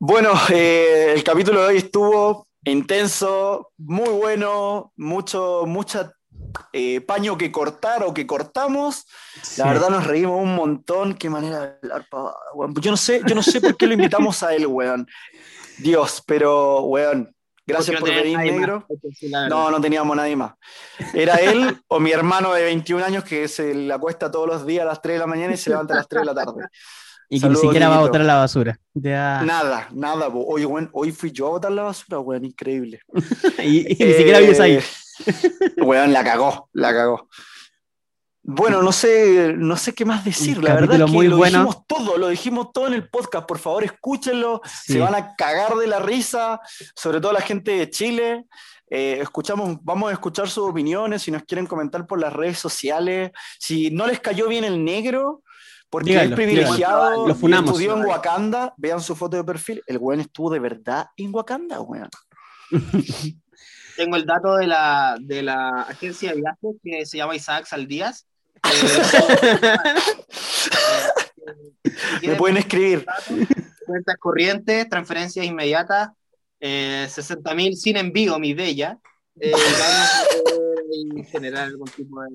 Bueno, 0.00 0.32
eh, 0.52 1.12
el 1.14 1.24
capítulo 1.24 1.60
de 1.62 1.66
hoy 1.66 1.76
estuvo 1.78 2.46
intenso, 2.64 3.72
muy 3.78 4.10
bueno, 4.10 4.92
mucho, 4.96 5.64
mucha 5.66 6.12
eh, 6.72 7.00
paño 7.00 7.36
que 7.36 7.50
cortar 7.50 8.04
o 8.04 8.14
que 8.14 8.26
cortamos. 8.26 9.06
La 9.56 9.66
verdad 9.66 9.90
nos 9.90 10.06
reímos 10.06 10.40
un 10.40 10.54
montón. 10.54 11.14
Qué 11.14 11.28
manera 11.28 11.60
de 11.60 11.92
hablar, 11.92 12.06
Yo 12.80 12.90
no 12.90 12.96
sé, 12.96 13.22
yo 13.26 13.34
no 13.34 13.42
sé 13.42 13.60
por 13.60 13.76
qué 13.76 13.86
lo 13.86 13.94
invitamos 13.94 14.42
a 14.42 14.54
él, 14.54 14.66
weón. 14.66 15.06
Dios, 15.78 16.22
pero, 16.26 16.82
weón, 16.82 17.34
gracias 17.66 17.98
por 17.98 18.08
venir, 18.08 18.38
negro. 18.38 18.86
No, 19.48 19.70
no 19.70 19.80
teníamos 19.80 20.16
nadie 20.16 20.36
más. 20.36 20.54
Era 21.12 21.36
él 21.36 21.80
o 21.88 21.98
mi 21.98 22.12
hermano 22.12 22.52
de 22.52 22.62
21 22.64 23.04
años 23.04 23.24
que 23.24 23.48
se 23.48 23.74
le 23.74 23.92
acuesta 23.92 24.30
todos 24.30 24.46
los 24.46 24.66
días 24.66 24.82
a 24.82 24.88
las 24.88 25.02
3 25.02 25.14
de 25.14 25.20
la 25.20 25.26
mañana 25.26 25.54
y 25.54 25.56
se 25.56 25.70
levanta 25.70 25.94
a 25.94 25.98
las 25.98 26.08
3 26.08 26.22
de 26.22 26.26
la 26.26 26.34
tarde. 26.34 26.68
Y 27.28 27.40
que 27.40 27.48
ni 27.48 27.56
siquiera 27.56 27.88
va 27.88 27.96
a 27.96 28.00
botar 28.00 28.22
la 28.22 28.36
basura. 28.36 28.78
Nada, 28.94 29.88
nada. 29.92 30.28
Hoy, 30.28 30.66
hoy 30.92 31.12
fui 31.12 31.30
yo 31.30 31.48
a 31.48 31.50
botar 31.50 31.70
la 31.70 31.82
basura, 31.82 32.20
weón, 32.20 32.44
increíble. 32.44 33.00
y, 33.62 33.84
ni 33.84 34.12
siquiera 34.14 34.38
vives 34.40 34.60
ahí. 34.60 34.78
weón, 35.76 36.12
la 36.12 36.24
cagó, 36.24 36.70
la 36.72 36.92
cagó. 36.92 37.28
Bueno, 38.50 38.80
no 38.80 38.92
sé, 38.92 39.52
no 39.58 39.76
sé 39.76 39.92
qué 39.92 40.06
más 40.06 40.24
decir. 40.24 40.62
La 40.64 40.72
verdad 40.72 41.02
es 41.02 41.12
que 41.12 41.28
lo 41.28 41.36
dijimos 41.36 41.86
todo, 41.86 42.16
lo 42.16 42.28
dijimos 42.28 42.72
todo 42.72 42.86
en 42.86 42.94
el 42.94 43.06
podcast. 43.10 43.46
Por 43.46 43.58
favor, 43.58 43.84
escúchenlo. 43.84 44.62
Se 44.64 44.98
van 44.98 45.14
a 45.14 45.36
cagar 45.36 45.74
de 45.74 45.86
la 45.86 45.98
risa, 45.98 46.58
sobre 46.96 47.20
todo 47.20 47.34
la 47.34 47.42
gente 47.42 47.72
de 47.72 47.90
Chile. 47.90 48.46
Eh, 48.88 49.18
escuchamos, 49.20 49.76
vamos 49.82 50.08
a 50.08 50.14
escuchar 50.14 50.48
sus 50.48 50.70
opiniones, 50.70 51.20
si 51.20 51.30
nos 51.30 51.42
quieren 51.42 51.66
comentar 51.66 52.06
por 52.06 52.18
las 52.18 52.32
redes 52.32 52.58
sociales. 52.58 53.32
Si 53.58 53.90
no 53.90 54.06
les 54.06 54.18
cayó 54.18 54.48
bien 54.48 54.64
el 54.64 54.82
negro, 54.82 55.42
porque 55.90 56.22
es 56.22 56.32
privilegiado, 56.32 57.26
lo 57.26 57.34
funamos. 57.34 57.70
estudió 57.70 57.96
en 57.96 58.04
Wakanda, 58.04 58.74
vean 58.76 59.00
su 59.00 59.16
foto 59.16 59.36
de 59.36 59.44
perfil, 59.44 59.82
el 59.86 59.98
weón 59.98 60.20
estuvo 60.20 60.50
de 60.50 60.58
verdad 60.58 61.06
en 61.16 61.34
Wakanda, 61.34 61.80
weón. 61.80 62.10
Tengo 63.96 64.16
el 64.16 64.26
dato 64.26 64.56
de 64.56 64.66
la, 64.66 65.16
de 65.20 65.42
la 65.42 65.82
agencia 65.82 66.30
de 66.30 66.36
viajes 66.36 66.76
que 66.84 67.04
se 67.04 67.16
llama 67.16 67.34
Isaac 67.34 67.66
Saldías. 67.66 68.28
Me 72.22 72.36
pueden 72.36 72.58
escribir. 72.58 73.04
Cuentas 73.86 74.16
corrientes, 74.18 74.88
transferencias 74.88 75.46
inmediatas, 75.46 76.10
eh, 76.60 77.08
60 77.10 77.54
mil 77.54 77.76
sin 77.76 77.96
envío, 77.96 78.38
mi 78.38 78.54
bella. 78.54 78.98
Eh, 79.40 79.52
generar 81.30 81.64
algún 81.64 81.88
tipo 81.88 82.22
de... 82.22 82.28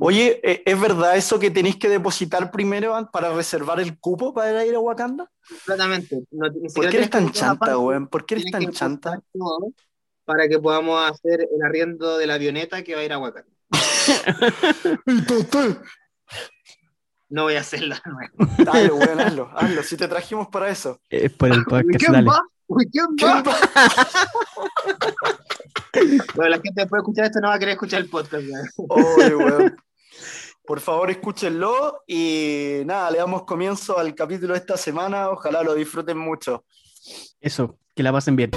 Oye, 0.00 0.40
¿e-, 0.42 0.62
¿es 0.64 0.80
verdad 0.80 1.16
eso 1.16 1.38
que 1.38 1.50
tenéis 1.50 1.76
que 1.76 1.88
depositar 1.88 2.50
primero 2.50 3.08
para 3.12 3.32
reservar 3.34 3.78
el 3.80 3.98
cupo 3.98 4.34
para 4.34 4.64
ir 4.64 4.74
a 4.74 4.80
Wakanda? 4.80 5.30
Completamente. 5.48 6.22
¿Por 6.74 6.88
qué 6.88 6.96
eres 6.96 7.10
tan 7.10 7.30
chanta, 7.32 7.78
weón? 7.78 8.08
¿Por 8.08 8.24
qué 8.26 8.36
eres 8.36 8.50
tan 8.50 8.70
chanta? 8.70 9.20
Para 10.24 10.48
que 10.48 10.58
podamos 10.58 11.10
hacer 11.10 11.42
el 11.42 11.62
arriendo 11.62 12.16
de 12.18 12.26
la 12.26 12.34
avioneta 12.34 12.82
que 12.82 12.94
va 12.94 13.00
a 13.00 13.04
ir 13.04 13.12
a 13.12 13.18
Wakanda. 13.18 13.52
no 17.28 17.42
voy 17.44 17.56
a 17.56 17.60
hacerlo. 17.60 17.96
Dale, 18.58 18.92
weón, 18.92 19.20
hazlo, 19.20 19.50
hazlo. 19.54 19.82
Si 19.82 19.96
te 19.96 20.06
trajimos 20.08 20.48
para 20.48 20.70
eso. 20.70 21.00
Es 21.08 21.32
por 21.32 21.52
el 21.52 21.64
podcast, 21.64 21.98
¿Quién 21.98 22.26
va? 22.26 22.42
¿Quién 22.90 23.06
va? 23.22 23.42
bueno, 26.34 26.50
la 26.50 26.56
gente 26.56 26.82
después 26.82 26.98
de 26.98 27.02
escuchar 27.02 27.24
esto 27.26 27.40
no 27.40 27.48
va 27.48 27.54
a 27.54 27.58
querer 27.58 27.72
escuchar 27.74 28.00
el 28.00 28.08
podcast. 28.08 28.46
Por 30.66 30.80
favor, 30.80 31.10
escúchenlo 31.10 32.02
y 32.08 32.82
nada, 32.84 33.10
le 33.12 33.18
damos 33.18 33.44
comienzo 33.44 33.98
al 33.98 34.14
capítulo 34.14 34.54
de 34.54 34.58
esta 34.58 34.76
semana. 34.76 35.30
Ojalá 35.30 35.62
lo 35.62 35.74
disfruten 35.74 36.18
mucho. 36.18 36.64
Eso, 37.40 37.78
que 37.94 38.02
la 38.02 38.12
pasen 38.12 38.34
bien. 38.34 38.50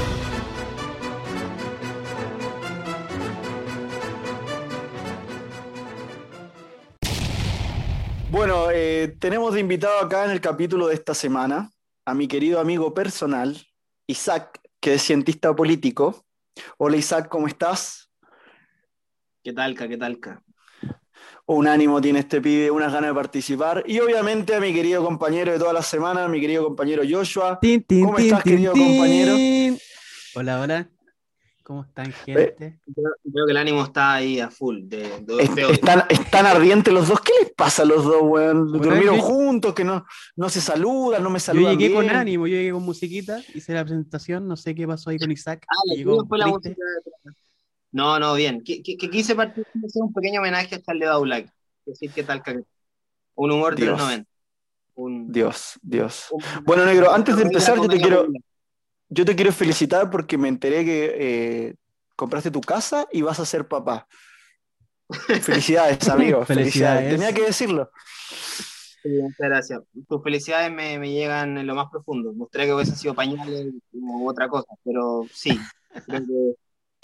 Bueno, 8.32 8.72
eh, 8.72 9.16
tenemos 9.20 9.54
de 9.54 9.60
invitado 9.60 10.00
acá 10.00 10.26
en 10.26 10.32
el 10.32 10.42
capítulo 10.42 10.88
de 10.88 10.96
esta 10.96 11.14
semana 11.14 11.72
a 12.06 12.14
mi 12.14 12.28
querido 12.28 12.60
amigo 12.60 12.94
personal, 12.94 13.58
Isaac, 14.08 14.60
que 14.80 14.96
es 14.96 15.04
cientista 15.04 15.56
político, 15.56 16.26
Hola 16.78 16.98
Isaac, 16.98 17.28
¿cómo 17.30 17.48
estás? 17.48 18.10
¿Qué 19.44 19.54
talca? 19.54 19.88
¿Qué 19.88 19.98
talca? 19.98 20.44
Un 21.46 21.68
ánimo 21.68 22.00
tiene 22.00 22.20
este 22.20 22.42
pibe, 22.42 22.70
unas 22.70 22.94
ganas 22.94 23.10
de 23.10 23.16
participar. 23.16 23.84
Y 23.88 24.00
obviamente 24.00 24.54
a 24.54 24.60
mi 24.60 24.74
querido 24.74 25.04
compañero 25.04 25.52
de 25.52 25.58
toda 25.58 25.74
la 25.74 25.82
semana, 25.82 26.28
mi 26.28 26.40
querido 26.40 26.64
compañero 26.64 27.04
Joshua. 27.10 27.60
¿Cómo 27.88 28.18
estás, 28.18 28.44
querido 28.44 28.74
compañero? 28.74 29.36
Hola, 30.36 30.62
hola. 30.62 30.90
¿Cómo 31.70 31.84
están, 31.84 32.12
gente? 32.12 32.80
Creo 32.96 33.46
que 33.46 33.52
el 33.52 33.58
ánimo 33.58 33.84
está 33.84 34.16
ahí 34.16 34.40
a 34.40 34.50
full. 34.50 34.88
De, 34.88 35.08
están, 35.70 36.48
ardientes 36.48 36.92
los 36.92 37.08
dos. 37.08 37.22
¿Qué 37.22 37.32
les 37.44 37.52
pasa 37.54 37.84
a 37.84 37.86
los 37.86 38.06
dos, 38.06 38.24
weón? 38.24 38.72
Dormieron 38.72 39.20
juntos, 39.20 39.76
que 39.76 39.84
no, 39.84 40.04
no 40.36 40.50
se 40.50 40.62
saludan, 40.62 41.22
no 41.22 41.30
me 41.30 41.40
saludan. 41.40 41.74
Yo 41.74 41.80
llegué 41.80 41.94
con 41.94 42.10
ánimo, 42.10 42.48
yo 42.48 42.56
llegué 42.56 42.72
con 42.72 42.82
musiquita, 42.82 43.40
hice 43.54 43.76
la 43.76 43.84
presentación, 43.84 44.48
no 44.48 44.58
sé 44.58 44.74
qué 44.74 44.88
pasó 44.88 45.12
ahí 45.12 45.20
con 45.20 45.32
Isaac. 45.32 45.64
Ah, 45.70 45.76
llegó 45.96 46.26
la 46.32 46.48
música 46.48 46.76
No, 47.92 48.20
no, 48.20 48.34
bien. 48.34 48.64
Que, 48.64 48.82
quise 48.82 49.36
partir 49.36 49.64
hacer 49.86 50.02
un 50.02 50.12
pequeño 50.12 50.40
homenaje 50.40 50.74
a 50.74 50.82
Charlie 50.82 51.06
Black. 51.22 51.54
Decir 51.86 52.12
qué 52.16 52.24
tal, 52.24 52.42
un 53.36 53.52
humor 53.52 53.76
de 53.76 53.86
los 53.86 54.00
90. 54.00 54.28
Dios, 55.32 55.80
Dios. 55.84 56.30
bueno, 56.64 56.84
negro, 56.84 57.14
antes 57.14 57.36
de 57.38 57.44
empezar, 57.44 57.78
yo 57.78 57.88
te 57.88 58.02
quiero 58.02 58.26
yo 59.10 59.26
te 59.26 59.36
quiero 59.36 59.52
felicitar 59.52 60.10
porque 60.10 60.38
me 60.38 60.48
enteré 60.48 60.86
que 60.86 61.16
eh, 61.18 61.76
compraste 62.16 62.52
tu 62.52 62.62
casa 62.62 63.08
y 63.12 63.22
vas 63.22 63.40
a 63.40 63.46
ser 63.46 63.68
papá. 63.68 64.08
Felicidades, 65.42 66.08
amigo. 66.08 66.46
Felicidades. 66.46 67.10
Tenía 67.10 67.34
que 67.34 67.46
decirlo. 67.46 67.90
muchas 69.04 69.38
gracias. 69.40 69.82
Tus 70.08 70.24
felicidades 70.24 70.72
me, 70.72 71.12
llegan 71.12 71.58
en 71.58 71.66
lo 71.66 71.76
más 71.76 71.90
profundo. 71.90 72.32
Me 72.32 72.40
gustaría 72.40 72.68
que 72.68 72.74
hubiese 72.74 72.96
sido 72.96 73.16
pañales 73.16 73.74
o 73.94 74.30
otra 74.30 74.48
cosa, 74.48 74.72
pero 74.84 75.26
sí. 75.34 75.60
Creo 76.06 76.26
que 76.26 76.56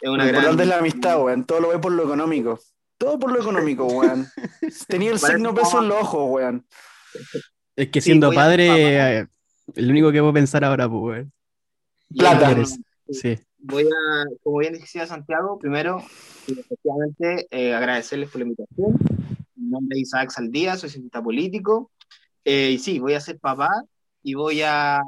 es 0.02 0.10
una 0.10 0.24
lo 0.26 0.30
importante 0.30 0.64
es 0.64 0.70
la 0.70 0.78
amistad, 0.78 1.22
weón. 1.22 1.46
Todo 1.46 1.62
lo 1.62 1.70
ve 1.70 1.80
por 1.80 1.92
lo 1.92 2.04
económico. 2.04 2.60
Todo 2.98 3.18
por 3.18 3.32
lo 3.32 3.42
económico, 3.42 3.86
weón. 3.88 4.28
Tenía 4.88 5.12
el 5.12 5.20
signo 5.20 5.56
peso 5.56 5.82
en 5.82 5.88
los 5.88 6.02
ojos, 6.02 6.28
weón. 6.30 6.68
Es 7.76 7.90
que 7.90 8.02
siendo 8.02 8.32
padre, 8.32 9.20
eh, 9.20 9.28
el 9.74 9.90
único 9.90 10.12
que 10.12 10.20
puedo 10.20 10.34
pensar 10.34 10.64
ahora, 10.64 10.88
pues, 10.88 11.02
weón. 11.02 11.34
Plata. 12.18 12.64
Sí. 13.10 13.38
Voy 13.60 13.84
a, 13.84 14.26
como 14.44 14.60
bien 14.60 14.74
decía 14.74 15.08
Santiago, 15.08 15.58
primero, 15.58 16.04
efectivamente, 16.48 17.48
eh, 17.50 17.74
agradecerles 17.74 18.30
por 18.30 18.40
la 18.40 18.46
invitación. 18.46 18.98
Mi 19.56 19.70
nombre 19.70 19.98
es 19.98 20.08
Isaac 20.08 20.30
Saldía, 20.30 20.78
soy 20.78 20.90
cientista 20.90 21.22
político. 21.22 21.92
Eh, 22.44 22.72
y 22.72 22.80
sí, 22.80 23.00
voy 23.00 23.14
a 23.14 23.20
ser 23.20 23.40
papá 23.40 23.70
y 24.22 24.36
voy 24.36 24.62
a. 24.62 25.02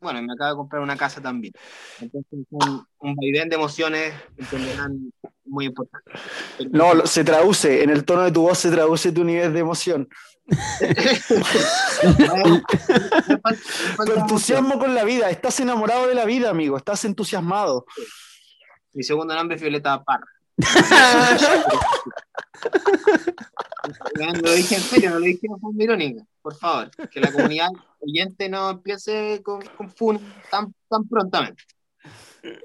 Bueno, 0.00 0.22
me 0.22 0.32
acabo 0.32 0.50
de 0.50 0.56
comprar 0.56 0.82
una 0.82 0.96
casa 0.96 1.20
también. 1.20 1.52
Entonces, 2.00 2.46
un, 2.50 2.86
un 3.00 3.14
vaivén 3.16 3.50
de 3.50 3.56
emociones, 3.56 4.14
entenderán, 4.36 5.12
muy 5.44 5.66
importante. 5.66 6.10
No, 6.70 7.06
se 7.06 7.22
traduce, 7.22 7.82
en 7.82 7.90
el 7.90 8.04
tono 8.04 8.22
de 8.22 8.32
tu 8.32 8.42
voz 8.42 8.58
se 8.58 8.70
traduce 8.70 9.12
tu 9.12 9.24
nivel 9.24 9.52
de 9.52 9.60
emoción. 9.60 10.08
tu 14.04 14.12
entusiasmo 14.12 14.78
con 14.78 14.94
la 14.94 15.04
vida, 15.04 15.28
estás 15.30 15.60
enamorado 15.60 16.06
de 16.06 16.14
la 16.14 16.24
vida, 16.24 16.48
amigo, 16.50 16.78
estás 16.78 17.04
entusiasmado. 17.04 17.84
Mi 18.92 19.02
segundo 19.02 19.34
nombre 19.34 19.56
es 19.56 19.62
Violeta 19.62 20.02
Parra. 20.02 20.26
Lo 24.42 24.52
dije 24.52 24.74
en 24.76 24.80
serio, 24.80 25.10
no 25.10 25.18
lo 25.18 25.24
dije 25.24 25.46
en 25.46 25.58
forma 25.58 25.82
irónica, 25.82 26.24
por 26.42 26.54
favor, 26.56 26.90
que 27.10 27.20
la 27.20 27.32
comunidad 27.32 27.68
oyente 28.00 28.48
no 28.48 28.70
empiece 28.70 29.42
con, 29.42 29.62
con 29.76 29.90
fun 29.90 30.20
tan, 30.50 30.74
tan 30.88 31.08
prontamente. 31.08 31.62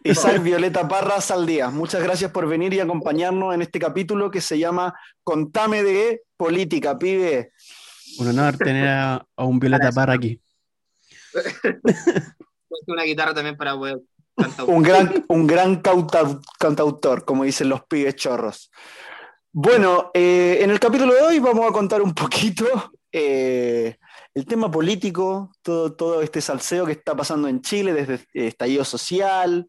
Isaac 0.04 0.42
Violeta 0.42 0.88
Parra 0.88 1.20
Saldías, 1.20 1.74
muchas 1.74 2.02
gracias 2.02 2.32
por 2.32 2.48
venir 2.48 2.74
y 2.74 2.80
acompañarnos 2.80 3.54
en 3.54 3.62
este 3.62 3.80
capítulo 3.80 4.32
que 4.32 4.40
se 4.42 4.58
llama 4.58 4.98
Contame 5.24 5.84
de 5.84 6.24
Política, 6.38 6.98
pibe. 6.98 7.52
Un 8.20 8.30
honor 8.30 8.58
tener 8.58 8.88
a, 8.88 9.26
un 9.38 9.60
Violeta 9.60 9.92
Parra 9.92 10.14
aquí. 10.14 10.40
una 12.88 13.04
guitarra 13.04 13.34
también 13.34 13.58
para 13.58 13.74
Un 14.68 14.84
gran, 14.84 15.26
un 15.30 15.48
gran 15.48 15.82
cantautor, 16.60 17.24
como 17.24 17.44
dicen 17.44 17.70
los 17.70 17.84
pibes 17.86 18.16
chorros. 18.16 18.72
Bueno, 19.52 20.12
eh, 20.14 20.60
en 20.62 20.72
el 20.72 20.80
capítulo 20.80 21.14
de 21.14 21.22
hoy 21.22 21.40
vamos 21.40 21.70
a 21.70 21.72
contar 21.72 22.02
un 22.02 22.14
poquito 22.14 22.66
eh, 23.12 23.96
el 24.34 24.46
tema 24.46 24.70
político, 24.70 25.52
todo, 25.62 25.94
todo 25.94 26.22
este 26.22 26.42
salseo 26.42 26.86
que 26.86 26.92
está 26.92 27.16
pasando 27.16 27.48
en 27.48 27.62
Chile 27.62 27.94
desde 27.94 28.26
el 28.34 28.48
estallido 28.48 28.84
social. 28.84 29.66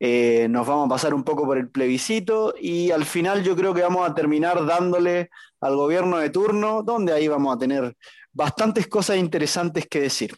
Eh, 0.00 0.48
nos 0.50 0.66
vamos 0.66 0.86
a 0.86 0.88
pasar 0.88 1.14
un 1.14 1.22
poco 1.22 1.44
por 1.44 1.58
el 1.58 1.70
plebiscito 1.70 2.54
y 2.58 2.90
al 2.90 3.04
final 3.04 3.44
yo 3.44 3.54
creo 3.54 3.72
que 3.72 3.82
vamos 3.82 4.08
a 4.08 4.14
terminar 4.14 4.66
dándole 4.66 5.30
al 5.60 5.76
gobierno 5.76 6.18
de 6.18 6.30
turno, 6.30 6.82
donde 6.82 7.12
ahí 7.12 7.28
vamos 7.28 7.54
a 7.54 7.58
tener 7.58 7.94
bastantes 8.32 8.88
cosas 8.88 9.18
interesantes 9.18 9.86
que 9.86 10.00
decir. 10.00 10.34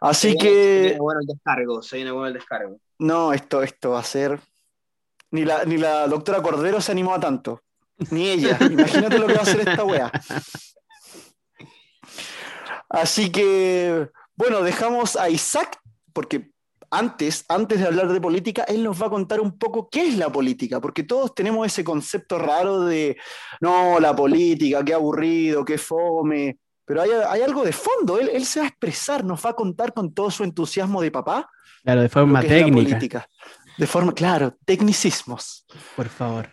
Así 0.00 0.36
que. 0.36 0.96
Bueno, 0.98 1.20
el 1.20 1.26
descargo, 1.26 1.82
se 1.82 1.96
viene 1.96 2.10
bueno 2.10 2.28
el 2.28 2.34
descargo. 2.34 2.78
No, 2.98 3.32
esto, 3.32 3.62
esto 3.62 3.90
va 3.90 4.00
a 4.00 4.04
ser. 4.04 4.40
Ni 5.30 5.44
la, 5.44 5.64
ni 5.64 5.76
la 5.76 6.06
doctora 6.08 6.42
Cordero 6.42 6.80
se 6.80 6.92
animó 6.92 7.14
a 7.14 7.20
tanto. 7.20 7.62
Ni 8.10 8.28
ella. 8.28 8.58
Imagínate 8.70 9.18
lo 9.18 9.26
que 9.26 9.34
va 9.34 9.40
a 9.40 9.42
hacer 9.42 9.68
esta 9.68 9.84
wea. 9.84 10.10
Así 12.88 13.30
que, 13.30 14.08
bueno, 14.34 14.62
dejamos 14.62 15.14
a 15.16 15.30
Isaac, 15.30 15.78
porque 16.12 16.50
antes, 16.90 17.44
antes 17.48 17.78
de 17.78 17.86
hablar 17.86 18.12
de 18.12 18.20
política, 18.20 18.64
él 18.64 18.82
nos 18.82 19.00
va 19.00 19.06
a 19.06 19.10
contar 19.10 19.40
un 19.40 19.56
poco 19.56 19.88
qué 19.88 20.08
es 20.08 20.16
la 20.16 20.30
política, 20.30 20.80
porque 20.80 21.04
todos 21.04 21.34
tenemos 21.34 21.64
ese 21.66 21.84
concepto 21.84 22.36
raro 22.38 22.80
de, 22.84 23.16
no, 23.60 24.00
la 24.00 24.14
política, 24.14 24.84
qué 24.84 24.94
aburrido, 24.94 25.64
qué 25.64 25.78
fome, 25.78 26.58
pero 26.90 27.02
hay, 27.02 27.40
algo 27.42 27.62
de 27.62 27.70
fondo, 27.70 28.18
él, 28.18 28.44
se 28.44 28.58
va 28.58 28.66
a 28.66 28.68
expresar, 28.68 29.24
nos 29.24 29.46
va 29.46 29.50
a 29.50 29.54
contar 29.54 29.92
con 29.94 30.12
todo 30.12 30.28
su 30.28 30.42
entusiasmo 30.42 31.00
de 31.00 31.12
papá. 31.12 31.48
Claro, 31.84 32.02
de 32.02 32.08
forma 32.08 32.40
técnica. 32.40 33.28
De 33.78 33.86
forma, 33.86 34.12
claro, 34.12 34.56
tecnicismos. 34.64 35.64
Por 35.94 36.08
favor. 36.08 36.48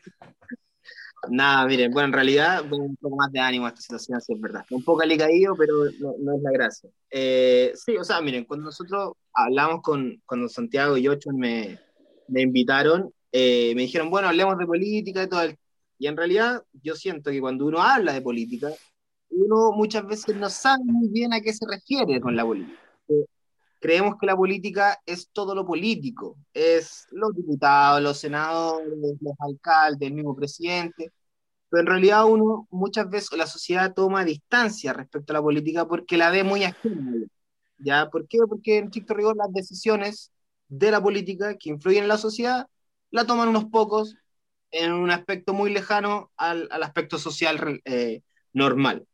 Nada, 1.31 1.65
miren, 1.65 1.91
bueno, 1.91 2.09
en 2.09 2.13
realidad 2.13 2.71
un 2.71 2.95
poco 2.97 3.15
más 3.15 3.31
de 3.31 3.39
ánimo 3.39 3.65
a 3.65 3.69
esta 3.69 3.81
situación, 3.81 4.21
sí 4.21 4.33
es 4.33 4.39
verdad. 4.39 4.63
Un 4.69 4.83
poco 4.83 5.01
alicaído, 5.01 5.55
pero 5.55 5.73
no, 5.97 6.35
es 6.35 6.41
la 6.43 6.51
gracia. 6.51 6.87
Eh, 7.09 7.73
sí, 7.73 7.97
o 7.97 8.03
sea, 8.03 8.21
miren, 8.21 8.45
cuando 8.45 8.65
nosotros 8.65 9.13
hablamos 9.33 9.81
con, 9.81 10.21
cuando 10.23 10.47
Santiago 10.49 10.97
y 10.97 11.07
Ocho 11.07 11.31
me, 11.33 11.79
me 12.27 12.41
invitaron, 12.41 13.11
eh, 13.31 13.73
me 13.73 13.81
dijeron, 13.81 14.11
bueno, 14.11 14.27
hablemos 14.27 14.55
de 14.59 14.67
política 14.67 15.23
y 15.23 15.29
todo. 15.29 15.41
El... 15.41 15.57
Y 15.97 16.05
en 16.05 16.15
realidad 16.15 16.61
yo 16.83 16.95
siento 16.95 17.31
que 17.31 17.41
cuando 17.41 17.65
uno 17.65 17.81
habla 17.81 18.13
de 18.13 18.21
política, 18.21 18.69
uno 19.29 19.71
muchas 19.71 20.05
veces 20.05 20.35
no 20.35 20.49
sabe 20.49 20.83
muy 20.85 21.09
bien 21.09 21.33
a 21.33 21.41
qué 21.41 21.53
se 21.53 21.65
refiere 21.69 22.19
con 22.19 22.35
la 22.35 22.45
política. 22.45 22.79
Eh, 23.09 23.25
creemos 23.79 24.15
que 24.19 24.25
la 24.25 24.35
política 24.35 24.99
es 25.05 25.29
todo 25.31 25.53
lo 25.53 25.65
político, 25.65 26.37
es 26.53 27.07
los 27.11 27.35
diputados, 27.35 28.01
los 28.01 28.17
senadores, 28.19 28.87
los 29.21 29.35
alcaldes, 29.39 30.07
el 30.07 30.15
mismo 30.15 30.35
presidente, 30.35 31.11
pero 31.69 31.81
en 31.81 31.87
realidad 31.87 32.25
uno 32.25 32.67
muchas 32.71 33.09
veces, 33.09 33.37
la 33.37 33.47
sociedad 33.47 33.93
toma 33.93 34.23
distancia 34.23 34.93
respecto 34.93 35.33
a 35.33 35.35
la 35.35 35.41
política 35.41 35.87
porque 35.87 36.17
la 36.17 36.29
ve 36.29 36.43
muy 36.43 36.63
ajena. 36.63 37.27
¿Ya? 37.79 38.09
¿Por 38.09 38.27
qué? 38.27 38.39
Porque 38.47 38.77
en 38.77 38.85
estricto 38.85 39.13
rigor 39.13 39.35
las 39.37 39.51
decisiones 39.53 40.31
de 40.67 40.91
la 40.91 41.01
política 41.01 41.55
que 41.57 41.69
influyen 41.69 42.03
en 42.03 42.09
la 42.09 42.17
sociedad 42.17 42.67
la 43.11 43.25
toman 43.25 43.49
unos 43.49 43.65
pocos 43.65 44.15
en 44.71 44.91
un 44.91 45.11
aspecto 45.11 45.53
muy 45.53 45.71
lejano 45.71 46.31
al, 46.37 46.67
al 46.71 46.83
aspecto 46.83 47.17
social 47.19 47.81
eh, 47.85 48.21
normal. 48.53 49.05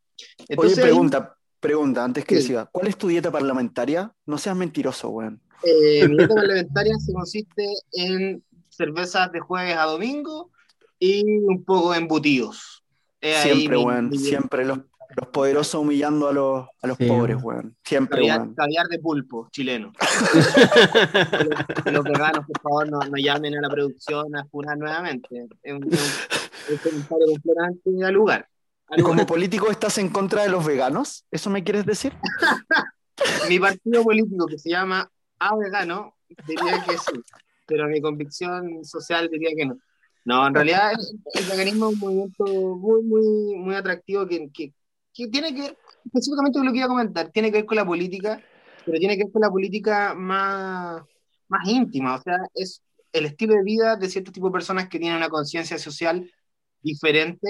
Entonces, 0.48 0.78
Oye, 0.78 0.82
pregunta, 0.82 1.36
pregunta, 1.60 2.04
antes 2.04 2.24
que 2.24 2.36
decía, 2.36 2.68
¿cuál 2.70 2.88
es 2.88 2.96
tu 2.96 3.08
dieta 3.08 3.30
parlamentaria? 3.30 4.12
No 4.26 4.38
seas 4.38 4.56
mentiroso, 4.56 5.08
weón. 5.08 5.40
Eh, 5.62 6.06
mi 6.08 6.16
dieta 6.16 6.34
parlamentaria 6.34 6.94
se 6.98 7.12
consiste 7.12 7.66
en 7.92 8.44
cervezas 8.68 9.32
de 9.32 9.40
jueves 9.40 9.76
a 9.76 9.84
domingo 9.84 10.50
y 10.98 11.24
un 11.44 11.64
poco 11.64 11.92
de 11.92 11.98
embutidos. 11.98 12.84
siempre, 13.20 13.78
weón, 13.78 14.12
siempre 14.12 14.64
los, 14.64 14.78
los, 15.16 15.28
poderosos 15.32 15.80
humillando 15.80 16.28
a 16.28 16.32
los, 16.32 16.66
a 16.82 16.86
los 16.86 16.98
pobres, 16.98 17.38
weón. 17.42 17.74
Siempre, 17.82 18.18
caviar, 18.18 18.40
weón. 18.40 18.54
Caviar 18.54 18.86
de 18.88 18.98
pulpo 18.98 19.48
chileno. 19.50 19.92
los 21.90 22.04
veganos, 22.04 22.46
por 22.46 22.60
favor, 22.60 22.90
no, 22.90 22.98
no, 23.00 23.16
llamen 23.16 23.56
a 23.56 23.62
la 23.62 23.70
producción 23.70 24.36
a 24.36 24.44
funar 24.46 24.76
nuevamente. 24.76 25.46
Es 25.62 25.72
un, 25.72 25.84
un 25.84 26.76
comentario 26.76 27.26
completamente 27.26 28.04
al 28.04 28.14
lugar. 28.14 28.48
¿Y 28.96 29.02
como 29.02 29.26
político 29.26 29.70
estás 29.70 29.98
en 29.98 30.08
contra 30.08 30.42
de 30.42 30.48
los 30.48 30.64
veganos? 30.64 31.24
¿Eso 31.30 31.50
me 31.50 31.64
quieres 31.64 31.86
decir? 31.86 32.12
mi 33.48 33.58
partido 33.58 34.02
político, 34.02 34.46
que 34.46 34.58
se 34.58 34.70
llama 34.70 35.10
A 35.38 35.56
Vegano, 35.56 36.16
diría 36.46 36.84
que 36.86 36.98
sí, 36.98 37.20
pero 37.66 37.88
mi 37.88 38.00
convicción 38.00 38.84
social 38.84 39.28
diría 39.30 39.50
que 39.56 39.66
no. 39.66 39.78
No, 40.26 40.46
en 40.46 40.54
realidad 40.54 40.92
el, 41.34 41.44
veganismo 41.44 41.88
es 41.88 41.94
un 41.94 42.00
movimiento 42.00 42.44
muy, 42.46 43.02
muy, 43.02 43.56
muy 43.56 43.74
atractivo 43.74 44.26
que, 44.26 44.50
que, 44.50 44.72
que, 45.12 45.28
tiene 45.28 45.54
que 45.54 45.60
ver, 45.60 45.78
específicamente 46.06 46.60
lo 46.60 46.72
que 46.72 46.78
iba 46.78 46.86
a 46.86 46.88
comentar, 46.88 47.28
tiene 47.30 47.50
que 47.50 47.58
ver 47.58 47.66
con 47.66 47.76
la 47.76 47.84
política, 47.84 48.42
pero 48.86 48.98
tiene 48.98 49.18
que 49.18 49.24
ver 49.24 49.32
con 49.32 49.42
la 49.42 49.50
política 49.50 50.14
más, 50.14 51.02
más 51.48 51.68
íntima, 51.68 52.14
o 52.14 52.22
sea, 52.22 52.38
es 52.54 52.82
el 53.12 53.26
estilo 53.26 53.54
de 53.54 53.62
vida 53.64 53.96
de 53.96 54.08
cierto 54.08 54.32
tipo 54.32 54.46
de 54.46 54.52
personas 54.52 54.88
que 54.88 54.98
tienen 54.98 55.18
una 55.18 55.28
conciencia 55.28 55.78
social 55.78 56.30
diferente 56.80 57.48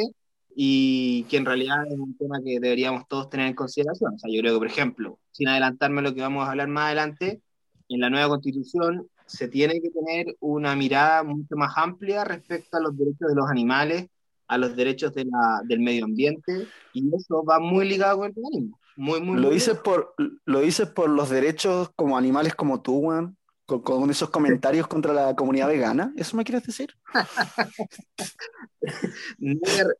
y 0.54 1.24
que 1.24 1.36
en 1.36 1.44
realidad 1.44 1.86
es 1.86 1.98
un 1.98 2.16
tema 2.16 2.38
que 2.44 2.60
deberíamos 2.60 3.08
todos 3.08 3.28
tener 3.28 3.48
en 3.48 3.54
consideración. 3.54 4.14
O 4.14 4.18
sea, 4.18 4.30
yo 4.32 4.40
creo 4.40 4.54
que, 4.54 4.58
por 4.58 4.66
ejemplo, 4.66 5.18
sin 5.32 5.48
adelantarme 5.48 6.00
a 6.00 6.04
lo 6.04 6.14
que 6.14 6.20
vamos 6.20 6.46
a 6.46 6.50
hablar 6.50 6.68
más 6.68 6.86
adelante, 6.86 7.42
en 7.88 8.00
la 8.00 8.10
nueva 8.10 8.28
constitución 8.28 9.08
se 9.26 9.48
tiene 9.48 9.80
que 9.80 9.90
tener 9.90 10.36
una 10.40 10.76
mirada 10.76 11.22
mucho 11.22 11.56
más 11.56 11.72
amplia 11.76 12.24
respecto 12.24 12.76
a 12.76 12.80
los 12.80 12.96
derechos 12.96 13.28
de 13.28 13.34
los 13.34 13.48
animales, 13.48 14.08
a 14.46 14.58
los 14.58 14.76
derechos 14.76 15.14
de 15.14 15.24
la, 15.24 15.62
del 15.64 15.80
medio 15.80 16.04
ambiente, 16.04 16.66
y 16.92 17.14
eso 17.14 17.44
va 17.44 17.58
muy 17.58 17.88
ligado 17.88 18.18
con 18.18 18.26
el 18.28 18.34
veganismo. 18.34 18.78
Muy, 18.96 19.20
muy, 19.20 19.40
¿Lo, 19.40 19.50
dices 19.50 19.76
por, 19.78 20.14
¿Lo 20.44 20.60
dices 20.60 20.88
por 20.88 21.10
los 21.10 21.30
derechos 21.30 21.90
como 21.96 22.16
animales 22.16 22.54
como 22.54 22.80
tú, 22.80 23.00
Juan? 23.00 23.36
Con, 23.66 24.10
esos 24.10 24.30
comentarios 24.30 24.86
contra 24.86 25.12
la 25.12 25.34
comunidad 25.34 25.68
vegana? 25.68 26.12
¿Eso 26.16 26.36
me 26.36 26.44
quieres 26.44 26.64
decir? 26.64 26.94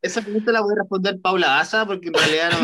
Esa 0.03 0.21
pregunta 0.23 0.53
la 0.53 0.61
voy 0.61 0.75
a 0.75 0.81
responder 0.81 1.21
Paula 1.21 1.59
Asa, 1.61 1.87
porque 1.87 2.09
en 2.09 2.15
realidad 2.15 2.53
no. 2.53 2.59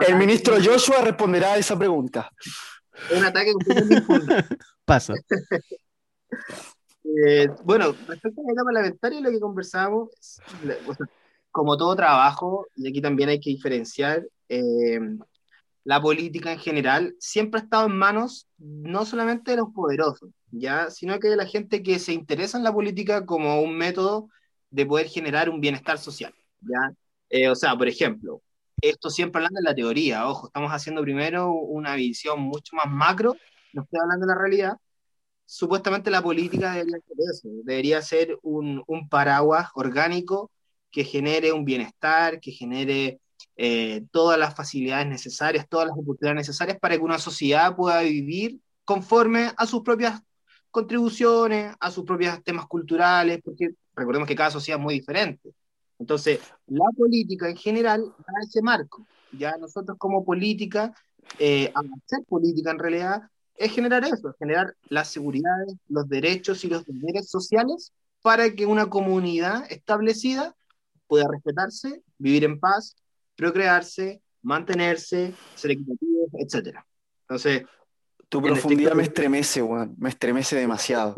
El 0.06 0.16
ministro 0.16 0.56
Joshua 0.62 1.02
responderá 1.02 1.54
a 1.54 1.58
esa 1.58 1.78
pregunta. 1.78 2.30
Un 3.16 3.24
ataque 3.24 3.52
Paso. 4.84 5.14
Eh, 7.24 7.48
bueno, 7.64 7.94
respecto 8.06 8.40
a 8.40 8.44
la 8.44 8.52
etapa 8.52 8.64
parlamentaria, 8.66 9.20
lo 9.20 9.30
que 9.30 9.40
conversamos, 9.40 10.10
como 11.50 11.76
todo 11.76 11.96
trabajo, 11.96 12.66
y 12.74 12.88
aquí 12.88 13.00
también 13.00 13.28
hay 13.28 13.40
que 13.40 13.50
diferenciar, 13.50 14.26
eh, 14.48 15.00
la 15.86 16.02
política 16.02 16.50
en 16.50 16.58
general 16.58 17.14
siempre 17.20 17.60
ha 17.60 17.62
estado 17.62 17.86
en 17.86 17.96
manos 17.96 18.48
no 18.58 19.06
solamente 19.06 19.52
de 19.52 19.58
los 19.58 19.68
poderosos, 19.72 20.30
¿ya? 20.50 20.90
sino 20.90 21.20
que 21.20 21.28
de 21.28 21.36
la 21.36 21.46
gente 21.46 21.80
que 21.80 22.00
se 22.00 22.12
interesa 22.12 22.58
en 22.58 22.64
la 22.64 22.72
política 22.72 23.24
como 23.24 23.60
un 23.62 23.78
método 23.78 24.28
de 24.68 24.84
poder 24.84 25.06
generar 25.06 25.48
un 25.48 25.60
bienestar 25.60 25.98
social. 25.98 26.34
¿ya? 26.60 26.92
Eh, 27.30 27.48
o 27.48 27.54
sea, 27.54 27.76
por 27.76 27.86
ejemplo, 27.86 28.42
esto 28.82 29.10
siempre 29.10 29.38
hablando 29.38 29.60
de 29.60 29.62
la 29.62 29.76
teoría, 29.76 30.28
ojo, 30.28 30.48
estamos 30.48 30.72
haciendo 30.72 31.02
primero 31.02 31.52
una 31.52 31.94
visión 31.94 32.40
mucho 32.40 32.74
más 32.74 32.90
macro, 32.90 33.36
no 33.72 33.82
estoy 33.82 34.00
hablando 34.02 34.26
de 34.26 34.34
la 34.34 34.40
realidad. 34.40 34.76
Supuestamente 35.44 36.10
la 36.10 36.20
política 36.20 36.72
debería 36.72 36.98
ser 36.98 37.16
eso, 37.30 37.48
debería 37.62 38.02
ser 38.02 38.36
un, 38.42 38.82
un 38.88 39.08
paraguas 39.08 39.68
orgánico 39.76 40.50
que 40.90 41.04
genere 41.04 41.52
un 41.52 41.64
bienestar, 41.64 42.40
que 42.40 42.50
genere 42.50 43.20
eh, 43.56 44.04
todas 44.10 44.38
las 44.38 44.54
facilidades 44.54 45.06
necesarias, 45.06 45.68
todas 45.68 45.88
las 45.88 45.96
oportunidades 45.96 46.48
necesarias 46.48 46.78
para 46.78 46.96
que 46.96 47.02
una 47.02 47.18
sociedad 47.18 47.74
pueda 47.74 48.00
vivir 48.02 48.60
conforme 48.84 49.50
a 49.56 49.66
sus 49.66 49.82
propias 49.82 50.20
contribuciones, 50.70 51.74
a 51.80 51.90
sus 51.90 52.04
propios 52.04 52.42
temas 52.44 52.66
culturales, 52.66 53.40
porque 53.42 53.70
recordemos 53.94 54.28
que 54.28 54.36
cada 54.36 54.50
sociedad 54.50 54.78
es 54.78 54.84
muy 54.84 54.94
diferente. 54.94 55.54
Entonces, 55.98 56.40
la 56.66 56.84
política 56.96 57.48
en 57.48 57.56
general 57.56 58.04
da 58.18 58.34
ese 58.46 58.60
marco. 58.60 59.06
Ya 59.32 59.56
nosotros 59.56 59.96
como 59.98 60.24
política, 60.24 60.94
eh, 61.38 61.72
hacer 61.74 62.24
política 62.28 62.70
en 62.70 62.78
realidad, 62.78 63.22
es 63.56 63.72
generar 63.72 64.04
eso, 64.04 64.34
generar 64.38 64.74
las 64.88 65.08
seguridades, 65.08 65.74
los 65.88 66.06
derechos 66.08 66.62
y 66.64 66.68
los 66.68 66.84
deberes 66.84 67.30
sociales 67.30 67.92
para 68.22 68.54
que 68.54 68.66
una 68.66 68.90
comunidad 68.90 69.64
establecida 69.70 70.54
pueda 71.06 71.26
respetarse, 71.30 72.02
vivir 72.18 72.44
en 72.44 72.60
paz, 72.60 72.96
procrearse, 73.36 74.22
mantenerse, 74.42 75.32
ser 75.54 75.72
equitativo, 75.72 76.28
etc. 76.38 76.78
Entonces. 77.22 77.62
Tu 78.28 78.42
profundidad 78.42 78.94
me 78.94 79.04
estremece, 79.04 79.62
weón. 79.62 79.94
Me 79.98 80.08
estremece 80.08 80.56
demasiado. 80.56 81.14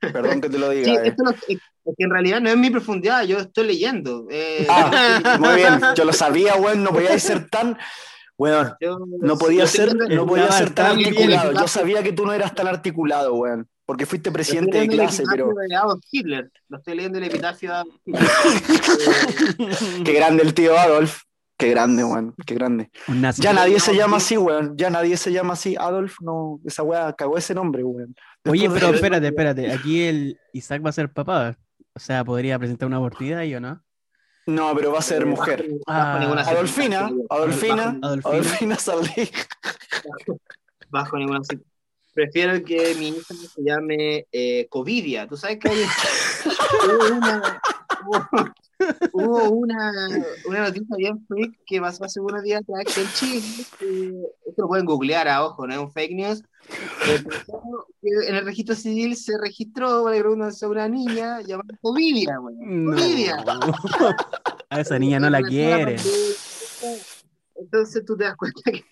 Perdón 0.00 0.40
que 0.40 0.50
te 0.50 0.58
lo 0.58 0.70
diga. 0.70 0.84
Sí, 0.84 0.90
eh. 0.90 1.00
esto 1.04 1.24
es 1.30 1.94
que 1.96 2.04
en 2.04 2.10
realidad 2.10 2.40
no 2.40 2.50
es 2.50 2.56
mi 2.56 2.70
profundidad, 2.70 3.22
yo 3.24 3.38
estoy 3.38 3.68
leyendo. 3.68 4.26
Eh. 4.30 4.66
ah, 4.68 5.36
muy 5.40 5.54
bien, 5.54 5.80
yo 5.94 6.04
lo 6.04 6.12
sabía, 6.12 6.56
weón, 6.56 6.82
no 6.82 6.90
podía 6.90 7.16
ser 7.18 7.48
tan. 7.48 7.78
Weón, 8.38 8.74
no 9.20 9.38
podía 9.38 9.66
ser, 9.66 9.96
no 9.96 10.26
podía 10.26 10.52
ser 10.52 10.74
tan 10.74 10.98
articulado. 10.98 11.52
Yo 11.52 11.68
sabía 11.68 12.02
que 12.02 12.12
tú 12.12 12.26
no 12.26 12.34
eras 12.34 12.54
tan 12.54 12.66
articulado, 12.66 13.34
weón. 13.34 13.66
Porque 13.86 14.04
fuiste 14.04 14.30
presidente 14.32 14.80
de 14.80 14.88
clase, 14.88 15.22
pero. 15.30 15.52
De 15.54 15.74
Adolf 15.74 16.04
Hitler. 16.10 16.50
Lo 16.68 16.76
estoy 16.78 16.96
leyendo 16.96 17.18
el 17.18 17.24
epitafio 17.24 17.70
de 17.70 17.76
Adolf 17.76 17.94
Hitler. 18.04 18.28
Qué 20.04 20.12
grande 20.12 20.42
el 20.42 20.52
tío 20.52 20.76
Adolf. 20.76 21.22
Qué 21.58 21.70
grande, 21.70 22.04
weón, 22.04 22.34
qué 22.44 22.54
grande. 22.54 22.90
Ya 23.38 23.54
nadie 23.54 23.80
se 23.80 23.96
llama 23.96 24.18
así, 24.18 24.36
weón. 24.36 24.76
Ya 24.76 24.90
nadie 24.90 25.16
se 25.16 25.32
llama 25.32 25.54
así. 25.54 25.74
Adolf, 25.78 26.16
no, 26.20 26.60
esa 26.66 26.82
weá 26.82 27.14
cagó 27.14 27.38
ese 27.38 27.54
nombre, 27.54 27.82
weón. 27.82 28.14
Oye, 28.46 28.68
pero 28.68 28.90
espérate, 28.90 29.26
espérate. 29.26 29.72
Aquí 29.72 30.02
el 30.02 30.38
Isaac 30.52 30.84
va 30.84 30.90
a 30.90 30.92
ser 30.92 31.10
papá. 31.10 31.56
O 31.94 31.98
sea, 31.98 32.24
podría 32.24 32.58
presentar 32.58 32.86
una 32.86 32.98
oportunidad 32.98 33.42
y 33.42 33.54
o 33.54 33.60
no. 33.60 33.82
No, 34.46 34.74
pero 34.76 34.92
va 34.92 34.98
a 34.98 35.02
ser 35.02 35.24
mujer. 35.24 35.66
Ninguna 35.66 36.42
Adolfina. 36.42 37.10
Adolfina, 37.30 37.98
Adolfina. 38.02 38.30
Adolfina 38.30 38.76
Salí. 38.76 39.30
Bajo 40.90 41.16
ninguna. 41.16 41.40
Prefiero 42.12 42.62
que 42.64 42.94
mi 42.94 43.08
hija 43.08 43.34
se 43.34 43.62
llame 43.62 44.26
eh, 44.30 44.66
Covidia. 44.70 45.26
Tú 45.26 45.36
sabes 45.36 45.58
que 45.58 45.68
hay 45.68 45.82
una, 47.12 47.60
hubo- 49.12 49.50
una, 49.50 49.92
una 50.46 50.60
noticia 50.60 50.96
bien 50.96 51.24
freak 51.26 51.52
que 51.66 51.80
pasó 51.80 52.04
hace 52.04 52.20
unos 52.20 52.42
días 52.42 52.62
atrás 52.62 52.94
que 52.94 53.00
en 53.02 53.08
Chile, 53.14 53.66
eh, 53.80 54.26
esto 54.46 54.62
lo 54.62 54.68
pueden 54.68 54.86
googlear 54.86 55.28
a 55.28 55.44
ojo, 55.44 55.66
no 55.66 55.72
es 55.74 55.78
un 55.80 55.90
fake 55.90 56.12
news. 56.14 56.42
en 58.02 58.34
el 58.34 58.44
registro 58.44 58.74
civil 58.74 59.16
se 59.16 59.38
registró 59.38 60.02
para 60.04 60.16
a 60.66 60.68
una 60.68 60.88
niña 60.88 61.40
llamada 61.42 61.76
Covidia, 61.80 62.40
weón. 62.40 62.84
No. 62.86 62.90
Covidia. 62.96 63.36
A 64.70 64.80
esa 64.80 64.98
niña 64.98 65.20
no 65.20 65.30
la 65.30 65.42
quiere. 65.42 65.96
Entonces 67.54 68.04
tú 68.04 68.16
te 68.16 68.24
das 68.24 68.36
cuenta 68.36 68.60
que, 68.64 68.84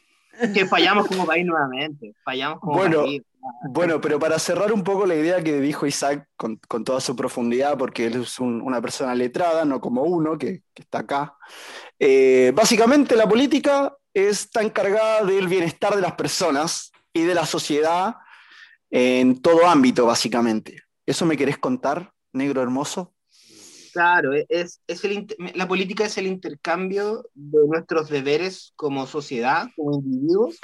que 0.53 0.67
fallamos 0.67 1.07
como 1.09 1.27
país 1.27 1.45
nuevamente. 1.45 2.15
Fallamos 2.25 2.61
como 2.61 2.77
Bueno, 2.77 3.03
país. 3.03 3.23
Bueno, 3.71 4.01
pero 4.01 4.19
para 4.19 4.39
cerrar 4.39 4.73
un 4.73 4.83
poco 4.85 5.05
la 5.07 5.15
idea 5.15 5.43
que 5.43 5.61
dijo 5.61 5.87
Isaac 5.87 6.29
con, 6.37 6.57
con 6.69 6.85
toda 6.85 7.01
su 7.01 7.15
profundidad, 7.17 7.77
porque 7.77 8.07
él 8.07 8.23
es 8.23 8.39
un- 8.39 8.63
una 8.63 8.81
persona 8.81 9.15
letrada, 9.15 9.65
no 9.65 9.81
como 9.81 10.03
uno 10.03 10.39
que, 10.39 10.63
está 10.75 11.01
acá. 11.01 11.37
eh, 11.99 12.53
básicamente 12.55 13.17
la 13.17 13.29
política 13.29 13.97
está 14.15 14.63
encargada 14.63 15.25
del 15.25 15.49
bienestar 15.49 15.95
de 15.97 16.03
las 16.03 16.15
personas 16.15 16.93
y 17.13 17.23
de 17.25 17.35
la 17.35 17.47
sociedad 17.47 18.17
en 18.91 19.41
todo 19.43 19.67
ámbito, 19.69 20.07
básicamente. 20.07 20.83
¿Eso 21.07 21.27
me 21.27 21.37
querés 21.37 21.59
contar, 21.59 22.13
negro 22.33 22.63
hermoso? 22.63 23.15
Claro, 23.93 24.35
e, 24.35 24.45
es, 24.49 24.81
es 24.89 25.05
el, 25.05 25.27
la 25.55 25.69
política 25.69 26.05
es 26.07 26.19
el 26.19 26.27
intercambio 26.27 27.25
de 27.35 27.59
nuestros 27.69 28.09
deberes 28.09 28.73
como 28.77 29.07
sociedad, 29.07 29.69
como 29.77 29.95
individuos, 29.95 30.59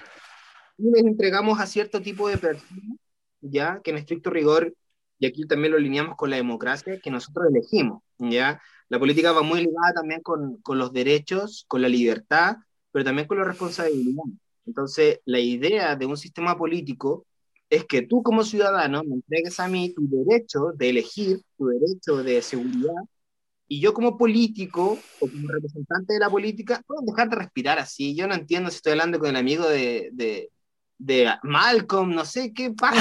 les 0.83 1.05
entregamos 1.05 1.61
a 1.61 1.67
cierto 1.67 2.01
tipo 2.01 2.29
de 2.29 2.39
personas, 2.39 2.97
ya 3.41 3.81
que 3.83 3.91
en 3.91 3.99
estricto 3.99 4.31
rigor, 4.31 4.75
y 5.19 5.27
aquí 5.27 5.47
también 5.47 5.73
lo 5.73 5.79
alineamos 5.79 6.17
con 6.17 6.31
la 6.31 6.37
democracia, 6.37 7.01
que 7.01 7.11
nosotros 7.11 7.47
elegimos, 7.51 8.03
ya. 8.19 8.61
La 8.89 8.99
política 8.99 9.33
va 9.33 9.43
muy 9.43 9.61
ligada 9.61 9.95
también 9.95 10.21
con, 10.23 10.57
con 10.63 10.79
los 10.79 10.93
derechos, 10.93 11.65
con 11.69 11.83
la 11.83 11.89
libertad, 11.89 12.57
pero 12.91 13.05
también 13.05 13.29
con 13.29 13.39
la 13.39 13.45
responsabilidad. 13.45 14.25
Entonces, 14.67 15.21
la 15.25 15.39
idea 15.39 15.97
de 15.97 16.07
un 16.07 16.17
sistema 16.17 16.57
político 16.57 17.27
es 17.69 17.85
que 17.85 18.03
tú 18.03 18.23
como 18.23 18.45
ciudadano 18.45 19.03
me 19.05 19.17
entregues 19.17 19.61
a 19.61 19.69
mí 19.69 19.95
tu 19.95 20.09
derecho 20.09 20.73
de 20.75 20.91
elegir, 20.91 21.41
tu 21.57 21.67
derecho 21.67 22.23
de 22.23 22.43
seguridad, 22.43 23.03
y 23.69 23.81
yo 23.81 23.95
como 23.95 24.19
político 24.19 24.99
o 25.21 25.29
como 25.29 25.49
representante 25.49 26.15
de 26.15 26.19
la 26.19 26.29
política, 26.29 26.83
puedo 26.85 27.03
dejar 27.07 27.31
de 27.31 27.37
respirar 27.37 27.79
así. 27.79 28.17
Yo 28.17 28.27
no 28.27 28.35
entiendo 28.35 28.69
si 28.69 28.77
estoy 28.77 28.93
hablando 28.93 29.21
con 29.21 29.31
el 29.31 29.37
amigo 29.37 29.69
de, 29.69 30.11
de, 30.13 30.51
de 31.01 31.31
Malcolm, 31.45 32.15
no 32.15 32.25
sé 32.27 32.53
qué 32.53 32.71
pasa. 32.73 33.01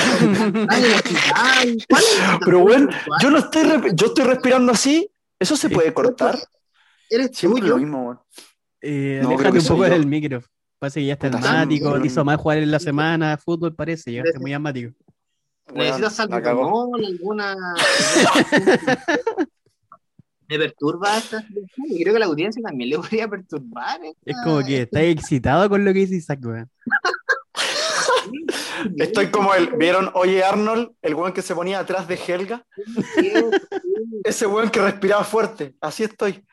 Ay, 0.70 0.84
el 0.86 0.94
hospital, 0.94 1.78
¿cuál 1.90 2.04
es 2.04 2.18
la 2.20 2.40
Pero 2.44 2.60
bueno, 2.62 2.90
yo 3.22 3.30
no 3.30 3.40
estoy, 3.40 3.64
re- 3.64 3.92
yo 3.94 4.08
estoy 4.08 4.24
respirando 4.26 4.72
así. 4.72 5.12
¿Eso 5.38 5.56
se 5.58 5.70
puede 5.70 5.94
cortar? 5.94 6.40
Eres 7.10 7.32
Siempre 7.34 7.62
tuyo. 7.62 7.74
lo 7.74 7.78
mismo, 7.80 8.04
weón. 8.06 8.20
Eh, 8.82 9.20
No, 9.22 9.36
que 9.38 9.50
un 9.50 9.66
poco 9.66 9.84
del 9.84 10.06
micro. 10.06 10.42
Parece 10.80 11.02
que 11.02 11.08
ya 11.08 11.14
está 11.14 11.28
asmático, 11.28 12.00
te 12.00 12.08
hizo 12.08 12.24
mal 12.24 12.38
jugar 12.38 12.60
en 12.60 12.72
la 12.72 12.80
semana, 12.80 13.38
fútbol 13.38 13.76
parece, 13.76 14.12
llegaste 14.12 14.40
muy 14.40 14.54
asmático. 14.54 14.94
¿Necesitas 15.74 16.16
salbutamol, 16.16 17.06
alguna... 17.06 17.54
¿Me 20.48 20.58
perturba 20.58 21.18
esta 21.18 21.42
situación? 21.42 21.86
Y 21.90 22.02
creo 22.02 22.14
que 22.14 22.20
la 22.20 22.26
audiencia 22.26 22.62
también 22.64 22.90
le 22.90 22.98
podría 22.98 23.28
perturbar. 23.28 24.00
Es 24.26 24.36
como 24.44 24.64
que 24.66 24.82
estás 24.84 25.04
excitado 25.04 25.70
con 25.70 25.86
lo 25.86 25.94
que 25.94 26.00
dice 26.00 26.16
Isaac, 26.16 26.40
weón. 26.44 26.70
Estoy 28.98 29.28
como 29.32 29.54
el, 29.54 29.72
¿vieron? 29.78 30.10
Oye 30.14 30.44
Arnold, 30.44 30.92
el 31.02 31.16
weón 31.16 31.34
que 31.34 31.42
se 31.42 31.56
ponía 31.56 31.80
atrás 31.80 32.08
de 32.08 32.16
Helga, 32.28 32.66
ese 34.24 34.48
weón 34.48 34.70
que 34.70 34.82
respiraba 34.82 35.24
fuerte, 35.24 35.76
así 35.82 36.04
estoy. 36.04 36.44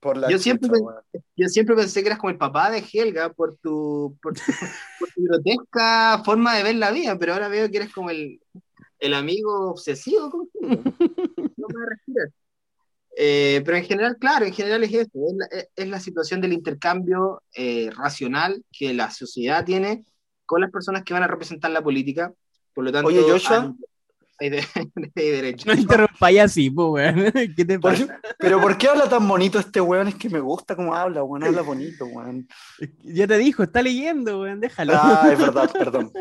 Por 0.00 0.18
la 0.18 0.28
Yo 0.28 0.38
siempre 0.38 0.68
chucha, 0.68 0.78
pen- 0.78 0.84
weón. 0.86 1.24
Yo 1.36 1.48
siempre 1.48 1.74
pensé 1.76 2.02
que 2.02 2.08
eras 2.08 2.18
como 2.18 2.30
el 2.30 2.36
papá 2.36 2.70
de 2.70 2.84
Helga 2.92 3.32
por 3.32 3.56
tu, 3.56 4.16
por 4.20 4.34
tu, 4.34 4.40
por 5.00 5.08
tu 5.10 5.22
grotesca 5.24 6.22
forma 6.24 6.54
de 6.56 6.62
ver 6.62 6.74
la 6.76 6.90
vida, 6.90 7.18
pero 7.18 7.32
ahora 7.32 7.48
veo 7.48 7.70
que 7.70 7.78
eres 7.78 7.92
como 7.92 8.10
el, 8.10 8.40
el 8.98 9.14
amigo 9.14 9.70
obsesivo. 9.70 10.48
No 10.60 10.68
me 11.68 11.86
respirar. 11.88 12.28
Eh, 13.16 13.62
pero 13.64 13.76
en 13.76 13.84
general, 13.84 14.16
claro, 14.18 14.44
en 14.44 14.52
general 14.52 14.82
es 14.82 14.92
eso, 14.92 15.10
es 15.14 15.34
la, 15.36 15.46
es- 15.58 15.68
es 15.76 15.88
la 15.88 16.00
situación 16.00 16.40
del 16.40 16.52
intercambio 16.52 17.42
eh, 17.54 17.88
racional 17.96 18.62
que 18.76 18.92
la 18.92 19.10
sociedad 19.10 19.64
tiene 19.64 20.04
con 20.46 20.60
las 20.60 20.70
personas 20.70 21.02
que 21.04 21.14
van 21.14 21.22
a 21.22 21.26
representar 21.26 21.70
la 21.70 21.82
política. 21.82 22.32
Por 22.74 22.84
lo 22.84 22.92
tanto, 22.92 23.08
Oye, 23.08 23.22
Joshua. 23.22 23.74
hay, 24.40 24.46
hay 24.46 24.50
de- 24.50 24.64
hay 25.16 25.30
derecho. 25.30 25.66
No 25.66 25.74
interrumpáis 25.80 26.40
así, 26.40 26.68
pues, 26.70 26.88
weón. 27.14 27.32
¿Qué 27.56 27.64
te 27.64 27.78
Por- 27.78 27.92
pasa? 27.92 28.20
pero 28.38 28.60
¿por 28.60 28.76
qué 28.76 28.88
habla 28.88 29.08
tan 29.08 29.26
bonito 29.28 29.58
este 29.58 29.80
weón? 29.80 30.08
Es 30.08 30.16
que 30.16 30.28
me 30.28 30.40
gusta 30.40 30.74
cómo 30.74 30.94
habla, 30.94 31.22
weón, 31.22 31.44
habla 31.44 31.62
bonito, 31.62 32.04
weón. 32.06 32.48
Ya 33.04 33.26
te 33.28 33.38
dijo, 33.38 33.62
está 33.62 33.80
leyendo, 33.82 34.40
weón, 34.42 34.60
déjalo. 34.60 34.94
Ah, 34.96 35.28
es 35.32 35.38
verdad, 35.38 35.70
perdón. 35.72 36.12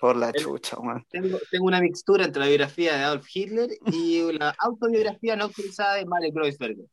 Por 0.00 0.16
la 0.16 0.32
chucha, 0.32 0.78
weón. 0.78 1.04
Tengo, 1.10 1.38
tengo 1.50 1.66
una 1.66 1.80
mixtura 1.80 2.24
entre 2.24 2.40
la 2.40 2.48
biografía 2.48 2.96
de 2.96 3.04
Adolf 3.04 3.26
Hitler 3.32 3.70
y 3.86 4.32
la 4.32 4.54
autobiografía 4.58 5.36
no 5.36 5.44
autorizada 5.44 5.94
de 5.94 6.06
Mario 6.06 6.32
Kreuzberger. 6.34 6.86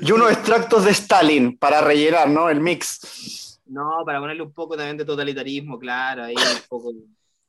Y 0.00 0.12
unos 0.12 0.30
extractos 0.32 0.84
de 0.84 0.90
Stalin 0.92 1.56
para 1.58 1.80
rellenar, 1.80 2.28
¿no? 2.28 2.48
El 2.48 2.60
mix. 2.60 3.53
No, 3.66 4.02
para 4.04 4.20
ponerle 4.20 4.42
un 4.42 4.52
poco 4.52 4.76
también 4.76 4.96
de 4.96 5.04
totalitarismo, 5.04 5.78
claro, 5.78 6.24
ahí 6.24 6.34
un 6.34 6.68
poco 6.68 6.92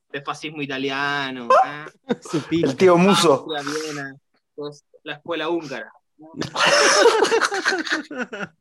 de 0.09 0.21
fascismo 0.21 0.61
italiano, 0.61 1.49
pico. 2.49 2.69
El 2.69 2.77
tío 2.77 2.97
Muso. 2.97 3.45
Viena, 3.47 4.15
pues, 4.55 4.85
la 5.03 5.13
escuela 5.13 5.49
húngara. 5.49 5.91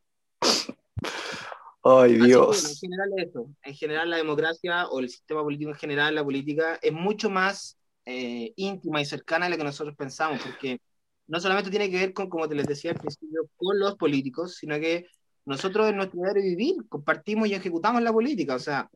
Ay, 1.87 2.13
Así 2.13 2.17
bueno, 2.17 2.23
en 2.23 2.25
Dios. 2.25 2.79
general 2.81 3.09
eso. 3.17 3.49
En 3.61 3.75
general 3.75 4.09
la 4.09 4.17
democracia 4.17 4.87
o 4.87 4.99
el 4.99 5.09
sistema 5.09 5.43
político 5.43 5.69
en 5.69 5.77
general, 5.77 6.15
la 6.15 6.23
política, 6.23 6.79
es 6.81 6.91
mucho 6.91 7.29
más 7.29 7.77
eh, 8.05 8.53
íntima 8.55 9.01
y 9.01 9.05
cercana 9.05 9.45
de 9.45 9.51
lo 9.51 9.57
que 9.57 9.65
nosotros 9.65 9.95
pensamos, 9.95 10.41
porque 10.41 10.81
no 11.27 11.39
solamente 11.39 11.69
tiene 11.69 11.89
que 11.89 11.97
ver 11.97 12.13
con, 12.13 12.27
como 12.27 12.49
te 12.49 12.55
les 12.55 12.65
decía 12.65 12.91
al 12.91 12.99
principio, 12.99 13.47
con 13.55 13.79
los 13.79 13.95
políticos, 13.97 14.55
sino 14.55 14.79
que 14.79 15.05
nosotros 15.45 15.89
en 15.89 15.97
nuestro 15.97 16.21
diario 16.21 16.43
vivir 16.43 16.75
compartimos 16.89 17.47
y 17.47 17.53
ejecutamos 17.53 18.01
la 18.01 18.11
política, 18.11 18.55
o 18.55 18.59
sea, 18.59 18.89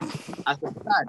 aceptar 0.46 1.06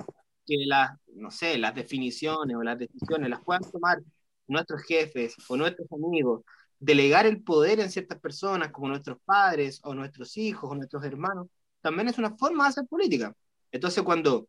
que 0.46 0.56
las, 0.66 0.98
no 1.14 1.30
sé, 1.30 1.58
las 1.58 1.74
definiciones 1.74 2.56
o 2.56 2.62
las 2.62 2.78
decisiones 2.78 3.30
las 3.30 3.42
puedan 3.42 3.62
tomar 3.70 4.02
nuestros 4.46 4.82
jefes 4.82 5.34
o 5.48 5.56
nuestros 5.56 5.90
amigos, 5.92 6.42
delegar 6.78 7.26
el 7.26 7.42
poder 7.42 7.80
en 7.80 7.90
ciertas 7.90 8.18
personas 8.20 8.70
como 8.70 8.88
nuestros 8.88 9.18
padres 9.24 9.80
o 9.84 9.94
nuestros 9.94 10.36
hijos 10.36 10.70
o 10.70 10.74
nuestros 10.74 11.04
hermanos, 11.04 11.46
también 11.80 12.08
es 12.08 12.18
una 12.18 12.36
forma 12.36 12.64
de 12.64 12.70
hacer 12.70 12.86
política. 12.86 13.34
Entonces, 13.72 14.02
cuando 14.02 14.48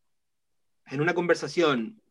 en 0.88 1.02
una 1.02 1.14
conversación 1.14 2.02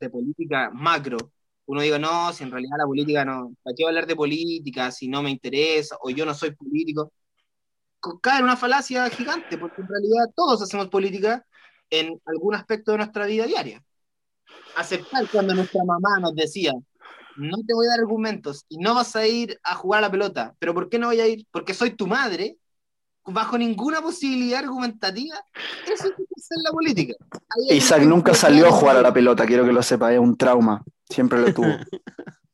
de 0.00 0.10
política 0.10 0.70
macro, 0.72 1.32
uno 1.66 1.82
diga, 1.82 1.98
no, 1.98 2.32
si 2.32 2.44
en 2.44 2.50
realidad 2.50 2.78
la 2.78 2.86
política 2.86 3.24
no, 3.24 3.54
¿para 3.62 3.74
qué 3.76 3.84
hablar 3.86 4.06
de 4.06 4.16
política 4.16 4.90
si 4.90 5.08
no 5.08 5.22
me 5.22 5.30
interesa 5.30 5.96
o 6.00 6.10
yo 6.10 6.24
no 6.24 6.34
soy 6.34 6.52
político? 6.52 7.12
Cae 8.22 8.38
en 8.38 8.44
una 8.44 8.56
falacia 8.56 9.08
gigante, 9.10 9.58
porque 9.58 9.82
en 9.82 9.88
realidad 9.88 10.26
todos 10.34 10.62
hacemos 10.62 10.88
política 10.88 11.44
en 11.90 12.20
algún 12.26 12.54
aspecto 12.54 12.92
de 12.92 12.98
nuestra 12.98 13.26
vida 13.26 13.46
diaria. 13.46 13.82
Aceptar 14.76 15.28
cuando 15.30 15.54
nuestra 15.54 15.82
mamá 15.84 16.18
nos 16.20 16.34
decía, 16.34 16.72
no 17.36 17.56
te 17.66 17.74
voy 17.74 17.86
a 17.86 17.90
dar 17.90 18.00
argumentos 18.00 18.64
y 18.68 18.78
no 18.78 18.94
vas 18.94 19.14
a 19.16 19.26
ir 19.26 19.58
a 19.64 19.74
jugar 19.74 19.98
a 19.98 20.06
la 20.06 20.10
pelota, 20.10 20.54
pero 20.58 20.74
¿por 20.74 20.88
qué 20.88 20.98
no 20.98 21.08
voy 21.08 21.20
a 21.20 21.26
ir? 21.26 21.46
Porque 21.50 21.74
soy 21.74 21.90
tu 21.90 22.06
madre, 22.06 22.56
bajo 23.24 23.58
ninguna 23.58 24.00
posibilidad 24.00 24.60
argumentativa, 24.60 25.36
eso 25.86 26.04
es 26.04 26.10
lo 26.10 26.16
que 26.16 26.22
es 26.36 26.48
en 26.56 26.62
la 26.62 26.70
política. 26.70 27.14
Ahí 27.30 27.76
Isaac 27.76 28.02
un- 28.02 28.08
nunca 28.10 28.34
salió 28.34 28.68
a 28.68 28.72
jugar 28.72 28.96
a 28.96 29.02
la 29.02 29.12
pelota, 29.12 29.44
quiero 29.46 29.64
que 29.64 29.72
lo 29.72 29.82
sepa, 29.82 30.12
es 30.12 30.18
un 30.18 30.36
trauma. 30.36 30.82
Siempre 31.08 31.40
lo 31.40 31.52
tuvo. 31.52 31.66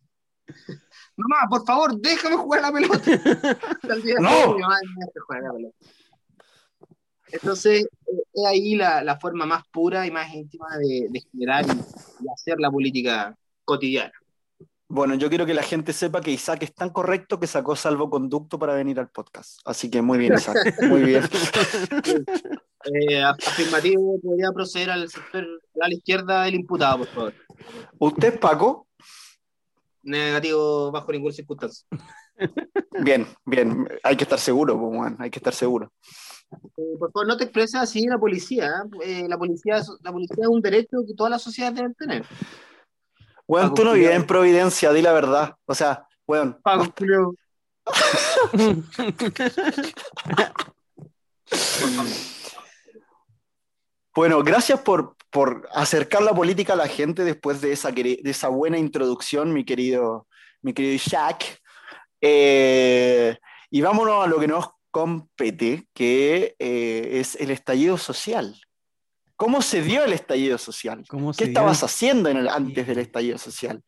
Mamá, 1.16 1.48
por 1.48 1.64
favor, 1.64 1.96
déjame 2.00 2.36
jugar 2.36 2.62
la 2.62 2.72
pelota. 2.72 2.96
Hasta 3.70 3.94
el 3.94 4.02
día 4.02 4.14
de 4.16 4.20
No. 4.20 4.30
hoy, 4.30 4.54
mi 4.56 4.60
mamá 4.62 4.76
me 4.96 5.04
deja 5.06 5.20
jugar 5.26 5.40
a 5.40 5.46
la 5.46 5.52
pelota. 5.52 5.76
Entonces, 7.32 7.82
eh, 7.84 8.22
es 8.32 8.46
ahí 8.46 8.74
la, 8.76 9.02
la 9.02 9.18
forma 9.18 9.46
más 9.46 9.64
pura 9.72 10.06
y 10.06 10.10
más 10.10 10.32
íntima 10.32 10.66
de, 10.78 11.08
de 11.10 11.20
generar 11.32 11.64
y, 11.66 11.70
y 11.70 12.28
hacer 12.32 12.60
la 12.60 12.70
política 12.70 13.36
cotidiana. 13.64 14.12
Bueno, 14.86 15.14
yo 15.14 15.28
quiero 15.28 15.46
que 15.46 15.54
la 15.54 15.62
gente 15.62 15.92
sepa 15.92 16.20
que 16.20 16.30
Isaac 16.30 16.62
es 16.62 16.74
tan 16.74 16.90
correcto 16.90 17.40
que 17.40 17.46
sacó 17.46 17.74
salvoconducto 17.74 18.58
para 18.58 18.74
venir 18.74 19.00
al 19.00 19.08
podcast. 19.08 19.58
Así 19.64 19.90
que 19.90 20.02
muy 20.02 20.18
bien, 20.18 20.34
Isaac. 20.34 20.56
Muy 20.88 21.02
bien. 21.02 21.22
Eh, 22.86 23.22
afirmativo, 23.22 24.20
podría 24.22 24.52
proceder 24.52 24.90
al 24.90 25.08
sector 25.08 25.42
a 25.80 25.88
la 25.88 25.94
izquierda 25.94 26.42
del 26.44 26.56
imputado, 26.56 26.98
por 26.98 27.06
favor. 27.06 27.34
¿Usted, 27.98 28.38
Paco? 28.38 28.86
Negativo 30.04 30.92
bajo 30.92 31.12
ninguna 31.12 31.34
circunstancia. 31.34 31.86
Bien, 33.00 33.26
bien, 33.44 33.88
hay 34.02 34.16
que 34.16 34.24
estar 34.24 34.38
seguro, 34.38 34.78
pues, 34.78 35.12
hay 35.18 35.30
que 35.30 35.38
estar 35.38 35.52
seguro. 35.52 35.92
Eh, 36.76 36.96
por 36.98 37.12
favor, 37.12 37.26
no 37.28 37.36
te 37.36 37.44
expreses 37.44 37.74
así 37.76 38.06
la 38.06 38.18
policía. 38.18 38.84
¿eh? 39.04 39.26
la 39.28 39.36
policía. 39.36 39.82
La 40.02 40.12
policía 40.12 40.42
es 40.42 40.48
un 40.48 40.60
derecho 40.60 40.98
que 41.06 41.14
todas 41.14 41.30
las 41.30 41.42
sociedades 41.42 41.76
deben 41.76 41.94
tener. 41.94 42.24
Bueno, 43.46 43.74
tú 43.74 43.84
no 43.84 43.92
vives 43.92 44.16
en 44.16 44.26
Providencia, 44.26 44.92
di 44.92 45.02
la 45.02 45.12
verdad. 45.12 45.54
O 45.66 45.74
sea, 45.74 46.06
bueno. 46.26 46.58
bueno, 54.14 54.42
gracias 54.42 54.80
por, 54.80 55.14
por, 55.34 55.68
acercar 55.74 56.22
la 56.22 56.32
política 56.32 56.74
a 56.74 56.76
la 56.76 56.86
gente 56.86 57.24
después 57.24 57.60
de 57.60 57.72
esa, 57.72 57.90
de 57.90 58.20
esa 58.22 58.46
buena 58.46 58.78
introducción, 58.78 59.52
mi 59.52 59.64
querido, 59.64 60.28
mi 60.62 60.72
querido 60.72 61.02
Jack. 61.04 61.60
Eh, 62.20 63.36
y 63.68 63.80
vámonos 63.80 64.24
a 64.24 64.28
lo 64.28 64.38
que 64.38 64.46
nos 64.46 64.68
compete, 64.92 65.88
que 65.92 66.54
eh, 66.60 67.18
es 67.18 67.34
el 67.34 67.50
estallido 67.50 67.98
social. 67.98 68.54
¿Cómo 69.34 69.60
se 69.60 69.82
dio 69.82 70.04
el 70.04 70.12
estallido 70.12 70.56
social? 70.56 71.02
¿Qué 71.36 71.44
estabas 71.46 71.82
haciendo 71.82 72.28
en 72.28 72.36
el, 72.36 72.48
antes 72.48 72.86
del 72.86 73.00
estallido 73.00 73.36
social? 73.36 73.82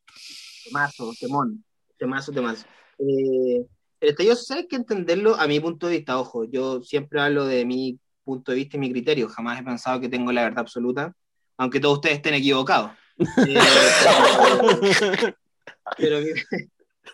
Temazo, 0.64 1.12
temón, 1.20 1.64
temazo, 1.96 2.32
temazo. 2.32 2.66
Eh, 2.98 3.64
el 4.00 4.08
estallido 4.08 4.34
social 4.34 4.58
hay 4.58 4.66
que 4.66 4.74
entenderlo 4.74 5.36
a 5.36 5.46
mi 5.46 5.60
punto 5.60 5.86
de 5.86 5.98
vista, 5.98 6.18
ojo, 6.18 6.42
yo 6.42 6.82
siempre 6.82 7.20
hablo 7.20 7.46
de 7.46 7.64
mi 7.64 8.00
punto 8.24 8.50
de 8.50 8.56
vista 8.56 8.76
y 8.76 8.80
mi 8.80 8.90
criterio, 8.90 9.28
jamás 9.28 9.60
he 9.60 9.62
pensado 9.62 10.00
que 10.00 10.08
tengo 10.08 10.32
la 10.32 10.42
verdad 10.42 10.58
absoluta, 10.58 11.14
aunque 11.56 11.80
todos 11.80 11.96
ustedes 11.96 12.16
estén 12.16 12.34
equivocados. 12.34 12.92
Eh, 15.98 15.98
pero, 15.98 16.18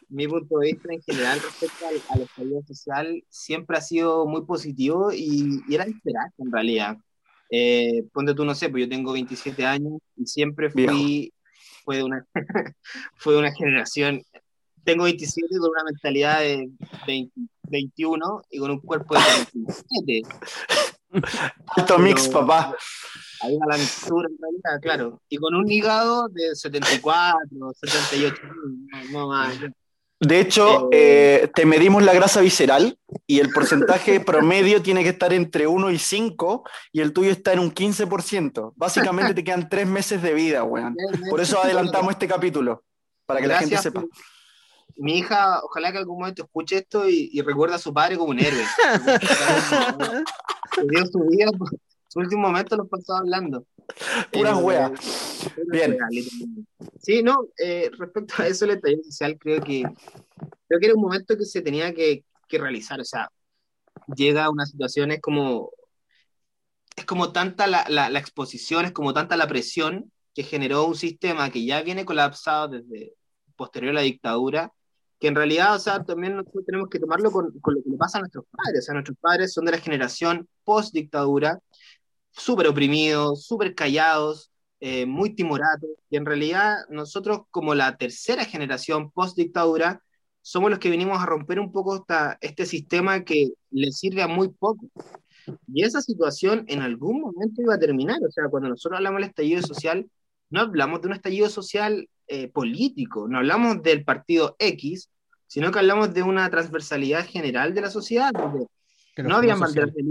mi, 0.09 0.27
punto 0.27 0.59
de 0.59 0.73
vista 0.73 0.93
en 0.93 1.03
general 1.03 1.41
respecto 1.41 1.87
al, 1.87 2.23
estallido 2.23 2.63
social 2.67 3.23
siempre 3.29 3.77
ha 3.77 3.81
sido 3.81 4.27
muy 4.27 4.45
positivo 4.45 5.13
y, 5.13 5.61
y 5.69 5.75
era 5.75 5.85
esperar 5.85 6.31
en 6.39 6.51
realidad. 6.51 6.97
Eh, 7.55 8.05
ponte 8.15 8.33
tú, 8.35 8.47
no 8.47 8.55
sé, 8.55 8.71
pues 8.71 8.85
yo 8.85 8.89
tengo 8.89 9.13
27 9.13 9.67
años 9.67 10.01
y 10.17 10.25
siempre 10.25 10.71
fui, 10.71 11.35
fue 11.85 11.99
de, 11.99 12.03
una, 12.03 12.27
fue 13.17 13.37
una 13.37 13.53
generación, 13.53 14.23
tengo 14.85 15.05
27 15.05 15.59
con 15.59 15.71
una 15.71 15.85
mentalidad 15.85 16.41
de 16.41 16.71
21 17.65 18.43
y 18.51 18.59
con 18.59 18.71
un 18.71 18.81
cuerpo 18.81 19.15
de 19.17 19.21
27. 19.55 20.23
Alto 21.77 21.99
mix, 21.99 22.27
papá. 22.29 22.75
Hay 23.43 23.57
una 23.57 23.77
mixtura 23.77 24.29
en 24.29 24.37
realidad, 24.39 24.81
claro. 24.81 25.21
Y 25.29 25.37
con 25.37 25.55
un 25.55 25.71
hígado 25.71 26.29
de 26.29 26.55
74, 26.55 27.37
78, 27.81 28.37
no, 29.11 29.29
más. 29.29 29.59
De 30.21 30.39
hecho, 30.39 30.89
eh, 30.93 31.51
te 31.53 31.67
medimos 31.67 32.05
la 32.05 32.15
grasa 32.15 32.41
visceral 32.41 32.97
y 33.27 33.41
el 33.41 33.51
porcentaje 33.51 34.21
promedio 34.25 34.81
tiene 34.81 35.03
que 35.03 35.09
estar 35.09 35.33
entre 35.33 35.67
1 35.67 35.91
y 35.91 35.99
5 35.99 36.63
y 36.93 37.01
el 37.01 37.13
tuyo 37.13 37.33
está 37.33 37.53
en 37.53 37.59
un 37.59 37.75
15%. 37.75 38.73
Básicamente 38.77 39.35
te 39.35 39.43
quedan 39.43 39.69
tres 39.69 39.89
meses 39.89 40.23
de 40.23 40.33
vida, 40.33 40.63
weón. 40.63 40.95
Por 41.29 41.41
eso 41.41 41.61
adelantamos 41.61 42.13
este 42.13 42.29
capíduro, 42.29 42.85
para 43.27 43.41
que 43.41 43.49
la 43.49 43.59
gente 43.59 43.77
sepa. 43.79 44.05
Mi 44.97 45.19
hija, 45.19 45.61
ojalá 45.65 45.91
que 45.91 45.99
algún 45.99 46.21
momento 46.21 46.45
escuche 46.45 46.77
esto 46.77 47.09
y, 47.09 47.31
y 47.33 47.41
recuerda 47.41 47.77
a 47.77 47.79
su 47.79 47.93
padre 47.93 48.17
como 48.17 48.31
un 48.31 48.39
héroe. 48.39 48.65
dio 50.89 51.07
su 51.07 51.19
vida, 51.31 51.51
su 52.13 52.19
último 52.19 52.43
momento 52.43 52.77
lo 52.77 52.87
pasaba 52.87 53.21
hablando. 53.21 53.67
Pura 54.33 54.51
eh, 54.51 54.93
Bien. 55.71 55.97
sí, 57.01 57.23
no, 57.23 57.49
eh, 57.59 57.91
respecto 57.99 58.35
a 58.43 58.47
eso, 58.47 58.67
el 58.67 58.73
estallido 58.73 59.03
social, 59.05 59.39
creo 59.39 59.63
que, 59.63 59.83
creo 60.69 60.81
que 60.81 60.87
era 60.87 60.95
un 60.95 61.01
momento 61.01 61.37
que 61.39 61.47
se 61.47 61.63
tenía 61.63 61.95
que, 61.95 62.23
que 62.49 62.59
realizar. 62.59 63.01
O 63.01 63.05
sea, 63.05 63.31
llega 64.15 64.45
a 64.45 64.51
una 64.51 64.67
situación, 64.67 65.11
es 65.11 65.23
como, 65.23 65.71
es 66.97 67.07
como 67.07 67.33
tanta 67.33 67.67
la, 67.67 67.87
la, 67.89 68.11
la, 68.11 68.19
exposición, 68.19 68.85
es 68.85 68.93
como 68.93 69.15
tanta 69.15 69.39
la 69.39 69.49
presión 69.49 70.13
que 70.35 70.43
generó 70.43 70.85
un 70.85 70.97
sistema 70.97 71.49
que 71.49 71.65
ya 71.65 71.81
viene 71.81 72.05
colapsado 72.05 72.69
desde 72.69 73.15
posterior 73.57 73.93
a 73.93 73.95
la 73.95 74.01
dictadura, 74.03 74.71
que 75.19 75.29
en 75.29 75.35
realidad, 75.35 75.77
o 75.77 75.79
sea, 75.79 76.05
también 76.05 76.37
nosotros 76.37 76.67
tenemos 76.67 76.91
que 76.91 76.99
tomarlo 76.99 77.31
con, 77.31 77.59
con 77.61 77.75
lo 77.75 77.83
que 77.83 77.89
le 77.89 77.97
pasa 77.97 78.19
a 78.19 78.21
nuestros 78.21 78.45
padres. 78.51 78.81
O 78.81 78.83
sea, 78.83 78.95
nuestros 78.95 79.17
padres 79.19 79.53
son 79.55 79.65
de 79.65 79.73
la 79.73 79.79
generación 79.79 80.47
post-dictadura, 80.65 81.59
súper 82.33 82.67
oprimidos, 82.67 83.45
súper 83.47 83.75
callados, 83.75 84.51
eh, 84.81 85.07
muy 85.07 85.35
timoratos, 85.35 85.91
y 86.11 86.17
en 86.17 86.27
realidad 86.27 86.77
nosotros 86.89 87.43
como 87.51 87.75
la 87.75 87.97
tercera 87.97 88.45
generación 88.45 89.11
post-dictadura, 89.13 90.03
somos 90.41 90.71
los 90.71 90.81
que 90.81 90.91
venimos 90.91 91.23
a 91.23 91.27
romper 91.27 91.61
un 91.61 91.71
poco 91.71 91.97
esta, 91.97 92.37
este 92.41 92.67
sistema 92.67 93.25
que 93.25 93.51
le 93.71 93.93
sirve 93.93 94.23
a 94.23 94.27
muy 94.27 94.49
poco. 94.49 94.89
Y 95.73 95.85
esa 95.85 96.01
situación 96.01 96.65
en 96.69 96.83
algún 96.83 97.21
momento 97.21 97.63
iba 97.63 97.75
a 97.75 97.79
terminar, 97.79 98.19
o 98.27 98.31
sea, 98.31 98.49
cuando 98.49 98.69
nosotros 98.69 98.99
hablamos 98.99 99.21
del 99.21 99.29
estallido 99.31 99.63
social, 99.63 100.11
no 100.51 100.61
hablamos 100.61 101.01
de 101.01 101.09
un 101.09 101.15
estallido 101.15 101.49
social 101.49 102.09
eh, 102.27 102.49
político, 102.49 103.29
no 103.29 103.39
hablamos 103.39 103.83
del 103.83 104.05
partido 104.05 104.57
X, 104.59 105.11
sino 105.47 105.71
que 105.71 105.79
hablamos 105.79 106.13
de 106.13 106.23
una 106.23 106.49
transversalidad 106.51 107.25
general 107.27 107.75
de 107.75 107.81
la 107.81 107.91
sociedad, 107.91 108.33
donde 108.33 108.67
no 109.19 109.37
había 109.37 109.55
banderas 109.55 109.93
de 109.95 110.03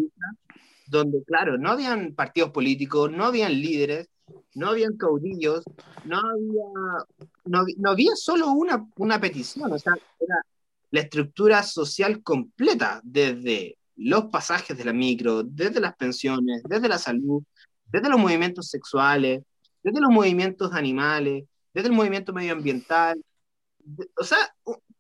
donde, 0.87 1.23
claro, 1.23 1.57
no 1.57 1.71
habían 1.71 2.13
partidos 2.13 2.51
políticos, 2.51 3.11
no 3.11 3.25
habían 3.25 3.53
líderes, 3.53 4.09
no 4.55 4.69
habían 4.69 4.97
caudillos, 4.97 5.63
no 6.05 6.19
había, 6.19 7.65
no, 7.77 7.89
había 7.89 8.15
solo 8.15 8.51
una, 8.51 8.87
una 8.97 9.19
petición, 9.19 9.71
o 9.71 9.79
sea, 9.79 9.93
era 10.19 10.35
la 10.91 11.01
estructura 11.01 11.63
social 11.63 12.21
completa, 12.21 13.01
desde 13.03 13.77
los 13.95 14.25
pasajes 14.25 14.77
de 14.77 14.85
la 14.85 14.93
micro, 14.93 15.43
desde 15.43 15.79
las 15.79 15.95
pensiones, 15.95 16.63
desde 16.67 16.89
la 16.89 16.97
salud, 16.97 17.43
desde 17.85 18.09
los 18.09 18.19
movimientos 18.19 18.69
sexuales, 18.69 19.41
desde 19.83 20.01
los 20.01 20.11
movimientos 20.11 20.73
animales, 20.73 21.45
desde 21.73 21.89
el 21.89 21.95
movimiento 21.95 22.33
medioambiental, 22.33 23.21
o 24.17 24.23
sea, 24.23 24.53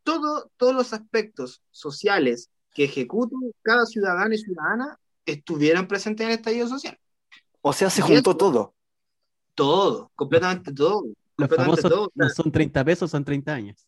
todo, 0.03 0.49
todos 0.57 0.73
los 0.73 0.93
aspectos 0.93 1.61
sociales 1.71 2.49
que 2.73 2.85
ejecuta 2.85 3.35
cada 3.61 3.85
ciudadano 3.85 4.33
y 4.33 4.37
ciudadana 4.37 4.97
estuvieran 5.25 5.87
presentes 5.87 6.25
en 6.25 6.31
el 6.31 6.37
estallido 6.37 6.67
social. 6.67 6.97
O 7.61 7.73
sea, 7.73 7.89
se 7.89 8.01
juntó 8.01 8.35
todo. 8.35 8.73
Todo, 9.55 10.11
completamente 10.15 10.73
todo. 10.73 11.03
Los 11.37 11.49
famosos 11.49 12.09
no 12.13 12.29
son 12.29 12.51
30 12.51 12.83
pesos, 12.83 13.11
son 13.11 13.23
30 13.23 13.53
años. 13.53 13.87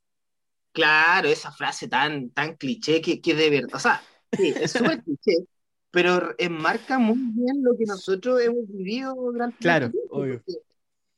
Claro, 0.72 1.30
esa 1.30 1.52
frase 1.52 1.88
tan, 1.88 2.32
tan 2.32 2.56
cliché 2.56 3.00
que, 3.00 3.22
que 3.22 3.36
de 3.36 3.50
verdad, 3.50 3.76
o 3.76 3.80
sea, 3.80 4.02
sí, 4.32 4.54
es 4.60 4.72
súper 4.72 5.04
cliché, 5.04 5.46
pero 5.92 6.34
enmarca 6.40 6.98
muy 6.98 7.20
bien 7.20 7.64
lo 7.64 7.78
que 7.78 7.86
nosotros 7.86 8.42
hemos 8.42 8.68
vivido 8.68 9.14
durante 9.14 9.60
Claro, 9.60 9.92
obvio. 10.10 10.42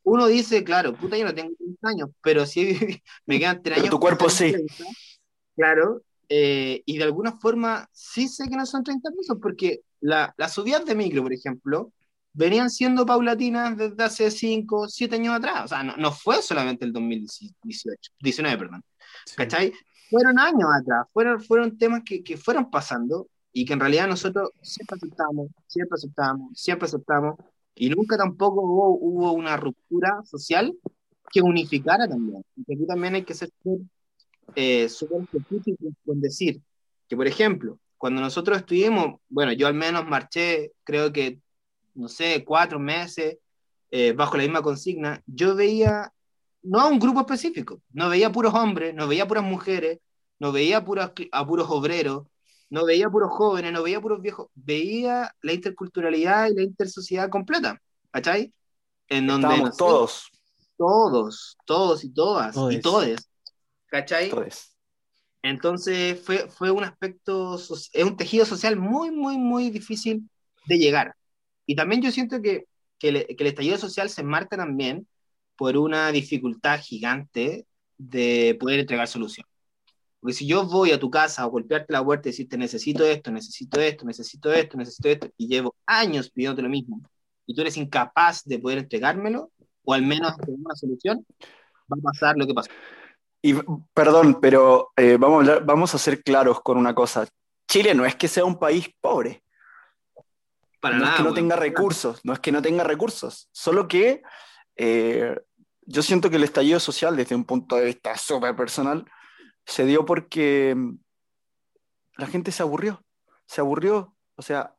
Uno 0.04 0.28
dice, 0.28 0.64
claro, 0.64 0.94
puta, 0.94 1.18
yo 1.18 1.26
no 1.26 1.34
tengo 1.34 1.56
30 1.56 1.88
años, 1.88 2.10
pero 2.22 2.46
sí 2.46 2.78
me 3.26 3.40
quedan 3.40 3.64
3 3.64 3.78
años. 3.78 3.90
tu 3.90 4.00
cuerpo 4.00 4.30
sí. 4.30 4.54
claro, 5.56 6.02
eh, 6.28 6.84
y 6.86 6.98
de 6.98 7.04
alguna 7.06 7.40
forma 7.40 7.88
sí 7.94 8.28
sé 8.28 8.50
que 8.50 8.58
no 8.58 8.66
son 8.66 8.84
30 8.84 9.10
pesos, 9.12 9.38
porque 9.42 9.82
la, 10.02 10.34
las 10.38 10.54
subidas 10.54 10.86
de 10.86 10.96
micro, 10.96 11.24
por 11.24 11.34
ejemplo, 11.34 11.92
venían 12.34 12.70
siendo 12.70 13.06
paulatinas 13.06 13.78
desde 13.78 14.04
hace 14.04 14.32
5, 14.32 14.88
7 14.90 15.16
años 15.16 15.36
atrás. 15.36 15.66
O 15.66 15.68
sea, 15.70 15.84
no, 15.84 15.96
no, 15.98 16.12
fue 16.12 16.42
solamente 16.42 16.86
el 16.86 16.94
2018, 16.94 18.12
19, 18.20 18.58
perdón. 18.58 18.84
¿Cachai? 19.36 19.74
Fueron 20.10 20.38
años 20.40 20.70
atrás, 20.80 21.08
fueron, 21.12 21.42
fueron 21.42 21.78
temas 21.78 22.02
que, 22.06 22.24
que, 22.24 22.38
fueron 22.38 22.70
pasando 22.70 23.28
y 23.52 23.66
que 23.66 23.74
en 23.74 23.80
realidad 23.80 24.08
nosotros 24.08 24.52
siempre 24.62 24.98
aceptamos, 24.98 25.48
siempre 25.68 25.96
aceptamos, 25.96 26.60
siempre 26.60 26.86
aceptamos, 26.86 27.36
y 27.74 27.90
nunca 27.90 28.18
tampoco 28.18 28.62
hubo, 28.62 28.98
hubo 29.00 29.32
una 29.34 29.58
ruptura 29.58 30.22
social 30.24 30.74
que 31.32 31.42
unificara 31.42 32.08
también. 32.08 32.44
Y 32.56 32.74
aquí 32.74 32.86
también 32.86 33.16
hay 33.16 33.24
que 33.24 33.34
ser 33.34 33.50
eh, 34.56 34.88
súper 34.90 35.22
específico 35.24 35.86
con 36.06 36.22
decir 36.22 36.62
que, 37.08 37.16
por 37.16 37.28
ejemplo, 37.28 37.80
cuando 37.98 38.22
nosotros 38.22 38.58
estuvimos, 38.58 39.20
bueno, 39.30 39.52
yo 39.54 39.68
al 39.68 39.74
menos 39.74 40.06
marché, 40.06 40.74
creo 40.84 41.12
que, 41.12 41.40
no 41.94 42.08
sé, 42.08 42.44
cuatro 42.44 42.80
meses 42.80 43.38
eh, 43.92 44.12
bajo 44.14 44.38
la 44.38 44.44
misma 44.44 44.62
consigna, 44.62 45.22
yo 45.26 45.56
veía, 45.56 46.12
no 46.64 46.80
a 46.80 46.88
un 46.88 47.00
grupo 47.00 47.22
específico, 47.22 47.82
no 47.92 48.10
veía 48.10 48.32
puros 48.32 48.54
hombres, 48.54 48.94
no 48.94 49.08
veía 49.08 49.28
puras 49.28 49.44
mujeres, 49.44 50.00
no 50.40 50.52
veía 50.52 50.84
puros, 50.84 51.12
a 51.32 51.48
puros 51.48 51.68
obreros, 51.70 52.28
no 52.70 52.86
veía 52.86 53.10
puros 53.10 53.32
jóvenes, 53.32 53.72
no 53.72 53.84
veía 53.84 54.02
puros 54.02 54.22
viejos, 54.22 54.48
veía 54.54 55.34
la 55.42 55.54
interculturalidad 55.54 56.50
y 56.50 56.56
la 56.56 56.64
intersociedad 56.64 57.30
completa, 57.30 57.82
¿cachai? 58.12 58.54
En 59.08 59.28
donde 59.28 59.48
Estábamos 59.48 59.78
todos. 59.78 60.32
Todos, 60.78 61.58
todos 61.66 62.04
y 62.04 62.10
todas, 62.14 62.56
y 62.70 62.82
todes, 62.82 63.30
¿cachai? 63.88 64.30
Todes. 64.30 64.75
Entonces 65.46 66.20
fue, 66.22 66.50
fue 66.50 66.72
un 66.72 66.84
aspecto, 66.84 67.56
es 67.56 68.04
un 68.04 68.18
tejido 68.18 68.46
social 68.46 68.78
muy, 68.78 69.12
muy, 69.12 69.38
muy 69.38 69.70
difícil 69.70 70.28
de 70.66 70.78
llegar. 70.80 71.16
Y 71.68 71.76
también 71.76 72.02
yo 72.02 72.12
siento 72.12 72.42
que, 72.42 72.66
que, 72.98 73.10
el, 73.10 73.26
que 73.28 73.36
el 73.38 73.48
estallido 73.48 73.78
social 73.78 74.10
se 74.10 74.24
marca 74.24 74.58
también 74.58 75.08
por 75.56 75.78
una 75.78 76.12
dificultad 76.12 76.80
gigante 76.82 77.68
de 77.96 78.58
poder 78.60 78.80
entregar 78.80 79.08
solución. 79.08 79.46
Porque 80.20 80.34
si 80.34 80.48
yo 80.48 80.66
voy 80.66 80.90
a 80.92 81.00
tu 81.00 81.12
casa 81.12 81.44
a 81.44 81.46
golpearte 81.46 81.94
la 81.94 82.04
puerta 82.04 82.28
y 82.28 82.32
decirte 82.32 82.58
necesito 82.58 83.06
esto, 83.06 83.30
necesito 83.30 83.80
esto, 83.80 84.04
necesito 84.04 84.52
esto, 84.52 84.78
necesito 84.78 85.10
esto, 85.10 85.30
y 85.38 85.48
llevo 85.48 85.76
años 85.86 86.32
pidiéndote 86.32 86.64
lo 86.64 86.70
mismo, 86.70 87.04
y 87.46 87.54
tú 87.54 87.62
eres 87.62 87.78
incapaz 87.78 88.44
de 88.46 88.58
poder 88.58 88.80
entregármelo, 88.80 89.52
o 89.84 89.94
al 89.94 90.02
menos 90.02 90.36
tener 90.38 90.60
una 90.60 90.76
solución, 90.76 91.24
va 91.92 91.98
a 92.00 92.02
pasar 92.02 92.36
lo 92.36 92.48
que 92.48 92.56
pasó. 92.56 92.72
Y 93.46 93.54
perdón, 93.94 94.40
pero 94.42 94.92
eh, 94.98 95.18
vamos, 95.20 95.48
a 95.48 95.60
vamos 95.60 95.94
a 95.94 96.00
ser 96.00 96.24
claros 96.24 96.62
con 96.62 96.80
una 96.80 96.96
cosa. 96.96 97.28
Chile 97.70 97.94
no 97.94 98.04
es 98.04 98.16
que 98.16 98.28
sea 98.28 98.44
un 98.44 98.58
país 98.58 98.90
pobre. 99.00 99.44
Para 100.80 100.96
no 100.96 101.04
nada. 101.04 101.14
es 101.14 101.18
que 101.18 101.28
no 101.28 101.34
tenga 101.36 101.56
recursos, 101.56 102.22
no 102.24 102.34
es 102.34 102.40
que 102.40 102.52
no 102.52 102.64
tenga 102.64 102.84
recursos, 102.84 103.48
solo 103.52 103.88
que 103.88 104.24
eh, 104.76 105.40
yo 105.82 106.02
siento 106.02 106.32
que 106.32 106.38
el 106.38 106.44
estallido 106.44 106.80
social, 106.80 107.16
desde 107.16 107.36
un 107.36 107.46
punto 107.46 107.76
de 107.76 107.86
vista 107.86 108.18
súper 108.18 108.56
personal, 108.56 109.06
se 109.64 109.86
dio 109.86 110.06
porque 110.06 110.74
mm, 110.76 110.98
la 112.18 112.26
gente 112.26 112.52
se 112.52 112.64
aburrió, 112.64 113.04
se 113.46 113.62
aburrió. 113.62 114.16
O 114.38 114.42
sea, 114.42 114.76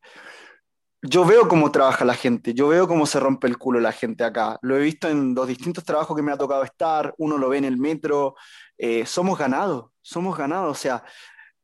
yo 1.03 1.25
veo 1.25 1.49
cómo 1.49 1.71
trabaja 1.71 2.05
la 2.05 2.15
gente, 2.15 2.55
yo 2.55 2.69
veo 2.69 2.89
cómo 2.89 3.07
se 3.07 3.21
rompe 3.21 3.47
el 3.47 3.59
culo 3.59 3.81
la 3.81 3.93
gente 3.93 4.25
acá. 4.25 4.59
Lo 4.63 4.77
he 4.77 4.81
visto 4.81 5.09
en 5.09 5.35
los 5.35 5.47
distintos 5.47 5.85
trabajos 5.85 6.17
que 6.17 6.23
me 6.23 6.33
ha 6.33 6.39
tocado 6.39 6.63
estar, 6.63 7.15
uno 7.19 7.39
lo 7.39 7.49
ve 7.49 7.59
en 7.59 7.65
el 7.65 7.77
metro, 7.77 8.35
eh, 8.79 9.07
somos 9.07 9.39
ganados, 9.39 9.91
somos 10.01 10.37
ganados. 10.37 10.71
O 10.71 10.81
sea, 10.81 11.05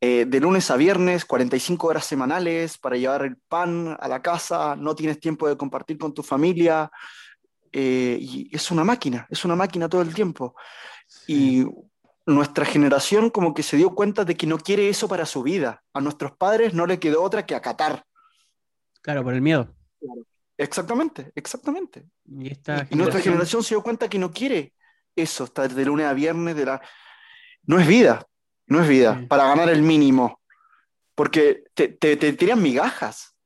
eh, 0.01 0.27
de 0.27 0.41
lunes 0.41 0.71
a 0.71 0.77
viernes, 0.77 1.25
45 1.25 1.87
horas 1.87 2.05
semanales 2.05 2.79
para 2.79 2.97
llevar 2.97 3.23
el 3.25 3.37
pan 3.37 3.97
a 4.01 4.09
la 4.09 4.21
casa, 4.21 4.77
no 4.77 4.95
tienes 4.95 5.21
tiempo 5.21 5.49
de 5.49 5.57
compartir 5.57 5.99
con 5.99 6.13
tu 6.13 6.23
familia, 6.23 6.91
eh, 7.73 8.19
y 8.21 8.55
es 8.55 8.71
una 8.71 8.85
máquina, 8.85 9.27
es 9.31 9.45
una 9.45 9.57
máquina 9.57 9.89
todo 9.89 10.03
el 10.03 10.15
tiempo. 10.15 10.55
Y 11.27 11.65
nuestra 12.27 12.65
generación 12.65 13.31
como 13.31 13.55
que 13.55 13.63
se 13.63 13.77
dio 13.77 13.95
cuenta 13.95 14.25
de 14.25 14.37
que 14.37 14.47
no 14.47 14.59
quiere 14.59 14.89
eso 14.89 15.09
para 15.09 15.27
su 15.27 15.43
vida. 15.43 15.83
A 15.93 16.01
nuestros 16.01 16.33
padres 16.33 16.75
no 16.75 16.87
le 16.87 16.99
quedó 16.99 17.23
otra 17.23 17.47
que 17.47 17.55
acatar. 17.55 18.05
Claro, 19.03 19.23
por 19.23 19.35
el 19.35 19.43
miedo. 19.43 19.69
Exactamente, 20.57 21.33
exactamente. 21.35 22.07
Y 22.25 22.51
esta 22.53 22.87
Y 22.91 22.97
nuestra 22.97 23.21
generación 23.21 23.63
se 23.63 23.75
dio 23.75 23.83
cuenta 23.83 24.09
que 24.09 24.19
no 24.19 24.31
quiere 24.33 24.75
eso, 25.17 25.45
estar 25.45 25.73
de 25.73 25.85
lunes 25.85 26.07
a 26.07 26.15
viernes, 26.15 26.57
de 26.57 26.65
la... 26.65 26.81
no 27.65 27.79
es 27.79 27.87
vida, 27.87 28.27
no 28.67 28.81
es 28.81 28.89
vida, 28.89 29.19
Sí. 29.21 29.27
para 29.27 29.45
ganar 29.49 29.69
el 29.69 29.83
mínimo. 29.83 30.41
Porque 31.15 31.65
te, 31.75 31.89
te, 31.89 32.17
te 32.17 32.33
tiran 32.33 32.63
migajas. 32.63 33.37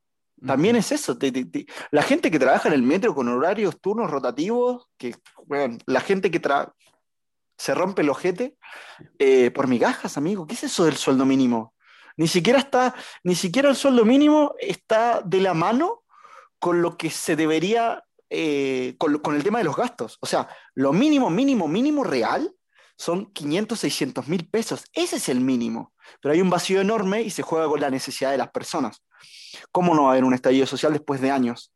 También 0.47 0.77
es 0.77 0.93
eso. 0.93 1.17
te- 1.17 1.33
La 1.91 2.03
gente 2.03 2.31
que 2.31 2.39
trabaja 2.39 2.69
en 2.69 2.75
el 2.75 2.83
metro 2.83 3.15
con 3.15 3.27
horarios, 3.29 3.81
turnos 3.81 4.11
rotativos, 4.11 4.87
que, 4.99 5.15
bueno, 5.47 5.79
la 5.87 6.01
gente 6.01 6.31
que 6.31 6.41
tra- 6.41 6.73
se 7.57 7.75
rompe 7.75 8.03
el 8.03 8.11
ojete 8.11 8.57
eh, 9.19 9.51
por 9.51 9.67
migajas, 9.67 10.19
amigo. 10.19 10.47
¿Qué 10.47 10.55
es 10.55 10.65
eso 10.65 10.85
del 10.85 10.97
sueldo 10.97 11.25
mínimo? 11.25 11.75
Ni 12.17 12.29
siquiera 12.29 12.59
está, 12.59 12.95
ni 13.25 13.35
siquiera 13.35 13.69
el 13.69 13.77
sueldo 13.77 14.05
mínimo 14.05 14.55
está 14.59 15.21
de 15.23 15.41
la 15.41 15.55
mano 15.55 16.05
con 16.59 16.81
lo 16.81 16.97
que 16.97 17.11
se 17.11 17.37
debería, 17.37 18.05
eh, 18.31 18.97
con, 18.99 19.37
el 19.37 19.45
tema 19.45 19.59
de 19.59 19.65
los 19.65 19.77
gastos. 19.77 20.19
O 20.21 20.27
sea, 20.27 20.49
lo 20.75 20.93
mínimo, 20.93 21.29
mínimo, 21.29 21.69
mínimo 21.69 22.05
real 22.05 22.51
son 22.97 23.27
500, 23.33 23.79
600 23.79 24.29
mil 24.29 24.49
pesos. 24.49 24.85
Ese 24.95 25.17
es 25.17 25.29
el 25.29 25.41
mínimo. 25.41 25.93
Pero 26.23 26.33
hay 26.33 26.41
un 26.41 26.49
vacío 26.49 26.81
enorme 26.81 27.21
y 27.21 27.31
se 27.31 27.43
juega 27.43 27.69
con 27.69 27.81
la 27.81 27.91
necesidad 27.91 28.31
de 28.31 28.39
las 28.39 28.51
personas. 28.51 29.03
¿Cómo 29.71 29.95
no 29.95 30.05
va 30.05 30.09
a 30.09 30.13
haber 30.13 30.25
un 30.25 30.35
estallido 30.35 30.67
social 30.67 30.93
después 30.93 31.21
de 31.21 31.31
años? 31.31 31.75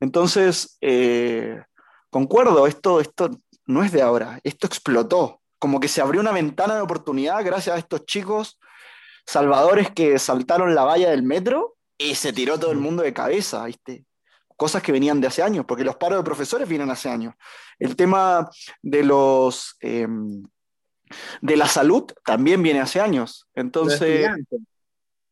Entonces, 0.00 0.78
eh, 0.80 1.62
concuerdo, 2.08 2.66
esto, 2.66 3.00
esto 3.00 3.30
no 3.66 3.84
es 3.84 3.92
de 3.92 4.00
ahora, 4.00 4.40
esto 4.44 4.66
explotó. 4.66 5.42
Como 5.58 5.80
que 5.80 5.88
se 5.88 6.00
abrió 6.00 6.20
una 6.22 6.32
ventana 6.32 6.74
de 6.74 6.82
oportunidad 6.82 7.44
gracias 7.44 7.76
a 7.76 7.78
estos 7.78 8.06
chicos 8.06 8.58
salvadores 9.26 9.90
que 9.90 10.18
saltaron 10.18 10.74
la 10.74 10.84
valla 10.84 11.10
del 11.10 11.22
metro 11.22 11.76
y 11.98 12.14
se 12.14 12.32
tiró 12.32 12.58
todo 12.58 12.72
el 12.72 12.78
mundo 12.78 13.02
de 13.02 13.12
cabeza, 13.12 13.64
¿viste? 13.64 14.04
Cosas 14.56 14.82
que 14.82 14.92
venían 14.92 15.20
de 15.20 15.26
hace 15.26 15.42
años, 15.42 15.64
porque 15.66 15.84
los 15.84 15.96
paros 15.96 16.18
de 16.18 16.24
profesores 16.24 16.68
vienen 16.68 16.90
hace 16.90 17.08
años. 17.08 17.34
El 17.78 17.96
tema 17.96 18.48
de 18.82 19.02
los 19.02 19.76
eh, 19.80 20.06
de 21.40 21.56
la 21.56 21.66
salud 21.66 22.04
también 22.24 22.62
viene 22.62 22.80
hace 22.80 23.00
años. 23.00 23.48
Entonces, 23.54 24.28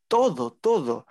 todo, 0.09 0.53
todo. 0.61 1.07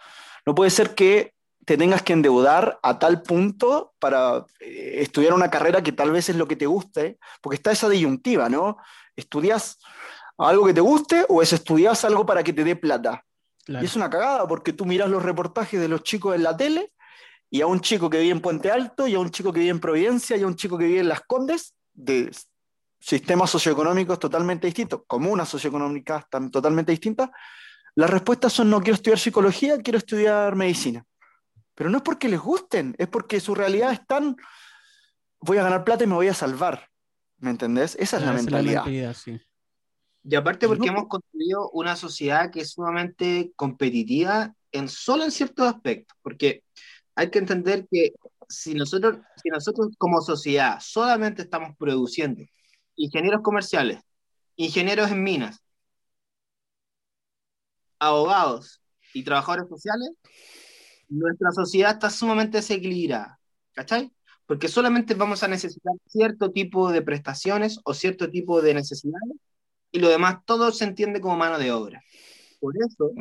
No 0.46 0.56
puede 0.56 0.70
ser 0.70 0.96
que 0.96 1.34
te 1.66 1.78
tengas 1.78 2.02
que 2.02 2.14
endeudar 2.14 2.80
a 2.82 3.00
tal 3.00 3.22
punto 3.22 3.94
para 4.00 4.46
eh, 4.60 4.98
estudiar 4.98 5.34
una 5.34 5.50
carrera 5.50 5.84
que 5.84 5.92
tal 5.92 6.12
vez 6.12 6.30
es 6.30 6.36
lo 6.36 6.48
que 6.48 6.56
te 6.56 6.66
guste, 6.66 7.20
porque 7.42 7.56
está 7.56 7.72
esa 7.72 7.90
disyuntiva, 7.90 8.50
¿no? 8.50 8.78
¿Estudias 9.16 9.78
algo 10.48 10.66
que 10.66 10.74
te 10.74 10.82
guste 10.82 11.26
o 11.30 11.42
es 11.42 11.54
estudias 11.54 12.04
algo 12.06 12.26
para 12.26 12.44
que 12.44 12.54
te 12.54 12.64
dé 12.64 12.76
plata? 12.76 13.24
Claro. 13.66 13.84
Y 13.84 13.86
es 13.86 13.96
una 13.96 14.10
cagada 14.10 14.48
porque 14.48 14.74
tú 14.74 14.86
miras 14.86 15.10
los 15.10 15.24
reportajes 15.24 15.80
de 15.80 15.88
los 15.88 16.04
chicos 16.04 16.36
en 16.36 16.44
la 16.44 16.56
tele 16.58 16.94
y 17.50 17.62
a 17.62 17.68
un 17.68 17.82
chico 17.82 18.10
que 18.10 18.20
vive 18.20 18.32
en 18.32 18.42
Puente 18.42 18.72
Alto 18.72 19.08
y 19.08 19.16
a 19.16 19.20
un 19.20 19.30
chico 19.30 19.52
que 19.52 19.60
vive 19.60 19.72
en 19.72 19.80
Providencia 19.80 20.38
y 20.38 20.44
a 20.44 20.48
un 20.48 20.56
chico 20.56 20.78
que 20.78 20.86
vive 20.86 21.02
en 21.02 21.10
Las 21.10 21.22
Condes 21.22 21.76
de 21.94 22.32
sistemas 23.00 23.50
socioeconómicos 23.50 24.20
totalmente 24.20 24.68
distintos, 24.68 25.02
comunas 25.08 25.50
socioeconómicas 25.50 26.26
totalmente 26.52 26.92
distintas, 26.92 27.30
las 27.96 28.10
respuestas 28.10 28.54
son 28.54 28.70
no 28.70 28.80
quiero 28.80 28.96
estudiar 28.96 29.20
psicología, 29.20 29.80
quiero 29.80 29.98
estudiar 29.98 30.56
medicina. 30.56 31.06
Pero 31.76 31.90
no 31.90 31.98
es 31.98 32.04
porque 32.04 32.30
les 32.30 32.40
gusten, 32.40 32.96
es 32.98 33.08
porque 33.08 33.40
su 33.40 33.56
realidad 33.56 33.92
es 33.92 34.06
tan 34.06 34.38
voy 35.42 35.58
a 35.58 35.64
ganar 35.64 35.84
plata 35.84 36.04
y 36.04 36.08
me 36.08 36.16
voy 36.16 36.28
a 36.28 36.34
salvar. 36.34 36.88
¿Me 37.40 37.50
entendés? 37.50 37.96
Esa 38.00 38.18
es 38.18 38.24
la 38.24 38.36
es 38.36 38.44
mentalidad. 38.44 38.86
mentalidad, 38.86 39.14
sí. 39.14 39.42
Y 40.24 40.36
aparte 40.36 40.68
porque 40.68 40.88
No, 40.88 40.94
hemos 40.94 41.08
construido 41.08 41.70
una 41.72 41.96
sociedad 41.96 42.52
que 42.52 42.62
es 42.62 42.72
sumamente 42.72 43.52
competitiva 43.56 44.56
en 44.72 44.88
solo 44.88 45.24
en 45.24 45.32
ciertos 45.32 45.68
aspectos, 45.68 46.18
porque 46.22 46.64
hay 47.16 47.30
que 47.30 47.40
entender 47.40 47.88
que 47.90 48.14
si 48.48 48.74
nosotros, 48.74 49.18
si 49.42 49.50
nosotros 49.50 49.90
como 49.98 50.22
sociedad 50.22 50.80
solamente 50.80 51.42
estamos 51.42 51.76
produciendo 51.78 52.44
ingenieros 52.96 53.42
comerciales, 53.42 54.00
ingenieros 54.56 55.10
en 55.12 55.24
minas, 55.24 55.64
abogados 58.00 58.82
y 59.14 59.24
trabajadores 59.24 59.68
sociales, 59.70 60.12
nuestra 61.10 61.52
sociedad 61.52 61.92
está 61.94 62.10
sumamente 62.10 62.58
desequilibrada, 62.58 63.40
¿cachai? 63.74 64.12
Porque 64.46 64.68
solamente 64.68 65.14
vamos 65.14 65.44
a 65.44 65.48
necesitar 65.48 65.94
cierto 66.08 66.52
tipo 66.52 66.92
de 66.92 67.02
prestaciones 67.02 67.80
o 67.84 67.94
cierto 67.94 68.30
tipo 68.30 68.62
de 68.62 68.74
necesidades 68.74 69.38
y 69.92 70.00
lo 70.00 70.10
demás 70.10 70.40
todo 70.46 70.72
se 70.72 70.86
entiende 70.86 71.22
como 71.22 71.38
mano 71.38 71.58
de 71.60 71.72
obra. 71.72 72.04
Por 72.60 72.74
eso 72.78 73.12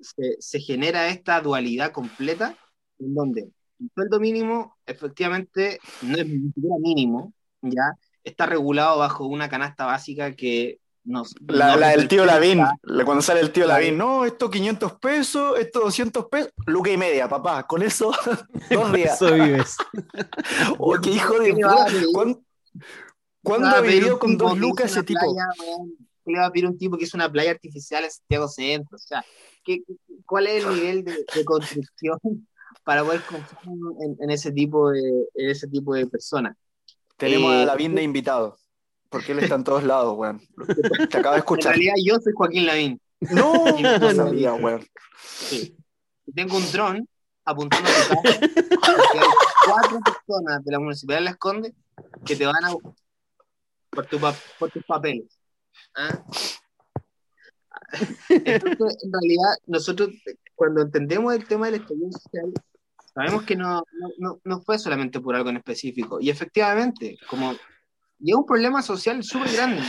se, 0.00 0.36
se 0.38 0.60
genera 0.60 1.08
esta 1.08 1.40
dualidad 1.40 1.92
completa 1.92 2.56
en 2.98 3.14
donde 3.14 3.50
el 3.80 3.90
sueldo 3.94 4.20
mínimo 4.20 4.76
efectivamente 4.86 5.80
no 6.02 6.18
es 6.18 6.26
mínimo, 6.26 7.32
ya 7.62 7.92
está 8.22 8.46
regulado 8.46 8.98
bajo 8.98 9.26
una 9.26 9.48
canasta 9.48 9.86
básica 9.86 10.32
que 10.36 10.78
nos... 11.04 11.34
La, 11.48 11.68
nos 11.68 11.80
la 11.80 11.88
del 11.88 12.06
tío 12.08 12.26
Lavín, 12.26 12.62
cuando 13.06 13.22
sale 13.22 13.40
el 13.40 13.52
tío. 13.52 13.66
Lavín, 13.66 13.96
no, 13.96 14.26
esto 14.26 14.50
500 14.50 14.92
pesos, 14.98 15.58
esto 15.58 15.80
200 15.80 16.26
pesos, 16.26 16.52
luca 16.66 16.90
y 16.90 16.98
media, 16.98 17.26
papá, 17.28 17.66
con 17.66 17.82
eso 17.82 18.12
dos 18.70 18.92
días. 18.92 19.20
Eso 19.20 19.34
vives. 19.34 19.76
Oh, 20.78 20.96
qué 21.02 21.10
hijo 21.10 21.38
de 21.38 21.46
¿Qué 21.50 21.52
le 21.54 21.64
va 21.64 21.72
a 21.72 21.76
puta. 21.76 21.86
pedir? 21.86 22.06
¿Cuán- 22.12 22.46
¿Cuándo 23.42 23.82
vivido 23.82 24.14
un 24.14 24.18
con 24.20 24.36
dos 24.36 24.58
lucas 24.58 24.90
ese 24.90 25.02
tipo? 25.02 25.20
playa, 25.20 25.46
weón, 26.30 26.34
¿qué 26.34 26.36
le 26.36 26.38
va 26.38 26.46
a 26.46 26.52
pedir 26.52 26.66
un 26.66 26.78
tipo 26.78 26.96
que 26.96 27.04
es 27.04 27.14
una 27.14 27.30
playa 27.30 27.50
artificial 27.50 28.04
en 28.04 28.10
Santiago 28.10 28.48
Centro? 28.48 28.96
O 28.96 28.98
sea, 28.98 29.24
¿qué, 29.64 29.82
cuál 30.26 30.46
es 30.46 30.64
el 30.64 30.74
nivel 30.74 31.04
de, 31.04 31.24
de 31.34 31.44
construcción 31.44 32.18
para 32.84 33.04
poder 33.04 33.22
confiar 33.22 33.62
en, 34.00 34.16
en 34.20 34.30
ese 34.30 34.52
tipo 34.52 34.90
de, 34.90 35.28
en 35.34 35.50
ese 35.50 35.66
tipo 35.68 35.94
de 35.94 36.06
personas? 36.06 36.56
Tenemos 37.16 37.52
Eh, 37.54 37.62
a 37.62 37.66
Lavín 37.66 37.94
de 37.94 38.02
invitado, 38.02 38.56
porque 39.10 39.32
él 39.32 39.40
está 39.40 39.54
en 39.56 39.64
todos 39.64 39.84
lados, 39.84 40.16
weón. 40.16 40.40
Te 41.10 41.18
acabo 41.18 41.34
de 41.34 41.36
En 41.36 41.38
escuchar. 41.38 41.72
realidad 41.72 41.94
yo 42.04 42.18
soy 42.20 42.32
Joaquín 42.34 42.66
Lavín. 42.66 43.00
No, 43.20 43.52
no 44.00 44.10
sabía, 44.14 44.54
weón. 44.54 44.86
Sí. 45.22 45.76
Tengo 46.34 46.56
un 46.56 46.72
dron 46.72 47.08
apuntando 47.44 47.88
a 47.88 48.14
tu 48.14 48.22
casa 48.22 48.40
hay 48.40 49.26
cuatro 49.66 50.00
personas 50.00 50.64
de 50.64 50.72
la 50.72 50.78
Municipalidad 50.78 51.20
de 51.20 51.24
Las 51.24 51.36
Condes 51.36 51.72
que 52.24 52.36
te 52.36 52.46
van 52.46 52.64
a 52.64 52.72
por, 53.90 54.06
tu 54.06 54.18
por 54.58 54.70
tus 54.70 54.84
papeles. 54.84 55.39
¿Ah? 55.96 56.24
Entonces, 58.28 58.98
en 59.02 59.12
realidad, 59.12 59.54
nosotros 59.66 60.10
cuando 60.54 60.82
entendemos 60.82 61.34
el 61.34 61.46
tema 61.46 61.66
del 61.66 61.80
estallido 61.80 62.12
social, 62.12 62.52
sabemos 63.14 63.42
que 63.44 63.56
no, 63.56 63.82
no, 64.18 64.40
no, 64.44 64.60
fue 64.62 64.78
solamente 64.78 65.20
por 65.20 65.34
algo 65.34 65.50
en 65.50 65.56
específico. 65.56 66.20
Y 66.20 66.30
efectivamente, 66.30 67.18
como 67.28 67.52
Y 68.18 68.30
es 68.30 68.36
un 68.36 68.46
problema 68.46 68.82
social 68.82 69.22
súper 69.24 69.52
grande. 69.52 69.82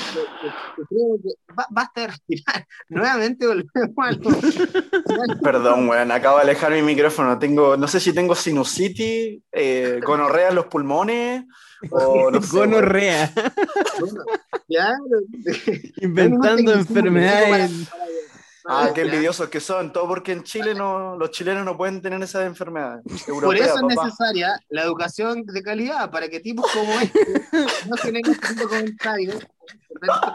creo 0.75 1.17
que 1.21 1.53
basta 1.69 2.01
de 2.01 2.07
respirar. 2.07 2.65
Nuevamente 2.89 3.45
volvemos 3.45 3.95
a 3.97 5.39
Perdón, 5.43 5.89
weón, 5.89 6.11
acabo 6.11 6.37
de 6.37 6.43
alejar 6.43 6.71
mi 6.71 6.81
micrófono. 6.81 7.37
Tengo, 7.37 7.77
no 7.77 7.87
sé 7.87 7.99
si 7.99 8.13
tengo 8.13 8.33
sinusitis, 8.33 9.41
eh, 9.51 9.99
gonorrea 10.03 10.49
en 10.49 10.55
los 10.55 10.67
pulmones 10.67 11.43
o 11.89 12.31
no 12.31 12.39
Gonorrea. 12.51 13.33
Inventando 16.01 16.73
enfermedades. 16.73 17.89
Ah, 18.65 18.91
qué 18.93 19.01
envidiosos 19.01 19.49
que 19.49 19.59
son, 19.59 19.91
todo 19.91 20.07
porque 20.07 20.31
en 20.33 20.43
Chile 20.43 20.75
no, 20.75 21.17
los 21.17 21.31
chilenos 21.31 21.65
no 21.65 21.75
pueden 21.75 21.99
tener 22.01 22.21
esas 22.21 22.45
enfermedades. 22.45 23.03
Por 23.27 23.57
eso 23.57 23.75
es 23.75 23.83
necesaria 23.83 24.59
la 24.69 24.83
educación 24.83 25.45
de 25.45 25.63
calidad, 25.63 26.11
para 26.11 26.29
que 26.29 26.39
tipos 26.39 26.71
como 26.71 26.93
este 26.99 27.19
no 27.89 27.97
generen 27.97 28.31
este 28.31 28.63
comentarios 28.63 29.47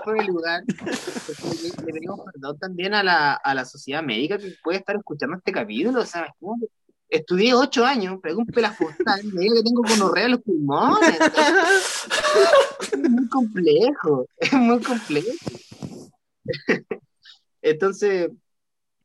por 0.04 0.20
el 0.20 0.26
lugar. 0.26 0.64
Le 0.66 1.92
pedimos 1.92 2.20
perdón 2.32 2.58
también 2.58 2.94
a 2.94 3.02
la, 3.02 3.34
a 3.34 3.54
la 3.54 3.64
sociedad 3.64 4.02
médica 4.02 4.38
que 4.38 4.56
puede 4.62 4.78
estar 4.78 4.96
escuchando 4.96 5.36
este 5.36 5.52
capítulo. 5.52 6.00
O 6.00 6.06
sea, 6.06 6.34
estudié 7.08 7.54
ocho 7.54 7.84
años, 7.84 8.18
pregunté 8.20 8.60
las 8.60 8.76
postales, 8.76 9.24
me 9.32 9.42
digo 9.42 9.54
que 9.56 9.62
tengo 9.62 9.82
gonorrea 9.82 10.24
en 10.26 10.30
los 10.32 10.42
pulmones. 10.42 11.18
es 12.92 12.98
muy 12.98 13.28
complejo, 13.28 14.26
es 14.38 14.52
muy 14.52 14.80
complejo. 14.80 15.28
Entonces, 17.62 18.30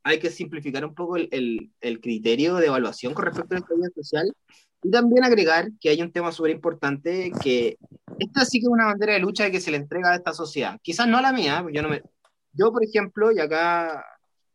hay 0.03 0.19
que 0.19 0.29
simplificar 0.29 0.85
un 0.85 0.95
poco 0.95 1.17
el, 1.17 1.71
criterio 2.01 2.55
de 2.55 2.67
evaluación 2.67 3.13
con 3.13 3.25
respecto 3.25 3.53
a 3.53 3.57
la 3.57 3.59
estabilidad 3.59 3.93
social 3.95 4.33
y 4.83 4.89
también 4.89 5.23
agregar 5.23 5.69
que 5.79 5.89
hay 5.89 6.01
un 6.01 6.11
tema 6.11 6.31
súper 6.31 6.51
importante 6.51 7.31
que 7.43 7.77
esta 8.17 8.45
sí 8.45 8.59
que 8.59 8.65
es 8.65 8.71
una 8.71 8.85
bandera 8.85 9.13
de 9.13 9.19
lucha 9.19 9.51
que 9.51 9.61
se 9.61 9.71
le 9.71 9.77
entrega 9.77 10.11
a 10.11 10.15
esta 10.15 10.33
sociedad. 10.33 10.79
Quizás 10.81 11.07
no 11.07 11.17
a 11.17 11.21
la 11.21 11.33
mía, 11.33 11.65
yo 11.71 11.81
no 11.81 11.89
me... 11.89 12.01
Yo, 12.53 12.71
por 12.71 12.83
ejemplo, 12.83 13.31
y 13.31 13.39
acá, 13.39 14.03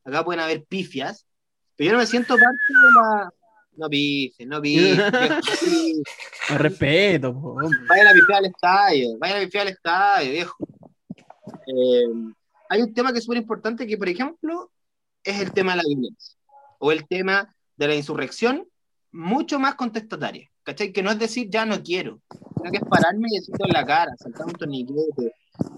acá 0.05 0.25
pueden 0.25 0.41
haber 0.41 0.65
pifias, 0.65 1.27
pero 1.77 1.89
yo 1.89 1.93
no 1.93 1.99
me 1.99 2.07
siento 2.07 2.35
parte 2.35 2.57
de 2.69 2.91
la... 2.95 3.31
No 3.77 3.91
pifies, 3.91 4.49
no 4.49 4.63
pifies. 4.63 4.97
no 6.51 6.59
respeto. 6.59 7.35
Vayan 7.35 8.07
a 8.09 8.13
pifiar 8.13 8.39
al 8.39 8.47
estadio, 8.47 9.19
vayan 9.19 9.37
a 9.37 9.45
pifiar 9.45 9.67
al 9.67 9.73
estadio, 9.73 10.33
viejo. 10.33 10.57
Eh, 11.67 12.33
hay 12.71 12.83
un 12.83 12.95
tema 12.95 13.13
que 13.13 13.19
es 13.19 13.25
súper 13.25 13.39
importante 13.39 13.87
que, 13.87 13.99
por 13.99 14.09
ejemplo, 14.09 14.73
es 15.23 15.41
el 15.41 15.53
tema 15.53 15.73
de 15.73 15.77
la 15.79 15.83
violencia 15.87 16.37
o 16.79 16.93
el 16.93 17.07
tema 17.07 17.55
de 17.77 17.89
la 17.89 17.95
insurrección, 17.95 18.67
mucho 19.13 19.59
más 19.59 19.75
contestataria, 19.75 20.51
¿cachai? 20.63 20.93
Que 20.93 21.03
no 21.03 21.11
es 21.11 21.19
decir 21.19 21.49
ya 21.51 21.67
no 21.67 21.83
quiero, 21.83 22.21
sino 22.57 22.71
que 22.71 22.79
es 22.79 22.85
pararme 22.85 23.29
y 23.31 23.39
decirlo 23.39 23.67
en 23.67 23.73
la 23.73 23.85
cara, 23.85 24.13
saltar 24.19 24.47
un 24.47 24.53
torniquete, 24.53 25.35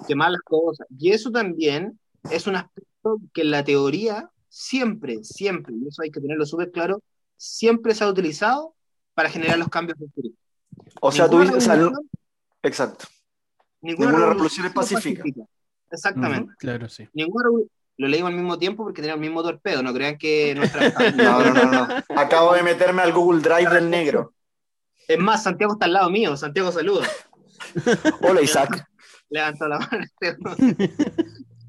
quemar 0.06 0.30
las 0.32 0.40
cosas. 0.42 0.86
Y 0.98 1.10
eso 1.10 1.30
también 1.30 1.98
es 2.30 2.46
un 2.46 2.56
aspecto 2.56 3.18
que 3.32 3.42
en 3.42 3.50
la 3.50 3.64
teoría 3.64 4.30
siempre, 4.58 5.22
siempre, 5.22 5.72
y 5.72 5.86
eso 5.86 6.02
hay 6.02 6.10
que 6.10 6.20
tenerlo 6.20 6.44
súper 6.44 6.72
claro, 6.72 7.00
siempre 7.36 7.94
se 7.94 8.02
ha 8.02 8.08
utilizado 8.08 8.74
para 9.14 9.30
generar 9.30 9.56
los 9.56 9.68
cambios 9.68 9.96
futuros. 9.98 10.32
O 11.00 11.12
sea, 11.12 11.30
tú 11.30 11.40
dices, 11.40 11.68
exacto. 12.62 13.06
Ninguna, 13.80 14.18
revolución, 14.18 14.66
es 14.66 14.72
pacífica. 14.72 15.22
Exactamente. 15.90 16.52
claro, 16.58 16.88
sí. 16.88 17.08
Ninguno 17.14 17.50
lo 17.96 18.08
leímos 18.08 18.30
al 18.30 18.36
mismo 18.36 18.58
tiempo 18.58 18.82
porque 18.82 19.00
tenía 19.00 19.14
el 19.14 19.20
mismo 19.20 19.42
torpedo, 19.44 19.82
no 19.82 19.94
crean 19.94 20.18
que 20.18 20.54
nuestra... 20.56 20.88
no, 21.16 21.40
no, 21.40 21.54
no, 21.54 21.86
no. 21.86 22.04
Acabo 22.16 22.54
de 22.54 22.64
meterme 22.64 23.02
al 23.02 23.12
Google 23.12 23.40
Drive 23.40 23.70
del 23.72 23.88
negro. 23.88 24.34
Es 25.06 25.18
más, 25.18 25.44
Santiago 25.44 25.74
está 25.74 25.86
al 25.86 25.92
lado 25.92 26.10
mío. 26.10 26.36
Santiago, 26.36 26.72
saluda. 26.72 27.06
Hola, 28.22 28.42
Isaac. 28.42 28.88
Levantó 29.30 29.68
la 29.68 29.78
mano. 29.78 30.04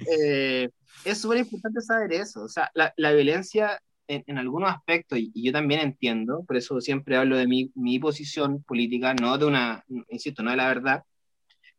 eh, 0.08 0.70
es 1.06 1.22
súper 1.22 1.40
importante 1.40 1.82
saber 1.82 2.14
eso. 2.14 2.44
O 2.44 2.50
sea, 2.50 2.70
la, 2.74 2.94
la 2.98 3.12
violencia 3.12 3.80
en, 4.08 4.24
en, 4.28 4.38
algunos 4.38 4.72
aspectos, 4.72 5.20
y, 5.20 5.32
yo 5.36 5.52
también 5.52 5.82
entiendo, 5.82 6.44
por 6.46 6.58
eso 6.58 6.82
siempre 6.82 7.16
hablo 7.18 7.38
de 7.38 7.48
mi, 7.48 7.72
mi 7.76 8.00
posición 8.00 8.64
política, 8.64 9.14
no 9.14 9.38
de 9.38 9.46
una, 9.46 9.84
insisto, 10.10 10.44
no 10.44 10.52
de 10.52 10.58
la 10.58 10.68
verdad, 10.68 11.04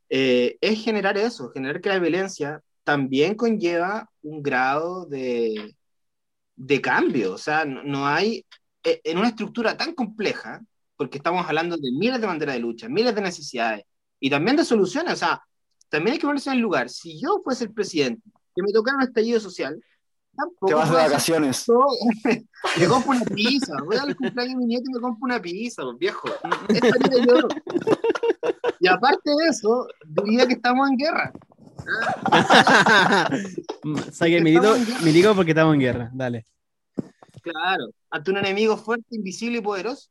eh, 0.09 0.59
es 0.61 0.83
generar 0.83 1.17
eso, 1.19 1.51
generar 1.53 1.81
que 1.81 1.89
la 1.89 1.99
violencia 1.99 2.63
también 2.85 3.35
conlleva 3.37 4.11
un 4.23 4.43
grado 4.43 5.07
de, 5.07 5.77
de 6.57 6.81
cambio. 6.81 7.35
O 7.35 7.39
sea, 7.39 7.65
no, 7.65 8.07
hay, 8.07 8.45
eh, 8.85 9.01
en 9.05 9.19
una 9.19 9.29
estructura 9.29 9.77
tan 9.77 9.95
compleja, 9.95 10.61
porque 10.97 11.19
estamos 11.19 11.47
hablando 11.47 11.77
de 11.77 11.93
miles 11.93 12.21
de 12.21 12.27
banderas 12.27 12.55
de 12.57 12.61
lucha, 12.61 12.89
miles 12.89 13.15
de 13.15 13.23
necesidades 13.23 13.85
y 14.19 14.31
también 14.31 14.57
de 14.57 14.65
soluciones. 14.65 15.15
O 15.15 15.17
sea, 15.17 15.43
también 15.89 16.15
hay 16.15 16.19
que 16.19 16.27
ponerse 16.27 16.51
en 16.51 16.57
el 16.57 16.63
lugar. 16.63 16.91
Si 16.91 17.21
yo 17.21 17.41
fuese 17.45 17.65
el 17.65 17.73
presidente, 17.73 18.23
que 18.61 18.67
me 18.67 18.73
tocara 18.73 18.99
un 18.99 19.05
estallido 19.05 19.41
social, 19.41 19.83
tampoco. 20.37 20.67
Te 20.67 20.75
vas 20.75 20.91
de 20.91 20.97
vacaciones. 20.97 21.67
me 22.79 22.87
compro 22.87 23.13
una 23.13 23.25
pizza. 23.25 23.75
Voy 23.85 23.97
a 23.97 24.01
darle 24.01 24.15
cumpleaños 24.15 24.55
a 24.55 24.59
mi 24.59 24.67
nieto 24.67 24.85
y 24.89 24.95
me 24.95 25.01
compro 25.01 25.25
una 25.25 25.41
pizza, 25.41 25.83
pues, 25.83 25.97
viejo. 25.99 26.29
yo. 27.27 27.49
Y 28.81 28.89
aparte 28.89 29.31
de 29.31 29.47
eso, 29.49 29.89
diría 30.07 30.47
que 30.47 30.55
estamos 30.55 30.89
en 30.91 30.97
guerra. 30.97 31.33
Saque 34.13 34.41
mi 34.41 34.53
digo 35.13 35.35
porque 35.35 35.53
estamos 35.53 35.75
en 35.75 35.81
guerra, 35.81 36.11
dale. 36.13 36.47
Claro, 37.43 37.89
ante 38.11 38.31
un 38.31 38.37
enemigo 38.37 38.77
fuerte, 38.77 39.17
invisible 39.17 39.59
y 39.59 39.63
poderoso. 39.63 40.11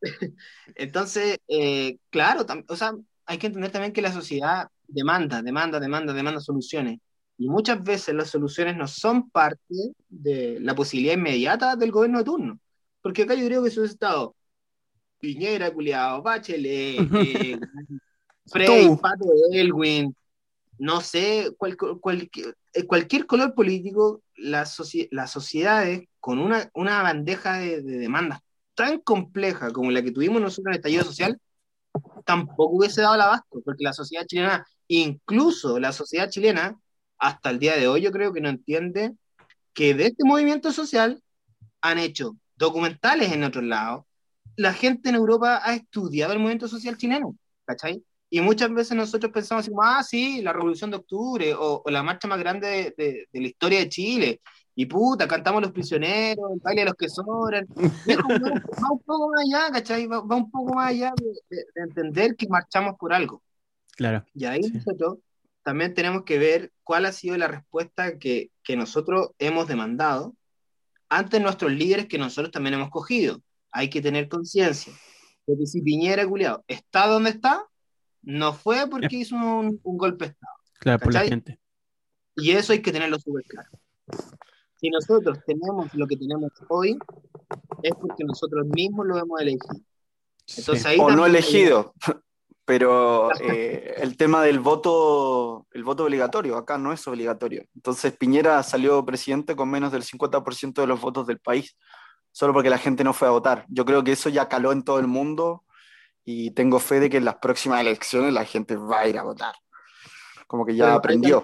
Entonces, 0.74 1.38
eh, 1.48 1.98
claro, 2.10 2.46
o 2.68 2.76
sea, 2.76 2.92
hay 3.26 3.38
que 3.38 3.48
entender 3.48 3.70
también 3.70 3.92
que 3.92 4.02
la 4.02 4.12
sociedad 4.12 4.68
demanda, 4.88 5.42
demanda, 5.42 5.78
demanda, 5.78 6.12
demanda 6.12 6.40
soluciones. 6.40 6.98
Y 7.36 7.48
muchas 7.48 7.82
veces 7.82 8.14
las 8.14 8.30
soluciones 8.30 8.76
no 8.76 8.88
son 8.88 9.30
parte 9.30 9.74
de 10.08 10.58
la 10.60 10.74
posibilidad 10.74 11.14
inmediata 11.14 11.76
del 11.76 11.92
gobierno 11.92 12.18
de 12.18 12.24
turno. 12.24 12.58
Porque 13.00 13.22
acá 13.22 13.34
yo 13.34 13.46
creo 13.46 13.62
que 13.62 13.68
es 13.68 13.78
estado 13.78 14.34
Piñera, 15.20 15.72
culiado, 15.72 16.22
Bachelet, 16.22 17.08
eh, 17.14 17.58
Frey, 18.46 18.88
Pato 19.00 19.26
Elwin, 19.52 20.14
no 20.78 21.00
sé, 21.00 21.46
eh, 21.46 22.86
cualquier 22.86 23.26
color 23.26 23.54
político, 23.54 24.22
las, 24.36 24.80
las 25.10 25.30
sociedades 25.30 26.04
con 26.20 26.38
una, 26.38 26.70
una 26.74 27.02
bandeja 27.02 27.58
de, 27.58 27.82
demandas 27.82 28.40
tan 28.74 29.00
compleja 29.00 29.72
como 29.72 29.90
la 29.90 30.02
que 30.02 30.12
tuvimos 30.12 30.40
nosotros 30.40 30.66
en 30.66 30.72
el 30.74 30.76
estallido 30.76 31.02
social, 31.02 31.40
tampoco 32.24 32.76
hubiese 32.76 33.02
dado 33.02 33.16
el 33.16 33.22
abasto, 33.22 33.60
porque 33.64 33.82
la 33.82 33.92
sociedad 33.92 34.24
chilena, 34.24 34.64
incluso 34.88 35.78
la 35.78 35.92
sociedad 35.92 36.30
chilena, 36.30 36.78
hasta 37.18 37.50
el 37.50 37.58
día 37.58 37.76
de 37.76 37.88
hoy 37.88 38.02
yo 38.02 38.12
creo 38.12 38.32
que 38.32 38.40
no 38.40 38.48
entiende 38.48 39.14
que 39.72 39.94
de 39.94 40.06
este 40.06 40.24
movimiento 40.24 40.72
social 40.72 41.22
han 41.80 41.98
hecho 41.98 42.36
documentales 42.56 43.32
en 43.32 43.44
otros 43.44 43.64
lados, 43.64 44.04
la 44.56 44.72
gente 44.72 45.08
en 45.08 45.14
Europa 45.14 45.60
ha 45.62 45.74
estudiado 45.74 46.32
el 46.32 46.40
movimiento 46.40 46.66
social 46.66 46.96
chileno, 46.96 47.36
¿cachai? 47.64 48.02
Y 48.30 48.40
muchas 48.40 48.72
veces 48.72 48.96
nosotros 48.96 49.32
pensamos 49.32 49.64
así, 49.64 49.72
ah, 49.80 50.02
sí, 50.02 50.42
la 50.42 50.52
Revolución 50.52 50.90
de 50.90 50.98
Octubre 50.98 51.54
o, 51.56 51.82
la 51.86 52.02
marcha 52.02 52.28
más 52.28 52.38
grande 52.38 52.94
de, 52.96 53.28
la 53.32 53.46
historia 53.46 53.78
de 53.78 53.88
Chile. 53.88 54.40
Y 54.74 54.86
puta, 54.86 55.26
cantamos 55.26 55.62
los 55.62 55.72
prisioneros, 55.72 56.52
el 56.52 56.60
baile 56.60 56.82
de 56.82 56.86
los 56.86 56.94
que 56.94 57.08
sobran. 57.08 57.66
va, 57.68 58.92
un 58.92 59.00
poco 59.00 59.30
más 59.30 59.44
allá, 59.44 59.72
¿cachai? 59.72 60.06
Va, 60.06 60.20
un 60.20 60.50
poco 60.50 60.74
más 60.74 60.90
allá 60.90 61.12
de, 61.48 61.64
entender 61.76 62.36
que 62.36 62.46
marchamos 62.48 62.96
por 62.98 63.12
algo. 63.12 63.42
Claro. 63.98 64.24
Y 64.32 64.46
ahí 64.46 64.62
nosotros 64.62 65.18
también 65.62 65.92
tenemos 65.92 66.24
que 66.24 66.38
ver 66.38 66.72
cuál 66.82 67.04
ha 67.04 67.12
sido 67.12 67.36
la 67.36 67.48
respuesta 67.48 68.18
que, 68.18 68.50
que 68.62 68.76
nosotros 68.76 69.32
hemos 69.38 69.68
demandado 69.68 70.34
ante 71.10 71.40
nuestros 71.40 71.72
líderes 71.72 72.06
que 72.06 72.16
nosotros 72.16 72.50
también 72.50 72.74
hemos 72.74 72.90
cogido 72.90 73.42
hay 73.72 73.90
que 73.90 74.00
tener 74.00 74.28
conciencia 74.28 74.92
de 75.46 75.56
que 75.56 75.66
si 75.66 75.80
Piñera, 75.82 76.26
culiado, 76.26 76.64
está 76.68 77.06
donde 77.06 77.30
está, 77.30 77.64
no 78.22 78.52
fue 78.52 78.88
porque 78.90 79.16
hizo 79.16 79.36
un, 79.36 79.80
golpe 79.82 80.26
de 80.26 80.30
Estado. 80.32 80.54
Claro, 80.80 80.98
por 81.00 81.14
la 81.14 81.20
gente. 81.22 81.58
Y 82.36 82.50
eso 82.50 82.72
hay 82.72 82.82
que 82.82 82.92
tenerlo 82.92 83.18
súper 83.18 83.44
claro. 83.44 83.70
Si 84.80 84.90
nosotros 84.90 85.38
tenemos 85.46 85.92
lo 85.94 86.06
que 86.06 86.16
tenemos 86.16 86.52
hoy, 86.68 86.98
es 87.82 87.92
porque 88.00 88.24
nosotros 88.24 88.66
mismos 88.66 89.06
lo 89.06 89.18
hemos 89.18 89.40
elegido. 89.40 89.82
o 91.04 91.10
no 91.10 91.26
elegido, 91.26 91.94
pero 92.68 93.30
eh, 93.40 93.94
el 93.96 94.18
tema 94.18 94.42
del 94.42 94.60
voto, 94.60 95.66
el 95.72 95.84
voto 95.84 96.04
obligatorio, 96.04 96.58
acá 96.58 96.76
no 96.76 96.92
es 96.92 97.08
obligatorio. 97.08 97.64
Entonces 97.74 98.14
Piñera 98.14 98.62
salió 98.62 99.02
presidente 99.06 99.56
con 99.56 99.70
menos 99.70 99.90
del 99.90 100.02
50% 100.02 100.74
de 100.74 100.86
los 100.86 101.00
votos 101.00 101.26
del 101.26 101.40
país 101.40 101.74
solo 102.30 102.52
porque 102.52 102.68
la 102.68 102.76
gente 102.76 103.02
no 103.04 103.14
fue 103.14 103.26
a 103.26 103.30
votar. 103.30 103.64
Yo 103.68 103.86
creo 103.86 104.04
que 104.04 104.12
eso 104.12 104.28
ya 104.28 104.48
caló 104.48 104.70
en 104.72 104.84
todo 104.84 104.98
el 104.98 105.06
mundo 105.06 105.64
y 106.26 106.50
tengo 106.50 106.78
fe 106.78 107.00
de 107.00 107.08
que 107.08 107.16
en 107.16 107.24
las 107.24 107.36
próximas 107.36 107.80
elecciones 107.80 108.34
la 108.34 108.44
gente 108.44 108.76
va 108.76 109.00
a 109.00 109.08
ir 109.08 109.16
a 109.18 109.22
votar. 109.22 109.54
Como 110.46 110.66
que 110.66 110.76
ya 110.76 110.94
aprendió. 110.94 111.42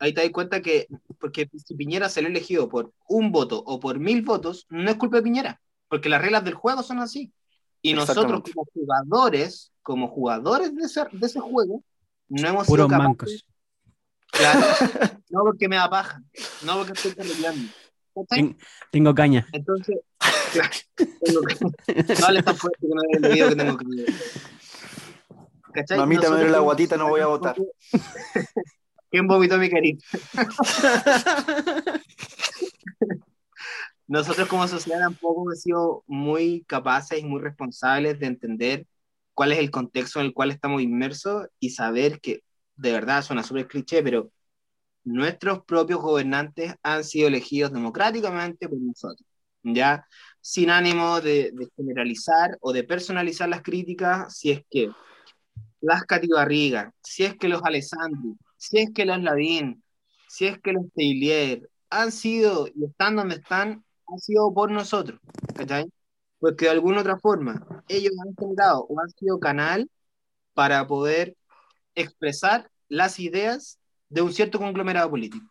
Ahí 0.00 0.12
te 0.12 0.20
das 0.20 0.30
cuenta 0.30 0.60
que, 0.60 0.88
porque 1.20 1.48
si 1.64 1.76
Piñera 1.76 2.08
se 2.08 2.22
lo 2.22 2.28
elegido 2.28 2.68
por 2.68 2.92
un 3.08 3.30
voto 3.30 3.62
o 3.64 3.78
por 3.78 4.00
mil 4.00 4.22
votos, 4.22 4.66
no 4.68 4.90
es 4.90 4.96
culpa 4.96 5.18
de 5.18 5.22
Piñera, 5.22 5.60
porque 5.88 6.08
las 6.08 6.20
reglas 6.20 6.44
del 6.44 6.54
juego 6.54 6.82
son 6.82 6.98
así. 6.98 7.32
Y 7.82 7.94
nosotros 7.94 8.42
como 8.42 8.66
jugadores, 8.74 9.72
como 9.82 10.08
jugadores 10.08 10.74
de 10.74 10.82
ese, 10.84 11.04
de 11.12 11.26
ese 11.26 11.40
juego, 11.40 11.82
no 12.28 12.48
hemos 12.48 12.66
Puros 12.66 12.86
sido 12.86 12.98
capaces- 12.98 13.08
mancos. 13.08 13.46
Claro, 14.32 14.60
no 15.30 15.40
porque 15.42 15.68
me 15.68 15.76
da 15.76 15.88
paja, 15.90 16.22
no 16.64 16.76
porque 16.78 16.92
estoy 16.92 17.12
peleando. 17.12 17.72
Ten- 18.28 18.56
tengo 18.92 19.14
caña. 19.14 19.46
Entonces, 19.52 19.96
claro, 20.52 20.70
tengo 21.24 21.40
que- 21.42 21.54
no 22.20 22.26
hables 22.26 22.44
tan 22.44 22.56
fuerte 22.56 22.78
que 22.80 22.88
no 22.88 23.00
el 23.12 23.32
video 23.32 23.48
que 23.48 23.56
tengo 23.56 23.76
que 23.78 23.84
¿Cachai? 25.72 25.98
Mamita, 25.98 26.22
me 26.22 26.28
duele 26.28 26.42
la 26.44 26.58
Nosotros 26.58 26.64
guatita, 26.64 26.96
no 26.96 27.08
voy 27.08 27.20
a 27.20 27.26
votar. 27.26 27.56
¿Quién 29.10 29.26
vomitó 29.26 29.56
mi 29.58 29.70
carita? 29.70 30.04
Nosotros 34.10 34.48
como 34.48 34.66
sociedad 34.66 34.98
tampoco 34.98 35.42
hemos 35.42 35.60
sido 35.62 36.02
muy 36.08 36.64
capaces 36.66 37.20
y 37.20 37.24
muy 37.24 37.40
responsables 37.40 38.18
de 38.18 38.26
entender 38.26 38.86
cuál 39.34 39.52
es 39.52 39.60
el 39.60 39.70
contexto 39.70 40.18
en 40.18 40.26
el 40.26 40.34
cual 40.34 40.50
estamos 40.50 40.82
inmersos 40.82 41.46
y 41.60 41.70
saber 41.70 42.20
que, 42.20 42.42
de 42.74 42.90
verdad, 42.90 43.22
suena 43.22 43.44
súper 43.44 43.68
cliché, 43.68 44.02
pero 44.02 44.32
nuestros 45.04 45.64
propios 45.64 46.00
gobernantes 46.00 46.74
han 46.82 47.04
sido 47.04 47.28
elegidos 47.28 47.72
democráticamente 47.72 48.68
por 48.68 48.80
nosotros, 48.80 49.24
¿ya? 49.62 50.04
Sin 50.40 50.70
ánimo 50.70 51.20
de, 51.20 51.52
generalizar 51.76 52.58
o 52.62 52.72
de 52.72 52.82
personalizar 52.82 53.48
las 53.48 53.62
críticas, 53.62 54.36
si 54.36 54.50
es 54.50 54.64
que 54.68 54.90
las 55.80 56.02
Catibarriga, 56.02 56.92
si 57.00 57.26
es 57.26 57.36
que 57.36 57.48
los 57.48 57.62
Alessandri, 57.62 58.34
si 58.56 58.78
es 58.78 58.90
que 58.92 59.04
los 59.04 59.22
Lavín, 59.22 59.84
si 60.26 60.46
es 60.46 60.58
que 60.60 60.72
los 60.72 60.86
Teilier 60.96 61.70
han 61.90 62.10
sido 62.10 62.66
y 62.66 62.86
están 62.86 63.14
donde 63.14 63.36
están, 63.36 63.84
han 64.10 64.18
sido 64.18 64.52
por 64.52 64.70
nosotros, 64.70 65.20
¿cachai? 65.54 65.86
Porque 66.38 66.66
de 66.66 66.70
alguna 66.72 67.00
otra 67.00 67.18
forma 67.18 67.66
ellos 67.88 68.12
han 68.26 68.34
generado 68.34 68.86
o 68.88 69.00
han 69.00 69.10
sido 69.10 69.38
canal 69.38 69.88
para 70.54 70.86
poder 70.86 71.36
expresar 71.94 72.70
las 72.88 73.20
ideas 73.20 73.78
de 74.08 74.22
un 74.22 74.32
cierto 74.32 74.58
conglomerado 74.58 75.10
político. 75.10 75.46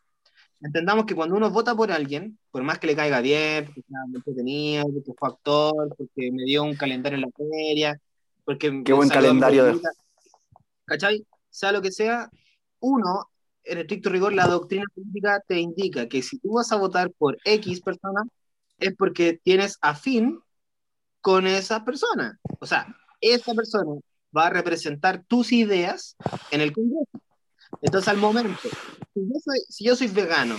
Entendamos 0.62 1.06
que 1.06 1.16
cuando 1.16 1.36
uno 1.36 1.50
vota 1.50 1.74
por 1.74 1.92
alguien, 1.92 2.38
por 2.52 2.64
más 2.64 2.80
que 2.80 2.88
le 2.88 2.96
caiga 2.96 3.22
bien, 3.22 3.66
porque 3.66 3.82
muy 3.88 4.16
entretenido, 4.18 4.86
porque 4.86 5.12
fue 5.18 5.30
actor, 5.30 5.96
porque 5.98 6.32
me 6.32 6.44
dio 6.44 6.64
un 6.64 6.76
calendario 6.76 7.16
en 7.16 7.22
la 7.22 7.30
feria, 7.32 8.02
porque 8.44 8.82
Qué 8.84 8.92
buen 8.92 9.08
calendario 9.08 9.66
de- 9.66 9.80
¿cachai? 10.86 11.26
Sea 11.50 11.72
lo 11.72 11.82
que 11.82 11.92
sea, 11.92 12.30
uno, 12.82 13.30
en 13.64 13.78
estricto 13.78 14.10
rigor, 14.10 14.34
la 14.34 14.48
doctrina 14.48 14.86
política 14.94 15.42
te 15.48 15.60
indica 15.60 16.08
que 16.08 16.22
si 16.22 16.40
tú 16.40 16.54
vas 16.54 16.72
a 16.72 16.78
votar 16.78 17.12
por 17.12 17.38
X 17.46 17.82
persona, 17.82 18.24
es 18.80 18.96
porque 18.96 19.40
tienes 19.44 19.78
afín 19.82 20.42
con 21.22 21.48
esa 21.48 21.84
persona. 21.84 22.40
O 22.60 22.66
sea, 22.66 22.96
esa 23.22 23.54
persona 23.54 24.00
va 24.36 24.48
a 24.48 24.50
representar 24.50 25.24
tus 25.28 25.52
ideas 25.52 26.16
en 26.52 26.62
el 26.62 26.72
Congreso. 26.72 27.10
Entonces, 27.82 28.08
al 28.08 28.18
momento, 28.18 28.60
si 29.14 29.22
yo 29.22 29.40
soy, 29.44 29.60
si 29.70 29.84
yo 29.86 29.96
soy 29.96 30.08
vegano, 30.08 30.56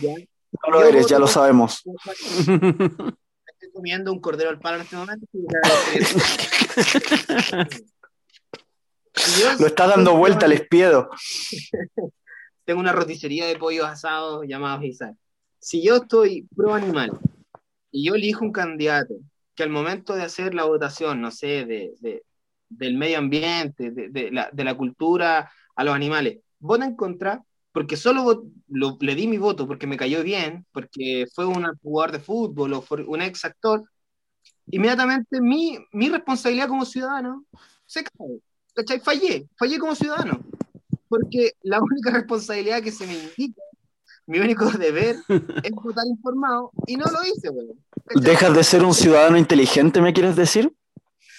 ¿ya? 0.00 0.14
No 0.62 0.70
lo 0.70 0.84
eres, 0.84 1.06
ya 1.06 1.18
lo 1.18 1.26
sabemos. 1.26 1.82
Estoy 2.38 3.72
comiendo 3.72 4.12
un 4.12 4.20
cordero 4.20 4.50
al 4.50 4.60
palo 4.60 4.76
en 4.76 4.82
este 4.82 4.96
momento. 4.96 5.26
Lo 9.60 9.68
está 9.68 9.86
dando 9.86 10.16
vuelta 10.16 10.46
al 10.46 10.52
espiedo. 10.52 11.08
tengo 12.64 12.80
una 12.80 12.92
roticería 12.92 13.46
de 13.46 13.56
pollos 13.56 13.86
asados 13.86 14.44
llamados 14.46 14.84
Isaac. 14.84 15.16
Si 15.58 15.82
yo 15.82 15.96
estoy 15.96 16.46
pro 16.54 16.74
animal 16.74 17.18
y 17.94 18.04
yo 18.06 18.14
elijo 18.16 18.44
un 18.44 18.52
candidato 18.52 19.14
que 19.54 19.62
al 19.62 19.70
momento 19.70 20.14
de 20.16 20.22
hacer 20.24 20.54
la 20.54 20.64
votación, 20.64 21.20
no 21.22 21.30
sé, 21.30 21.64
de, 21.66 21.94
de- 22.00 22.24
del 22.68 22.96
medio 22.98 23.18
ambiente, 23.18 23.92
de, 23.92 24.08
de 24.10 24.30
la, 24.32 24.50
de 24.52 24.64
la 24.64 24.76
cultura 24.76 25.50
a 25.76 25.84
los 25.84 25.94
animales, 25.94 26.38
vota 26.58 26.84
en 26.86 26.96
contra 26.96 27.42
porque 27.72 27.96
solo 27.96 28.44
lo- 28.68 28.98
le 29.00 29.14
di 29.14 29.28
mi 29.28 29.38
voto 29.38 29.66
porque 29.68 29.86
me 29.86 29.96
cayó 29.96 30.22
bien, 30.24 30.66
porque 30.72 31.26
fue 31.34 31.46
un 31.46 31.66
jugador 31.82 32.12
de 32.12 32.20
fútbol 32.20 32.72
o 32.74 32.82
fue 32.82 33.04
un 33.04 33.22
ex 33.22 33.44
actor, 33.44 33.84
inmediatamente 34.70 35.40
mi, 35.40 35.78
mi 35.92 36.08
responsabilidad 36.08 36.68
como 36.68 36.84
ciudadano 36.84 37.44
se 37.86 38.04
cae. 38.04 38.40
¿Cachai? 38.74 39.00
Fallé, 39.00 39.48
fallé 39.56 39.78
como 39.78 39.94
ciudadano 39.94 40.40
porque 41.08 41.52
la 41.62 41.80
única 41.82 42.10
responsabilidad 42.12 42.82
que 42.82 42.92
se 42.92 43.06
me 43.06 43.14
indica, 43.14 43.62
mi 44.26 44.38
único 44.38 44.64
deber 44.78 45.16
es 45.62 45.70
votar 45.72 46.06
informado 46.06 46.70
y 46.86 46.96
no 46.96 47.04
lo 47.06 47.24
hice, 47.24 47.50
weón. 47.50 47.78
¿Dejas 48.16 48.54
de 48.54 48.64
ser 48.64 48.84
un 48.84 48.94
ciudadano 48.94 49.36
inteligente, 49.36 50.00
me 50.00 50.12
quieres 50.12 50.36
decir? 50.36 50.72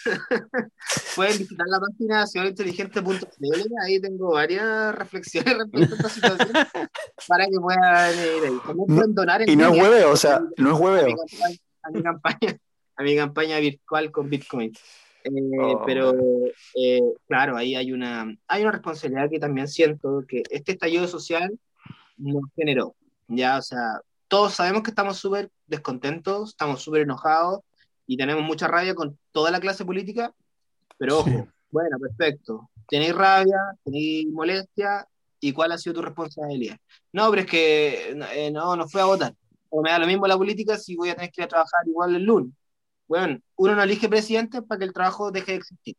Pueden 1.15 1.37
visitar 1.37 1.67
la 1.67 1.79
página 1.79 2.27
ciudadointeligente.cl, 2.27 3.73
ahí 3.83 3.99
tengo 3.99 4.33
varias 4.33 4.93
reflexiones 4.95 5.57
respecto 5.57 5.95
a 5.95 5.97
esta 5.97 6.09
situación 6.09 6.51
para 7.27 7.45
que 7.45 7.59
puedan 7.59 8.13
ir 8.13 8.43
ahí. 8.45 8.75
Pueden 8.87 9.15
donar 9.15 9.41
en 9.41 9.49
Y 9.49 9.55
no 9.55 9.73
es 9.73 9.81
hueveo, 9.81 10.11
o 10.11 10.17
sea, 10.17 10.41
no 10.57 10.73
es 10.73 10.79
hueveo. 10.79 11.15
a 11.81 11.91
mi 11.91 12.03
campaña, 12.03 12.57
a 12.95 13.03
mi 13.03 13.15
campaña 13.15 13.59
virtual 13.59 14.11
con 14.11 14.29
Bitcoin. 14.29 14.71
Eh, 14.71 14.75
Oh. 15.59 15.83
Pero 15.85 16.13
eh, 16.75 17.01
claro, 17.27 17.57
ahí 17.57 17.75
hay 17.75 17.91
una, 17.91 18.35
hay 18.47 18.61
una 18.61 18.71
responsabilidad 18.71 19.29
que 19.29 19.39
también 19.39 19.67
siento 19.67 20.23
que 20.27 20.43
este 20.49 20.73
estallido 20.73 21.07
social 21.07 21.57
nos 22.17 22.43
generó. 22.56 22.95
Ya, 23.28 23.58
o 23.58 23.62
sea, 23.62 24.01
todos 24.28 24.54
sabemos 24.54 24.84
que 24.84 24.91
estamos 24.91 25.17
súper 25.17 25.49
descontentos, 25.67 26.49
estamos 26.49 26.82
súper 26.82 27.01
enojados 27.01 27.62
y 28.08 28.17
tenemos 28.17 28.43
mucha 28.43 28.67
rabia 28.67 28.93
con 28.95 29.17
toda 29.32 29.51
la 29.51 29.60
clase 29.60 29.86
política, 29.86 30.34
pero 30.97 31.19
ojo, 31.19 31.30
Sí. 31.30 31.43
bueno, 31.71 31.97
perfecto. 31.99 32.69
Tenéis 32.88 33.15
rabia, 33.15 33.58
tenéis 33.84 34.28
molestia, 34.32 35.08
¿y 35.39 35.51
cuál 35.54 35.71
ha 35.71 35.78
sido 35.78 35.95
tu 35.95 36.01
responsabilidad? 36.04 36.78
No, 37.12 37.30
pero 37.30 37.41
es 37.41 37.47
que 37.47 38.12
eh, 38.34 38.51
no, 38.51 38.75
no 38.75 38.88
fui 38.88 39.01
a 39.01 39.06
votar. 39.06 39.34
O 39.69 39.82
me 39.82 39.89
da 39.91 39.99
lo 39.99 40.08
mismo 40.08 40.28
la 40.28 40.38
política 40.38 40.78
si 40.78 40.95
voy 40.95 41.10
a 41.10 41.15
tener 41.15 41.32
que 41.32 41.41
ir 41.41 41.45
a 41.45 41.49
trabajar 41.49 41.82
igual 41.88 42.15
el 42.15 42.23
lunes. 42.23 42.54
Bueno, 43.08 43.39
uno 43.56 43.75
no 43.75 43.84
elige 43.84 44.08
presidente 44.10 44.62
para 44.62 44.80
que 44.80 44.86
el 44.86 44.93
trabajo 44.93 45.32
deje 45.32 45.51
de 45.54 45.58
existir. 45.58 45.95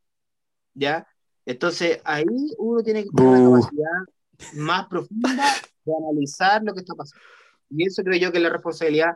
¿Ya? 0.74 1.06
Entonces 1.44 2.00
ahí 2.04 2.24
uno 2.58 2.82
tiene 2.82 3.04
que 3.04 3.10
tener 3.10 3.32
Uh. 3.40 3.50
una 3.50 3.60
capacidad 3.60 4.54
más 4.54 4.86
profunda 4.88 5.44
de 5.86 5.92
analizar 6.04 6.62
lo 6.64 6.74
que 6.74 6.80
está 6.80 6.94
pasando. 6.94 7.24
Y 7.70 7.86
eso 7.86 8.02
creo 8.02 8.18
yo 8.18 8.30
que 8.32 8.38
es 8.38 8.42
la 8.42 8.50
responsabilidad 8.50 9.12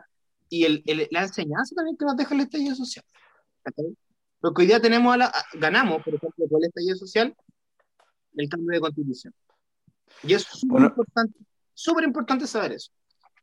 y 0.49 0.65
el, 0.65 0.83
el- 0.85 1.07
la 1.11 1.23
enseñanza 1.23 1.75
también 1.75 1.97
que 1.97 2.05
nos 2.05 2.17
deja 2.17 2.33
el 2.35 2.41
estallido 2.41 2.75
social. 2.75 3.05
Porque 4.39 4.61
hoy 4.63 4.67
día 4.67 4.79
tenemos 4.81 5.13
a 5.13 5.17
la- 5.17 5.25
a- 5.27 5.45
ganamos, 5.53 6.01
por 6.03 6.15
ejemplo, 6.15 6.45
con 6.49 6.61
el 6.61 6.67
estallido 6.67 6.95
social, 6.97 7.35
el 8.35 8.49
cambio 8.49 8.71
de 8.75 8.79
constitución. 8.81 9.33
Y 10.23 10.33
es 10.33 10.43
súper 10.43 10.69
Bueno. 10.71 10.87
importante, 10.87 11.39
súper 11.73 12.03
importante 12.05 12.47
saber 12.47 12.73
eso. 12.73 12.91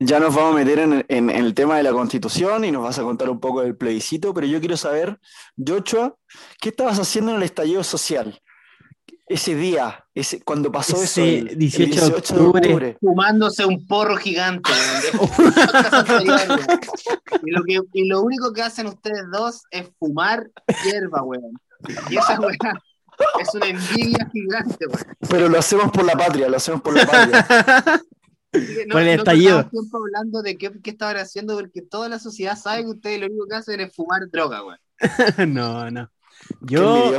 Ya 0.01 0.21
nos 0.21 0.33
vamos 0.35 0.53
a 0.55 0.57
meter 0.59 0.79
en, 0.79 0.93
en- 1.09 1.31
en 1.31 1.45
el 1.45 1.55
tema 1.55 1.77
de 1.77 1.83
la 1.83 1.93
constitución 1.93 2.65
y 2.65 2.71
nos 2.71 2.83
vas 2.85 2.99
a 2.99 3.03
contar 3.03 3.29
un 3.31 3.41
poco 3.41 3.63
del 3.63 3.77
plebiscito, 3.77 4.33
pero 4.33 4.47
yo 4.47 4.61
quiero 4.61 4.77
saber, 4.77 5.19
Joshua, 5.57 6.17
¿qué 6.61 6.69
estabas 6.69 6.99
haciendo 7.01 7.33
en 7.33 7.39
el 7.39 7.43
estallido 7.43 7.83
social? 7.83 8.41
Ese 9.29 9.55
día, 9.55 10.05
ese, 10.15 10.41
cuando 10.43 10.73
pasó 10.73 10.95
eso, 10.97 11.05
Ese 11.23 11.39
el, 11.39 11.49
el 11.49 11.59
18 11.59 12.09
de 12.09 12.17
octubre. 12.17 12.97
fumándose 13.01 13.65
un 13.67 13.87
porro 13.87 14.17
gigante. 14.17 14.71
y, 17.45 17.51
lo 17.51 17.63
que, 17.65 17.81
y 17.93 18.09
lo 18.09 18.23
único 18.23 18.53
que 18.53 18.63
hacen 18.63 18.87
ustedes 18.87 19.25
dos 19.31 19.63
es 19.71 19.91
fumar 19.99 20.51
hierba, 20.85 21.23
weón. 21.23 21.53
Y 22.11 22.17
esa 22.17 22.41
weón 22.41 22.57
es 23.41 23.55
una 23.55 23.67
envidia 23.67 24.29
gigante, 24.33 24.87
weón. 24.87 25.17
Pero 25.29 25.49
lo 25.49 25.59
hacemos 25.59 25.91
por 25.93 26.05
la 26.05 26.15
patria, 26.17 26.49
lo 26.49 26.57
hacemos 26.57 26.81
por 26.81 26.95
la 26.95 27.07
patria. 27.07 27.47
Que 28.51 28.87
Por 28.91 29.03
el 29.03 29.09
estallido. 29.09 29.57
perdamos 29.57 29.71
tiempo 29.71 29.99
hablando 29.99 30.41
de 30.41 30.57
qué, 30.57 30.73
qué 30.83 30.89
estaban 30.89 31.19
haciendo, 31.19 31.55
porque 31.55 31.83
toda 31.83 32.09
la 32.09 32.19
sociedad 32.19 32.57
sabe 32.57 32.83
que 32.83 32.89
ustedes 32.89 33.21
lo 33.21 33.27
único 33.27 33.47
que 33.47 33.57
hacen 33.57 33.79
es 33.81 33.95
fumar 33.95 34.27
droga, 34.31 34.65
weón. 34.65 34.79
no, 35.55 35.91
no. 35.91 36.11
Yo, 36.63 37.13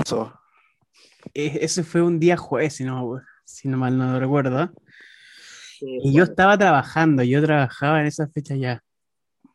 ese 1.34 1.84
fue 1.84 2.02
un 2.02 2.20
día 2.20 2.38
jueves, 2.38 2.76
si 2.76 2.84
no, 2.84 3.22
si 3.46 3.68
no 3.68 3.78
mal 3.78 3.98
no 3.98 4.20
recuerdo. 4.20 4.72
Sí, 5.78 6.00
Y 6.04 6.14
yo 6.14 6.24
estaba 6.24 6.58
trabajando, 6.58 7.24
yo 7.24 7.42
trabajaba 7.42 8.02
en 8.02 8.08
esa 8.08 8.28
fecha 8.28 8.56
ya. 8.56 8.84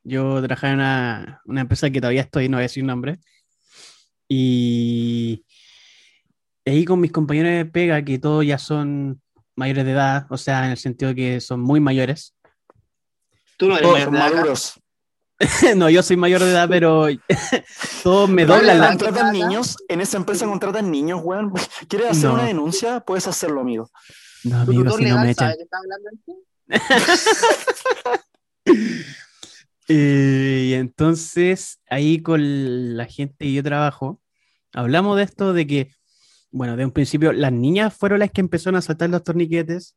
Yo 0.02 0.40
trabajaba 0.42 0.72
en 0.72 0.78
una, 0.78 1.40
una 1.46 1.60
empresa 1.62 1.90
que 1.90 2.00
todavía 2.00 2.22
estoy, 2.22 2.48
no 2.48 2.56
voy 2.56 2.62
a 2.62 2.68
decir 2.68 2.84
nombre. 2.84 3.18
Y 4.28 5.44
ahí 6.64 6.84
con 6.84 7.00
mis 7.00 7.12
compañeros 7.12 7.52
de 7.52 7.66
pega, 7.66 8.02
que 8.04 8.18
todos 8.18 8.44
ya 8.46 8.58
son 8.58 9.20
mayores 9.56 9.84
de 9.84 9.92
edad, 9.92 10.26
o 10.30 10.36
sea, 10.38 10.64
en 10.64 10.72
el 10.72 10.76
sentido 10.78 11.10
de 11.10 11.14
que 11.14 11.40
son 11.40 11.60
muy 11.60 11.80
mayores. 11.80 12.34
Tú 13.56 13.68
no 13.68 13.76
eres 13.76 13.82
Todos 13.82 13.92
mayor 13.94 14.04
son 14.04 14.14
de 14.14 14.18
edad, 14.18 14.28
acá. 14.28 14.36
maduros. 14.36 14.80
no, 15.76 15.90
yo 15.90 16.02
soy 16.02 16.16
mayor 16.16 16.40
de 16.42 16.50
edad, 16.50 16.68
pero 16.68 17.06
todos 18.02 18.28
me 18.30 18.44
doblan 18.46 18.78
la-. 18.78 18.88
¿Contratan 18.88 19.32
niños? 19.32 19.76
¿En 19.88 20.00
esa 20.00 20.16
empresa 20.16 20.46
contratan 20.46 20.90
niños, 20.90 21.20
weón? 21.22 21.52
¿Quieres 21.88 22.10
hacer 22.10 22.28
No. 22.30 22.34
una 22.34 22.44
denuncia? 22.44 23.00
Puedes 23.00 23.26
hacerlo, 23.26 23.60
amigo. 23.60 23.90
No, 24.44 24.64
¿Tu 24.64 24.72
amigo, 24.72 24.96
si 24.96 25.04
no 25.06 25.20
me 25.20 25.30
echan. 25.30 25.54
Eh, 29.88 30.66
y 30.68 30.74
entonces, 30.74 31.80
ahí 31.90 32.22
con 32.22 32.96
la 32.96 33.04
gente 33.04 33.36
que 33.44 33.52
yo 33.52 33.62
trabajo, 33.62 34.20
hablamos 34.72 35.16
de 35.18 35.24
esto 35.24 35.52
de 35.52 35.66
que, 35.66 35.90
bueno, 36.50 36.76
de 36.76 36.86
un 36.86 36.90
principio 36.90 37.32
las 37.32 37.52
niñas 37.52 37.92
fueron 37.94 38.20
las 38.20 38.30
que 38.30 38.40
empezaron 38.40 38.76
a 38.76 38.82
saltar 38.82 39.10
los 39.10 39.22
torniquetes 39.22 39.94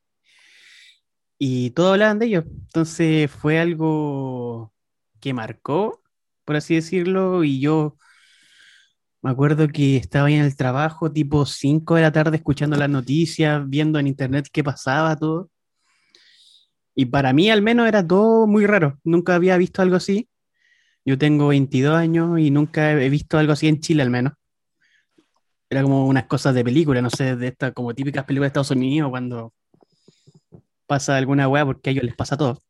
y 1.39 1.69
todos 1.71 1.93
hablaban 1.93 2.19
de 2.19 2.25
ellos. 2.25 2.43
Entonces 2.47 3.31
fue 3.31 3.59
algo 3.59 4.73
que 5.19 5.33
marcó, 5.33 6.01
por 6.45 6.55
así 6.55 6.75
decirlo, 6.75 7.43
y 7.43 7.59
yo 7.59 7.97
me 9.21 9.31
acuerdo 9.31 9.67
que 9.67 9.97
estaba 9.97 10.27
ahí 10.27 10.35
en 10.35 10.45
el 10.45 10.55
trabajo, 10.55 11.11
tipo 11.11 11.45
5 11.45 11.95
de 11.95 12.01
la 12.03 12.11
tarde, 12.11 12.37
escuchando 12.37 12.77
las 12.77 12.89
noticias, 12.89 13.67
viendo 13.67 13.99
en 13.99 14.07
internet 14.07 14.47
qué 14.51 14.63
pasaba, 14.63 15.15
todo. 15.17 15.49
Y 16.95 17.05
para 17.07 17.33
mí 17.33 17.49
al 17.49 17.61
menos 17.61 17.87
era 17.87 18.05
todo 18.05 18.47
muy 18.47 18.65
raro. 18.65 18.99
Nunca 19.03 19.35
había 19.35 19.57
visto 19.57 19.81
algo 19.81 19.95
así. 19.97 20.29
Yo 21.05 21.17
tengo 21.17 21.47
22 21.47 21.95
años 21.95 22.39
y 22.39 22.51
nunca 22.51 22.91
he 22.93 23.09
visto 23.09 23.37
algo 23.37 23.53
así 23.53 23.67
en 23.67 23.79
Chile 23.79 24.03
al 24.03 24.09
menos. 24.09 24.33
Era 25.69 25.83
como 25.83 26.07
unas 26.07 26.25
cosas 26.27 26.55
de 26.55 26.63
película, 26.63 27.01
no 27.01 27.09
sé, 27.09 27.35
de 27.35 27.47
estas 27.47 27.73
como 27.73 27.93
típicas 27.93 28.23
películas 28.25 28.47
de 28.47 28.49
Estados 28.49 28.71
Unidos 28.71 29.09
cuando 29.09 29.53
pasa 30.85 31.17
alguna 31.17 31.47
weá 31.47 31.65
porque 31.65 31.89
a 31.89 31.91
ellos 31.91 32.03
les 32.03 32.15
pasa 32.15 32.37
todo. 32.37 32.63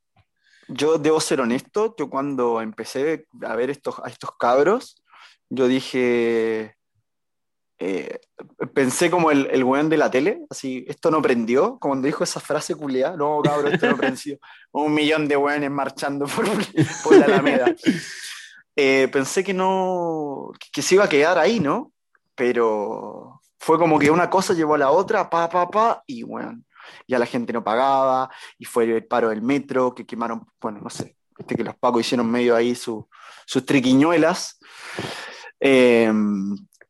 Yo 0.70 0.98
debo 0.98 1.20
ser 1.20 1.42
honesto, 1.42 1.96
yo 1.98 2.10
cuando 2.10 2.62
empecé 2.62 3.28
a 3.46 3.56
ver 3.56 3.70
estos, 3.70 4.00
a 4.04 4.10
estos 4.10 4.32
cabros, 4.38 5.02
yo 5.50 5.68
dije, 5.68 6.76
eh, 7.80 8.20
pensé 8.74 9.12
como 9.12 9.30
el, 9.30 9.48
el 9.52 9.64
weón 9.64 9.90
de 9.90 9.98
la 9.98 10.10
tele, 10.10 10.42
así, 10.50 10.84
esto 10.88 11.12
no 11.12 11.22
prendió, 11.22 11.78
como 11.80 11.94
cuando 11.94 12.08
dijo 12.08 12.24
esa 12.24 12.40
frase 12.40 12.76
culiada, 12.76 13.16
no, 13.16 13.40
cabrón, 13.44 13.74
esto 13.74 13.88
no 13.88 13.98
prendió, 13.98 14.38
un 14.72 14.94
millón 14.94 15.28
de 15.28 15.38
weones 15.38 15.72
marchando 15.72 16.26
por, 16.26 16.46
por 17.04 17.18
la 17.18 17.26
Alameda. 17.26 17.76
Eh, 18.76 19.08
pensé 19.12 19.44
que 19.44 19.54
no, 19.54 20.52
que 20.72 20.82
se 20.82 20.96
iba 20.96 21.06
a 21.06 21.10
quedar 21.10 21.38
ahí, 21.40 21.60
¿no? 21.60 21.92
Pero 22.36 23.42
fue 23.60 23.80
como 23.80 23.98
que 23.98 24.12
una 24.12 24.30
cosa 24.30 24.54
llevó 24.54 24.76
a 24.76 24.80
la 24.80 24.92
otra, 24.92 25.30
pa, 25.30 25.50
pa, 25.50 25.70
pa, 25.70 26.04
y 26.06 26.24
bueno, 26.24 26.62
ya 27.08 27.20
la 27.20 27.26
gente 27.26 27.54
no 27.54 27.64
pagaba, 27.64 28.30
y 28.58 28.66
fue 28.66 28.86
el 28.86 29.06
paro 29.06 29.30
del 29.30 29.42
metro, 29.42 29.94
que 29.94 30.06
quemaron, 30.06 30.46
bueno, 30.62 30.80
no 30.82 30.90
sé, 30.90 31.18
este 31.38 31.56
que 31.56 31.64
los 31.64 31.76
pacos 31.76 32.02
hicieron 32.02 32.30
medio 32.32 32.56
ahí 32.56 32.74
su, 32.76 33.08
sus 33.46 33.66
triquiñuelas. 33.66 34.60
Eh, 35.60 36.12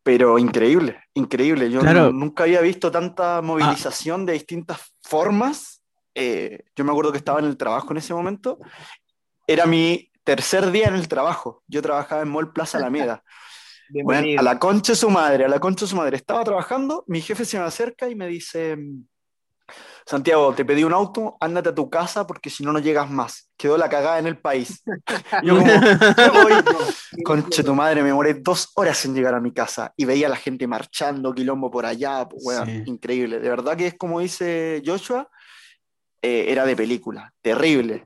pero 0.03 0.39
increíble, 0.39 1.01
increíble. 1.15 1.69
Yo 1.69 1.81
Claro. 1.81 2.13
nunca 2.13 2.43
había 2.43 2.61
visto 2.61 2.89
tanta 2.91 3.41
movilización 3.41 4.25
de 4.25 4.33
distintas 4.33 4.93
formas. 5.03 5.81
Eh, 6.15 6.63
yo 6.75 6.85
me 6.85 6.91
acuerdo 6.91 7.11
que 7.11 7.17
estaba 7.17 7.39
en 7.39 7.45
el 7.45 7.57
trabajo 7.57 7.91
en 7.91 7.97
ese 7.97 8.13
momento. 8.13 8.57
Era 9.45 9.65
mi 9.65 10.09
tercer 10.23 10.71
día 10.71 10.87
en 10.87 10.95
el 10.95 11.07
trabajo. 11.09 11.63
Yo 11.67 11.81
trabajaba 11.81 12.21
en 12.21 12.29
Mall 12.29 12.53
Plaza 12.53 12.77
Alameda. 12.77 13.23
Bueno, 13.89 14.37
a 14.37 14.43
la 14.43 14.59
concha 14.59 14.91
de 14.91 14.97
su 14.97 15.09
madre, 15.09 15.45
a 15.45 15.47
la 15.47 15.61
concha 15.61 15.85
de 15.85 15.89
su 15.89 15.95
madre. 15.95 16.17
Estaba 16.17 16.43
trabajando, 16.43 17.05
mi 17.07 17.21
jefe 17.21 17.45
se 17.45 17.57
me 17.57 17.63
acerca 17.63 18.09
y 18.09 18.15
me 18.15 18.27
dice, 18.27 18.77
Santiago, 20.07 20.53
te 20.53 20.63
pedí 20.63 20.85
un 20.85 20.93
auto, 20.93 21.35
ándate 21.41 21.67
a 21.69 21.75
tu 21.75 21.89
casa 21.89 22.25
porque 22.25 22.49
si 22.49 22.63
no, 22.63 22.71
no 22.71 22.79
llegas 22.79 23.09
más. 23.11 23.49
Quedó 23.57 23.77
la 23.77 23.89
cagada 23.89 24.19
en 24.19 24.27
el 24.27 24.37
país. 24.37 24.81
Yo 25.43 25.57
como. 25.57 25.69
Conche 27.25 27.61
tu 27.61 27.75
madre, 27.75 28.01
me 28.01 28.07
demoré 28.07 28.35
dos 28.35 28.71
horas 28.75 29.03
en 29.03 29.13
llegar 29.13 29.33
a 29.33 29.41
mi 29.41 29.51
casa 29.51 29.93
y 29.97 30.05
veía 30.05 30.27
a 30.27 30.29
la 30.29 30.37
gente 30.37 30.65
marchando, 30.65 31.33
quilombo 31.33 31.69
por 31.69 31.85
allá, 31.85 32.25
pues, 32.29 32.41
weón, 32.45 32.65
Sí. 32.67 32.83
increíble. 32.85 33.39
De 33.39 33.49
verdad 33.49 33.75
que 33.75 33.87
es 33.87 33.95
como 33.97 34.21
dice 34.21 34.81
Joshua, 34.85 35.29
eh, 36.21 36.45
era 36.47 36.65
de 36.65 36.75
película, 36.77 37.33
terrible. 37.41 38.05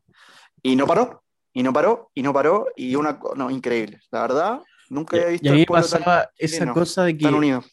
Y 0.63 0.75
no 0.75 0.87
paró, 0.87 1.23
y 1.53 1.61
no 1.61 1.71
paró, 1.71 2.09
y 2.15 2.23
no 2.23 2.33
paró, 2.33 2.67
y 2.75 2.95
una, 2.95 3.19
no, 3.35 3.51
increíble. 3.51 3.99
La 4.09 4.21
verdad, 4.21 4.59
nunca 4.89 5.17
había 5.17 5.29
Y 5.29 5.31
visto 5.33 5.49
a 5.51 5.53
mí 5.53 5.65
pasaba 5.67 6.29
esa 6.35 6.73
cosa 6.73 7.03
de 7.03 7.15
que 7.15 7.25
tan 7.25 7.35
unido. 7.35 7.63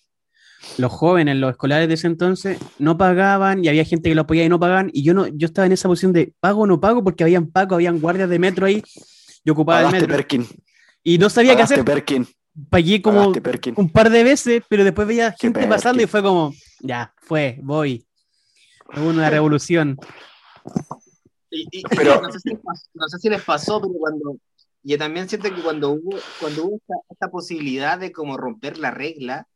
Los 0.77 0.93
jóvenes, 0.93 1.37
los 1.37 1.51
escolares 1.53 1.89
de 1.89 1.95
ese 1.95 2.07
entonces, 2.07 2.59
no 2.79 2.97
pagaban 2.99 3.65
y 3.65 3.69
había 3.69 3.85
gente 3.85 4.09
que 4.11 4.15
lo 4.15 4.23
apoyaba 4.23 4.47
y 4.47 4.49
no 4.49 4.61
pagaban. 4.61 4.91
Y 4.93 5.03
yo 5.03 5.15
no, 5.15 5.27
yo 5.27 5.47
estaba 5.47 5.67
en 5.67 5.73
esa 5.73 5.89
posición 5.89 6.13
de 6.13 6.33
pago 6.41 6.63
o 6.63 6.67
no 6.67 6.81
pago 6.81 7.03
porque 7.03 7.25
habían 7.25 7.47
pagos, 7.47 7.75
habían 7.77 8.01
guardias 8.01 8.29
de 8.29 8.39
metro 8.39 8.67
ahí. 8.67 8.83
Yo 9.45 9.55
ocupaba 9.55 9.81
el 9.81 9.87
Pagaste 9.87 10.07
metro 10.07 10.17
Perkin, 10.17 10.47
y 11.03 11.19
no 11.19 11.31
sabía 11.31 11.53
qué 11.53 11.57
pagaste 11.57 11.75
hacer. 11.75 11.85
Perkin, 11.85 12.27
Pagué 12.71 13.01
como 13.01 13.33
pagaste 13.33 13.73
un 13.77 13.89
par 13.89 14.11
de 14.11 14.25
veces, 14.25 14.63
pero 14.69 14.83
después 14.85 15.07
veía 15.09 15.31
gente 15.33 15.61
perkin. 15.61 15.71
pasando 15.71 16.03
y 16.03 16.07
fue 16.07 16.23
como, 16.23 16.53
ya, 16.81 17.15
fue, 17.19 17.59
voy. 17.63 18.05
Hubo 18.97 19.09
una 19.11 19.31
revolución. 19.31 19.97
Y, 21.51 21.63
y- 21.71 21.79
y 21.79 21.83
Pero- 21.97 22.21
no, 22.21 22.31
sé 22.33 22.41
si 22.41 22.49
les 22.51 22.59
pasó, 22.61 22.87
no 22.95 23.09
sé 23.09 23.19
si 23.19 23.29
les 23.31 23.43
pasó, 23.43 23.81
pero 23.81 23.95
cuando. 23.95 24.37
Yo 24.83 24.97
también 24.97 25.29
siento 25.29 25.53
que 25.55 25.61
cuando 25.61 25.91
hubo, 25.91 26.17
cuando 26.41 26.65
hubo 26.65 26.77
esta, 26.77 26.95
esta 27.11 27.31
posibilidad 27.31 27.99
de 27.99 28.13
como 28.13 28.37
romper 28.37 28.79
la 28.79 28.91
regla, 28.91 29.47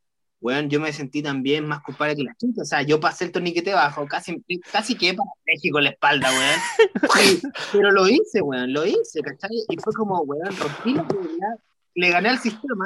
bueno, 0.42 0.68
yo 0.68 0.80
me 0.80 0.92
sentí 0.92 1.22
también 1.22 1.64
más 1.66 1.82
culpable 1.82 2.16
que 2.16 2.24
la 2.24 2.34
chucha. 2.34 2.62
O 2.62 2.64
sea, 2.64 2.82
yo 2.82 2.98
pasé 2.98 3.26
el 3.26 3.32
torniquete 3.32 3.72
bajo, 3.72 4.06
casi, 4.08 4.42
casi 4.72 4.96
que 4.96 5.14
para 5.14 5.30
México 5.46 5.78
en 5.78 5.84
la 5.84 5.90
espalda, 5.90 6.28
weón. 6.30 7.52
Pero 7.72 7.92
lo 7.92 8.08
hice, 8.08 8.42
weón, 8.42 8.72
lo 8.72 8.84
hice, 8.84 9.22
¿cachai? 9.22 9.50
Y 9.68 9.76
fue 9.76 9.92
como, 9.94 10.20
weón, 10.22 10.54
rompí 10.56 10.94
la 10.94 11.04
regla, 11.04 11.56
le 11.94 12.10
gané 12.10 12.28
al 12.30 12.40
sistema 12.40 12.84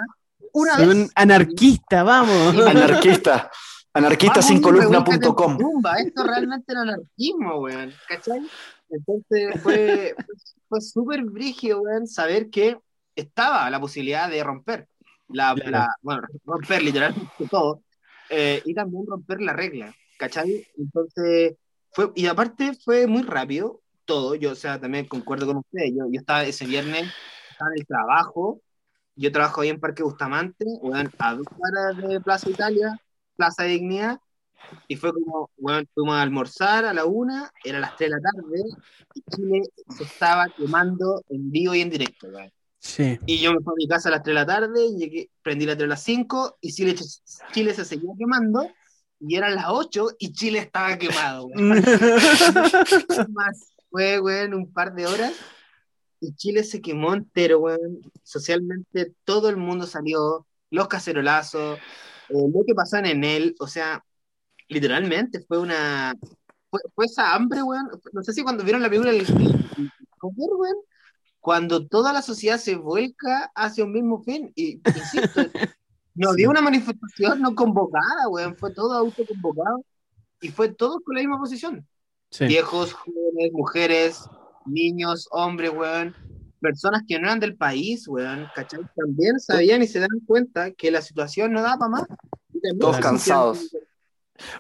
una 0.53 0.77
Soy 0.77 0.87
vez. 0.87 0.97
un 0.97 1.11
anarquista, 1.15 2.03
vamos. 2.03 2.57
Anarquista, 2.67 3.51
anarquista 3.95 4.43
sin 4.43 4.61
Vamos, 4.61 4.81
revuélcate 4.81 5.15
en 5.15 5.21
columna.com. 5.21 5.57
tu 5.57 5.65
tumba. 5.65 5.95
Esto 5.95 6.25
realmente 6.25 6.73
era 6.73 6.83
anarquismo, 6.83 7.61
weón. 7.61 7.91
¿Cachai? 8.07 8.47
Entonces 8.91 9.63
fue, 9.63 10.15
fue 10.69 10.81
súper 10.83 11.25
brígido, 11.25 11.81
weón, 11.81 12.07
saber 12.07 12.51
que 12.51 12.79
estaba 13.15 13.71
la 13.71 13.81
posibilidad 13.81 14.29
de 14.29 14.45
romper. 14.45 14.89
La, 15.29 15.55
Claro. 15.55 15.71
la- 15.71 15.95
bueno, 16.03 16.23
romper 16.45 16.83
literalmente 16.83 17.31
todo. 17.51 17.83
eh, 18.29 18.61
y 18.65 18.75
también 18.75 19.07
romper 19.07 19.41
la 19.41 19.53
regla. 19.53 19.95
¿Cachai? 20.19 20.67
Entonces, 20.79 21.55
fue, 21.93 22.11
y 22.17 22.27
aparte 22.27 22.73
fue 22.85 23.07
muy 23.07 23.23
rápido 23.23 23.83
todo. 24.05 24.35
Yo, 24.35 24.53
o 24.53 24.55
sea, 24.57 24.81
también 24.81 25.07
concuerdo 25.07 25.47
con 25.47 25.59
ustedes. 25.59 25.93
Yo, 25.97 26.07
yo 26.11 26.19
estaba 26.21 26.43
ese 26.45 26.67
viernes, 26.67 27.07
estaba 27.51 27.71
en 27.75 27.81
el 27.81 27.87
trabajo. 27.87 28.61
Yo 29.15 29.31
trabajo 29.33 29.61
ahí 29.61 29.69
en 29.69 29.79
Parque 29.81 30.03
Bustamante, 30.03 30.65
weón, 30.83 31.11
a 31.19 31.35
dos 31.35 31.47
cuadras 31.57 31.97
de 31.97 32.21
Plaza 32.21 32.51
Italia, 32.51 32.99
Plaza 33.37 33.63
Dignidad. 33.65 34.19
Y 34.89 34.97
fue 34.97 35.13
como, 35.13 35.49
bueno, 35.57 35.87
fuimos 35.95 36.17
a 36.17 36.23
almorzar 36.23 36.85
a 36.85 36.93
la 36.93 37.05
una, 37.05 37.51
era 37.65 37.79
las 37.79 37.95
3 37.97 38.11
de 38.11 38.17
la 38.17 38.23
tarde, 38.23 38.63
y 39.15 39.23
Chile 39.31 39.63
se 39.97 40.03
estaba 40.05 40.49
quemando 40.49 41.23
en 41.29 41.51
vivo 41.51 41.75
y 41.75 41.81
en 41.83 41.91
directo, 41.91 42.27
weón. 42.29 42.51
Sí. 42.87 43.19
Y 43.27 43.39
yo 43.41 43.53
me 43.53 43.61
fui 43.61 43.73
a 43.73 43.77
mi 43.77 43.89
casa 43.89 44.09
a 44.09 44.13
las 44.13 44.23
3 44.23 44.33
de 44.33 44.41
la 44.41 44.47
tarde, 44.47 44.95
llegué, 44.97 45.31
prendí 45.43 45.67
la 45.67 45.75
tele 45.75 45.87
a 45.87 45.89
las 45.89 46.03
5, 46.05 46.59
y 46.61 46.73
Chile, 46.73 46.95
Chile 47.53 47.75
se 47.75 47.85
seguía 47.85 48.13
quemando, 48.17 48.71
y 49.21 49.35
eran 49.37 49.57
las 49.57 49.67
8, 49.69 50.09
y 50.19 50.33
Chile 50.33 50.61
estaba 50.61 50.97
quemado. 50.97 51.49
Más 53.29 53.75
fue, 53.91 54.21
weón, 54.21 54.55
un 54.55 54.73
par 54.73 54.95
de 54.95 55.07
horas, 55.07 55.33
y 56.21 56.33
Chile 56.35 56.63
se 56.65 56.81
quemó 56.81 57.13
entero, 57.13 57.59
weón. 57.59 58.01
Socialmente 58.23 59.15
todo 59.25 59.49
el 59.49 59.57
mundo 59.57 59.87
salió, 59.87 60.47
los 60.71 60.89
cacerolazos, 60.89 61.79
eh, 62.29 62.49
lo 62.53 62.65
que 62.65 62.75
pasó 62.75 62.99
en 62.99 63.07
Enel, 63.07 63.55
o 63.59 63.67
sea, 63.67 64.05
literalmente 64.69 65.41
fue 65.41 65.59
una. 65.59 66.15
Fue, 66.71 66.81
fue 66.95 67.07
esa 67.07 67.35
hambre, 67.35 67.63
weón. 67.63 67.89
No 68.13 68.23
sé 68.23 68.33
si 68.33 68.43
cuando 68.43 68.63
vieron 68.65 68.83
la 68.83 68.89
película 68.89 69.11
el, 69.11 69.21
el- 69.21 69.91
weón, 70.23 70.77
cuando 71.47 71.87
toda 71.87 72.13
la 72.13 72.23
sociedad 72.23 72.59
se 72.59 72.75
vuelca 72.75 73.53
hacia 73.55 73.85
un 73.85 73.93
mismo 73.93 74.21
fin. 74.21 74.51
Y 74.57 74.81
insisto, 74.85 75.43
no 76.17 76.31
había 76.31 76.51
una 76.51 76.61
manifestación 76.61 77.41
no 77.41 77.55
convocada, 77.55 78.29
weón. 78.29 78.57
Fue 78.57 78.75
todo 78.75 78.95
autoconvocado. 78.95 79.85
Y 80.41 80.49
fue 80.49 80.71
todo 80.71 81.01
con 81.03 81.15
la 81.15 81.21
misma 81.21 81.39
posición. 81.39 81.87
Sí. 82.33 82.47
Viejos, 82.47 82.93
jóvenes, 82.95 83.53
mujeres, 83.53 84.29
niños, 84.65 85.29
hombres, 85.31 85.71
weón. 85.73 86.17
Personas 86.61 87.03
que 87.07 87.17
no 87.17 87.29
eran 87.29 87.39
del 87.39 87.57
país, 87.57 88.09
weón, 88.09 88.49
¿cachai? 88.53 88.81
También 88.97 89.39
sabían 89.39 89.85
y 89.85 89.87
se 89.87 90.01
dan 90.01 90.19
cuenta 90.27 90.73
que 90.73 90.91
la 90.91 91.01
situación 91.01 91.53
no 91.53 91.63
da 91.63 91.79
para 91.79 91.91
más. 91.91 92.07
Todos 92.81 92.99
cansados. 92.99 93.71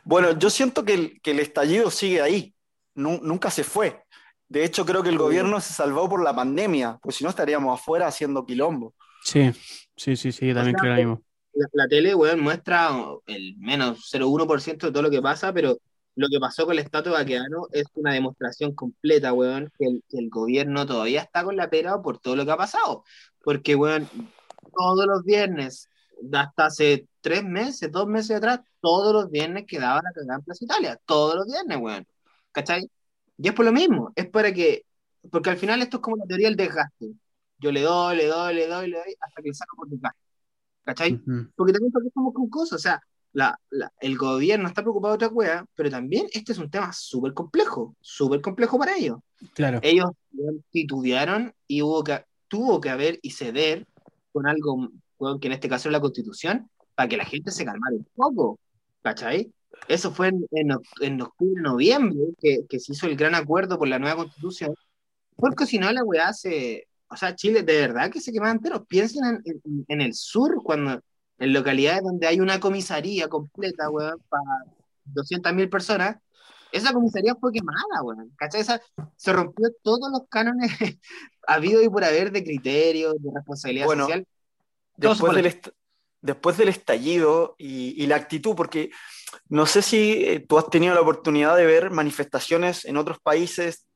Bueno, 0.04 0.38
yo 0.38 0.50
siento 0.50 0.84
que 0.84 0.94
el, 0.94 1.20
que 1.20 1.32
el 1.32 1.40
estallido 1.40 1.90
sigue 1.90 2.22
ahí, 2.22 2.54
Nu- 2.94 3.18
nunca 3.24 3.50
se 3.50 3.64
fue. 3.64 4.04
De 4.48 4.64
hecho, 4.64 4.86
creo 4.86 5.02
que 5.02 5.08
el 5.10 5.18
gobierno 5.18 5.60
se 5.60 5.74
salvó 5.74 6.08
por 6.08 6.22
la 6.22 6.34
pandemia, 6.34 6.98
pues 7.02 7.16
si 7.16 7.24
no 7.24 7.30
estaríamos 7.30 7.78
afuera 7.78 8.06
haciendo 8.06 8.44
quilombo. 8.46 8.94
Sí, 9.22 9.50
sí, 9.96 10.16
sí, 10.16 10.32
sí, 10.32 10.54
también 10.54 10.76
O 10.76 10.78
sea, 10.78 10.80
creo 10.80 10.92
lo 10.92 10.96
mismo. 10.96 11.22
la, 11.52 11.66
la 11.72 11.88
tele, 11.88 12.14
weón, 12.14 12.40
muestra 12.40 12.90
el 13.26 13.56
menos 13.58 14.08
0,1% 14.12 14.86
de 14.86 14.92
todo 14.92 15.02
lo 15.02 15.10
que 15.10 15.22
pasa, 15.22 15.52
pero 15.52 15.78
lo 16.14 16.28
que 16.28 16.40
pasó 16.40 16.64
con 16.64 16.74
el 16.74 16.80
estatua 16.80 17.12
vaqueano 17.14 17.68
es 17.72 17.84
una 17.94 18.12
demostración 18.14 18.74
completa, 18.74 19.32
weón, 19.32 19.70
que 19.78 19.86
el, 19.86 20.04
que 20.08 20.18
el 20.18 20.30
gobierno 20.30 20.86
todavía 20.86 21.22
está 21.22 21.44
con 21.44 21.56
la 21.56 21.68
pera 21.70 22.00
por 22.02 22.18
todo 22.20 22.36
lo 22.36 22.44
que 22.46 22.52
ha 22.52 22.56
pasado. 22.56 23.04
Porque, 23.42 23.74
weón, 23.74 24.08
todos 24.76 25.06
los 25.06 25.24
viernes, 25.24 25.90
hasta 26.32 26.66
hace 26.66 27.08
tres 27.20 27.44
meses, 27.44 27.90
dos 27.92 28.06
meses 28.06 28.36
atrás, 28.38 28.60
todos 28.80 29.12
los 29.12 29.30
viernes 29.30 29.64
quedaba 29.66 30.00
la 30.02 30.12
cagada 30.12 30.36
en 30.38 30.44
Plaza 30.44 30.64
Italia. 30.64 31.00
Todos 31.06 31.36
los 31.36 31.46
viernes, 31.46 31.78
weón. 31.80 32.06
¿Cachai? 32.52 32.90
Y 33.38 33.48
es 33.48 33.54
por 33.54 33.64
lo 33.64 33.72
mismo, 33.72 34.12
es 34.14 34.28
para 34.28 34.52
que, 34.52 34.84
porque 35.30 35.50
al 35.50 35.56
final 35.56 35.82
esto 35.82 35.98
es 35.98 36.02
como 36.02 36.16
la 36.16 36.24
teoría 36.26 36.48
del 36.48 36.56
desgaste. 36.56 37.12
Yo 37.58 37.72
le 37.72 37.82
doy, 37.82 38.16
le 38.16 38.26
doy, 38.26 38.54
le 38.54 38.66
doy, 38.66 38.88
le 38.90 38.96
doy, 38.98 39.14
hasta 39.20 39.42
que 39.42 39.48
le 39.48 39.54
saco 39.54 39.76
por 39.76 39.88
desgaste. 39.88 40.20
¿cachai? 40.84 41.14
Ujú. 41.14 41.50
Porque 41.56 41.72
también 41.72 41.92
porque 41.92 42.10
somos 42.14 42.32
con 42.32 42.48
cosas, 42.48 42.78
o 42.78 42.82
sea, 42.82 43.00
la, 43.32 43.58
la- 43.70 43.92
el 44.00 44.16
gobierno 44.16 44.68
está 44.68 44.82
preocupado 44.82 45.12
de 45.14 45.16
otra 45.26 45.28
cueva, 45.34 45.66
pero 45.74 45.90
también 45.90 46.26
este 46.32 46.52
es 46.52 46.58
un 46.58 46.70
tema 46.70 46.92
súper 46.92 47.34
complejo, 47.34 47.96
súper 48.00 48.40
complejo 48.40 48.78
para 48.78 48.96
ellos. 48.96 49.18
Claro. 49.54 49.80
Ellos 49.82 50.10
titubearon 50.70 51.52
y 51.66 51.82
hubo 51.82 52.04
que, 52.04 52.24
tuvo 52.48 52.80
que 52.80 52.90
haber 52.90 53.18
y 53.22 53.30
ceder 53.30 53.86
con 54.32 54.46
algo, 54.46 54.90
que 55.40 55.46
en 55.48 55.52
este 55.52 55.68
caso 55.68 55.88
es 55.88 55.92
la 55.92 56.00
constitución, 56.00 56.70
para 56.94 57.08
que 57.08 57.16
la 57.16 57.24
gente 57.24 57.50
se 57.50 57.64
calmara 57.64 57.94
un 57.96 58.06
poco, 58.14 58.58
¿cachai? 59.02 59.52
Eso 59.88 60.10
fue 60.12 60.28
en, 60.28 60.46
en, 60.52 60.68
oc- 60.70 60.86
en 61.00 61.20
octubre, 61.22 61.60
noviembre, 61.62 62.18
que, 62.40 62.66
que 62.68 62.80
se 62.80 62.92
hizo 62.92 63.06
el 63.06 63.16
gran 63.16 63.34
acuerdo 63.34 63.78
por 63.78 63.88
la 63.88 63.98
nueva 63.98 64.16
constitución, 64.16 64.74
porque 65.36 65.66
si 65.66 65.78
no 65.78 65.90
la 65.92 66.02
weá 66.04 66.32
se... 66.32 66.88
O 67.08 67.16
sea, 67.16 67.36
Chile 67.36 67.62
de 67.62 67.80
verdad 67.80 68.10
que 68.10 68.20
se 68.20 68.32
quemaba 68.32 68.50
entero. 68.50 68.84
Piensen 68.84 69.24
en, 69.24 69.42
en- 69.44 69.84
en 69.86 70.00
el 70.00 70.12
sur, 70.14 70.60
cuando 70.64 71.00
en 71.38 71.52
localidades 71.52 72.02
donde 72.02 72.26
hay 72.26 72.40
una 72.40 72.58
comisaría 72.58 73.28
completa, 73.28 73.88
weón, 73.90 74.20
para 74.28 74.42
200.000 75.14 75.68
personas, 75.70 76.16
esa 76.72 76.92
comisaría 76.92 77.36
fue 77.36 77.52
quemada, 77.52 78.02
weón. 78.02 78.32
¿Cachai? 78.36 78.62
Esa- 78.62 78.80
se 79.14 79.32
rompió 79.32 79.68
todos 79.82 80.10
los 80.10 80.22
cánones 80.28 80.70
habido 81.46 81.80
y 81.80 81.88
por 81.88 82.02
haber 82.02 82.32
de 82.32 82.42
criterios, 82.42 83.14
de 83.22 83.30
responsabilidad 83.32 83.86
Bueno, 83.86 84.04
social. 84.04 84.26
Después 84.96 85.34
del, 85.36 85.60
después 86.22 86.56
del 86.56 86.68
estallido 86.70 87.54
y, 87.58 88.02
y 88.02 88.06
la 88.08 88.16
actitud, 88.16 88.56
porque 88.56 88.90
no 89.48 89.66
sé 89.66 89.82
si 89.82 90.24
eh, 90.24 90.40
tú 90.40 90.58
has 90.58 90.68
tenido 90.70 90.94
la 90.94 91.00
oportunidad 91.00 91.56
de 91.56 91.66
ver 91.66 91.90
manifestaciones 91.90 92.84
en 92.84 92.96
otros 92.96 93.18
países, 93.20 93.86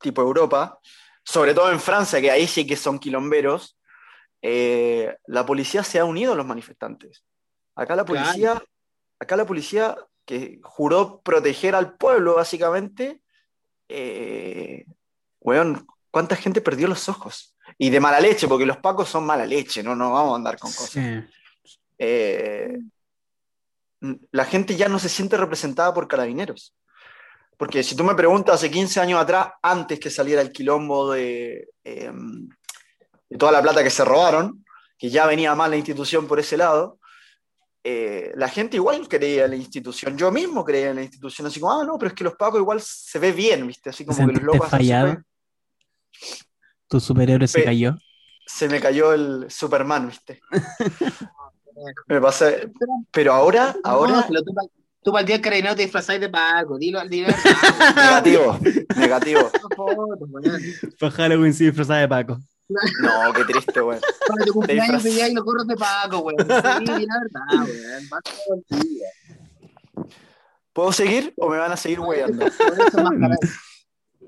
tipo 0.00 0.22
Europa, 0.22 0.78
sobre 1.24 1.54
todo 1.54 1.70
en 1.72 1.80
Francia, 1.80 2.20
que 2.20 2.30
ahí 2.30 2.46
sí 2.46 2.66
que 2.66 2.76
son 2.76 2.98
quilomberos, 2.98 3.78
eh, 4.42 5.16
la 5.26 5.44
policía 5.44 5.82
se 5.82 5.98
ha 5.98 6.04
unido 6.04 6.32
a 6.32 6.36
los 6.36 6.46
manifestantes. 6.46 7.24
Acá 7.74 7.96
la 7.96 8.04
Claro. 8.04 8.24
policía, 8.24 8.62
acá 9.18 9.36
la 9.36 9.46
policía 9.46 9.96
que 10.24 10.60
juró 10.62 11.20
proteger 11.22 11.74
al 11.74 11.96
pueblo, 11.96 12.34
básicamente, 12.34 13.20
eh, 13.88 14.84
weón, 15.40 15.86
¿cuánta 16.10 16.36
gente 16.36 16.60
perdió 16.60 16.88
los 16.88 17.08
ojos? 17.08 17.56
Y 17.78 17.90
de 17.90 18.00
mala 18.00 18.20
leche, 18.20 18.46
porque 18.48 18.66
los 18.66 18.78
pacos 18.78 19.08
son 19.08 19.24
mala 19.24 19.46
leche, 19.46 19.82
no, 19.82 19.94
no 19.96 20.12
vamos 20.12 20.32
a 20.32 20.36
andar 20.36 20.58
con 20.58 20.70
cosas. 20.70 20.90
Sí. 20.90 21.80
Eh, 21.98 22.78
la 24.00 24.44
gente 24.44 24.76
ya 24.76 24.88
no 24.88 24.98
se 24.98 25.08
siente 25.08 25.36
representada 25.36 25.92
por 25.94 26.08
carabineros. 26.08 26.74
Porque 27.56 27.82
si 27.82 27.96
tú 27.96 28.04
me 28.04 28.14
preguntas 28.14 28.56
hace 28.56 28.70
15 28.70 29.00
años 29.00 29.20
atrás, 29.20 29.48
antes 29.62 29.98
que 29.98 30.10
saliera 30.10 30.42
el 30.42 30.52
quilombo 30.52 31.12
de, 31.12 31.68
eh, 31.84 32.12
de 33.28 33.38
toda 33.38 33.52
la 33.52 33.62
plata 33.62 33.82
que 33.82 33.90
se 33.90 34.04
robaron, 34.04 34.64
que 34.98 35.08
ya 35.08 35.26
venía 35.26 35.54
mal 35.54 35.70
la 35.70 35.76
institución 35.76 36.26
por 36.26 36.38
ese 36.38 36.56
lado, 36.56 36.98
eh, 37.82 38.32
la 38.34 38.48
gente 38.48 38.76
igual 38.76 39.08
creía 39.08 39.44
en 39.44 39.50
la 39.50 39.56
institución. 39.56 40.18
Yo 40.18 40.30
mismo 40.32 40.64
creía 40.64 40.90
en 40.90 40.96
la 40.96 41.02
institución, 41.02 41.46
así 41.46 41.60
como, 41.60 41.72
ah, 41.72 41.84
no, 41.84 41.96
pero 41.98 42.08
es 42.08 42.14
que 42.14 42.24
los 42.24 42.34
pacos 42.34 42.60
igual 42.60 42.80
se 42.80 43.18
ve 43.18 43.32
bien, 43.32 43.66
¿viste? 43.66 43.90
Así 43.90 44.04
¿Te 44.04 44.08
como 44.08 44.26
que 44.26 44.34
los 44.34 44.42
locos 44.42 44.68
fallado? 44.68 45.16
Tu 46.88 47.00
superhéroe 47.00 47.46
se 47.46 47.60
Pe- 47.60 47.64
cayó. 47.64 47.96
Se 48.44 48.68
me 48.68 48.80
cayó 48.80 49.12
el 49.12 49.50
Superman, 49.50 50.08
¿viste? 50.08 50.40
Me 52.06 52.20
pasé. 52.20 52.70
Pero 53.10 53.32
ahora, 53.32 53.74
No, 53.84 53.90
ahora, 53.90 54.24
pero 54.28 54.42
tú, 54.42 54.52
tú 55.02 55.12
para 55.12 55.20
el 55.20 55.26
día 55.26 55.36
del 55.36 55.42
carabinero 55.42 55.76
te 55.76 55.82
disfrazáis 55.82 56.20
de 56.20 56.28
Paco, 56.28 56.78
dilo 56.78 56.98
al 56.98 57.08
día 57.08 57.26
negativo, 57.96 58.58
negativo. 58.96 59.50
No. 59.76 60.58
Fue 60.98 61.10
Halloween 61.10 61.54
sí 61.54 61.66
disfrazada 61.66 62.00
de 62.00 62.08
Paco. 62.08 62.38
No, 62.68 63.32
qué 63.32 63.44
triste, 63.44 63.80
weón. 63.80 64.00
Para 64.26 64.44
tu 64.44 64.52
cumpleaños 64.52 65.04
los 65.34 65.44
gorros 65.44 65.66
de 65.66 65.76
Paco, 65.76 66.18
weón. 66.18 66.38
Sí, 66.40 66.46
la 67.06 67.20
verdad, 67.20 67.68
weón. 67.68 68.08
Paco. 68.08 68.30
¿Puedo 70.72 70.92
seguir 70.92 71.32
o 71.38 71.48
me 71.48 71.58
van 71.58 71.72
a 71.72 71.76
seguir 71.76 72.00
weyando? 72.00 72.46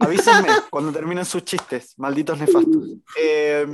Avísenme 0.00 0.48
cuando 0.70 0.92
terminen 0.92 1.24
sus 1.24 1.44
chistes, 1.44 1.94
malditos 1.96 2.38
nefastos. 2.38 2.88
Eh, 3.20 3.66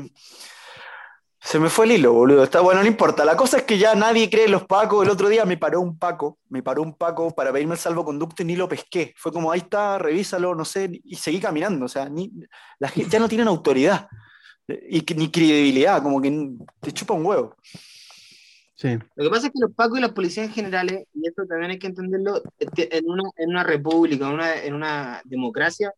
se 1.46 1.58
me 1.58 1.68
fue 1.68 1.84
el 1.84 1.92
hilo, 1.92 2.14
boludo. 2.14 2.42
Está 2.42 2.62
bueno, 2.62 2.80
no 2.80 2.88
importa. 2.88 3.22
La 3.22 3.36
cosa 3.36 3.58
es 3.58 3.64
que 3.64 3.76
ya 3.76 3.94
nadie 3.94 4.30
cree 4.30 4.46
en 4.46 4.52
los 4.52 4.64
pacos. 4.64 5.04
El 5.04 5.10
otro 5.10 5.28
día 5.28 5.44
me 5.44 5.58
paró 5.58 5.82
un 5.82 5.98
paco, 5.98 6.38
me 6.48 6.62
paró 6.62 6.80
un 6.80 6.94
paco 6.94 7.34
para 7.34 7.52
pedirme 7.52 7.74
el 7.74 7.78
salvoconducto 7.80 8.42
y 8.42 8.46
ni 8.46 8.56
lo 8.56 8.66
pesqué. 8.66 9.12
Fue 9.18 9.30
como, 9.30 9.52
ahí 9.52 9.60
está, 9.60 9.98
revísalo, 9.98 10.54
no 10.54 10.64
sé, 10.64 10.88
y 11.04 11.16
seguí 11.16 11.40
caminando. 11.40 11.84
O 11.84 11.88
sea, 11.88 12.08
ni, 12.08 12.32
la 12.78 12.88
gente 12.88 13.10
ya 13.10 13.18
no 13.18 13.28
tienen 13.28 13.46
autoridad 13.48 14.08
y 14.88 15.02
que- 15.02 15.14
ni 15.14 15.30
credibilidad, 15.30 16.02
como 16.02 16.22
que 16.22 16.50
te 16.80 16.92
chupa 16.92 17.12
un 17.12 17.26
huevo. 17.26 17.54
Sí. 18.74 18.98
Lo 19.14 19.24
que 19.24 19.30
pasa 19.30 19.46
es 19.48 19.52
que 19.52 19.60
los 19.60 19.72
pacos 19.74 19.98
y 19.98 20.00
las 20.00 20.12
policías 20.12 20.46
en 20.46 20.52
generales, 20.54 21.06
y 21.12 21.28
esto 21.28 21.44
también 21.46 21.72
hay 21.72 21.78
que 21.78 21.88
entenderlo, 21.88 22.42
este, 22.58 22.96
en 22.96 23.04
una, 23.08 23.24
en 23.36 23.50
una 23.50 23.64
república, 23.64 24.26
en 24.26 24.32
una, 24.32 24.62
en 24.62 24.74
una 24.74 25.20
democracia, 25.26 25.92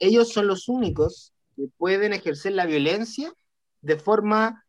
ellos 0.00 0.32
son 0.32 0.48
los 0.48 0.68
únicos 0.68 1.32
que 1.56 1.68
pueden 1.76 2.12
ejercer 2.12 2.52
la 2.52 2.66
violencia 2.66 3.32
de 3.80 3.96
forma 3.96 4.64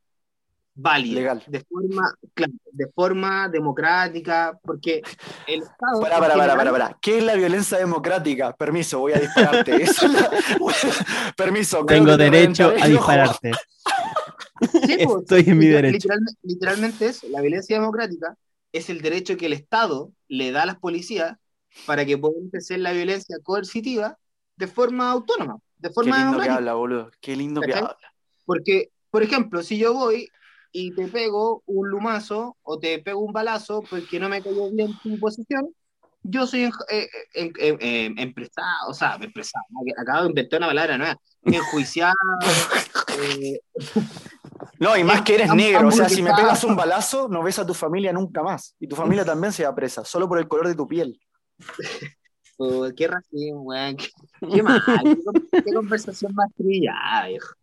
válida, 0.76 1.16
Legal. 1.20 1.44
de 1.48 1.60
forma, 1.62 2.14
claro, 2.34 2.54
de 2.72 2.88
forma 2.88 3.50
democrática, 3.50 4.58
porque 4.64 5.02
el 5.48 5.62
Estado... 5.64 6.00
Para, 6.02 6.20
para, 6.20 6.20
para, 6.20 6.34
general- 6.34 6.58
para, 6.58 6.72
para. 6.72 6.98
¿Qué 7.02 7.18
es 7.18 7.24
la 7.24 7.36
violencia 7.36 7.78
democrática? 7.78 8.56
Permiso, 8.56 9.00
voy 9.00 9.14
a 9.14 9.20
dispararte. 9.20 9.76
Esa 9.84 10.06
es 10.06 10.12
la- 10.14 10.32
Permiso. 11.36 11.86
Tengo 11.86 12.06
que 12.06 12.18
te 12.18 12.24
derecho 12.30 12.74
a 12.82 12.88
dispararte. 12.88 13.52
Sí, 14.62 14.98
pues, 15.06 15.22
Estoy 15.22 15.46
en 15.48 15.58
mi 15.58 15.68
derecho. 15.68 15.94
literal- 16.10 16.36
literalmente 16.44 17.06
es, 17.08 17.24
la 17.24 17.40
violencia 17.40 17.80
democrática 17.80 18.36
es 18.74 18.90
el 18.90 19.02
derecho 19.02 19.38
que 19.38 19.46
el 19.46 19.54
Estado 19.54 20.12
le 20.28 20.52
da 20.52 20.64
a 20.64 20.66
las 20.66 20.78
policías 20.78 21.38
para 21.86 22.04
que 22.06 22.18
puedan 22.18 22.48
ejercer 22.50 22.80
la 22.80 22.92
violencia 22.92 23.38
coercitiva 23.42 24.18
de 24.58 24.68
forma 24.68 25.10
autónoma, 25.12 25.60
de 25.78 25.88
Qué 25.88 25.94
forma 25.94 26.18
lindo 26.18 26.32
que 26.32 26.44
democrática. 26.44 26.56
habla, 26.56 26.74
boludo. 26.74 27.12
Qué 27.22 27.38
lindo 27.38 27.62
que 27.62 27.74
habla. 27.74 27.96
Porque, 28.46 28.90
por 29.10 29.24
ejemplo, 29.24 29.64
si 29.64 29.78
yo 29.78 29.94
voy 29.94 30.28
y 30.72 30.92
te 30.92 31.08
pego 31.08 31.64
un 31.66 31.90
lumazo 31.90 32.58
o 32.64 32.80
te 32.80 33.00
pego 33.00 33.20
un 33.22 33.34
balazo 33.34 33.82
porque 33.90 34.20
no 34.20 34.30
me 34.30 34.42
cayó 34.42 34.70
bien 34.72 34.92
tu 35.04 35.18
posición, 35.20 35.74
yo 36.24 36.46
soy 36.46 36.64
en- 36.64 36.72
eh, 36.90 37.08
eh, 37.80 38.14
empresado, 38.18 38.90
o 38.90 38.94
sea, 38.94 39.16
empresado, 39.22 39.64
acabo 39.98 40.24
de 40.24 40.30
inventar 40.30 40.60
una 40.60 40.68
palabra 40.68 40.98
nueva, 40.98 41.18
enjuiciado, 41.44 42.14
eh, 43.20 43.60
No, 44.80 44.96
y 44.98 45.04
más 45.04 45.22
que 45.24 45.36
eres 45.36 45.54
negro. 45.54 45.88
O 45.88 45.92
sea, 45.92 46.08
si 46.10 46.22
me 46.22 46.34
pegas 46.34 46.64
un 46.64 46.76
balazo, 46.76 47.28
no 47.30 47.42
ves 47.44 47.60
a 47.60 47.66
tu 47.66 47.74
familia 47.74 48.14
nunca 48.14 48.44
más. 48.44 48.76
Y 48.80 48.88
tu 48.88 48.96
familia 48.96 49.26
también 49.26 49.52
se 49.54 49.64
va 49.66 49.74
presa, 49.76 50.06
solo 50.06 50.28
por 50.28 50.40
el 50.40 50.48
color 50.48 50.68
de 50.68 50.76
tu 50.76 50.88
piel. 50.88 51.20
Oh, 52.62 52.86
qué 52.94 53.08
racismo, 53.08 53.62
weón. 53.62 53.96
Qué, 53.96 54.10
qué 54.54 54.62
mal. 54.62 54.82
Qué, 55.02 55.24
con- 55.24 55.48
qué 55.50 55.74
conversación 55.74 56.34
más 56.36 56.50
trillada, 56.58 57.28
viejo. 57.30 57.54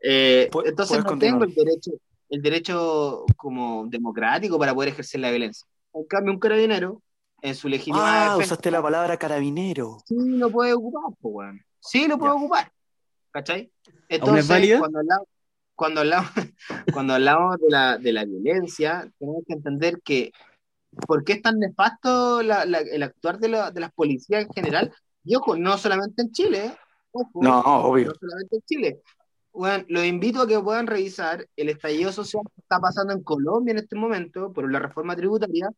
Entonces 0.00 1.04
no 1.04 1.18
tengo 1.18 1.44
el 1.44 1.54
derecho, 1.54 1.90
el 2.30 2.42
derecho 2.42 3.24
como 3.36 3.86
democrático 3.88 4.58
para 4.58 4.74
poder 4.74 4.90
ejercer 4.90 5.20
la 5.20 5.30
violencia. 5.30 5.66
En 5.92 6.04
cambio, 6.04 6.32
un 6.32 6.38
carabinero, 6.38 7.02
en 7.42 7.54
su 7.54 7.68
legitimada 7.68 8.22
Ah, 8.26 8.34
defensa, 8.34 8.54
usaste 8.54 8.70
la 8.70 8.80
palabra 8.82 9.16
carabinero. 9.16 9.98
sí 10.06 10.14
lo 10.38 10.50
puede 10.50 10.72
ocupar, 10.72 11.12
pues. 11.20 11.60
Sí 11.80 12.06
lo 12.06 12.18
puede 12.18 12.32
Ya. 12.32 12.36
ocupar. 12.38 12.72
¿Cachai? 13.32 13.70
es 14.08 14.18
Entonces, 14.20 14.78
cuando 14.78 14.98
hablamos, 15.00 15.26
cuando 15.74 16.00
hablamos, 16.00 16.30
cuando 16.94 17.14
hablamos 17.14 17.56
de, 17.58 17.66
la, 17.68 17.98
de 17.98 18.12
la 18.12 18.24
violencia, 18.24 19.10
tenemos 19.18 19.42
que 19.46 19.54
entender 19.54 20.00
que 20.02 20.32
por 21.06 21.24
qué 21.24 21.34
es 21.34 21.42
tan 21.42 21.58
nefasto 21.58 22.42
la- 22.42 22.64
la- 22.64 22.80
el 22.80 23.02
actuar 23.02 23.38
de, 23.38 23.48
la- 23.48 23.70
de 23.70 23.80
las 23.80 23.92
policías 23.92 24.44
en 24.44 24.52
general. 24.52 24.92
Y 25.24 25.34
ojo, 25.36 25.56
no 25.56 25.76
solamente 25.78 26.22
en 26.22 26.32
Chile, 26.32 26.66
¿eh? 26.66 26.76
ojo, 27.12 27.30
No, 27.42 27.60
obvio. 27.60 28.08
no 28.08 28.14
solamente 28.20 28.56
en 28.56 28.62
Chile. 28.62 29.00
Bueno, 29.52 29.84
los 29.88 30.04
invito 30.04 30.42
a 30.42 30.46
que 30.46 30.58
puedan 30.60 30.86
revisar 30.86 31.46
el 31.56 31.68
estallido 31.68 32.12
social 32.12 32.42
que 32.54 32.60
está 32.60 32.78
pasando 32.78 33.12
en 33.12 33.22
Colombia 33.22 33.72
en 33.72 33.78
este 33.78 33.96
momento 33.96 34.52
por 34.52 34.70
la 34.70 34.78
reforma 34.78 35.16
tributaria 35.16 35.68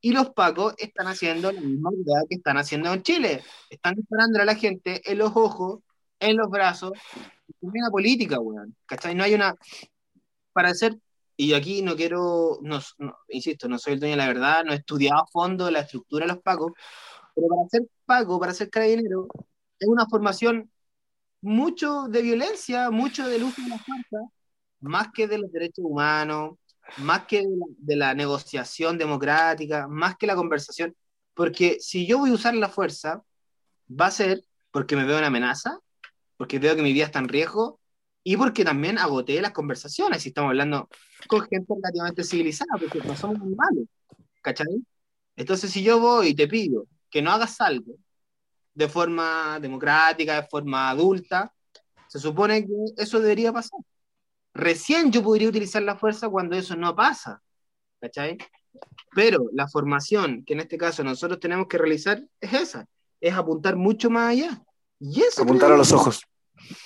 y 0.00 0.12
los 0.12 0.30
pacos 0.30 0.74
están 0.78 1.08
haciendo 1.08 1.50
la 1.50 1.60
misma 1.60 1.90
idea 1.92 2.20
que 2.28 2.36
están 2.36 2.56
haciendo 2.58 2.92
en 2.92 3.02
Chile. 3.02 3.42
Están 3.68 3.94
disparando 3.94 4.40
a 4.40 4.44
la 4.44 4.54
gente 4.54 5.02
en 5.10 5.18
los 5.18 5.32
ojos, 5.34 5.80
en 6.20 6.36
los 6.36 6.48
brazos. 6.48 6.92
Es 7.48 7.54
una 7.60 7.90
política, 7.90 8.38
weón. 8.38 8.76
¿Cachai? 8.86 9.14
No 9.14 9.24
hay 9.24 9.34
una... 9.34 9.54
Para 10.52 10.70
hacer... 10.70 10.96
Y 11.38 11.52
aquí 11.52 11.82
no 11.82 11.96
quiero, 11.96 12.60
no, 12.62 12.80
no- 12.98 13.18
insisto, 13.28 13.68
no 13.68 13.78
soy 13.78 13.94
el 13.94 14.00
dueño 14.00 14.12
de 14.12 14.16
la 14.18 14.28
verdad, 14.28 14.64
no 14.64 14.72
he 14.72 14.76
estudiado 14.76 15.20
a 15.22 15.26
fondo 15.26 15.70
la 15.70 15.80
estructura 15.80 16.24
de 16.24 16.32
los 16.32 16.42
pacos, 16.42 16.72
pero 17.34 17.48
para 17.48 17.68
ser 17.68 17.82
paco, 18.06 18.40
para 18.40 18.54
ser 18.54 18.70
carabinero, 18.70 19.28
es 19.78 19.86
una 19.86 20.06
formación 20.06 20.70
mucho 21.46 22.08
de 22.08 22.22
violencia, 22.22 22.90
mucho 22.90 23.28
del 23.28 23.44
uso 23.44 23.62
de 23.62 23.68
la 23.68 23.78
fuerza, 23.78 24.18
más 24.80 25.08
que 25.12 25.28
de 25.28 25.38
los 25.38 25.52
derechos 25.52 25.84
humanos, 25.84 26.56
más 26.98 27.26
que 27.26 27.38
de 27.38 27.56
la, 27.56 27.66
de 27.78 27.96
la 27.96 28.14
negociación 28.14 28.98
democrática, 28.98 29.86
más 29.88 30.16
que 30.16 30.26
la 30.26 30.34
conversación, 30.34 30.94
porque 31.34 31.78
si 31.80 32.06
yo 32.06 32.18
voy 32.18 32.30
a 32.30 32.34
usar 32.34 32.54
la 32.54 32.68
fuerza, 32.68 33.22
va 33.88 34.06
a 34.06 34.10
ser 34.10 34.42
porque 34.70 34.96
me 34.96 35.04
veo 35.04 35.18
una 35.18 35.28
amenaza, 35.28 35.78
porque 36.36 36.58
veo 36.58 36.74
que 36.74 36.82
mi 36.82 36.92
vida 36.92 37.04
está 37.04 37.20
en 37.20 37.28
riesgo, 37.28 37.80
y 38.24 38.36
porque 38.36 38.64
también 38.64 38.98
agoté 38.98 39.40
las 39.40 39.52
conversaciones, 39.52 40.22
si 40.22 40.30
estamos 40.30 40.48
hablando 40.48 40.88
con 41.28 41.42
gente 41.42 41.72
relativamente 41.72 42.24
civilizada, 42.24 42.76
porque 42.76 42.98
no 43.06 43.16
somos 43.16 43.38
muy 43.38 43.54
malos, 43.54 43.84
¿cachai? 44.42 44.84
Entonces, 45.36 45.70
si 45.70 45.84
yo 45.84 46.00
voy 46.00 46.28
y 46.28 46.34
te 46.34 46.48
pido 46.48 46.86
que 47.08 47.22
no 47.22 47.30
hagas 47.30 47.60
algo 47.60 47.94
de 48.76 48.88
forma 48.88 49.58
democrática, 49.58 50.40
de 50.40 50.46
forma 50.46 50.90
adulta, 50.90 51.52
se 52.08 52.18
supone 52.18 52.66
que 52.66 52.72
eso 52.98 53.18
debería 53.18 53.52
pasar. 53.52 53.80
Recién 54.52 55.10
yo 55.10 55.22
podría 55.22 55.48
utilizar 55.48 55.82
la 55.82 55.96
fuerza 55.96 56.28
cuando 56.28 56.56
eso 56.56 56.76
no 56.76 56.94
pasa, 56.94 57.42
¿cachai? 58.00 58.36
Pero 59.14 59.46
la 59.52 59.66
formación 59.66 60.44
que 60.44 60.52
en 60.52 60.60
este 60.60 60.76
caso 60.76 61.02
nosotros 61.02 61.40
tenemos 61.40 61.66
que 61.68 61.78
realizar 61.78 62.22
es 62.38 62.52
esa, 62.52 62.86
es 63.18 63.34
apuntar 63.34 63.76
mucho 63.76 64.10
más 64.10 64.32
allá. 64.32 64.62
Y 65.00 65.22
eso 65.22 65.42
Apuntar 65.42 65.72
a 65.72 65.76
los 65.76 65.92
ojos. 65.92 66.20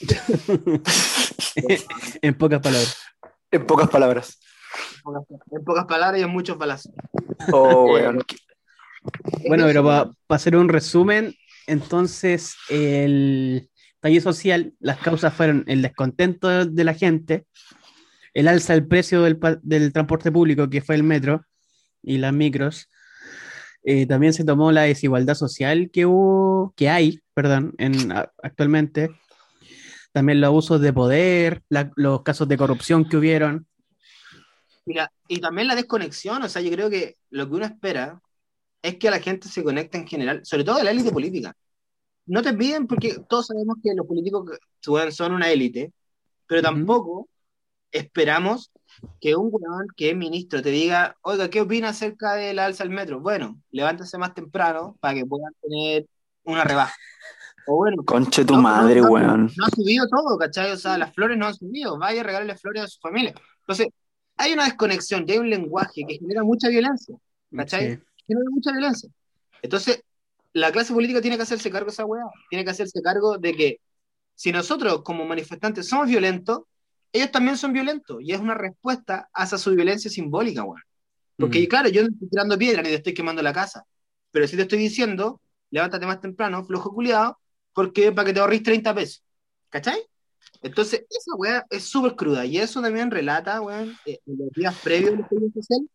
en 2.22 2.38
pocas 2.38 2.60
palabras. 2.60 2.96
En 3.50 3.66
pocas 3.66 3.90
palabras. 3.90 4.38
En 5.50 5.64
pocas 5.64 5.86
palabras 5.86 6.20
y 6.20 6.22
en 6.22 6.30
muchos 6.30 6.56
balazos. 6.56 6.92
Oh, 7.52 7.88
bueno. 7.88 8.20
Bueno, 9.48 9.64
pero 9.64 9.82
para 9.82 10.12
hacer 10.28 10.54
un 10.54 10.68
resumen, 10.68 11.34
entonces 11.66 12.56
el 12.68 13.68
taller 14.00 14.22
social, 14.22 14.74
las 14.80 14.98
causas 14.98 15.32
fueron 15.34 15.64
el 15.66 15.82
descontento 15.82 16.64
de 16.64 16.84
la 16.84 16.94
gente, 16.94 17.46
el 18.34 18.48
alza 18.48 18.72
del 18.74 18.86
precio 18.86 19.22
del, 19.22 19.92
transporte 19.92 20.32
público, 20.32 20.70
que 20.70 20.80
fue 20.80 20.94
el 20.94 21.02
metro 21.02 21.44
y 22.02 22.18
las 22.18 22.32
micros. 22.32 22.88
Eh, 23.82 24.06
también 24.06 24.32
se 24.32 24.44
tomó 24.44 24.72
la 24.72 24.82
desigualdad 24.82 25.34
social 25.34 25.90
que 25.92 26.06
hubo, 26.06 26.72
que 26.76 26.88
hay, 26.88 27.20
perdón, 27.34 27.74
en, 27.78 28.12
actualmente. 28.42 29.10
También 30.12 30.40
los 30.40 30.48
abusos 30.48 30.80
de 30.80 30.92
poder, 30.92 31.62
los 31.68 32.22
casos 32.22 32.48
de 32.48 32.56
corrupción 32.56 33.08
que 33.08 33.16
hubieron. 33.16 33.66
Mira, 34.84 35.12
y 35.28 35.40
también 35.40 35.68
la 35.68 35.76
desconexión, 35.76 36.42
o 36.42 36.48
sea, 36.48 36.62
yo 36.62 36.70
creo 36.70 36.90
que 36.90 37.16
lo 37.30 37.48
que 37.48 37.54
uno 37.54 37.64
espera 37.64 38.20
es 38.82 38.96
que 38.96 39.10
la 39.10 39.20
gente 39.20 39.48
se 39.48 39.62
conecte 39.62 39.98
en 39.98 40.06
general, 40.06 40.40
sobre 40.44 40.64
todo 40.64 40.82
la 40.82 40.90
élite 40.90 41.10
política. 41.12 41.54
No 42.26 42.42
te 42.42 42.54
piden 42.54 42.86
porque 42.86 43.18
todos 43.28 43.48
sabemos 43.48 43.76
que 43.82 43.94
los 43.94 44.06
políticos 44.06 44.58
son 45.10 45.32
una 45.32 45.50
élite, 45.50 45.92
pero 46.46 46.62
tampoco 46.62 47.28
esperamos 47.92 48.70
que 49.20 49.36
un 49.36 49.50
weón 49.50 49.86
que 49.96 50.10
es 50.10 50.16
ministro 50.16 50.62
te 50.62 50.70
diga, 50.70 51.16
oiga, 51.22 51.48
¿qué 51.50 51.60
opina 51.60 51.88
acerca 51.90 52.34
del 52.34 52.58
alza 52.58 52.84
del 52.84 52.92
metro? 52.92 53.20
Bueno, 53.20 53.60
levántese 53.70 54.18
más 54.18 54.34
temprano 54.34 54.96
para 55.00 55.14
que 55.14 55.26
puedan 55.26 55.52
tener 55.60 56.06
una 56.44 56.64
rebaja. 56.64 56.94
O 57.66 57.76
bueno, 57.76 58.02
Conche 58.04 58.44
tu 58.44 58.54
madre, 58.54 59.02
weón. 59.02 59.50
No 59.56 59.66
ha 59.66 59.70
subido 59.70 60.06
todo, 60.08 60.38
¿cachai? 60.38 60.72
O 60.72 60.76
sea, 60.76 60.98
las 60.98 61.14
flores 61.14 61.36
no 61.36 61.46
han 61.46 61.54
subido, 61.54 61.98
vaya 61.98 62.20
a 62.20 62.24
regalarle 62.24 62.56
flores 62.56 62.82
a 62.82 62.88
su 62.88 63.00
familia. 63.00 63.34
Entonces, 63.60 63.88
hay 64.36 64.52
una 64.52 64.64
desconexión, 64.64 65.24
y 65.26 65.32
hay 65.32 65.38
un 65.38 65.50
lenguaje 65.50 66.02
que 66.06 66.18
genera 66.18 66.42
mucha 66.42 66.68
violencia, 66.68 67.16
¿cachai? 67.54 68.00
Genera 68.30 68.50
mucha 68.50 68.70
violencia. 68.70 69.10
Entonces, 69.60 70.04
la 70.52 70.70
clase 70.70 70.92
política 70.92 71.20
tiene 71.20 71.36
que 71.36 71.42
hacerse 71.42 71.70
cargo 71.70 71.86
de 71.86 71.92
esa 71.92 72.04
weá, 72.04 72.22
tiene 72.48 72.64
que 72.64 72.70
hacerse 72.70 73.02
cargo 73.02 73.38
de 73.38 73.54
que 73.56 73.80
si 74.36 74.52
nosotros 74.52 75.02
como 75.02 75.24
manifestantes 75.24 75.88
somos 75.88 76.06
violentos, 76.06 76.60
ellos 77.12 77.32
también 77.32 77.56
son 77.56 77.72
violentos 77.72 78.18
y 78.20 78.32
es 78.32 78.38
una 78.38 78.54
respuesta 78.54 79.28
a 79.32 79.44
esa 79.44 79.58
su 79.58 79.74
violencia 79.74 80.08
simbólica, 80.10 80.62
weón. 80.62 80.80
Porque, 81.36 81.62
mm. 81.62 81.66
claro, 81.66 81.88
yo 81.88 82.02
no 82.02 82.08
estoy 82.08 82.28
tirando 82.28 82.56
piedra 82.56 82.82
ni 82.82 82.90
te 82.90 82.94
estoy 82.96 83.14
quemando 83.14 83.42
la 83.42 83.52
casa, 83.52 83.84
pero 84.30 84.46
si 84.46 84.54
te 84.54 84.62
estoy 84.62 84.78
diciendo, 84.78 85.40
levántate 85.70 86.06
más 86.06 86.20
temprano, 86.20 86.64
flojo 86.64 86.94
culiado, 86.94 87.38
porque 87.72 88.12
para 88.12 88.26
que 88.26 88.34
te 88.34 88.40
ahorres 88.40 88.62
30 88.62 88.94
pesos. 88.94 89.24
¿Cachai? 89.70 90.00
Entonces, 90.62 91.04
esa 91.10 91.34
weá 91.36 91.66
es 91.68 91.84
súper 91.84 92.14
cruda 92.14 92.44
y 92.44 92.58
eso 92.58 92.80
también 92.80 93.10
relata, 93.10 93.60
weón, 93.60 93.96
eh, 94.06 94.20
en 94.26 94.38
los 94.38 94.50
días 94.52 94.76
previos 94.82 95.16
del 95.16 95.52
social, 95.52 95.88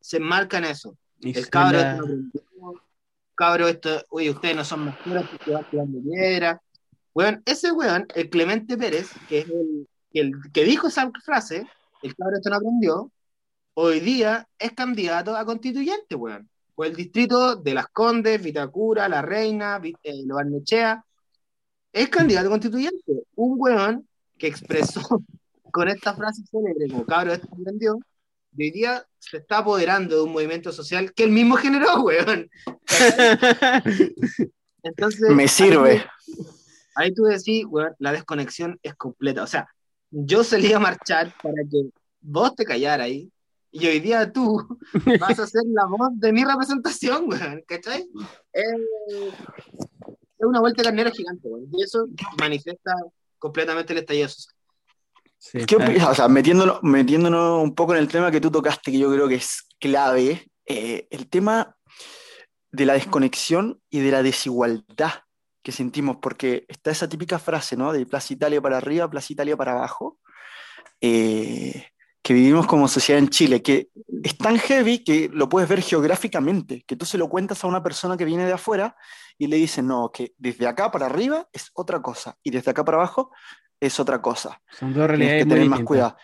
se 0.00 0.16
enmarca 0.16 0.58
en 0.58 0.64
eso. 0.64 0.96
El 1.20 1.48
cabro, 1.48 1.80
cabro, 3.34 3.68
esto, 3.68 4.04
oye, 4.10 4.30
ustedes 4.30 4.56
no 4.56 4.64
son 4.64 4.86
mejores 4.86 5.28
porque 5.30 5.50
van 5.50 5.70
tirando 5.70 6.00
piedra. 6.02 6.60
Weón, 7.14 7.42
ese 7.46 7.72
weón, 7.72 8.06
el 8.14 8.28
Clemente 8.28 8.76
Pérez, 8.76 9.10
que 9.28 9.40
es 9.40 9.48
el, 9.48 9.88
el 10.12 10.32
que 10.52 10.64
dijo 10.64 10.88
esa 10.88 11.10
frase, 11.24 11.66
el 12.02 12.14
cabrón 12.14 12.36
esto 12.36 12.50
no 12.50 12.56
aprendió, 12.56 13.12
hoy 13.74 14.00
día 14.00 14.48
es 14.58 14.72
candidato 14.72 15.36
a 15.36 15.44
constituyente, 15.44 16.14
weón. 16.14 16.48
Por 16.74 16.86
el 16.86 16.94
distrito 16.94 17.56
de 17.56 17.72
Las 17.74 17.88
Condes, 17.88 18.42
Vitacura, 18.42 19.08
La 19.08 19.22
Reina, 19.22 19.80
eh, 19.82 20.24
Barnechea. 20.26 21.02
Es 21.92 22.08
candidato 22.10 22.48
a 22.48 22.50
constituyente. 22.50 23.24
Un 23.34 23.54
weón 23.58 24.08
que 24.36 24.46
expresó 24.48 25.00
con 25.72 25.88
esta 25.88 26.14
frase 26.14 26.42
célebre, 26.50 26.88
como 26.90 27.06
cabrón 27.06 27.34
esto 27.34 27.48
no 27.50 27.62
aprendió, 27.62 27.98
hoy 28.58 28.70
día 28.70 29.06
se 29.18 29.38
está 29.38 29.58
apoderando 29.58 30.16
de 30.16 30.22
un 30.22 30.32
movimiento 30.32 30.72
social 30.72 31.12
que 31.12 31.24
él 31.24 31.30
mismo 31.30 31.56
generó, 31.56 32.00
weón. 32.02 32.48
Entonces. 34.82 35.30
Me 35.30 35.48
sirve. 35.48 36.04
Ahí 36.94 37.12
tú 37.12 37.24
decís, 37.24 37.64
weón, 37.68 37.94
la 37.98 38.12
desconexión 38.12 38.78
es 38.82 38.94
completa. 38.94 39.42
O 39.42 39.46
sea, 39.46 39.68
yo 40.10 40.44
salí 40.44 40.72
a 40.72 40.78
marchar 40.78 41.34
para 41.42 41.62
que 41.70 41.90
vos 42.20 42.54
te 42.54 42.64
callaras 42.64 43.06
ahí. 43.06 43.30
Y 43.70 43.86
hoy 43.86 44.00
día 44.00 44.32
tú 44.32 44.66
vas 45.20 45.38
a 45.38 45.46
ser 45.46 45.62
la 45.66 45.84
voz 45.86 46.10
de 46.14 46.32
mi 46.32 46.44
representación, 46.44 47.28
weón, 47.28 47.62
¿cachai? 47.66 48.08
es 50.38 50.46
una 50.46 50.60
vuelta 50.60 50.82
de 50.82 50.86
carnero 50.86 51.10
gigante, 51.10 51.48
weón. 51.48 51.68
Y 51.72 51.82
eso 51.82 52.06
manifiesta 52.38 52.92
completamente 53.38 53.92
el 53.92 53.98
estallido 53.98 54.28
social. 54.28 54.55
¿Qué 55.66 55.76
O 55.76 56.14
sea, 56.14 56.28
metiéndonos, 56.28 56.82
metiéndonos 56.82 57.62
un 57.62 57.74
poco 57.74 57.94
en 57.94 58.00
el 58.00 58.08
tema 58.08 58.30
que 58.30 58.40
tú 58.40 58.50
tocaste, 58.50 58.90
que 58.90 58.98
yo 58.98 59.12
creo 59.12 59.28
que 59.28 59.36
es 59.36 59.66
clave, 59.78 60.50
eh, 60.66 61.06
el 61.10 61.28
tema 61.28 61.76
de 62.70 62.86
la 62.86 62.94
desconexión 62.94 63.80
y 63.90 64.00
de 64.00 64.10
la 64.10 64.22
desigualdad 64.22 65.12
que 65.62 65.72
sentimos, 65.72 66.18
porque 66.22 66.64
está 66.68 66.90
esa 66.90 67.08
típica 67.08 67.38
frase, 67.38 67.76
¿no? 67.76 67.92
De 67.92 68.06
Plaza 68.06 68.32
Italia 68.32 68.60
para 68.60 68.76
arriba, 68.76 69.10
Plaza 69.10 69.32
Italia 69.32 69.56
para 69.56 69.72
abajo, 69.72 70.18
eh, 71.00 71.86
que 72.22 72.34
vivimos 72.34 72.66
como 72.66 72.88
sociedad 72.88 73.20
en 73.20 73.28
Chile, 73.28 73.62
que 73.62 73.88
es 74.22 74.36
tan 74.36 74.58
heavy 74.58 75.04
que 75.04 75.28
lo 75.32 75.48
puedes 75.48 75.68
ver 75.68 75.82
geográficamente, 75.82 76.84
que 76.86 76.96
tú 76.96 77.06
se 77.06 77.18
lo 77.18 77.28
cuentas 77.28 77.62
a 77.62 77.66
una 77.66 77.82
persona 77.82 78.16
que 78.16 78.24
viene 78.24 78.46
de 78.46 78.52
afuera 78.52 78.96
y 79.38 79.46
le 79.46 79.56
dices, 79.56 79.84
no, 79.84 80.10
que 80.12 80.34
desde 80.38 80.66
acá 80.66 80.90
para 80.90 81.06
arriba 81.06 81.48
es 81.52 81.70
otra 81.74 82.02
cosa, 82.02 82.36
y 82.42 82.50
desde 82.50 82.70
acá 82.70 82.84
para 82.84 82.98
abajo 82.98 83.30
es 83.80 84.00
otra 84.00 84.20
cosa. 84.20 84.60
Son 84.70 84.92
dos 84.92 85.06
realidades 85.06 85.44
que 85.44 85.50
tener 85.50 85.68
más 85.68 85.82
cuidado. 85.82 86.16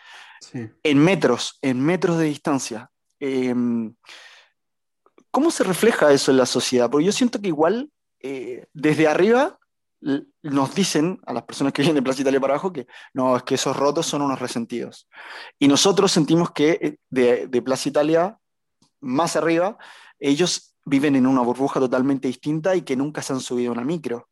En 0.83 0.99
metros, 0.99 1.59
en 1.63 1.81
metros 1.85 2.19
de 2.19 2.25
distancia. 2.25 2.91
Em, 3.21 3.95
¿Cómo 5.31 5.51
se 5.51 5.65
refleja 5.65 6.13
eso 6.13 6.31
en 6.31 6.37
la 6.37 6.47
sociedad? 6.47 6.91
Porque 6.91 7.07
yo 7.07 7.13
siento 7.13 7.41
que 7.41 7.49
igual 7.49 7.91
eh, 8.21 8.67
desde 8.73 9.09
arriba 9.09 9.59
nos 10.43 10.75
dicen 10.75 11.21
a 11.27 11.33
las 11.33 11.45
personas 11.45 11.73
que 11.73 11.83
vienen 11.83 11.95
de 11.95 12.03
Plaza 12.03 12.23
Italia 12.23 12.41
para 12.41 12.55
abajo 12.55 12.73
que 12.73 12.89
no, 13.15 13.37
es 13.37 13.45
que 13.45 13.55
esos 13.55 13.77
rotos 13.77 14.07
son 14.07 14.23
unos 14.23 14.41
resentidos. 14.41 15.09
Y 15.59 15.69
nosotros 15.69 16.11
sentimos 16.11 16.51
que 16.51 16.71
eh, 16.83 16.97
de, 17.09 17.47
de 17.47 17.63
Plaza 17.63 17.89
Italia 17.89 18.37
más 19.01 19.37
arriba, 19.37 19.79
ellos 20.19 20.75
viven 20.85 21.17
en 21.17 21.27
una 21.27 21.43
burbuja 21.43 21.81
totalmente 21.81 22.29
distinta 22.29 22.75
y 22.75 22.83
que 22.83 22.97
nunca 22.97 23.23
se 23.23 23.33
han 23.33 23.41
subido 23.41 23.71
a 23.71 23.75
una 23.75 23.85
micro. 23.85 24.29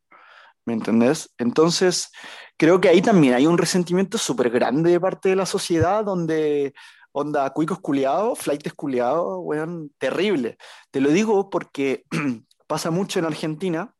¿Me 0.65 0.73
entendés? 0.73 1.33
Entonces, 1.37 2.11
creo 2.57 2.79
que 2.79 2.89
ahí 2.89 3.01
también 3.01 3.33
hay 3.33 3.47
un 3.47 3.57
resentimiento 3.57 4.17
súper 4.17 4.49
grande 4.49 4.91
de 4.91 4.99
parte 4.99 5.29
de 5.29 5.35
la 5.35 5.45
sociedad 5.45 6.03
donde, 6.05 6.73
onda, 7.11 7.49
cuicos 7.51 7.79
culiados, 7.79 8.39
flightes 8.39 8.73
culiados, 8.73 9.39
weón, 9.41 9.91
terrible. 9.97 10.57
Te 10.91 11.01
lo 11.01 11.09
digo 11.09 11.49
porque 11.49 12.05
Pasa 12.71 12.89
mucho 12.89 13.19
en 13.19 13.25
Argentina, 13.25 13.93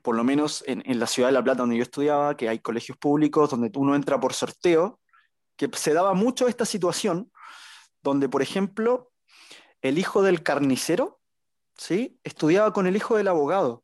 por 0.00 0.14
lo 0.14 0.22
menos 0.22 0.62
en, 0.68 1.00
la 1.00 1.08
ciudad 1.08 1.28
de 1.28 1.32
La 1.32 1.42
Plata 1.42 1.62
donde 1.62 1.76
yo 1.76 1.82
estudiaba, 1.82 2.36
que 2.36 2.48
hay 2.48 2.60
colegios 2.60 2.96
públicos 2.98 3.50
donde 3.50 3.68
uno 3.74 3.96
entra 3.96 4.20
por 4.20 4.32
sorteo, 4.32 5.00
que 5.56 5.68
se 5.74 5.92
daba 5.92 6.14
mucho 6.14 6.46
esta 6.46 6.64
situación, 6.64 7.32
donde, 8.00 8.28
por 8.28 8.42
ejemplo, 8.42 9.10
el 9.82 9.98
hijo 9.98 10.22
del 10.22 10.44
carnicero, 10.44 11.18
¿sí? 11.76 12.20
Estudiaba 12.22 12.72
con 12.72 12.86
el 12.86 12.94
hijo 12.94 13.16
del 13.16 13.26
abogado, 13.26 13.82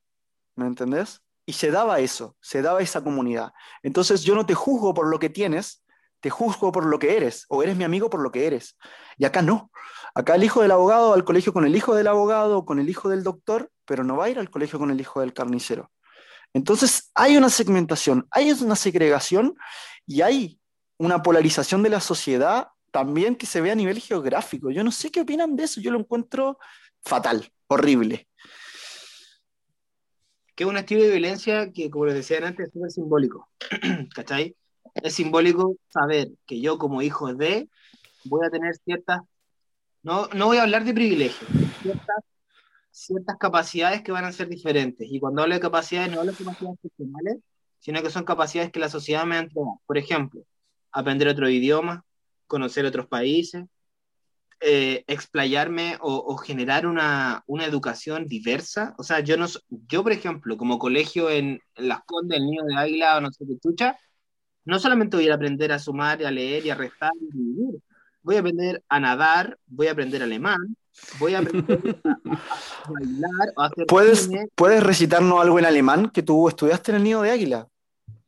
¿me 0.56 0.66
entendés? 0.66 1.22
Y 1.46 1.52
se 1.52 1.70
daba 1.70 2.00
eso, 2.00 2.36
se 2.40 2.60
daba 2.60 2.80
esa 2.80 3.04
comunidad. 3.04 3.52
Entonces 3.82 4.22
yo 4.22 4.34
no 4.34 4.46
te 4.46 4.54
juzgo 4.54 4.94
por 4.94 5.08
lo 5.08 5.18
que 5.18 5.30
tienes, 5.30 5.84
te 6.20 6.30
juzgo 6.30 6.72
por 6.72 6.84
lo 6.86 6.98
que 6.98 7.16
eres, 7.16 7.44
o 7.48 7.62
eres 7.62 7.76
mi 7.76 7.84
amigo 7.84 8.10
por 8.10 8.20
lo 8.20 8.32
que 8.32 8.46
eres. 8.46 8.76
Y 9.16 9.24
acá 9.24 9.42
no. 9.42 9.70
Acá 10.14 10.34
el 10.34 10.44
hijo 10.44 10.62
del 10.62 10.72
abogado 10.72 11.10
va 11.10 11.14
al 11.14 11.24
colegio 11.24 11.52
con 11.52 11.64
el 11.66 11.76
hijo 11.76 11.94
del 11.94 12.08
abogado, 12.08 12.64
con 12.64 12.80
el 12.80 12.88
hijo 12.88 13.08
del 13.08 13.22
doctor, 13.22 13.70
pero 13.84 14.02
no 14.02 14.16
va 14.16 14.24
a 14.24 14.30
ir 14.30 14.38
al 14.38 14.50
colegio 14.50 14.78
con 14.78 14.90
el 14.90 15.00
hijo 15.00 15.20
del 15.20 15.32
carnicero. 15.32 15.92
Entonces 16.52 17.10
hay 17.14 17.36
una 17.36 17.50
segmentación, 17.50 18.26
hay 18.30 18.50
una 18.50 18.76
segregación 18.76 19.54
y 20.06 20.22
hay 20.22 20.58
una 20.98 21.22
polarización 21.22 21.82
de 21.82 21.90
la 21.90 22.00
sociedad 22.00 22.68
también 22.90 23.36
que 23.36 23.46
se 23.46 23.60
ve 23.60 23.70
a 23.70 23.74
nivel 23.74 24.00
geográfico. 24.00 24.70
Yo 24.70 24.82
no 24.82 24.90
sé 24.90 25.10
qué 25.10 25.20
opinan 25.20 25.54
de 25.54 25.64
eso, 25.64 25.80
yo 25.80 25.90
lo 25.90 25.98
encuentro 25.98 26.58
fatal, 27.04 27.52
horrible. 27.68 28.26
Que 30.56 30.64
es 30.64 30.70
un 30.70 30.76
estilo 30.76 31.04
de 31.04 31.10
violencia 31.10 31.70
que, 31.72 31.90
como 31.90 32.06
les 32.06 32.14
decía 32.14 32.38
antes, 32.38 32.66
es 32.66 32.72
súper 32.72 32.90
simbólico. 32.90 33.48
¿Cachai? 34.14 34.56
es 35.02 35.14
simbólico 35.14 35.76
saber 35.88 36.30
que 36.46 36.60
yo 36.60 36.78
como 36.78 37.02
hijo 37.02 37.34
de 37.34 37.68
voy 38.24 38.46
a 38.46 38.50
tener 38.50 38.74
ciertas, 38.76 39.20
no, 40.02 40.28
no 40.28 40.46
voy 40.46 40.58
a 40.58 40.62
hablar 40.62 40.84
de 40.84 40.94
privilegios, 40.94 41.48
ciertas, 41.82 42.24
ciertas 42.90 43.36
capacidades 43.38 44.02
que 44.02 44.12
van 44.12 44.24
a 44.24 44.32
ser 44.32 44.48
diferentes. 44.48 45.06
Y 45.10 45.20
cuando 45.20 45.42
hablo 45.42 45.54
de 45.54 45.60
capacidades, 45.60 46.10
no 46.12 46.20
hablo 46.20 46.32
de 46.32 46.38
capacidades 46.38 46.78
personales, 46.80 47.38
sino 47.78 48.02
que 48.02 48.10
son 48.10 48.24
capacidades 48.24 48.72
que 48.72 48.80
la 48.80 48.88
sociedad 48.88 49.24
me 49.24 49.36
ha 49.36 49.40
entregado. 49.40 49.80
Por 49.86 49.98
ejemplo, 49.98 50.42
aprender 50.90 51.28
otro 51.28 51.48
idioma, 51.48 52.04
conocer 52.46 52.84
otros 52.86 53.06
países, 53.06 53.64
eh, 54.60 55.04
explayarme 55.06 55.98
o, 56.00 56.36
generar 56.38 56.86
una, 56.86 57.42
una, 57.46 57.66
educación 57.66 58.26
diversa. 58.26 58.94
O 58.98 59.02
sea, 59.02 59.20
yo, 59.20 59.36
no, 59.36 59.46
yo, 59.88 60.02
por 60.02 60.12
ejemplo, 60.12 60.56
como 60.56 60.78
colegio 60.78 61.30
en, 61.30 61.60
Las 61.76 62.00
Condes, 62.04 62.38
el 62.38 62.46
Niño 62.46 62.64
de 62.64 62.76
Águila 62.76 63.18
o 63.18 63.20
no 63.20 63.30
sé 63.30 63.44
qué 63.46 63.58
chucha, 63.58 63.98
no 64.64 64.78
solamente 64.78 65.16
voy 65.16 65.28
a 65.28 65.34
aprender 65.34 65.72
a 65.72 65.78
sumar, 65.78 66.24
a 66.24 66.30
leer 66.30 66.64
y 66.64 66.70
a 66.70 66.74
restar 66.74 67.12
y 67.20 67.36
vivir, 67.36 67.80
voy 68.22 68.36
a 68.36 68.40
aprender 68.40 68.82
a 68.88 68.98
nadar, 68.98 69.58
voy 69.66 69.88
a 69.88 69.92
aprender 69.92 70.22
alemán, 70.22 70.76
voy 71.18 71.34
a 71.34 71.38
aprender 71.40 72.00
a, 72.04 72.18
bailar, 72.90 73.52
a 73.56 73.66
hacer 73.66 73.86
¿Puedes, 73.86 74.30
¿Puedes 74.54 74.82
recitarnos 74.82 75.40
algo 75.40 75.58
en 75.58 75.66
alemán 75.66 76.10
que 76.10 76.22
tú 76.22 76.48
estudiaste 76.48 76.92
en 76.92 76.96
el 76.96 77.04
Nido 77.04 77.22
de 77.22 77.30
Águila? 77.30 77.68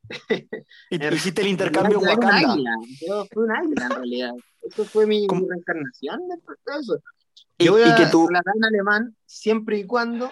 y 0.91 1.07
hiciste 1.15 1.43
el 1.43 1.49
intercambio 1.49 2.01
en 2.01 2.09
Wakanda. 2.09 2.77
Yo 3.07 3.27
fui 3.33 3.45
un 3.45 3.53
águila 3.53 3.87
en 3.87 3.91
realidad. 3.91 4.33
Eso 4.63 4.85
fue 4.85 5.07
mi, 5.07 5.27
reencarnación 5.27 6.21
de 6.29 6.35
eso. 6.81 7.01
Yo 7.59 7.73
voy 7.73 7.83
a 7.83 7.95
que 7.95 8.07
tú... 8.07 8.29
en 8.29 8.65
alemán 8.65 9.17
siempre 9.27 9.79
y 9.79 9.85
cuando 9.85 10.31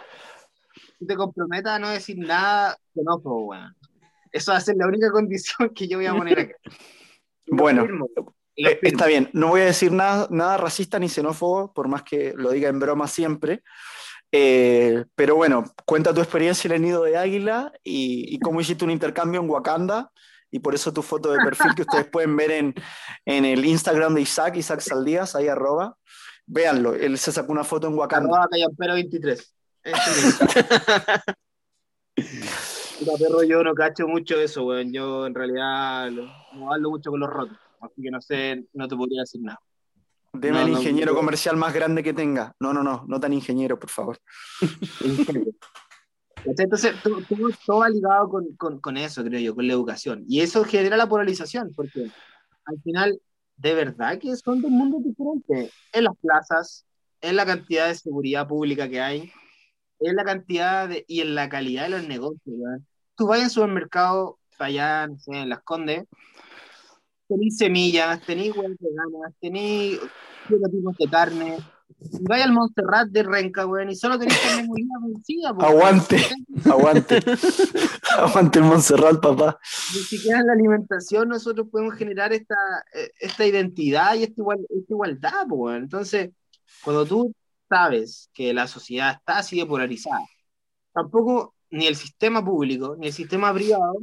te 1.06 1.16
comprometas 1.16 1.74
a 1.74 1.78
no 1.78 1.88
decir 1.90 2.18
nada 2.18 2.76
xenófobo, 2.94 3.46
weón. 3.46 3.74
Eso 4.32 4.52
va 4.52 4.58
a 4.58 4.60
ser 4.60 4.76
la 4.76 4.86
única 4.86 5.10
condición 5.10 5.70
que 5.74 5.88
yo 5.88 5.98
voy 5.98 6.06
a 6.06 6.14
poner 6.14 6.38
acá. 6.40 6.54
bueno, 7.46 7.86
eh, 8.56 8.78
está 8.82 9.06
bien. 9.06 9.30
No 9.32 9.48
voy 9.48 9.62
a 9.62 9.66
decir 9.66 9.92
nada, 9.92 10.26
nada 10.30 10.56
racista 10.56 10.98
ni 10.98 11.08
xenófobo, 11.08 11.72
por 11.72 11.88
más 11.88 12.02
que 12.02 12.34
lo 12.36 12.50
diga 12.50 12.68
en 12.68 12.78
broma 12.78 13.06
siempre. 13.06 13.62
Eh, 14.38 15.06
pero 15.14 15.34
bueno, 15.34 15.64
cuenta 15.86 16.12
tu 16.12 16.20
experiencia 16.20 16.68
en 16.68 16.74
el 16.74 16.82
nido 16.82 17.04
de 17.04 17.16
águila 17.16 17.72
y, 17.82 18.38
cómo 18.40 18.60
hiciste 18.60 18.84
un 18.84 18.90
intercambio 18.90 19.40
en 19.40 19.48
Wakanda 19.48 20.12
y 20.50 20.58
por 20.58 20.74
eso 20.74 20.92
tu 20.92 21.00
foto 21.00 21.32
de 21.32 21.38
perfil 21.38 21.74
que 21.74 21.82
ustedes 21.82 22.06
pueden 22.06 22.36
ver 22.36 22.50
en, 22.50 22.74
en 23.24 23.46
el 23.46 23.64
Instagram 23.64 24.14
de 24.14 24.20
Isaac, 24.20 24.56
Isaac 24.56 24.80
Saldías, 24.80 25.34
ahí 25.34 25.48
arroba. 25.48 25.96
Véanlo, 26.44 26.94
él 26.94 27.16
se 27.16 27.32
sacó 27.32 27.50
una 27.50 27.64
foto 27.64 27.86
en 27.86 27.94
Wakanda. 27.94 28.46
Arroba 28.46 28.94
23. 28.94 29.54
perro, 33.18 33.42
yo 33.42 33.62
no 33.62 33.74
cacho 33.74 34.06
mucho 34.06 34.38
eso, 34.38 34.66
weón. 34.66 34.92
Yo 34.92 35.26
en 35.26 35.34
realidad 35.34 36.10
no 36.10 36.74
hablo 36.74 36.90
mucho 36.90 37.10
con 37.10 37.20
los 37.20 37.30
rotos, 37.30 37.56
así 37.80 38.02
que 38.02 38.10
no 38.10 38.20
sé, 38.20 38.66
no 38.74 38.86
te 38.86 38.96
podría 38.96 39.22
decir 39.22 39.40
nada. 39.40 39.60
Deme 40.38 40.62
el 40.62 40.70
ingeniero 40.70 41.14
comercial 41.14 41.56
más 41.56 41.72
grande 41.74 42.02
que 42.02 42.12
tenga. 42.12 42.54
No, 42.60 42.72
no, 42.72 42.82
no, 42.82 43.04
no 43.06 43.20
tan 43.20 43.32
ingeniero, 43.32 43.78
por 43.78 43.90
favor. 43.90 44.18
Entonces, 46.44 46.94
todo, 47.02 47.20
todo, 47.66 47.78
va 47.78 47.88
ligado 47.88 48.28
con, 48.28 48.54
con, 48.56 48.80
con, 48.80 48.96
eso, 48.96 49.24
creo 49.24 49.40
yo, 49.40 49.54
con 49.54 49.66
la 49.66 49.72
educación. 49.72 50.24
Y 50.28 50.40
eso 50.40 50.64
genera 50.64 50.96
la 50.96 51.08
polarización, 51.08 51.72
porque 51.74 52.10
al 52.64 52.80
final, 52.82 53.20
de 53.56 53.74
verdad 53.74 54.18
que 54.18 54.36
son 54.36 54.62
dos 54.62 54.70
mundos 54.70 55.02
diferentes. 55.02 55.72
En 55.92 56.04
las 56.04 56.16
plazas, 56.18 56.86
en 57.20 57.36
la 57.36 57.46
cantidad 57.46 57.88
de 57.88 57.94
seguridad 57.96 58.46
pública 58.46 58.88
que 58.88 59.00
hay, 59.00 59.32
en 60.00 60.16
la 60.16 60.24
cantidad 60.24 60.88
de, 60.88 61.04
y 61.08 61.20
en 61.20 61.34
la 61.34 61.48
calidad 61.48 61.84
de 61.84 61.90
los 61.90 62.06
negocios. 62.06 62.56
Tú 63.16 63.26
vas 63.26 63.42
al 63.42 63.50
supermercado, 63.50 64.38
allá, 64.58 65.06
no 65.06 65.18
sé, 65.18 65.32
en 65.32 65.48
Las 65.48 65.62
Condes, 65.62 66.04
tenéis 67.28 67.56
semillas, 67.56 68.20
tenéis 68.22 68.56
huevos 68.56 68.76
veganas, 68.78 69.34
tenéis 69.40 70.00
tipos 70.48 70.96
de 70.96 71.10
carne. 71.10 71.58
Y 71.98 72.24
vais 72.24 72.42
al 72.42 72.52
Montserrat 72.52 73.08
de 73.08 73.22
Renca, 73.22 73.66
weón, 73.66 73.90
y 73.90 73.96
solo 73.96 74.18
tenéis 74.18 74.38
carne 74.40 74.64
molida 74.68 74.94
vencida. 75.02 75.48
Aguante, 75.58 76.18
aguante. 76.64 77.20
aguante 78.18 78.58
el 78.58 78.64
Montserrat, 78.64 79.20
papá. 79.20 79.58
Ni 79.94 80.00
siquiera 80.00 80.40
en 80.40 80.46
la 80.46 80.52
alimentación 80.52 81.28
nosotros 81.28 81.68
podemos 81.70 81.94
generar 81.94 82.32
esta, 82.32 82.56
esta 83.20 83.46
identidad 83.46 84.14
y 84.14 84.24
esta, 84.24 84.40
igual, 84.40 84.58
esta 84.68 84.92
igualdad, 84.92 85.46
weón. 85.48 85.84
Entonces, 85.84 86.30
cuando 86.82 87.06
tú 87.06 87.32
sabes 87.68 88.30
que 88.32 88.52
la 88.52 88.66
sociedad 88.66 89.16
está 89.18 89.38
así 89.38 89.58
de 89.58 89.66
polarizada, 89.66 90.26
tampoco 90.92 91.54
ni 91.70 91.86
el 91.86 91.96
sistema 91.96 92.44
público 92.44 92.96
ni 92.98 93.08
el 93.08 93.12
sistema 93.12 93.52
privado 93.52 93.96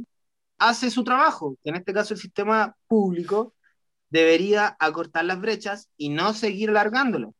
hace 0.58 0.90
su 0.90 1.04
trabajo, 1.04 1.56
que 1.62 1.70
en 1.70 1.76
este 1.76 1.92
caso 1.92 2.14
el 2.14 2.20
sistema 2.20 2.76
público 2.86 3.54
debería 4.10 4.76
acortar 4.78 5.24
las 5.24 5.40
brechas 5.40 5.88
y 5.96 6.08
no 6.08 6.34
seguir 6.34 6.70
alargándolo. 6.70 7.34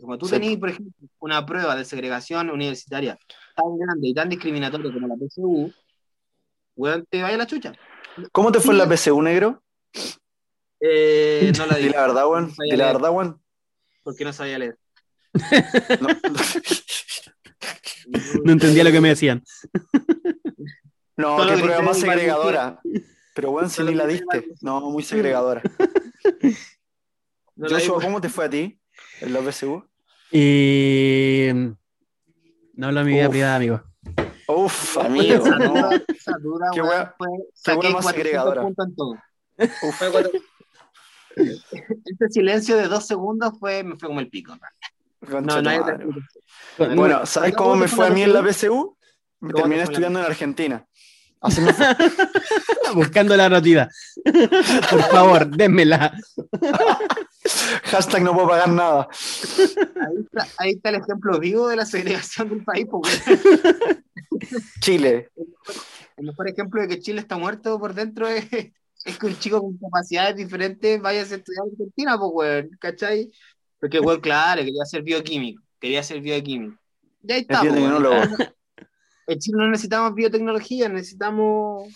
Como 0.00 0.16
tú 0.16 0.28
tenías, 0.28 0.58
por 0.58 0.70
ejemplo, 0.70 0.92
una 1.18 1.44
prueba 1.44 1.74
de 1.74 1.84
segregación 1.84 2.50
universitaria 2.50 3.18
tan 3.56 3.76
grande 3.76 4.08
y 4.08 4.14
tan 4.14 4.28
discriminatoria 4.28 4.92
como 4.92 5.08
la 5.08 5.16
PSU, 5.16 5.72
weón, 6.76 7.04
te 7.10 7.22
vaya 7.22 7.36
la 7.36 7.46
chucha. 7.46 7.72
¿Cómo 8.32 8.52
te 8.52 8.60
fue 8.60 8.74
en 8.74 8.78
la 8.78 8.96
PSU, 8.96 9.20
negro? 9.20 9.62
Eh, 10.80 11.52
no 11.56 11.66
la 11.66 11.76
di. 11.78 11.88
la 11.88 12.00
verdad, 12.00 12.28
weón. 12.28 12.52
No 12.56 12.76
la 12.76 12.92
verdad, 12.92 13.10
weón. 13.10 13.42
Porque 14.02 14.24
no 14.24 14.32
sabía 14.32 14.58
leer. 14.58 14.78
no 18.44 18.52
entendía 18.52 18.84
lo 18.84 18.92
que 18.92 19.00
me 19.00 19.08
decían. 19.10 19.42
No, 21.18 21.36
qué 21.46 21.60
prueba 21.60 21.82
más 21.82 21.98
segregadora. 21.98 22.80
Pero 23.34 23.50
bueno, 23.50 23.68
si 23.68 23.82
ni 23.82 23.94
la 23.94 24.06
diste. 24.06 24.46
No, 24.62 24.80
muy 24.90 25.02
segregadora. 25.02 25.60
Joshua, 27.56 28.00
¿cómo 28.00 28.20
te 28.20 28.28
fue 28.28 28.44
a 28.44 28.50
ti 28.50 28.80
en 29.20 29.32
la 29.32 29.40
PSU? 29.40 29.84
Eh, 30.30 31.52
no 32.74 32.86
hablo 32.86 33.00
de 33.00 33.06
mi 33.06 33.12
vida 33.14 33.28
privada, 33.28 33.56
amigo. 33.56 33.82
Uf, 34.46 34.96
amigo, 34.98 35.44
no. 35.44 35.90
Esa 36.06 36.38
duda, 36.40 36.70
qué 36.72 36.80
buena, 36.80 37.14
qué 37.64 37.90
más 37.90 38.06
segregadora. 38.06 38.64
Uf. 38.64 40.02
Este 41.38 42.28
silencio 42.30 42.76
de 42.76 42.88
dos 42.88 43.06
segundos 43.06 43.52
fue, 43.60 43.84
me 43.84 43.96
fue 43.96 44.08
como 44.08 44.18
el 44.18 44.28
pico. 44.28 44.58
No, 45.20 45.62
no 45.62 45.70
hay 45.70 45.78
bueno, 46.96 47.24
¿sabes 47.26 47.54
cómo 47.54 47.76
me 47.76 47.86
fue 47.86 48.08
a 48.08 48.10
mí 48.10 48.22
en 48.22 48.32
la 48.32 48.42
PSU? 48.42 48.97
Me 49.40 49.52
terminé 49.52 49.82
estudiando 49.82 50.18
en 50.18 50.26
Argentina. 50.26 50.84
Buscando 52.94 53.36
la 53.36 53.48
notida. 53.48 53.88
Por 54.90 55.02
favor, 55.02 55.48
démela. 55.48 56.18
Hashtag 57.84 58.22
no 58.22 58.34
puedo 58.34 58.48
pagar 58.48 58.68
nada. 58.68 59.08
Ahí 60.58 60.72
está, 60.72 60.90
el 60.90 60.96
ejemplo 60.96 61.38
vivo 61.38 61.68
de 61.68 61.76
la 61.76 61.86
segregación 61.86 62.48
del 62.48 62.64
país. 62.64 62.86
Chile. 64.80 65.30
El 66.16 66.26
mejor 66.26 66.48
ejemplo 66.48 66.80
de 66.80 66.88
que 66.88 67.00
Chile 67.00 67.20
está 67.20 67.38
muerto 67.38 67.78
por 67.78 67.94
dentro 67.94 68.26
es, 68.26 68.44
que 68.48 68.72
un 69.22 69.38
chico 69.38 69.60
con 69.60 69.78
capacidades 69.78 70.36
diferentes 70.36 71.00
vaya 71.00 71.20
a 71.20 71.22
estudiar 71.22 71.66
en 71.66 71.72
Argentina, 71.72 72.18
pues, 72.18 72.66
¿cachai? 72.80 73.30
Porque, 73.80 74.00
weón, 74.00 74.20
claro, 74.20 74.62
quería 74.62 74.84
ser 74.84 75.02
bioquímico, 75.02 75.62
quería 75.80 76.02
ser 76.02 76.20
bioquímico. 76.20 76.76
Ya 77.22 77.36
está, 77.36 77.62
en 79.28 79.38
Chile 79.38 79.58
no 79.58 79.68
necesitamos 79.68 80.14
biotecnología, 80.14 80.88
necesitamos 80.88 81.86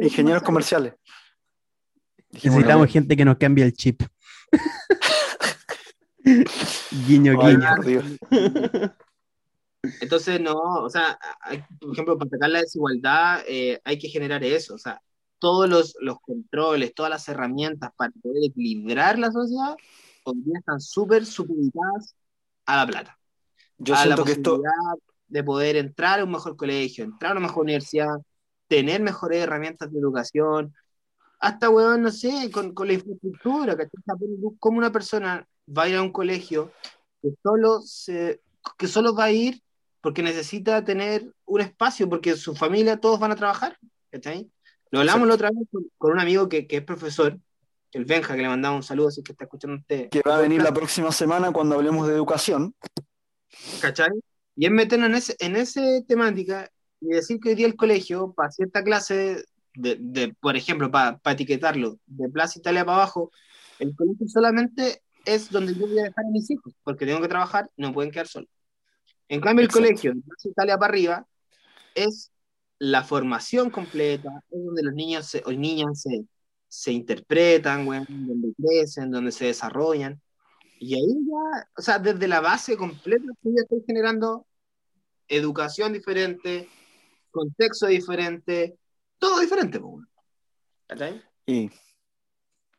ingenieros, 0.00 0.42
comerciales. 0.42 0.94
Necesitamos 2.30 2.90
gente 2.90 3.14
que 3.14 3.26
nos 3.26 3.36
cambie 3.36 3.64
el 3.64 3.74
chip. 3.74 4.02
guiño, 7.06 7.38
guiño. 7.38 7.68
Entonces, 10.00 10.40
no, 10.40 10.54
o 10.54 10.88
sea, 10.88 11.18
por 11.78 11.92
ejemplo, 11.92 12.16
para 12.16 12.28
atacar 12.28 12.48
la 12.50 12.60
desigualdad 12.60 13.42
eh, 13.46 13.78
hay 13.84 13.98
que 13.98 14.08
generar 14.08 14.42
eso, 14.42 14.74
o 14.74 14.78
sea, 14.78 15.02
todos 15.38 15.68
los, 15.68 15.94
los, 16.00 16.18
controles, 16.20 16.94
todas 16.94 17.10
las 17.10 17.28
herramientas 17.28 17.92
para 17.96 18.12
poder 18.22 18.44
equilibrar 18.46 19.18
la 19.18 19.30
sociedad, 19.30 19.76
hoy 20.24 20.40
día 20.42 20.58
están 20.58 20.80
súper 20.80 21.26
supeditadas 21.26 22.16
a 22.64 22.78
la 22.78 22.86
plata. 22.86 23.18
Yo 23.76 23.94
siento 23.94 24.24
que 24.24 24.32
esto 24.32 24.62
de 25.28 25.44
poder 25.44 25.76
entrar 25.76 26.20
a 26.20 26.24
un 26.24 26.32
mejor 26.32 26.56
colegio, 26.56 27.04
entrar 27.04 27.32
a 27.32 27.38
una 27.38 27.46
mejor 27.46 27.64
universidad, 27.64 28.16
tener 28.66 29.00
mejores 29.00 29.42
herramientas 29.42 29.92
de 29.92 29.98
educación, 29.98 30.74
hasta, 31.40 31.70
weón, 31.70 32.02
no 32.02 32.10
sé, 32.10 32.50
con, 32.50 32.74
con 32.74 32.88
la 32.88 32.94
infraestructura, 32.94 33.76
Como 34.58 34.78
una 34.78 34.90
persona 34.90 35.46
va 35.76 35.84
a 35.84 35.88
ir 35.88 35.96
a 35.96 36.02
un 36.02 36.12
colegio 36.12 36.72
que 37.22 37.30
solo, 37.42 37.80
se, 37.82 38.40
que 38.76 38.88
solo 38.88 39.14
va 39.14 39.24
a 39.24 39.32
ir 39.32 39.62
porque 40.00 40.22
necesita 40.22 40.84
tener 40.84 41.32
un 41.44 41.60
espacio, 41.60 42.08
porque 42.08 42.36
su 42.36 42.54
familia 42.54 42.98
todos 42.98 43.18
van 43.18 43.32
a 43.32 43.36
trabajar, 43.36 43.78
Lo 44.90 45.00
hablamos 45.00 45.28
la 45.28 45.34
otra 45.34 45.50
vez 45.50 45.68
con, 45.98 46.12
un 46.12 46.20
amigo 46.20 46.48
que, 46.48 46.66
que, 46.66 46.78
es 46.78 46.84
profesor, 46.84 47.38
el 47.92 48.04
Benja, 48.04 48.34
que 48.34 48.42
le 48.42 48.48
mandamos 48.48 48.78
un 48.78 48.82
saludo, 48.82 49.08
así 49.08 49.22
que 49.22 49.32
está 49.32 49.44
escuchando 49.44 49.76
usted. 49.76 50.08
Que 50.08 50.22
va 50.26 50.36
a 50.36 50.40
venir 50.40 50.62
la 50.62 50.72
próxima 50.72 51.12
semana 51.12 51.52
cuando 51.52 51.74
hablemos 51.74 52.06
de 52.06 52.14
educación. 52.14 52.74
¿Cachai? 53.80 54.10
Y 54.60 54.66
es 54.66 54.72
meternos 54.72 55.08
en 55.08 55.14
ese, 55.14 55.36
en 55.38 55.54
ese 55.54 56.04
temática 56.08 56.68
y 57.00 57.10
decir 57.10 57.38
que 57.38 57.50
hoy 57.50 57.54
día 57.54 57.68
el 57.68 57.76
colegio, 57.76 58.32
para 58.32 58.50
cierta 58.50 58.82
clase 58.82 59.44
de, 59.74 60.34
por 60.40 60.56
ejemplo, 60.56 60.90
para 60.90 61.20
etiquetarlo, 61.26 62.00
de 62.06 62.28
Plaza 62.28 62.58
Italia 62.58 62.84
para 62.84 62.96
abajo, 62.96 63.30
el 63.78 63.94
colegio 63.94 64.26
solamente 64.26 65.00
es 65.24 65.48
donde 65.48 65.76
yo 65.76 65.86
voy 65.86 66.00
a 66.00 66.04
dejar 66.04 66.24
a 66.24 66.30
mis 66.32 66.50
hijos, 66.50 66.74
porque 66.82 67.06
tengo 67.06 67.20
que 67.20 67.28
trabajar 67.28 67.70
no 67.76 67.92
pueden 67.92 68.10
quedar 68.10 68.26
solos. 68.26 68.50
En 69.28 69.40
cambio, 69.40 69.64
el 69.64 69.70
colegio 69.70 70.12
de 70.12 70.22
Plaza 70.22 70.48
Italia 70.48 70.76
para 70.76 70.90
arriba 70.90 71.26
es 71.94 72.32
la 72.80 73.04
formación 73.04 73.70
completa, 73.70 74.42
es 74.50 74.64
donde 74.64 74.82
los 74.82 74.94
niños 74.94 75.26
se, 75.26 75.40
o 75.46 75.52
niñas 75.52 76.02
se, 76.02 76.24
se 76.66 76.90
interpretan, 76.90 77.86
donde 77.86 78.52
crecen, 78.60 79.12
donde 79.12 79.30
se 79.30 79.44
desarrollan. 79.44 80.20
Y 80.80 80.94
ahí 80.94 81.14
ya, 81.28 81.68
o 81.76 81.80
sea, 81.82 82.00
desde 82.00 82.26
la 82.26 82.40
base 82.40 82.76
completa, 82.76 83.24
tú 83.40 83.54
ya 83.54 83.62
estás 83.62 83.78
generando 83.86 84.47
educación 85.28 85.92
diferente, 85.92 86.68
contexto 87.30 87.86
diferente, 87.86 88.78
todo 89.18 89.40
diferente. 89.40 89.80
Y 91.46 91.70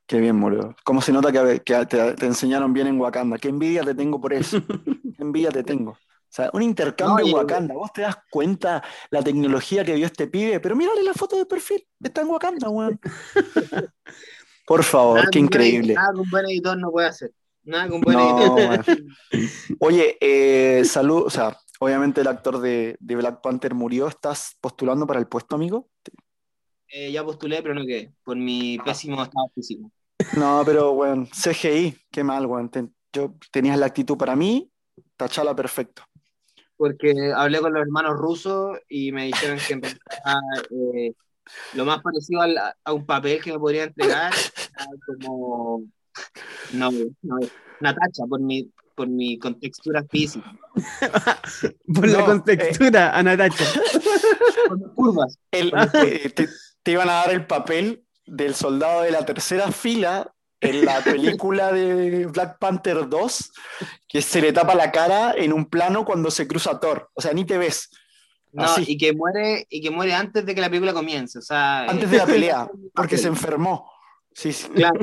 qué 0.05 0.19
bien, 0.19 0.39
boludo. 0.39 0.75
¿Cómo 0.83 1.01
se 1.01 1.11
nota 1.11 1.31
que, 1.31 1.85
te, 1.85 2.25
enseñaron 2.25 2.73
bien 2.73 2.87
en 2.87 2.99
Wakanda? 2.99 3.37
Qué 3.37 3.49
envidia 3.49 3.83
te 3.83 3.95
tengo 3.95 4.19
por 4.19 4.33
eso. 4.33 4.61
qué 5.15 5.21
envidia 5.23 5.51
te 5.51 5.63
tengo. 5.63 5.91
O 5.91 6.31
sea, 6.31 6.49
un 6.53 6.61
intercambio 6.61 7.25
en 7.25 7.33
Wakanda. 7.33 7.73
Vos 7.73 7.91
te 7.91 8.01
das 8.01 8.17
cuenta 8.29 8.83
la 9.09 9.23
tecnología 9.23 9.83
que 9.83 9.95
vio 9.95 10.05
este 10.05 10.27
pibe, 10.27 10.59
pero 10.59 10.75
mírale 10.75 11.01
la 11.01 11.13
foto 11.13 11.37
de 11.37 11.45
perfil. 11.45 11.83
Está 12.03 12.21
en 12.21 12.27
Wakanda, 12.27 12.69
weón. 12.69 12.99
Por 14.67 14.83
favor, 14.83 15.27
qué 15.31 15.39
increíble. 15.39 15.95
Nada 15.95 16.13
que 16.13 16.19
un 16.19 16.29
buen 16.29 16.45
editor 16.45 16.77
no 16.77 16.91
puede 16.91 17.07
hacer. 17.07 17.31
Nada 17.63 17.87
que 17.87 17.93
un 17.93 18.01
buen 18.01 18.19
editor. 18.19 18.85
Oye, 19.79 20.17
eh, 20.21 20.85
salud, 20.85 21.23
o 21.25 21.29
sea, 21.31 21.57
obviamente 21.79 22.21
el 22.21 22.27
actor 22.27 22.59
de, 22.59 22.97
Black 22.99 23.41
Panther 23.41 23.73
murió. 23.73 24.07
¿Estás 24.07 24.55
postulando 24.61 25.07
para 25.07 25.19
el 25.19 25.27
puesto, 25.27 25.55
amigo? 25.55 25.89
Eh, 26.87 27.11
ya 27.11 27.23
postulé, 27.23 27.61
pero 27.61 27.75
no 27.75 27.85
quedé, 27.85 28.13
por 28.23 28.37
mi 28.37 28.77
ah. 28.79 28.83
pésimo 28.85 29.21
estado 29.21 29.47
físico. 29.53 29.91
No, 30.37 30.63
pero 30.65 30.93
bueno, 30.93 31.27
CGI, 31.31 31.95
qué 32.11 32.23
mal, 32.23 32.45
weón. 32.45 32.71
yo 33.13 33.35
tenías 33.51 33.77
la 33.77 33.85
actitud 33.85 34.17
para 34.17 34.35
mí, 34.35 34.71
tachala 35.15 35.55
perfecto 35.55 36.03
porque 36.79 37.33
hablé 37.35 37.59
con 37.59 37.73
los 37.73 37.81
hermanos 37.81 38.17
rusos 38.17 38.79
y 38.87 39.11
me 39.11 39.25
dijeron 39.25 39.57
que 39.67 39.73
eh, 39.75 41.13
lo 41.73 41.83
más 41.83 42.01
parecido 42.01 42.41
a, 42.41 42.93
un 42.93 43.05
papel 43.05 43.43
que 43.43 43.51
me 43.51 43.59
podría 43.59 43.83
entregar 43.83 44.31
como 45.05 45.83
no, 46.71 46.89
no 47.21 47.37
Natacha 47.81 48.23
por 48.29 48.39
mi 48.39 48.71
por 48.99 49.07
mi 49.07 49.39
contextura 49.39 50.03
física 50.03 50.53
por 51.95 52.05
la 52.05 52.25
contextura 52.25 53.17
a 53.17 53.23
Natacha 53.23 53.63
por 54.67 54.77
mis 54.77 54.89
curvas 54.89 55.39
eh, 55.53 55.71
te 56.83 56.91
iban 56.91 57.07
a 57.07 57.13
dar 57.13 57.31
el 57.31 57.47
papel 57.47 58.03
del 58.25 58.53
soldado 58.55 59.03
de 59.03 59.11
la 59.11 59.25
tercera 59.25 59.71
fila 59.71 60.33
en 60.59 60.83
la 60.83 60.99
película 61.03 61.71
de 61.71 62.25
Black 62.27 62.57
Panther 62.59 63.07
2, 63.07 63.51
que 64.07 64.21
se 64.21 64.41
le 64.41 64.51
tapa 64.51 64.75
la 64.75 64.91
cara 64.91 65.33
en 65.33 65.53
un 65.53 65.65
plano 65.65 66.03
cuando 66.03 66.29
se 66.29 66.47
cruza 66.47 66.79
Thor. 66.79 67.09
O 67.13 67.21
sea, 67.21 67.31
ni 67.31 67.45
te 67.45 67.57
ves. 67.57 67.89
No, 68.51 68.65
y 68.79 68.97
que 68.97 69.13
muere, 69.13 69.65
y 69.69 69.81
que 69.81 69.89
muere 69.89 70.13
antes 70.13 70.45
de 70.45 70.53
que 70.53 70.61
la 70.61 70.69
película 70.69 70.93
comience. 70.93 71.39
O 71.39 71.41
sea, 71.41 71.85
antes 71.85 72.11
de 72.11 72.17
la 72.17 72.25
pelea, 72.25 72.67
porque 72.93 73.17
se 73.17 73.27
enfermó. 73.27 73.89
Sí, 74.33 74.51
sí. 74.51 74.67
Claro. 74.69 74.99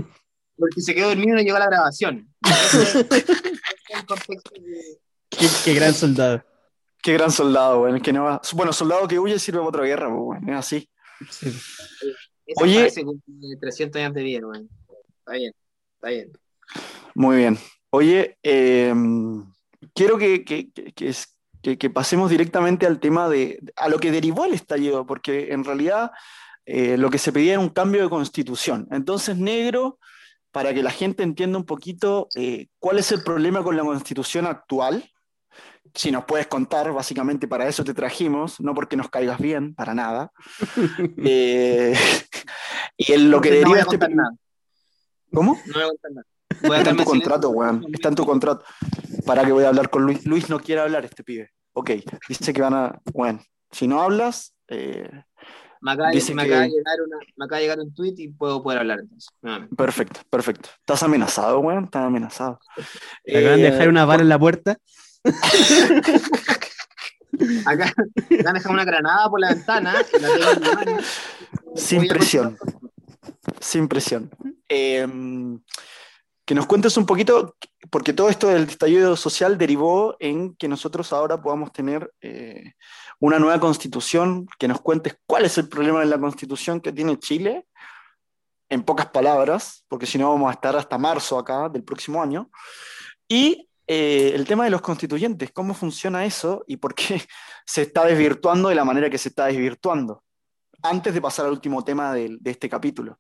Porque 0.57 0.81
se 0.81 0.95
quedó 0.95 1.09
dormido 1.09 1.31
y 1.31 1.33
no 1.33 1.43
llegó 1.43 1.57
a 1.57 1.61
la 1.61 1.67
grabación. 1.67 2.29
qué, 5.65 5.75
gran 5.75 5.95
soldado. 5.95 6.45
Qué 7.03 7.13
gran 7.13 7.31
soldado, 7.31 7.81
bueno, 7.81 8.01
que 8.01 8.13
no 8.13 8.25
va... 8.25 8.41
bueno, 8.55 8.73
soldado 8.73 9.07
que 9.07 9.19
huye 9.19 9.39
sirve 9.39 9.59
para 9.59 9.69
otra 9.69 9.85
guerra, 9.85 10.09
bueno, 10.09 10.53
es 10.53 10.59
así. 10.59 10.89
Oye, 12.57 12.91
300 13.61 14.01
años 14.01 14.15
de 14.15 14.23
vida, 14.23 14.41
bueno 14.45 14.69
está 15.27 15.33
bien, 15.33 15.53
está 15.95 16.09
bien. 16.09 16.33
Muy 17.15 17.37
bien. 17.37 17.59
Oye, 17.91 18.39
em, 18.43 19.45
quiero 19.95 20.19
que, 20.19 20.45
que, 20.45 21.91
pasemos 21.91 22.31
directamente 22.31 22.87
al 22.87 23.01
tema 23.01 23.29
de, 23.29 23.59
a 23.75 23.89
lo 23.89 23.99
que 23.99 24.13
derivó 24.13 24.45
el 24.45 24.55
estallido, 24.55 25.07
porque 25.07 25.53
en 25.53 25.65
realidad 25.65 26.13
eh, 26.65 26.97
lo 26.97 27.11
que 27.11 27.19
se 27.19 27.33
pedía 27.33 27.55
era 27.55 27.61
un 27.61 27.71
cambio 27.71 28.03
de 28.03 28.09
constitución. 28.09 28.87
Entonces, 28.91 29.37
negro, 29.37 29.99
para 30.57 30.73
que 30.73 30.83
la 30.83 30.91
gente 30.91 31.23
entienda 31.23 31.59
un 31.59 31.67
poquito 31.67 32.29
eh, 32.35 32.69
cuál 32.79 32.99
es 32.99 33.13
el 33.13 33.23
problema 33.23 33.63
con 33.63 33.77
la 33.77 33.83
constitución 33.83 34.47
actual, 34.47 35.05
si 35.93 36.11
nos 36.11 36.25
puedes 36.25 36.47
contar, 36.47 36.91
básicamente 36.95 37.47
para 37.47 37.69
eso 37.69 37.85
te 37.85 37.93
trajimos, 37.93 38.59
no 38.59 38.73
porque 38.73 38.97
nos 38.97 39.11
caigas 39.11 39.39
bien, 39.39 39.75
para 39.75 39.93
nada. 39.93 40.33
Eh, 41.19 41.95
y 42.97 43.13
en 43.13 43.31
lo 43.31 43.39
que 43.43 43.51
deriva 43.51 43.81
este... 43.81 43.99
Nada. 43.99 44.31
¿Cómo? 45.31 45.61
No 45.67 45.75
voy 46.63 46.77
a 46.79 46.79
Está 46.79 46.91
en 46.91 46.97
tu 46.97 47.05
contrato, 47.05 47.51
weón. 47.51 47.85
Está 47.93 48.09
en 48.09 48.15
tu 48.15 48.25
contrato. 48.25 48.65
Para 49.27 49.45
que 49.45 49.53
voy 49.53 49.65
a 49.65 49.69
hablar 49.69 49.91
con 49.91 50.05
Luis. 50.05 50.25
Luis 50.25 50.49
no 50.49 50.59
quiere 50.59 50.81
hablar, 50.81 51.05
este 51.05 51.23
pibe. 51.23 51.51
Ok, 51.75 51.91
dice 52.31 52.55
que 52.55 52.63
van 52.63 52.73
a. 52.73 52.99
Bueno, 53.13 53.45
si 53.71 53.87
no 53.87 54.01
hablas. 54.01 54.55
Eh, 54.69 55.11
me, 55.81 55.93
acaba, 55.93 56.11
de 56.11 57.61
llegar 57.61 57.81
un 57.81 57.95
tweet 57.95 58.15
y 58.19 58.29
puedo 58.29 58.63
poder 58.63 58.81
hablar 58.81 59.01
entonces. 59.01 59.31
Perfecto, 59.77 60.21
perfecto. 60.31 60.69
¿Estás 60.81 61.03
amenazado, 61.03 61.61
weón? 61.61 61.85
Estás 61.85 62.05
amenazado. 62.05 62.61
¿Te 63.25 63.39
acaban 63.39 63.61
de 63.61 63.71
dejar 63.71 63.89
una 63.89 64.05
vara 64.05 64.23
en 64.23 64.29
la 64.29 64.39
puerta? 64.39 64.77
Acá 67.67 67.93
me 68.31 68.49
han 68.49 68.55
dejado 68.55 68.73
una 68.73 68.85
granada 68.85 69.29
por 69.29 69.41
la 69.41 69.55
ventana. 69.55 69.95
Sin 71.75 72.07
presión. 72.07 72.57
Sin 73.61 73.89
presión. 73.89 74.31
Em, 74.69 75.61
que 76.45 76.55
nos 76.55 76.67
cuentes 76.67 76.97
un 76.97 77.07
poquito, 77.07 77.57
porque 77.91 78.13
todo 78.13 78.29
esto 78.29 78.49
del 78.49 78.65
estallido 78.65 79.17
social 79.17 79.59
derivó 79.59 80.17
en 80.21 80.55
que 80.55 80.69
nosotros 80.69 81.13
ahora 81.13 81.43
podamos 81.43 81.73
tener 81.73 82.13
eh, 82.21 82.75
una 83.21 83.39
nueva 83.39 83.59
constitución, 83.61 84.47
que 84.59 84.69
nos 84.69 84.81
cuentes 84.81 85.19
cuál 85.27 85.45
es 85.45 85.57
el 85.59 85.69
problema 85.69 86.01
de 86.01 86.07
la 86.07 86.19
constitución 86.19 86.81
que 86.81 86.93
tiene 86.93 87.19
Chile, 87.19 87.67
en 88.69 88.83
pocas 88.83 89.07
palabras, 89.07 89.85
porque 89.89 90.07
si 90.07 90.19
no 90.19 90.31
vamos 90.31 90.51
a 90.51 90.55
estar 90.55 90.77
hasta 90.77 90.99
marzo 90.99 91.39
acá 91.39 91.69
del 91.69 91.85
próximo 91.85 92.23
año, 92.23 92.51
y 93.29 93.69
eh, 93.87 94.33
el 94.35 94.47
tema 94.47 94.65
de 94.65 94.71
los 94.71 94.81
constituyentes, 94.81 95.53
cómo 95.53 95.73
funciona 95.73 96.25
eso 96.25 96.65
y 96.67 96.77
por 96.77 96.95
qué 96.95 97.23
se 97.67 97.83
está 97.83 98.05
desvirtuando 98.05 98.69
de 98.69 98.75
la 98.75 98.85
manera 98.85 99.09
que 99.09 99.19
se 99.19 99.29
está 99.29 99.47
desvirtuando, 99.47 100.25
antes 100.83 101.15
de 101.15 101.21
pasar 101.21 101.47
al 101.47 101.53
último 101.53 101.85
tema 101.85 102.13
de 102.15 102.39
este 102.45 102.69
capítulo. 102.69 103.19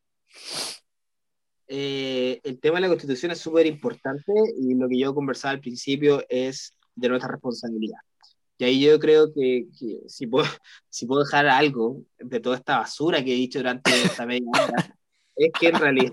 Eh, 1.68 2.40
el 2.44 2.60
tema 2.60 2.76
de 2.76 2.82
la 2.82 2.88
constitución 2.88 3.32
es 3.32 3.40
súper 3.40 3.66
importante 3.66 4.32
y 4.58 4.74
lo 4.74 4.88
que 4.88 4.98
yo 4.98 5.14
conversaba 5.14 5.52
al 5.52 5.60
principio 5.60 6.24
es 6.28 6.72
de 6.94 7.08
nuestra 7.08 7.30
responsabilidad. 7.30 7.98
Y 8.58 8.64
ahí 8.64 8.80
yo 8.80 8.98
creo 8.98 9.32
que, 9.32 9.66
si, 10.06 10.26
puedo, 10.26 10.46
si 10.88 11.06
puedo 11.06 11.24
dejar 11.24 11.46
algo 11.46 12.02
de 12.18 12.40
toda 12.40 12.56
esta 12.56 12.78
basura 12.78 13.22
que 13.22 13.32
he 13.32 13.36
dicho 13.36 13.58
durante 13.58 13.90
esta 13.90 14.26
media 14.26 14.48
hora, 14.48 14.96
es 15.36 15.52
que 15.58 15.68
en 15.68 15.74
realidad 15.74 16.10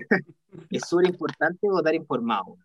es 0.70 0.82
súper 0.88 1.06
importante 1.06 1.68
votar 1.68 1.94
informado. 1.94 2.58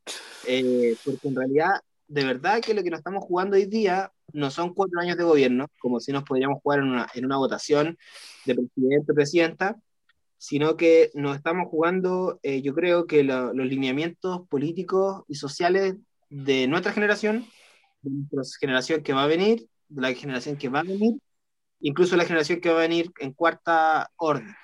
Eh, 0.48 0.96
porque 1.04 1.28
en 1.28 1.36
realidad, 1.36 1.72
de 2.08 2.26
verdad 2.26 2.62
que 2.62 2.74
lo 2.74 2.84
que 2.84 2.90
nos 2.90 3.00
estamos 3.00 3.24
jugando 3.24 3.56
hoy 3.56 3.66
día 3.66 4.12
no 4.34 4.52
son 4.52 4.74
cuatro 4.74 5.00
años 5.00 5.18
de 5.18 5.24
gobierno, 5.24 5.68
como 5.80 6.00
si 6.00 6.12
nos 6.12 6.24
podríamos 6.24 6.62
jugar 6.62 6.80
en 6.80 6.86
una, 6.86 7.08
en 7.14 7.26
una 7.26 7.38
votación 7.38 7.98
de 8.46 8.56
presidente 8.56 9.12
o 9.12 9.16
presidenta, 9.16 9.76
sino 10.38 10.78
que 10.78 11.12
nos 11.14 11.36
estamos 11.36 11.68
jugando, 11.68 12.40
eh, 12.44 12.62
yo 12.62 12.74
creo 12.74 13.06
que 13.06 13.24
los 13.24 13.54
lineamientos 13.54 14.48
políticos 14.48 15.24
y 15.28 15.36
sociales 15.36 15.96
de 16.30 16.68
nuestra 16.68 16.94
generación, 16.94 17.46
de 18.02 18.12
nuestra 18.32 18.60
generación 18.60 19.04
que 19.04 19.14
va 19.14 19.24
a 19.24 19.28
venir, 19.28 19.68
de 19.88 20.02
la 20.02 20.14
generación 20.14 20.58
que 20.58 20.70
va 20.70 20.80
a 20.80 20.84
venir, 20.84 21.16
incluso 21.80 22.16
la 22.16 22.26
generación 22.26 22.62
que 22.62 22.70
va 22.70 22.78
a 22.78 22.88
venir 22.88 23.12
en 23.20 23.34
cuarta 23.34 24.10
orden. 24.18 24.56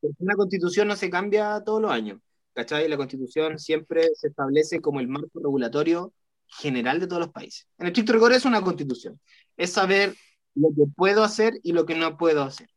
Porque 0.00 0.16
una 0.18 0.34
constitución 0.34 0.88
no 0.88 0.96
se 0.96 1.10
cambia 1.10 1.62
todos 1.64 1.80
los 1.80 1.90
años, 1.90 2.20
¿cachai? 2.54 2.88
La 2.88 2.96
constitución 2.96 3.58
siempre 3.58 4.08
se 4.14 4.28
establece 4.28 4.80
como 4.80 5.00
el 5.00 5.08
marco 5.08 5.30
regulatorio 5.34 6.12
general 6.46 7.00
de 7.00 7.06
todos 7.06 7.20
los 7.20 7.32
países. 7.32 7.66
En 7.78 7.86
el 7.86 7.92
estricto 7.92 8.12
rigor 8.12 8.32
es 8.32 8.44
una 8.44 8.62
constitución, 8.62 9.20
es 9.56 9.72
saber 9.72 10.14
lo 10.54 10.68
que 10.68 10.84
puedo 10.94 11.24
hacer 11.24 11.54
y 11.62 11.72
lo 11.72 11.86
que 11.86 11.94
no 11.94 12.16
puedo 12.16 12.42
hacer. 12.42 12.68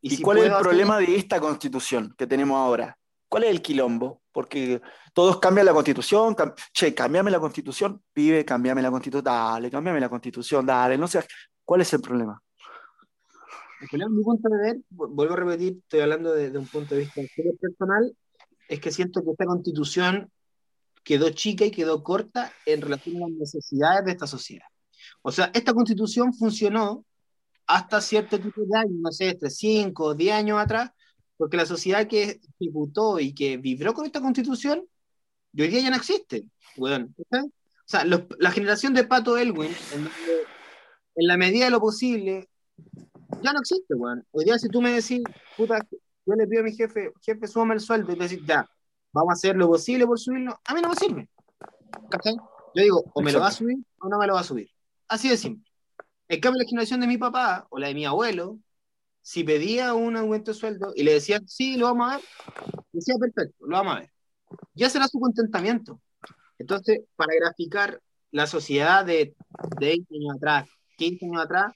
¿Y, 0.00 0.20
cuál 0.20 0.38
es 0.38 0.44
el 0.46 0.56
problema 0.56 0.98
de 0.98 1.16
esta 1.16 1.40
constitución 1.40 2.14
que 2.18 2.26
tenemos 2.26 2.56
ahora? 2.56 2.98
¿Cuál 3.32 3.44
es 3.44 3.50
el 3.50 3.62
quilombo? 3.62 4.20
Porque 4.30 4.82
todos 5.14 5.38
cambian 5.38 5.64
la 5.64 5.72
constitución, 5.72 6.36
che, 6.70 6.92
cambiame 6.92 7.30
la 7.30 7.40
constitución, 7.40 8.02
pibe, 8.12 8.44
cambiame 8.44 8.82
la 8.82 8.90
constitución, 8.90 9.24
dale, 9.24 9.70
cambiame 9.70 10.00
la 10.00 10.10
constitución, 10.10 10.66
dale, 10.66 10.98
no 10.98 11.08
sé, 11.08 11.24
¿cuál 11.64 11.80
es 11.80 11.90
el 11.94 12.02
problema? 12.02 12.42
El 13.80 13.88
problema, 13.88 14.10
mi 14.14 14.22
punto 14.22 14.50
de 14.50 14.58
ver, 14.58 14.80
vuelvo 14.90 15.32
a 15.32 15.36
repetir, 15.36 15.78
estoy 15.78 16.00
hablando 16.00 16.34
de, 16.34 16.58
un 16.58 16.66
punto 16.66 16.94
de 16.94 17.00
vista 17.00 17.22
personal, 17.58 18.14
es 18.68 18.80
que 18.80 18.90
siento 18.90 19.24
que 19.24 19.30
esta 19.30 19.46
constitución 19.46 20.30
quedó 21.02 21.30
chica 21.30 21.64
y 21.64 21.70
quedó 21.70 22.02
corta 22.02 22.52
en 22.66 22.82
relación 22.82 23.16
a 23.16 23.20
las 23.20 23.30
necesidades 23.30 24.04
de 24.04 24.10
esta 24.10 24.26
sociedad. 24.26 24.66
O 25.22 25.32
sea, 25.32 25.50
esta 25.54 25.72
constitución 25.72 26.34
funcionó 26.34 27.06
hasta 27.66 28.02
cierto 28.02 28.38
tipo 28.38 28.60
de 28.60 28.78
años, 28.78 28.98
no 29.00 29.10
sé, 29.10 29.30
entre 29.30 29.48
5 29.48 30.04
o 30.04 30.14
10 30.14 30.34
años 30.34 30.58
atrás, 30.58 30.90
porque 31.42 31.56
la 31.56 31.66
sociedad 31.66 32.06
que 32.06 32.40
ejecutó 32.60 33.18
y 33.18 33.34
que 33.34 33.56
vibró 33.56 33.94
con 33.94 34.06
esta 34.06 34.20
constitución, 34.20 34.86
hoy 35.58 35.66
día 35.66 35.80
ya 35.80 35.90
no 35.90 35.96
existe. 35.96 36.48
Bueno, 36.76 37.08
o 37.18 37.48
sea, 37.84 38.04
la 38.04 38.50
generación 38.52 38.94
de 38.94 39.02
Pato 39.02 39.36
Elwin, 39.36 39.72
en, 39.92 41.26
la 41.26 41.36
medida 41.36 41.64
de 41.64 41.72
lo 41.72 41.80
posible, 41.80 42.48
ya 43.42 43.52
no 43.52 43.58
existe, 43.58 43.92
weón. 43.92 44.24
Hoy 44.30 44.44
día 44.44 44.56
si 44.56 44.68
tú 44.68 44.80
me 44.80 44.92
decís, 44.92 45.20
puta, 45.56 45.84
yo 46.24 46.34
le 46.34 46.46
pido 46.46 46.60
a 46.60 46.64
mi 46.64 46.76
jefe, 46.76 47.10
jefe, 47.20 47.48
súbame 47.48 47.74
el 47.74 47.80
sueldo, 47.80 48.12
y 48.12 48.16
le 48.16 48.28
decís, 48.28 48.46
ya, 48.46 48.64
vamos 49.12 49.30
a 49.30 49.32
hacer 49.32 49.56
lo 49.56 49.66
posible 49.66 50.06
por 50.06 50.20
subirlo, 50.20 50.60
a 50.64 50.74
mí 50.74 50.80
no 50.80 50.90
me 50.90 50.94
sirve. 50.94 51.28
¿Cachai? 52.08 52.34
Yo 52.76 52.82
digo, 52.84 53.02
o 53.12 53.20
me 53.20 53.32
lo 53.32 53.40
va 53.40 53.48
a 53.48 53.50
subir 53.50 53.78
o 53.98 54.08
no 54.08 54.16
me 54.16 54.28
lo 54.28 54.34
va 54.34 54.42
a 54.42 54.44
subir. 54.44 54.70
Así 55.08 55.28
de 55.28 55.36
simple. 55.36 55.68
En 56.28 56.38
cambio, 56.38 56.62
la 56.62 56.68
generación 56.68 57.00
de 57.00 57.08
mi 57.08 57.18
papá 57.18 57.66
o 57.68 57.80
la 57.80 57.88
de 57.88 57.94
mi 57.94 58.04
abuelo, 58.04 58.60
si 59.22 59.44
pedía 59.44 59.94
un 59.94 60.16
aumento 60.16 60.50
de 60.50 60.58
sueldo 60.58 60.92
y 60.94 61.04
le 61.04 61.14
decían, 61.14 61.46
sí, 61.48 61.76
lo 61.76 61.86
vamos 61.86 62.10
a 62.10 62.16
ver, 62.16 62.24
decía, 62.92 63.14
perfecto, 63.18 63.66
lo 63.66 63.76
vamos 63.76 63.96
a 63.96 64.00
ver. 64.00 64.10
Ya 64.74 64.90
será 64.90 65.08
su 65.08 65.18
contentamiento. 65.20 66.00
Entonces, 66.58 67.00
para 67.16 67.34
graficar 67.34 68.00
la 68.30 68.46
sociedad 68.46 69.04
de, 69.04 69.34
de 69.78 69.86
20 69.86 70.14
años 70.16 70.36
atrás, 70.36 70.68
15 70.96 71.26
años 71.26 71.42
atrás, 71.42 71.72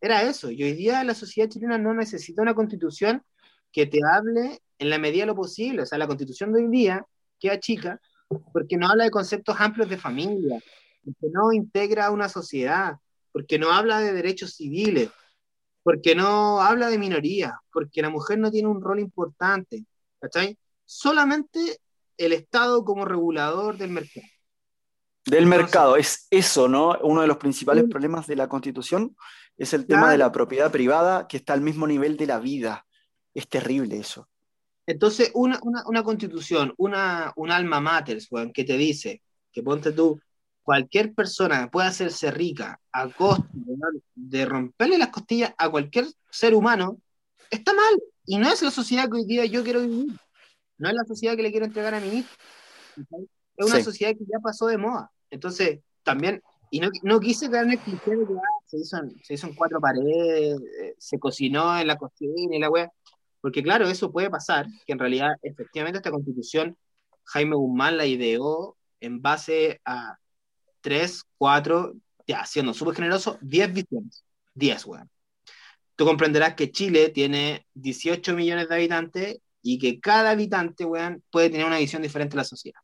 era 0.00 0.22
eso. 0.22 0.50
Y 0.50 0.62
hoy 0.62 0.72
día 0.74 1.02
la 1.04 1.14
sociedad 1.14 1.48
chilena 1.48 1.78
no 1.78 1.94
necesita 1.94 2.42
una 2.42 2.54
constitución 2.54 3.22
que 3.70 3.86
te 3.86 4.00
hable 4.04 4.60
en 4.78 4.90
la 4.90 4.98
medida 4.98 5.22
de 5.22 5.28
lo 5.28 5.36
posible. 5.36 5.82
O 5.82 5.86
sea, 5.86 5.98
la 5.98 6.06
constitución 6.06 6.52
de 6.52 6.62
hoy 6.62 6.68
día 6.70 7.06
queda 7.38 7.58
chica 7.58 8.00
porque 8.52 8.76
no 8.76 8.88
habla 8.88 9.04
de 9.04 9.10
conceptos 9.10 9.56
amplios 9.58 9.88
de 9.88 9.98
familia, 9.98 10.60
porque 11.04 11.26
no 11.32 11.52
integra 11.52 12.10
una 12.10 12.28
sociedad, 12.28 12.96
porque 13.30 13.58
no 13.58 13.70
habla 13.70 14.00
de 14.00 14.12
derechos 14.12 14.54
civiles, 14.54 15.10
porque 15.82 16.14
no 16.14 16.60
habla 16.60 16.88
de 16.88 16.98
minorías, 16.98 17.52
porque 17.72 18.02
la 18.02 18.10
mujer 18.10 18.38
no 18.38 18.50
tiene 18.50 18.68
un 18.68 18.80
rol 18.80 19.00
importante, 19.00 19.84
¿cachai? 20.20 20.56
Solamente 20.84 21.78
el 22.16 22.32
Estado 22.32 22.84
como 22.84 23.04
regulador 23.04 23.76
del 23.76 23.90
mercado. 23.90 24.26
Del 25.24 25.46
mercado, 25.46 25.96
es 25.96 26.26
eso, 26.30 26.68
¿no? 26.68 26.98
Uno 27.02 27.20
de 27.20 27.28
los 27.28 27.36
principales 27.36 27.84
problemas 27.88 28.26
de 28.26 28.36
la 28.36 28.48
Constitución 28.48 29.16
es 29.56 29.72
el 29.72 29.86
tema 29.86 30.10
de 30.10 30.18
la 30.18 30.32
propiedad 30.32 30.72
privada 30.72 31.28
que 31.28 31.36
está 31.36 31.52
al 31.52 31.60
mismo 31.60 31.86
nivel 31.86 32.16
de 32.16 32.26
la 32.26 32.40
vida. 32.40 32.86
Es 33.32 33.48
terrible 33.48 33.98
eso. 33.98 34.28
Entonces, 34.84 35.30
una, 35.34 35.60
constitución, 36.02 36.74
una, 36.76 37.32
un 37.36 37.52
alma 37.52 37.80
mater, 37.80 38.18
que 38.52 38.64
te 38.64 38.76
dice 38.76 39.22
que 39.52 39.62
ponte 39.62 39.92
tú, 39.92 40.20
cualquier 40.62 41.14
persona 41.14 41.70
puede 41.70 41.88
hacerse 41.88 42.30
rica 42.30 42.80
a 42.92 43.08
costa 43.08 43.48
de 44.14 44.44
romperle 44.44 44.98
las 44.98 45.08
costillas 45.08 45.54
a 45.58 45.68
cualquier 45.68 46.06
ser 46.30 46.54
humano, 46.54 46.98
está 47.50 47.72
mal. 47.72 48.00
Y 48.24 48.38
no 48.38 48.48
es 48.48 48.62
la 48.62 48.70
sociedad 48.70 49.08
que 49.08 49.16
hoy 49.16 49.24
día 49.24 49.44
yo 49.44 49.64
quiero 49.64 49.80
vivir. 49.80 50.12
No 50.78 50.88
es 50.88 50.94
la 50.94 51.04
sociedad 51.04 51.36
que 51.36 51.42
le 51.42 51.50
quiero 51.50 51.66
entregar 51.66 51.94
a 51.94 52.00
mi 52.00 52.18
hijo. 52.18 52.28
Es 53.56 53.66
una 53.66 53.82
sociedad 53.82 54.12
que 54.12 54.24
ya 54.24 54.38
pasó 54.40 54.66
de 54.66 54.78
moda. 54.78 55.10
Entonces, 55.30 55.80
también, 56.02 56.42
y 56.70 56.80
no, 56.80 56.88
no 57.02 57.20
quise 57.20 57.48
quedar 57.48 57.64
en 57.64 57.72
el 57.72 57.78
cliché 57.78 58.16
de 58.16 58.26
que 58.26 58.34
ah, 58.34 58.64
se, 58.66 58.78
hizo, 58.78 58.96
se 59.22 59.34
hizo 59.34 59.46
en 59.46 59.54
cuatro 59.54 59.80
paredes, 59.80 60.60
eh, 60.80 60.94
se 60.98 61.18
cocinó 61.18 61.78
en 61.78 61.86
la 61.86 61.96
cocina 61.96 62.56
y 62.56 62.58
la 62.58 62.70
wea. 62.70 62.90
Porque 63.40 63.62
claro, 63.62 63.88
eso 63.88 64.12
puede 64.12 64.30
pasar, 64.30 64.66
que 64.86 64.92
en 64.92 65.00
realidad 65.00 65.32
efectivamente 65.42 65.98
esta 65.98 66.12
constitución 66.12 66.76
Jaime 67.24 67.56
Guzmán 67.56 67.96
la 67.96 68.06
ideó 68.06 68.76
en 69.00 69.20
base 69.20 69.80
a 69.84 70.18
tres, 70.82 71.24
cuatro, 71.38 71.94
ya 72.26 72.44
siendo 72.44 72.74
súper 72.74 72.96
generoso, 72.96 73.38
diez 73.40 73.72
visiones. 73.72 74.24
Diez, 74.54 74.84
weón. 74.84 75.08
Tú 75.96 76.04
comprenderás 76.04 76.54
que 76.54 76.70
Chile 76.70 77.08
tiene 77.08 77.66
18 77.74 78.34
millones 78.34 78.68
de 78.68 78.74
habitantes 78.74 79.38
y 79.62 79.78
que 79.78 80.00
cada 80.00 80.30
habitante, 80.30 80.84
weón, 80.84 81.22
puede 81.30 81.48
tener 81.48 81.66
una 81.66 81.78
visión 81.78 82.02
diferente 82.02 82.32
de 82.32 82.38
la 82.38 82.44
sociedad. 82.44 82.80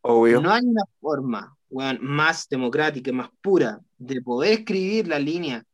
Obvio. 0.00 0.40
No 0.40 0.52
hay 0.52 0.64
una 0.64 0.84
forma, 1.00 1.56
weón, 1.68 1.98
más 2.00 2.48
democrática, 2.48 3.12
más 3.12 3.28
pura 3.42 3.80
de 3.98 4.22
poder 4.22 4.60
escribir 4.60 5.08
la 5.08 5.18
línea 5.18 5.64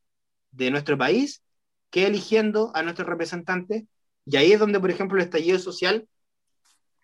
de 0.50 0.70
nuestro 0.70 0.98
país 0.98 1.42
que 1.90 2.06
eligiendo 2.06 2.72
a 2.74 2.82
nuestros 2.82 3.06
representantes 3.06 3.84
y 4.24 4.36
ahí 4.36 4.52
es 4.52 4.58
donde, 4.58 4.80
por 4.80 4.90
ejemplo, 4.90 5.18
el 5.18 5.24
estallido 5.24 5.58
social 5.58 6.06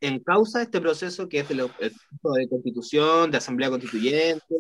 encausa 0.00 0.62
este 0.62 0.80
proceso 0.80 1.28
que 1.28 1.40
es 1.40 1.50
el, 1.50 1.58
de 1.58 2.48
constitución, 2.48 3.30
de 3.30 3.38
asamblea 3.38 3.70
constituyente, 3.70 4.54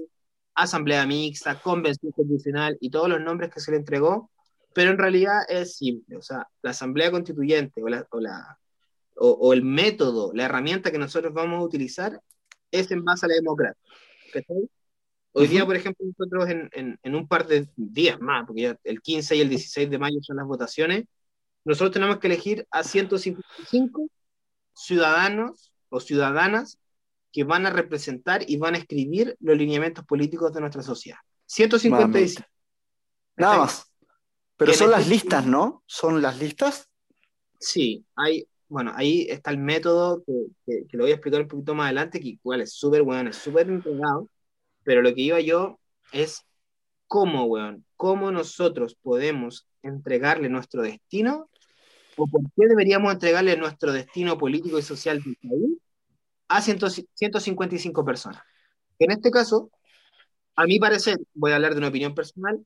asamblea 0.54 1.06
mixta, 1.06 1.60
convención 1.60 2.12
constitucional 2.12 2.76
y 2.80 2.90
todos 2.90 3.08
los 3.08 3.20
nombres 3.20 3.50
que 3.52 3.60
se 3.60 3.70
le 3.70 3.76
entregó, 3.76 4.30
pero 4.74 4.90
en 4.90 4.98
realidad 4.98 5.42
es 5.48 5.76
simple, 5.76 6.16
o 6.16 6.22
sea, 6.22 6.46
la 6.62 6.70
asamblea 6.70 7.10
constituyente 7.10 7.82
o, 7.82 7.88
la, 7.88 8.06
o, 8.10 8.20
la, 8.20 8.58
o, 9.16 9.52
el 9.52 9.62
método, 9.62 10.32
la 10.34 10.44
herramienta 10.44 10.90
que 10.90 10.98
nosotros 10.98 11.32
vamos 11.32 11.58
a 11.58 11.62
utilizar 11.64 12.20
es 12.70 12.90
en 12.90 13.04
base 13.04 13.26
a 13.26 13.28
la 13.28 13.34
democracia. 13.36 13.80
Hoy 15.32 15.46
día, 15.46 15.64
por 15.64 15.76
ejemplo, 15.76 16.04
nosotros 16.04 16.48
en, 16.50 16.68
en, 16.72 16.98
en, 17.02 17.14
un 17.14 17.28
par 17.28 17.46
de 17.46 17.68
días 17.76 18.20
más, 18.20 18.44
porque 18.44 18.62
ya 18.62 18.78
el 18.82 19.00
15 19.00 19.36
y 19.36 19.40
el 19.40 19.48
16 19.48 19.88
de 19.88 19.98
mayo 19.98 20.18
son 20.20 20.36
las 20.36 20.46
votaciones, 20.46 21.04
nosotros 21.64 21.92
tenemos 21.92 22.18
que 22.18 22.26
elegir 22.26 22.66
a 22.70 22.82
155 22.82 24.08
ciudadanos 24.78 25.72
o 25.88 26.00
ciudadanas 26.00 26.78
que 27.32 27.44
van 27.44 27.66
a 27.66 27.70
representar 27.70 28.48
y 28.48 28.56
van 28.56 28.74
a 28.74 28.78
escribir 28.78 29.36
los 29.40 29.56
lineamientos 29.56 30.04
políticos 30.04 30.52
de 30.52 30.60
nuestra 30.60 30.82
sociedad. 30.82 31.18
155. 31.46 32.46
Nada 33.36 33.58
más. 33.58 33.92
Pero 34.56 34.72
son 34.72 34.90
las 34.90 35.08
listas, 35.08 35.46
¿no? 35.46 35.82
¿Son 35.86 36.20
las 36.20 36.38
listas? 36.38 36.88
Sí, 37.60 38.04
hay, 38.16 38.48
bueno, 38.68 38.92
ahí 38.94 39.26
está 39.28 39.50
el 39.50 39.58
método 39.58 40.24
que, 40.66 40.86
lo 40.92 41.04
voy 41.04 41.10
a 41.10 41.14
explicar 41.14 41.42
un 41.42 41.48
poquito 41.48 41.74
más 41.74 41.86
adelante, 41.86 42.20
que 42.20 42.30
igual 42.30 42.60
es 42.60 42.72
súper 42.72 43.02
bueno, 43.02 43.30
es 43.30 43.36
súper 43.36 43.68
entregado, 43.68 44.28
pero 44.84 45.02
lo 45.02 45.14
que 45.14 45.20
iba 45.20 45.40
yo 45.40 45.78
es 46.12 46.44
cómo, 47.06 47.44
weón, 47.44 47.84
cómo 47.96 48.30
nosotros 48.30 48.96
podemos 49.00 49.66
entregarle 49.82 50.48
nuestro 50.48 50.82
destino 50.82 51.48
o 52.18 52.26
por 52.26 52.42
qué 52.56 52.66
deberíamos 52.66 53.12
entregarle 53.12 53.56
nuestro 53.56 53.92
destino 53.92 54.36
político 54.36 54.78
y 54.78 54.82
social 54.82 55.22
del 55.22 55.36
país 55.36 55.78
a 56.48 56.60
155 56.60 58.04
personas. 58.04 58.42
En 58.98 59.10
este 59.12 59.30
caso, 59.30 59.70
a 60.56 60.64
mi 60.64 60.78
parecer, 60.78 61.18
voy 61.34 61.52
a 61.52 61.56
hablar 61.56 61.72
de 61.72 61.78
una 61.78 61.88
opinión 61.88 62.14
personal, 62.14 62.58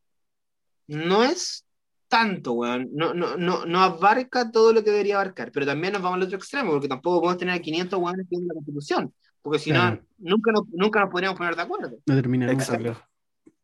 no 0.86 1.24
es 1.24 1.64
tanto, 2.08 2.52
weón, 2.52 2.88
no, 2.92 3.14
no, 3.14 3.36
no, 3.36 3.64
no 3.64 3.80
abarca 3.80 4.50
todo 4.50 4.72
lo 4.72 4.84
que 4.84 4.90
debería 4.90 5.14
abarcar, 5.14 5.50
pero 5.52 5.66
también 5.66 5.94
nos 5.94 6.02
vamos 6.02 6.16
al 6.16 6.24
otro 6.24 6.36
extremo, 6.36 6.72
porque 6.72 6.88
tampoco 6.88 7.20
podemos 7.20 7.38
tener 7.38 7.60
500 7.60 7.98
weones 7.98 8.26
en 8.30 8.48
la 8.48 8.54
Constitución, 8.54 9.14
porque 9.40 9.58
si 9.58 9.72
no, 9.72 9.98
nunca 10.18 10.52
nos, 10.52 10.68
nunca 10.72 11.00
nos 11.00 11.10
podríamos 11.10 11.38
poner 11.38 11.56
de 11.56 11.62
acuerdo. 11.62 11.96
No 12.06 12.14
terminamos. 12.14 12.70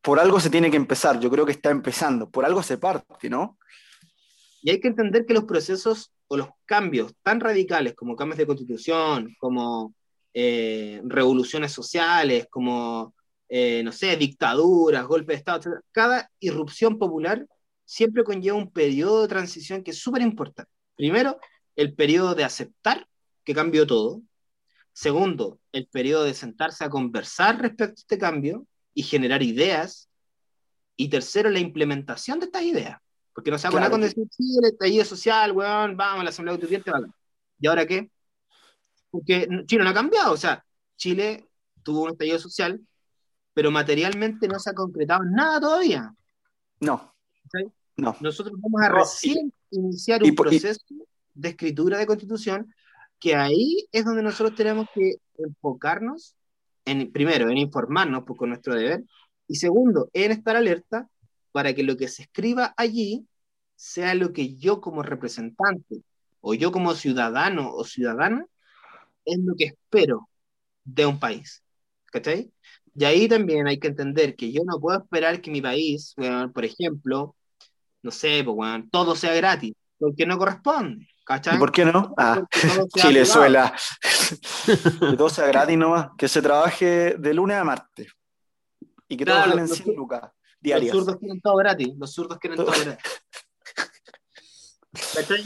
Por 0.01 0.19
algo 0.19 0.39
se 0.39 0.49
tiene 0.49 0.71
que 0.71 0.77
empezar, 0.77 1.19
yo 1.19 1.29
creo 1.29 1.45
que 1.45 1.51
está 1.51 1.69
empezando, 1.69 2.29
por 2.29 2.45
algo 2.45 2.63
se 2.63 2.77
parte, 2.77 3.29
¿no? 3.29 3.57
Y 4.61 4.71
hay 4.71 4.79
que 4.79 4.89
entender 4.89 5.25
que 5.25 5.33
los 5.33 5.45
procesos 5.45 6.11
o 6.27 6.37
los 6.37 6.49
cambios 6.65 7.13
tan 7.23 7.39
radicales 7.39 7.95
como 7.95 8.15
cambios 8.15 8.37
de 8.37 8.47
constitución, 8.47 9.35
como 9.39 9.93
eh, 10.33 11.01
revoluciones 11.05 11.71
sociales, 11.71 12.47
como, 12.49 13.15
eh, 13.47 13.81
no 13.83 13.91
sé, 13.91 14.15
dictaduras, 14.17 15.05
golpes 15.05 15.35
de 15.35 15.35
Estado, 15.35 15.81
cada 15.91 16.29
irrupción 16.39 16.99
popular 16.99 17.45
siempre 17.85 18.23
conlleva 18.23 18.57
un 18.57 18.71
periodo 18.71 19.23
de 19.23 19.27
transición 19.27 19.83
que 19.83 19.91
es 19.91 19.99
súper 19.99 20.21
importante. 20.21 20.71
Primero, 20.95 21.39
el 21.75 21.95
periodo 21.95 22.35
de 22.35 22.43
aceptar 22.43 23.07
que 23.43 23.55
cambió 23.55 23.87
todo. 23.87 24.21
Segundo, 24.93 25.59
el 25.71 25.87
periodo 25.87 26.25
de 26.25 26.33
sentarse 26.33 26.83
a 26.83 26.89
conversar 26.89 27.61
respecto 27.61 27.93
a 27.93 28.01
este 28.01 28.17
cambio 28.17 28.67
y 28.93 29.03
generar 29.03 29.41
ideas. 29.41 30.09
Y 30.95 31.07
tercero, 31.07 31.49
la 31.49 31.59
implementación 31.59 32.39
de 32.39 32.45
estas 32.47 32.63
ideas. 32.63 32.99
Porque 33.39 33.51
no 33.51 33.57
se 33.57 33.67
haga 33.67 33.89
con 33.89 34.01
decir, 34.01 34.27
sí, 34.29 34.57
el 34.61 34.65
estallido 34.65 35.05
social, 35.05 35.53
weón, 35.53 35.95
vamos 35.95 36.19
a 36.19 36.23
la 36.25 36.29
Asamblea 36.29 36.55
Constituyente, 36.55 36.91
vale. 36.91 37.07
¿Y 37.57 37.67
ahora 37.67 37.85
qué? 37.85 38.11
Porque 39.09 39.47
Chile 39.65 39.81
no 39.81 39.91
ha 39.91 39.93
cambiado, 39.93 40.33
o 40.33 40.37
sea, 40.37 40.65
Chile 40.97 41.47
tuvo 41.81 42.03
un 42.03 42.09
estallido 42.11 42.37
social, 42.37 42.81
pero 43.53 43.71
materialmente 43.71 44.45
no 44.49 44.59
se 44.59 44.71
ha 44.71 44.73
concretado 44.73 45.23
nada 45.23 45.61
todavía. 45.61 46.13
No. 46.81 47.15
no. 47.95 48.17
Nosotros 48.19 48.59
vamos 48.59 48.81
a 48.81 48.89
recién 48.89 49.53
iniciar 49.71 50.21
un 50.21 50.35
proceso 50.35 50.81
de 51.33 51.47
escritura 51.47 51.97
de 51.97 52.07
constitución 52.07 52.75
que 53.21 53.37
ahí 53.37 53.87
es 53.93 54.03
donde 54.03 54.21
nosotros 54.21 54.53
tenemos 54.57 54.85
que 54.93 55.13
enfocarnos, 55.37 56.35
en, 56.83 57.09
primero, 57.09 57.49
en 57.49 57.57
informarnos 57.57 58.25
por, 58.25 58.35
con 58.35 58.49
nuestro 58.49 58.75
deber, 58.75 59.05
y 59.47 59.55
segundo, 59.55 60.09
en 60.11 60.31
estar 60.31 60.57
alerta 60.57 61.07
para 61.53 61.73
que 61.73 61.83
lo 61.83 61.95
que 61.95 62.09
se 62.09 62.23
escriba 62.23 62.73
allí 62.75 63.25
sea 63.81 64.13
lo 64.13 64.33
que 64.33 64.55
yo 64.55 64.81
como 64.81 65.03
representante 65.03 66.01
o 66.41 66.53
yo 66.53 66.69
como 66.71 66.93
ciudadano 66.95 67.71
o 67.73 67.85
ciudadana 67.85 68.45
es 69.23 69.39
lo 69.39 69.55
que 69.55 69.65
espero 69.65 70.29
de 70.83 71.05
un 71.05 71.17
país. 71.17 71.63
¿Cachai? 72.07 72.51
Y 72.93 73.05
ahí 73.05 73.29
también 73.29 73.67
hay 73.67 73.79
que 73.79 73.87
entender 73.87 74.35
que 74.35 74.51
yo 74.51 74.63
no 74.65 74.79
puedo 74.81 74.99
esperar 74.99 75.39
que 75.39 75.49
mi 75.49 75.61
país, 75.61 76.13
por 76.53 76.65
ejemplo, 76.65 77.35
no 78.01 78.11
sé, 78.11 78.43
pues, 78.43 78.83
todo 78.91 79.15
sea 79.15 79.33
gratis, 79.33 79.73
porque 79.97 80.25
no 80.25 80.37
corresponde. 80.37 81.07
¿Cachai? 81.23 81.55
¿Y 81.55 81.59
por 81.59 81.71
qué 81.71 81.85
no? 81.85 82.13
Ah, 82.17 82.35
Porque 82.51 82.67
todo 82.67 82.87
sea 82.93 83.03
Chilezuela. 83.07 83.73
que 85.11 85.15
todo 85.17 85.29
sea 85.29 85.47
gratis 85.47 85.77
nomás. 85.77 86.09
Que 86.17 86.27
se 86.27 86.41
trabaje 86.41 87.15
de 87.17 87.33
lunes 87.33 87.55
a 87.57 87.63
martes. 87.63 88.11
Y 89.07 89.15
que 89.15 89.23
Claro, 89.23 89.43
todos 89.43 89.55
ganen 89.55 89.69
los- 89.69 89.77
100 89.77 89.95
lucas 89.95 90.21
Los 90.23 90.31
diarias. 90.59 90.91
zurdos 90.97 91.15
quieren 91.17 91.39
todo 91.39 91.55
gratis. 91.57 91.89
Los 91.97 92.13
zurdos 92.13 92.37
quieren 92.39 92.57
todo 92.57 92.71
Todo- 92.73 92.83
gratis. 92.83 93.03
¿Cachai? 94.91 95.43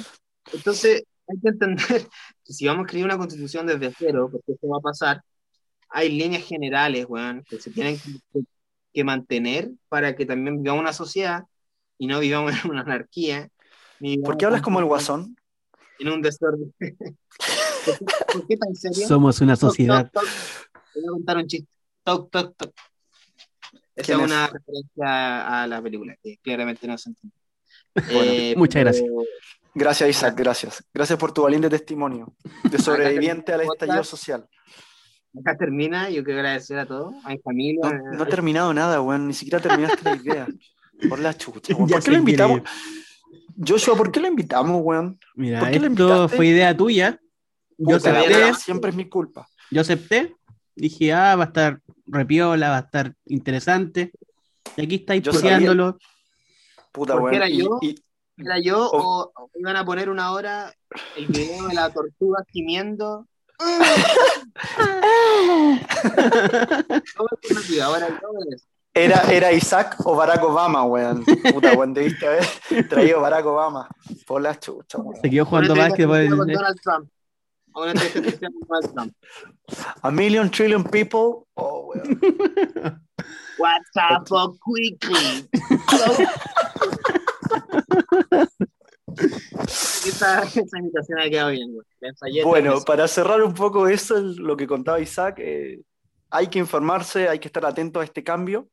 Entonces, 0.53 1.03
hay 1.27 1.39
que 1.39 1.49
entender 1.49 2.07
que 2.43 2.53
si 2.53 2.67
vamos 2.67 2.83
a 2.83 2.85
escribir 2.85 3.05
una 3.05 3.17
constitución 3.17 3.67
desde 3.67 3.93
cero, 3.97 4.29
porque 4.31 4.53
eso 4.53 4.67
va 4.67 4.77
a 4.77 4.81
pasar, 4.81 5.21
hay 5.89 6.09
líneas 6.09 6.43
generales, 6.43 7.05
weón, 7.07 7.43
que 7.47 7.59
se 7.59 7.71
tienen 7.71 7.97
que, 7.97 8.41
que 8.93 9.03
mantener 9.03 9.71
para 9.89 10.15
que 10.15 10.25
también 10.25 10.61
vivamos 10.61 10.81
una 10.81 10.93
sociedad 10.93 11.43
y 11.97 12.07
no 12.07 12.19
vivamos 12.19 12.53
en 12.63 12.71
una 12.71 12.81
anarquía. 12.81 13.49
ni 13.99 14.17
¿Por 14.17 14.37
qué 14.37 14.45
hablas 14.45 14.61
como 14.61 14.79
el 14.79 14.85
guasón? 14.85 15.35
En 15.99 16.09
un 16.09 16.21
desorden. 16.21 16.73
¿Por 17.85 17.97
qué, 17.97 18.05
por 18.33 18.47
qué 18.47 18.57
tan 18.57 18.75
serio? 18.75 19.07
Somos 19.07 19.41
una 19.41 19.55
sociedad. 19.55 20.09
toc, 20.11 20.23
voy 20.95 21.03
a 21.05 21.11
contar 21.11 21.37
un 21.37 21.47
chiste. 21.47 21.69
Toc, 22.03 22.31
toc, 22.31 22.55
toc. 22.55 22.73
Esa 23.95 24.01
es 24.01 24.05
¿Quién 24.07 24.19
es? 24.21 24.25
una 24.25 24.47
referencia 24.47 25.61
a 25.61 25.67
la 25.67 25.81
película, 25.81 26.17
que 26.21 26.37
claramente 26.37 26.87
no 26.87 26.97
se 26.97 27.09
entiende. 27.09 27.42
Bueno, 27.95 28.31
muchas 28.57 28.81
gracias. 28.81 29.09
Gracias, 29.75 30.09
Isaac, 30.09 30.35
gracias. 30.37 30.83
Gracias 30.93 31.17
por 31.17 31.31
tu 31.31 31.41
valiente 31.43 31.69
testimonio 31.69 32.33
de 32.69 32.77
sobreviviente 32.77 33.53
al 33.53 33.61
estallido 33.61 34.03
social. 34.03 34.47
Acá 35.39 35.57
termina, 35.57 36.11
yo 36.11 36.23
quiero 36.23 36.41
agradecer 36.41 36.77
a 36.77 36.85
todos, 36.85 37.13
a 37.23 37.29
mi 37.29 37.39
familia. 37.39 37.89
No, 37.89 38.17
no 38.17 38.23
he 38.23 38.27
terminado 38.27 38.71
nada, 38.71 39.01
weón. 39.01 39.27
Ni 39.27 39.33
siquiera 39.33 39.59
terminaste 39.59 40.03
la 40.03 40.15
idea. 40.15 40.47
Por 41.09 41.19
la 41.19 41.35
chucha, 41.35 41.73
weón. 41.75 41.89
¿Por 41.89 42.03
qué 42.03 42.11
lo 42.11 42.17
invitamos? 42.17 42.61
quiere 42.61 42.71
Joshua, 43.67 43.95
¿por 43.95 44.11
qué 44.11 44.19
lo 44.19 44.27
invitamos, 44.27 44.81
weón? 44.83 45.19
Mira, 45.35 45.59
¿Por 45.59 45.69
qué 45.71 45.79
lo 45.79 45.87
esto 45.87 46.03
invitaste? 46.03 46.37
fue 46.37 46.47
idea 46.47 46.75
tuya. 46.75 47.19
Yo 47.77 47.97
Puta, 47.97 48.19
acepté, 48.19 48.53
siempre 48.55 48.89
es 48.91 48.95
mi 48.95 49.09
culpa. 49.09 49.47
yo 49.71 49.81
acepté. 49.81 50.35
Dije, 50.75 51.13
ah, 51.13 51.35
va 51.35 51.43
a 51.43 51.47
estar 51.47 51.79
repiola, 52.07 52.69
va 52.69 52.77
a 52.77 52.81
estar 52.81 53.13
interesante. 53.25 54.11
Y 54.77 54.83
aquí 54.83 54.95
estáis 54.95 55.23
puteándolo. 55.23 55.97
Puta, 56.93 57.13
¿Por 57.17 57.31
qué 57.31 57.33
weón. 57.35 57.35
era 57.35 57.49
Y- 57.49 57.57
yo? 57.63 57.77
y- 57.81 57.95
¿Era 58.37 58.59
yo 58.59 58.89
Oh. 58.91 59.31
o, 59.35 59.43
o 59.43 59.49
iban 59.55 59.75
a 59.75 59.85
poner 59.85 60.09
una 60.09 60.31
hora 60.31 60.73
el 61.17 61.27
video 61.27 61.67
de 61.67 61.73
la 61.75 61.91
tortuga 61.91 62.43
gimiendo? 62.51 63.27
Era, 68.95 69.21
era 69.31 69.51
Isaac 69.51 69.95
o 70.05 70.15
Barack 70.15 70.43
Obama, 70.43 70.83
weón. 70.83 71.25
Puta, 71.25 71.73
weón, 71.73 71.95
debiste 71.95 72.27
haber 72.27 72.45
traído 72.89 73.21
Barack 73.21 73.43
Obama. 73.45 73.87
Por 74.27 74.41
la 74.41 74.59
chucha, 74.59 74.99
weón. 74.99 75.19
Se 75.19 75.29
quedó 75.31 75.45
jugando 75.45 75.75
básquetbol. 75.75 76.29
Donald 76.29 76.79
Trump. 76.81 77.09
Con 77.71 77.87
Donald 77.91 78.93
Trump. 78.93 79.13
A 80.03 80.11
million 80.11 80.51
trillion 80.51 80.83
people. 80.83 81.45
Oh, 81.55 81.87
weón. 81.87 82.19
WhatsApp 83.63 84.27
up 84.31 84.57
quickly. 84.59 85.47
esa, 90.05 90.43
esa 90.43 90.77
invitación 90.79 91.19
ha 91.19 91.29
quedado 91.29 91.51
bien, 91.51 91.73
güey. 91.73 92.43
Bueno, 92.43 92.81
para 92.85 93.07
cerrar 93.07 93.41
un 93.43 93.53
poco 93.53 93.87
eso, 93.87 94.15
lo 94.19 94.57
que 94.57 94.67
contaba 94.67 94.99
Isaac, 94.99 95.39
eh, 95.39 95.79
hay 96.29 96.47
que 96.47 96.59
informarse, 96.59 97.29
hay 97.29 97.39
que 97.39 97.47
estar 97.47 97.65
atento 97.65 97.99
a 97.99 98.03
este 98.03 98.23
cambio. 98.23 98.67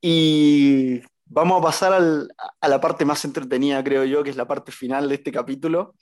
Y 0.00 1.00
vamos 1.24 1.60
a 1.60 1.64
pasar 1.64 1.92
al- 1.92 2.28
a 2.60 2.68
la 2.68 2.80
parte 2.80 3.04
más 3.04 3.24
entretenida, 3.24 3.82
creo 3.82 4.04
yo, 4.04 4.22
que 4.22 4.30
es 4.30 4.36
la 4.36 4.46
parte 4.46 4.72
final 4.72 5.08
de 5.08 5.14
este 5.16 5.32
capítulo, 5.32 5.94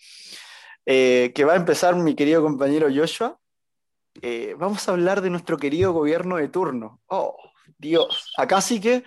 eh, 0.87 1.33
que 1.35 1.45
va 1.45 1.55
a 1.55 1.57
empezar 1.57 1.95
mi 1.97 2.15
querido 2.15 2.43
compañero 2.43 2.89
Joshua. 2.95 3.39
Eh, 4.23 4.55
vamos 4.59 4.89
a 4.89 4.93
hablar 4.93 5.21
de 5.23 5.31
nuestro 5.31 5.57
querido 5.57 5.93
gobierno 5.93 6.37
de 6.37 6.49
turno. 6.49 7.01
Oh, 7.07 7.37
Dios, 7.79 8.33
acá 8.37 8.61
sí 8.61 8.81
que... 8.81 9.03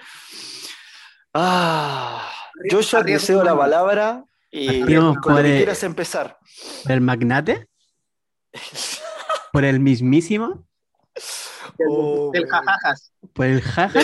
Ah, 1.33 2.27
Joshua, 2.71 3.01
te 3.01 3.13
Arriba, 3.13 3.19
cedo 3.19 3.43
la 3.43 3.55
palabra 3.55 4.23
y 4.49 4.81
con 4.81 4.93
lo 4.93 5.13
por 5.21 5.41
que 5.43 5.49
el- 5.51 5.57
quieras 5.57 5.83
empezar. 5.83 6.37
¿Por 6.83 6.91
el 6.93 7.01
magnate? 7.01 7.67
¿Por 9.53 9.63
el 9.65 9.79
mismísimo? 9.79 10.65
Oh, 11.87 12.31
Del 12.33 12.45
weón. 12.45 12.49
jajajas. 12.65 13.11
¿Por 13.33 13.45
el 13.45 13.61
jaja? 13.61 13.99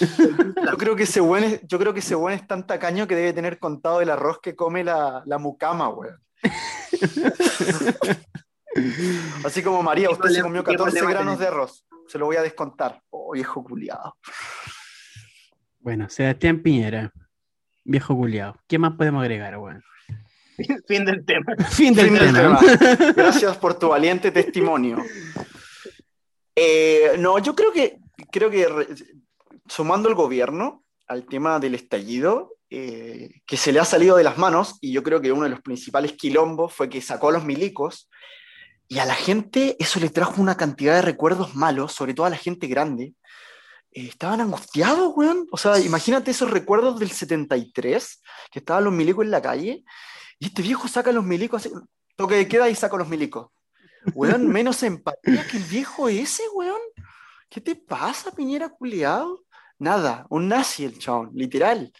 Yo 0.00 0.76
creo 0.78 0.96
que 0.96 1.02
ese 1.04 1.20
buen 1.20 1.44
es, 1.44 1.60
yo 1.66 1.78
creo 1.78 1.92
que 1.92 2.00
ese 2.00 2.14
buen 2.14 2.34
es 2.34 2.46
tan 2.46 2.66
tacaño 2.66 3.06
que 3.06 3.16
debe 3.16 3.32
tener 3.32 3.58
contado 3.58 4.00
el 4.00 4.10
arroz 4.10 4.40
que 4.40 4.56
come 4.56 4.84
la, 4.84 5.22
la 5.26 5.38
mucama, 5.38 5.88
weón. 5.90 6.20
Así 9.44 9.62
como 9.62 9.82
María, 9.82 10.10
usted 10.10 10.28
se 10.30 10.42
comió 10.42 10.62
¿Qué 10.62 10.72
14 10.72 10.98
problema 10.98 11.10
granos 11.10 11.38
de 11.38 11.46
arroz. 11.46 11.84
Se 12.06 12.18
lo 12.18 12.26
voy 12.26 12.36
a 12.36 12.42
descontar. 12.42 13.02
Oh, 13.10 13.32
viejo 13.32 13.62
culiado. 13.64 14.16
Bueno, 15.80 16.08
Sebastián 16.08 16.60
Piñera. 16.62 17.12
Viejo 17.84 18.14
culiao. 18.16 18.56
¿Qué 18.66 18.78
más 18.78 18.92
podemos 18.94 19.22
agregar, 19.22 19.56
weón? 19.58 19.82
Fin 20.88 21.04
del 21.04 21.24
tema. 21.24 21.54
Fin 21.70 21.94
del 21.94 22.06
Fin 22.06 22.14
del 22.18 22.34
tema. 22.34 22.58
tema. 22.58 23.12
Gracias 23.16 23.56
por 23.56 23.78
tu 23.78 23.88
valiente 23.88 24.30
testimonio. 24.30 24.98
Eh, 26.54 27.12
no, 27.18 27.38
yo 27.38 27.54
creo 27.54 27.72
que, 27.72 27.98
creo 28.30 28.50
que 28.50 28.68
re- 28.68 28.88
sumando 29.68 30.08
el 30.08 30.14
gobierno 30.14 30.84
al 31.06 31.24
tema 31.26 31.58
del 31.60 31.74
estallido, 31.74 32.56
eh, 32.68 33.40
que 33.46 33.56
se 33.56 33.72
le 33.72 33.80
ha 33.80 33.84
salido 33.84 34.16
de 34.16 34.24
las 34.24 34.36
manos, 34.36 34.76
y 34.80 34.92
yo 34.92 35.02
creo 35.02 35.20
que 35.20 35.32
uno 35.32 35.44
de 35.44 35.50
los 35.50 35.60
principales 35.62 36.12
quilombos 36.12 36.74
fue 36.74 36.88
que 36.88 37.00
sacó 37.00 37.28
a 37.28 37.32
los 37.32 37.44
milicos, 37.44 38.10
y 38.88 38.98
a 38.98 39.04
la 39.04 39.14
gente 39.14 39.76
eso 39.78 40.00
le 40.00 40.08
trajo 40.08 40.40
una 40.40 40.56
cantidad 40.56 40.94
de 40.94 41.02
recuerdos 41.02 41.54
malos, 41.54 41.92
sobre 41.92 42.14
todo 42.14 42.24
a 42.26 42.30
la 42.30 42.36
gente 42.36 42.66
grande. 42.66 43.14
Eh, 43.92 44.06
estaban 44.06 44.40
angustiados, 44.40 45.12
weón. 45.14 45.46
O 45.52 45.58
sea, 45.58 45.78
imagínate 45.78 46.30
esos 46.30 46.50
recuerdos 46.50 46.98
del 46.98 47.10
73, 47.10 48.22
que 48.50 48.58
estaban 48.60 48.84
los 48.84 48.92
milicos 48.92 49.24
en 49.24 49.30
la 49.30 49.42
calle, 49.42 49.84
y 50.38 50.46
este 50.46 50.62
viejo 50.62 50.88
saca 50.88 51.10
a 51.10 51.12
los 51.12 51.24
milicos, 51.24 51.66
así, 51.66 51.74
toque 52.16 52.36
de 52.36 52.48
queda 52.48 52.70
y 52.70 52.74
saca 52.74 52.96
a 52.96 52.98
los 52.98 53.08
milicos. 53.08 53.48
Weón, 54.14 54.48
menos 54.48 54.82
empatía 54.82 55.46
que 55.46 55.58
el 55.58 55.64
viejo 55.64 56.08
ese, 56.08 56.42
weón. 56.54 56.80
¿Qué 57.50 57.60
te 57.60 57.76
pasa, 57.76 58.30
Piñera 58.32 58.70
culiado? 58.70 59.44
Nada, 59.78 60.26
un 60.30 60.48
nazi 60.48 60.84
el 60.84 60.98
chabón, 60.98 61.30
literal. 61.34 61.92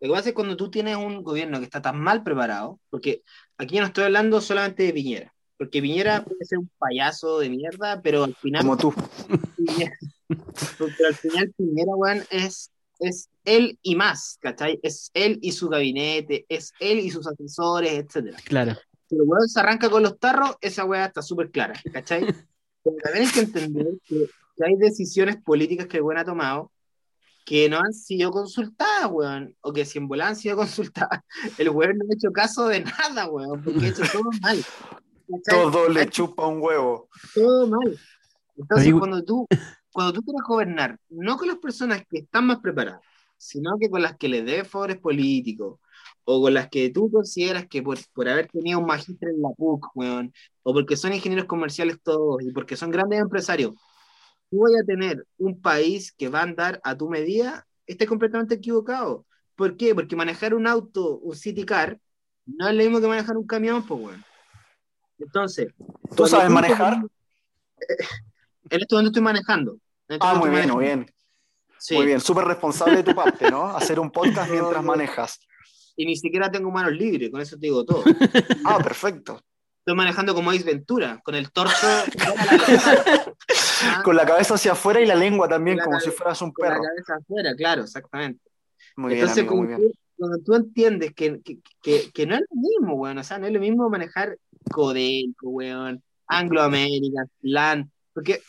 Lo 0.00 0.08
que 0.08 0.14
pasa 0.14 0.28
es 0.30 0.34
cuando 0.34 0.56
tú 0.56 0.70
tienes 0.70 0.96
un 0.96 1.22
gobierno 1.22 1.58
que 1.58 1.64
está 1.64 1.82
tan 1.82 2.00
mal 2.00 2.22
preparado, 2.22 2.80
porque 2.88 3.22
aquí 3.56 3.76
yo 3.76 3.80
no 3.80 3.88
estoy 3.88 4.04
hablando 4.04 4.40
solamente 4.40 4.84
de 4.84 4.92
Piñera, 4.92 5.34
porque 5.58 5.82
Piñera 5.82 6.24
puede 6.24 6.44
ser 6.44 6.58
un 6.58 6.70
payaso 6.78 7.40
de 7.40 7.50
mierda, 7.50 8.00
pero 8.00 8.24
al 8.24 8.34
final 8.36 8.62
Como 8.62 8.76
tú. 8.76 8.94
Piñera, 9.56 9.92
pero 10.78 11.08
al 11.08 11.14
final 11.14 11.52
Piñera, 11.56 11.94
weón, 11.94 12.22
es, 12.30 12.70
es 13.00 13.28
él 13.44 13.78
y 13.82 13.96
más, 13.96 14.38
¿cachai? 14.40 14.78
Es 14.82 15.10
él 15.14 15.38
y 15.42 15.52
su 15.52 15.68
gabinete, 15.68 16.46
es 16.48 16.72
él 16.78 17.00
y 17.00 17.10
sus 17.10 17.26
asesores, 17.26 17.92
etcétera. 17.92 18.38
Claro. 18.44 18.76
Si 19.08 19.16
el 19.16 19.22
weón 19.22 19.48
se 19.48 19.58
arranca 19.60 19.90
con 19.90 20.02
los 20.02 20.18
tarros, 20.18 20.56
esa 20.60 20.84
weá 20.84 21.06
está 21.06 21.22
súper 21.22 21.50
clara, 21.50 21.74
¿cachai? 21.92 22.20
Pero 22.84 22.96
también 23.02 23.26
hay 23.26 23.32
que 23.32 23.40
entender 23.40 23.86
que, 24.04 24.26
que 24.56 24.64
hay 24.64 24.76
decisiones 24.76 25.36
políticas 25.42 25.88
que 25.88 25.96
el 25.96 26.04
weón 26.04 26.18
ha 26.18 26.24
tomado 26.24 26.70
que 27.48 27.66
no 27.70 27.78
han 27.78 27.94
sido 27.94 28.30
consultadas, 28.30 29.10
weón, 29.10 29.56
o 29.62 29.72
que 29.72 29.86
si 29.86 29.96
en 29.96 30.06
volada 30.06 30.30
han 30.30 30.36
sido 30.36 30.54
consultadas, 30.54 31.22
el 31.58 31.70
weón 31.70 31.96
no 31.96 32.04
ha 32.04 32.14
hecho 32.14 32.30
caso 32.30 32.68
de 32.68 32.80
nada, 32.80 33.26
weón, 33.30 33.64
porque 33.64 33.86
ha 33.86 33.88
hecho 33.88 34.02
todo 34.12 34.30
mal. 34.42 34.62
Todo 35.48 35.88
le 35.88 36.08
chupa 36.08 36.46
un 36.46 36.60
huevo. 36.60 37.08
todo 37.34 37.66
mal. 37.66 37.98
Entonces, 38.56 38.86
Pero- 38.86 38.98
cuando 38.98 39.24
tú, 39.24 39.46
cuando 39.92 40.12
tú 40.12 40.22
quieres 40.22 40.42
gobernar, 40.46 40.98
no 41.10 41.36
con 41.36 41.48
las 41.48 41.58
personas 41.58 42.02
que 42.08 42.18
están 42.20 42.46
más 42.46 42.58
preparadas, 42.60 43.00
sino 43.36 43.78
que 43.78 43.88
con 43.88 44.02
las 44.02 44.16
que 44.16 44.28
le 44.28 44.42
debes 44.42 44.68
favores 44.68 44.98
políticos, 44.98 45.78
o 46.24 46.42
con 46.42 46.54
las 46.54 46.68
que 46.68 46.90
tú 46.90 47.10
consideras 47.10 47.66
que 47.68 47.82
por, 47.82 47.98
por 48.12 48.28
haber 48.28 48.48
tenido 48.48 48.80
un 48.80 48.86
magíster 48.86 49.30
en 49.30 49.40
la 49.40 49.50
PUC, 49.50 49.86
weón, 49.94 50.32
o 50.62 50.72
porque 50.74 50.96
son 50.96 51.12
ingenieros 51.14 51.46
comerciales 51.46 51.98
todos, 52.02 52.42
y 52.42 52.52
porque 52.52 52.76
son 52.76 52.90
grandes 52.90 53.20
empresarios, 53.20 53.72
tú 54.50 54.60
vayas 54.60 54.82
a 54.82 54.86
tener 54.86 55.24
un 55.38 55.60
país 55.60 56.12
que 56.12 56.28
va 56.28 56.40
a 56.40 56.42
andar 56.42 56.80
a 56.84 56.96
tu 56.96 57.08
medida, 57.08 57.66
estés 57.86 58.08
completamente 58.08 58.56
equivocado. 58.56 59.24
¿Por 59.54 59.76
qué? 59.76 59.94
Porque 59.94 60.16
manejar 60.16 60.54
un 60.54 60.66
auto, 60.66 61.18
un 61.18 61.34
city 61.34 61.64
car, 61.64 61.98
no 62.46 62.68
es 62.68 62.74
lo 62.74 62.82
mismo 62.82 63.00
que 63.00 63.08
manejar 63.08 63.36
un 63.36 63.46
camión, 63.46 63.86
pues, 63.86 64.00
weón. 64.00 64.24
Entonces, 65.18 65.68
¿Tú 66.16 66.26
sabes 66.26 66.50
manejar? 66.50 66.94
en 68.70 68.80
este 68.80 68.94
momento 68.94 69.08
estoy 69.10 69.22
manejando. 69.22 69.76
Este 70.08 70.18
Ah, 70.26 70.34
muy 70.34 70.50
bien, 70.50 70.70
muy 70.70 70.84
bien. 70.84 71.10
Sí. 71.78 71.94
Muy 71.94 72.06
bien, 72.06 72.20
súper 72.20 72.44
responsable 72.44 72.96
de 72.96 73.02
tu 73.04 73.14
parte, 73.14 73.50
¿no? 73.50 73.66
Hacer 73.76 74.00
un 74.00 74.10
podcast 74.10 74.50
mientras 74.50 74.82
manejas. 74.82 75.40
Y 75.96 76.06
ni 76.06 76.16
siquiera 76.16 76.50
tengo 76.50 76.70
manos 76.70 76.92
libres, 76.92 77.30
con 77.30 77.40
eso 77.40 77.56
te 77.56 77.66
digo 77.66 77.84
todo. 77.84 78.02
Ah, 78.64 78.78
perfecto. 78.82 79.40
Estoy 79.80 79.94
manejando 79.96 80.34
como 80.34 80.50
Ace 80.50 80.64
Ventura, 80.64 81.20
con 81.24 81.34
el 81.34 81.50
torso. 81.52 81.86
Ah, 83.80 84.02
Con 84.02 84.16
la 84.16 84.26
cabeza 84.26 84.54
hacia 84.54 84.72
afuera 84.72 85.00
y 85.00 85.06
la 85.06 85.14
lengua 85.14 85.48
también, 85.48 85.76
la 85.76 85.84
como 85.84 86.00
si 86.00 86.10
fueras 86.10 86.42
un 86.42 86.50
con 86.52 86.64
la 86.66 86.72
perro. 86.74 86.82
cabeza 86.82 87.14
afuera, 87.14 87.54
claro, 87.54 87.82
exactamente. 87.84 88.40
Muy 88.96 89.10
bien, 89.14 89.20
Entonces, 89.20 89.42
amigo, 89.46 89.56
muy 89.56 89.68
¿con 89.68 89.76
bien. 89.78 89.92
cuando 90.16 90.38
tú 90.38 90.54
entiendes 90.56 91.14
que, 91.14 91.40
que, 91.42 91.58
que, 91.80 92.10
que 92.12 92.26
no 92.26 92.34
es 92.34 92.40
lo 92.40 92.60
mismo, 92.60 92.94
weón, 92.94 93.18
o 93.18 93.22
sea, 93.24 93.38
no 93.38 93.46
es 93.46 93.52
lo 93.52 93.60
mismo 93.60 93.88
manejar 93.88 94.36
Codelco, 94.68 95.48
weón, 95.48 96.02
Anglo 96.26 96.62
American, 96.62 97.30
LAN, 97.42 97.90
porque, 98.12 98.40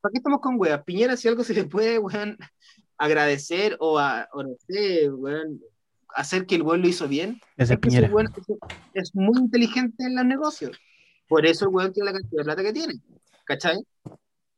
¿para 0.00 0.12
qué 0.12 0.18
estamos 0.18 0.40
con 0.40 0.58
weón? 0.58 0.82
Piñera, 0.84 1.16
si 1.16 1.28
algo 1.28 1.44
se 1.44 1.54
le 1.54 1.64
puede, 1.64 1.98
weón, 1.98 2.36
agradecer 2.98 3.76
o, 3.80 3.98
a, 3.98 4.28
o 4.32 4.42
no 4.42 4.54
sé, 4.68 5.10
weón, 5.10 5.60
hacer 6.14 6.46
que 6.46 6.54
el 6.54 6.62
weón 6.62 6.80
lo 6.82 6.88
hizo 6.88 7.08
bien, 7.08 7.40
Es 7.56 7.70
ese 7.70 7.78
Piñera. 7.78 8.08
weón 8.08 8.28
es, 8.36 8.44
es 8.94 9.14
muy 9.14 9.38
inteligente 9.38 10.04
en 10.04 10.14
los 10.16 10.24
negocios. 10.24 10.76
Por 11.26 11.46
eso 11.46 11.64
el 11.64 11.74
weón 11.74 11.92
tiene 11.92 12.10
la 12.12 12.18
cantidad 12.18 12.40
de 12.40 12.44
plata 12.44 12.62
que 12.62 12.72
tiene. 12.72 12.94
¿Cachai? 13.44 13.78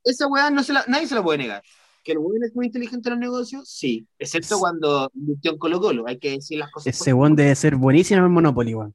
Esa 0.05 0.27
weá 0.27 0.51
no 0.51 0.63
se 0.63 0.73
la, 0.73 0.85
nadie 0.89 1.07
se 1.07 1.15
la 1.15 1.23
puede 1.23 1.39
negar. 1.39 1.63
Que 2.05 2.13
el 2.13 2.19
weón 2.19 2.45
es 2.45 2.55
muy 2.55 2.67
inteligente 2.67 3.09
en 3.09 3.15
los 3.15 3.21
negocios, 3.21 3.69
sí. 3.69 4.07
Excepto 4.19 4.59
cuando 4.59 5.11
invirtió 5.15 5.53
en 5.53 5.59
Colo 5.59 5.81
Colo. 5.81 6.05
Hay 6.07 6.19
que 6.19 6.33
decir 6.33 6.59
las 6.59 6.71
cosas. 6.71 6.89
Ese 6.95 7.13
weón 7.13 7.35
debe 7.35 7.55
ser 7.55 7.77
buenísimo 7.77 8.25
en 8.25 8.31
Monopoly, 8.33 8.75
weón. 8.75 8.95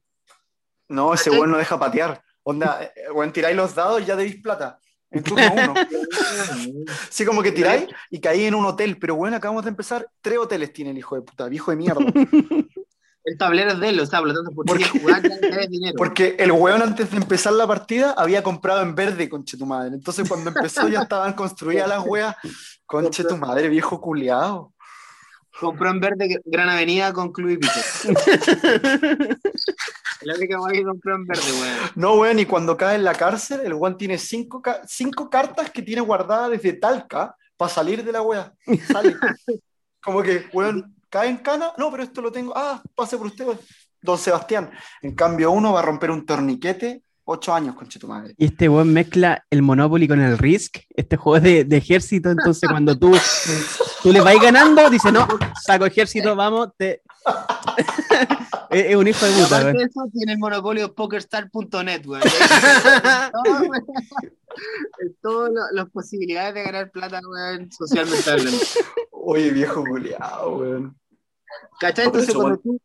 No, 0.92 1.14
ese 1.14 1.30
weón 1.30 1.50
no 1.50 1.58
deja 1.58 1.78
patear. 1.78 2.22
Onda, 2.42 2.82
eh, 2.82 3.10
weón, 3.12 3.32
tiráis 3.32 3.56
los 3.56 3.74
dados 3.74 4.02
y 4.02 4.04
ya 4.04 4.16
debís 4.16 4.40
plata. 4.42 4.78
En 5.10 5.22
turno 5.22 5.44
uno. 5.52 5.74
Sí, 7.10 7.24
como 7.24 7.42
que 7.42 7.52
tiráis 7.52 7.86
y 8.10 8.20
caí 8.20 8.44
en 8.44 8.54
un 8.54 8.64
hotel. 8.64 8.98
Pero 8.98 9.14
bueno, 9.14 9.36
acabamos 9.36 9.64
de 9.64 9.70
empezar. 9.70 10.08
Tres 10.20 10.38
hoteles 10.38 10.72
tiene 10.72 10.90
el 10.90 10.98
hijo 10.98 11.14
de 11.14 11.22
puta, 11.22 11.48
viejo 11.48 11.70
de 11.70 11.76
mierda. 11.76 12.00
El 13.24 13.38
tablero 13.38 13.70
es 13.70 13.78
de 13.78 13.88
él, 13.90 14.00
o 14.00 14.06
sea, 14.06 14.18
por 14.18 14.28
lo 14.28 14.34
tanto, 14.34 14.50
por 14.50 14.66
¿Por 14.66 14.78
qué 14.78 14.84
qué? 14.84 14.98
jugar 14.98 15.22
dinero. 15.68 15.94
Porque 15.96 16.34
el 16.40 16.50
weón 16.50 16.82
antes 16.82 17.08
de 17.08 17.18
empezar 17.18 17.52
la 17.52 17.68
partida 17.68 18.14
había 18.18 18.42
comprado 18.42 18.82
en 18.82 18.96
verde, 18.96 19.28
conche 19.28 19.56
tu 19.56 19.64
madre. 19.64 19.94
Entonces 19.94 20.28
cuando 20.28 20.50
empezó 20.50 20.88
ya 20.88 21.02
estaban 21.02 21.32
construidas 21.34 21.88
las 21.88 22.04
weas. 22.04 22.34
Conche 22.84 23.22
tu 23.22 23.36
madre, 23.36 23.68
viejo 23.68 24.00
culiado. 24.00 24.74
Compró 25.60 25.90
en 25.90 26.00
verde 26.00 26.40
Gran 26.44 26.68
Avenida 26.68 27.12
con 27.12 27.32
Club 27.32 27.50
y 27.50 27.56
Pico. 27.58 27.72
La 30.22 30.34
única 30.34 30.60
weá 30.60 30.72
que 30.72 30.84
compró 30.84 31.16
en 31.16 31.26
verde, 31.26 31.52
weón. 31.60 31.78
No, 31.96 32.14
weón, 32.14 32.38
y 32.38 32.46
cuando 32.46 32.76
cae 32.76 32.94
en 32.96 33.04
la 33.04 33.14
cárcel, 33.14 33.60
el 33.64 33.74
weón 33.74 33.96
tiene 33.98 34.18
cinco, 34.18 34.62
ca- 34.62 34.82
cinco 34.86 35.28
cartas 35.28 35.70
que 35.70 35.82
tiene 35.82 36.00
guardadas 36.00 36.50
desde 36.50 36.74
Talca 36.74 37.36
para 37.56 37.68
salir 37.72 38.04
de 38.04 38.12
la 38.12 38.22
wea. 38.22 38.52
Sale. 38.90 39.16
Como 40.02 40.22
que, 40.22 40.46
weón, 40.52 40.94
cae 41.10 41.28
en 41.28 41.38
cana. 41.38 41.72
No, 41.76 41.90
pero 41.90 42.02
esto 42.04 42.20
lo 42.22 42.30
tengo. 42.32 42.52
Ah, 42.56 42.82
pase 42.94 43.16
por 43.18 43.26
usted, 43.26 43.46
don 44.00 44.18
Sebastián. 44.18 44.70
En 45.02 45.14
cambio, 45.14 45.50
uno 45.50 45.72
va 45.72 45.80
a 45.80 45.84
romper 45.84 46.10
un 46.10 46.24
torniquete. 46.24 47.02
Ocho 47.24 47.54
años, 47.54 47.76
conche 47.76 48.00
tu 48.00 48.08
madre. 48.08 48.34
Y 48.36 48.46
este 48.46 48.68
weón 48.68 48.92
mezcla 48.92 49.44
el 49.48 49.62
Monopoly 49.62 50.08
con 50.08 50.20
el 50.20 50.36
Risk, 50.38 50.78
este 50.90 51.16
juego 51.16 51.40
de, 51.40 51.64
de 51.64 51.76
ejército, 51.76 52.30
entonces 52.30 52.68
cuando 52.68 52.98
tú, 52.98 53.12
tú 54.02 54.12
le 54.12 54.20
vas 54.20 54.34
ganando, 54.42 54.90
dice, 54.90 55.12
no, 55.12 55.28
saco 55.64 55.86
ejército, 55.86 56.34
vamos, 56.34 56.70
te... 56.76 57.00
es, 58.70 58.84
es 58.86 58.96
un 58.96 59.06
hijo 59.06 59.24
de 59.24 59.32
puta, 59.32 59.46
aparte 59.46 59.64
weón. 59.66 59.76
de 59.76 59.84
eso, 59.84 60.00
tiene 60.12 60.32
el 60.32 60.38
monopolio 60.40 60.92
pokerstar.net, 60.94 62.04
weón. 62.06 62.22
Todas 65.22 65.50
la- 65.52 65.68
las 65.72 65.90
posibilidades 65.90 66.54
de 66.54 66.62
ganar 66.64 66.90
plata, 66.90 67.20
weón, 67.26 67.70
socialmente 67.72 68.30
hablando. 68.30 68.58
Oye, 69.12 69.50
viejo 69.50 69.84
culiado, 69.84 70.56
weón. 70.58 70.96
¿Cachai? 71.80 72.06
Entonces, 72.06 72.34
cuando 72.34 72.58
tú, 72.58 72.80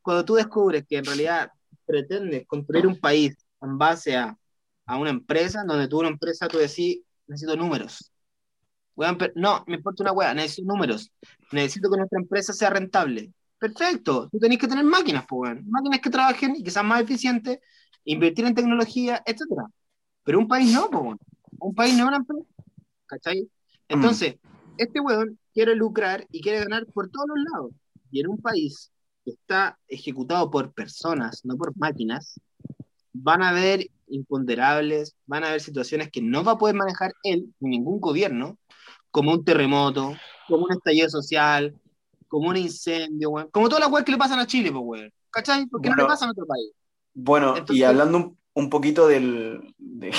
cuando 0.00 0.24
tú 0.24 0.34
descubres 0.36 0.84
que 0.88 0.96
en 0.98 1.04
realidad 1.04 1.50
pretendes 1.84 2.46
construir 2.46 2.86
un 2.86 2.98
país 2.98 3.36
en 3.62 3.78
base 3.78 4.16
a, 4.16 4.36
a 4.86 4.96
una 4.98 5.10
empresa, 5.10 5.64
donde 5.66 5.88
tú 5.88 6.00
una 6.00 6.08
empresa, 6.08 6.48
tú 6.48 6.58
decís, 6.58 7.00
necesito 7.26 7.56
números. 7.56 8.12
No, 9.34 9.64
me 9.66 9.76
importa 9.76 10.02
una 10.02 10.12
weá, 10.12 10.34
necesito 10.34 10.66
números. 10.66 11.10
Necesito 11.50 11.90
que 11.90 11.96
nuestra 11.96 12.20
empresa 12.20 12.52
sea 12.52 12.70
rentable. 12.70 13.32
Perfecto, 13.58 14.28
tú 14.28 14.38
tenés 14.38 14.58
que 14.58 14.68
tener 14.68 14.84
máquinas, 14.84 15.24
pues. 15.28 15.64
Máquinas 15.64 16.00
que 16.00 16.10
trabajen 16.10 16.56
y 16.56 16.62
que 16.62 16.70
sean 16.70 16.86
más 16.86 17.00
eficientes, 17.00 17.58
invertir 18.04 18.44
en 18.44 18.54
tecnología, 18.54 19.22
etcétera. 19.24 19.66
Pero 20.24 20.38
un 20.38 20.48
país 20.48 20.72
no, 20.72 20.90
pues. 20.90 21.18
Un 21.58 21.74
país 21.74 21.96
no 21.96 22.02
es 22.02 22.08
una 22.08 22.16
empresa. 22.16 22.44
¿Cachai? 23.06 23.48
Entonces, 23.88 24.36
este 24.78 25.00
weón 25.00 25.38
quiere 25.52 25.74
lucrar 25.74 26.26
y 26.30 26.40
quiere 26.40 26.60
ganar 26.60 26.86
por 26.86 27.10
todos 27.10 27.26
los 27.28 27.38
lados. 27.52 27.72
Y 28.10 28.20
en 28.20 28.28
un 28.28 28.38
país 28.38 28.90
que 29.24 29.32
está 29.32 29.78
ejecutado 29.86 30.50
por 30.50 30.72
personas, 30.72 31.44
no 31.44 31.56
por 31.56 31.76
máquinas, 31.76 32.40
van 33.12 33.42
a 33.42 33.50
haber 33.50 33.86
imponderables, 34.08 35.16
van 35.26 35.44
a 35.44 35.48
haber 35.48 35.60
situaciones 35.60 36.10
que 36.10 36.20
no 36.22 36.44
va 36.44 36.52
a 36.52 36.58
poder 36.58 36.74
manejar 36.74 37.12
él, 37.22 37.54
ni 37.60 37.70
ningún 37.70 38.00
gobierno, 38.00 38.58
como 39.10 39.32
un 39.32 39.44
terremoto, 39.44 40.16
como 40.48 40.64
un 40.66 40.72
estallido 40.72 41.08
social, 41.08 41.74
como 42.28 42.48
un 42.48 42.56
incendio. 42.56 43.30
Como 43.50 43.68
todas 43.68 43.80
las 43.84 43.90
weas 43.92 44.04
que 44.04 44.12
le 44.12 44.18
pasan 44.18 44.38
a 44.38 44.46
Chile, 44.46 44.72
pues. 44.72 45.10
¿Cachai? 45.30 45.66
Porque 45.66 45.88
no 45.88 45.94
Bueno. 45.94 46.08
le 46.08 46.12
pasa 46.12 46.24
en 46.26 46.30
otro 46.32 46.46
país. 46.46 46.72
Bueno, 47.14 47.54
y 47.68 47.82
hablando 47.82 48.18
un, 48.18 48.38
un 48.54 48.70
poquito 48.70 49.06
del, 49.06 49.74
de- 49.78 50.12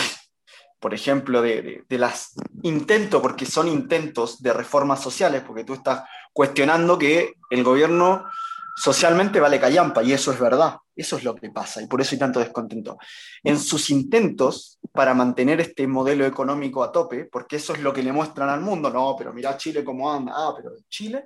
por 0.80 0.94
ejemplo, 0.94 1.42
de, 1.42 1.62
de, 1.62 1.84
de 1.88 1.98
las 1.98 2.34
intentos, 2.62 3.22
porque 3.22 3.46
son 3.46 3.68
intentos 3.68 4.42
de 4.42 4.54
reformas 4.54 5.02
sociales, 5.02 5.44
porque 5.46 5.64
tú 5.64 5.74
estás 5.74 6.04
cuestionando 6.34 6.98
que 6.98 7.34
el 7.50 7.64
gobierno 7.64 8.26
socialmente 8.76 9.40
vale 9.40 9.60
callampa, 9.60 10.04
y 10.04 10.14
eso 10.14 10.32
es 10.32 10.40
verdad, 10.40 10.78
eso 10.96 11.18
es 11.18 11.24
lo 11.24 11.34
que 11.36 11.50
pasa, 11.50 11.82
y 11.82 11.88
por 11.88 12.02
eso 12.02 12.14
hay 12.16 12.20
tanto 12.20 12.40
descontento. 12.40 12.98
En 13.44 13.60
sus 13.60 13.90
intentos 13.90 14.80
para 14.92 15.14
mantener 15.14 15.60
este 15.62 15.88
modelo 15.88 16.26
económico 16.26 16.84
a 16.84 16.92
tope, 16.92 17.26
porque 17.26 17.56
eso 17.56 17.74
es 17.74 17.80
lo 17.82 17.92
que 17.94 18.04
le 18.04 18.12
muestran 18.12 18.50
al 18.50 18.62
mundo, 18.62 18.90
no, 18.90 19.16
pero 19.18 19.34
mira 19.34 19.58
Chile 19.58 19.84
cómo 19.84 20.12
anda, 20.12 20.34
ah, 20.36 20.54
pero 20.56 20.76
Chile, 20.90 21.26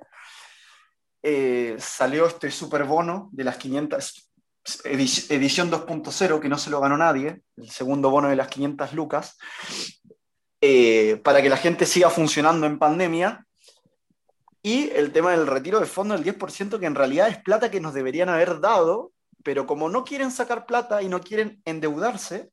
eh, 1.22 1.76
salió 1.78 2.26
este 2.26 2.50
super 2.50 2.84
bono 2.84 3.28
de 3.32 3.44
las 3.44 3.56
500, 3.56 4.30
edi- 4.84 5.26
edición 5.34 5.70
2.0, 5.70 6.40
que 6.40 6.48
no 6.48 6.56
se 6.56 6.70
lo 6.70 6.80
ganó 6.80 6.96
nadie, 6.96 7.42
el 7.56 7.70
segundo 7.70 8.10
bono 8.10 8.28
de 8.28 8.36
las 8.36 8.48
500 8.48 8.92
lucas, 8.94 9.36
eh, 10.60 11.20
para 11.22 11.42
que 11.42 11.48
la 11.48 11.56
gente 11.56 11.86
siga 11.86 12.10
funcionando 12.10 12.66
en 12.66 12.78
pandemia. 12.78 13.44
Y 14.60 14.90
el 14.90 15.12
tema 15.12 15.30
del 15.30 15.46
retiro 15.46 15.78
de 15.78 15.86
fondo 15.86 16.14
del 16.14 16.24
10%, 16.24 16.80
que 16.80 16.86
en 16.86 16.96
realidad 16.96 17.28
es 17.28 17.38
plata 17.38 17.70
que 17.70 17.80
nos 17.80 17.94
deberían 17.94 18.28
haber 18.28 18.60
dado, 18.60 19.12
pero 19.48 19.66
como 19.66 19.88
no 19.88 20.04
quieren 20.04 20.30
sacar 20.30 20.66
plata 20.66 21.00
y 21.00 21.08
no 21.08 21.20
quieren 21.22 21.62
endeudarse, 21.64 22.52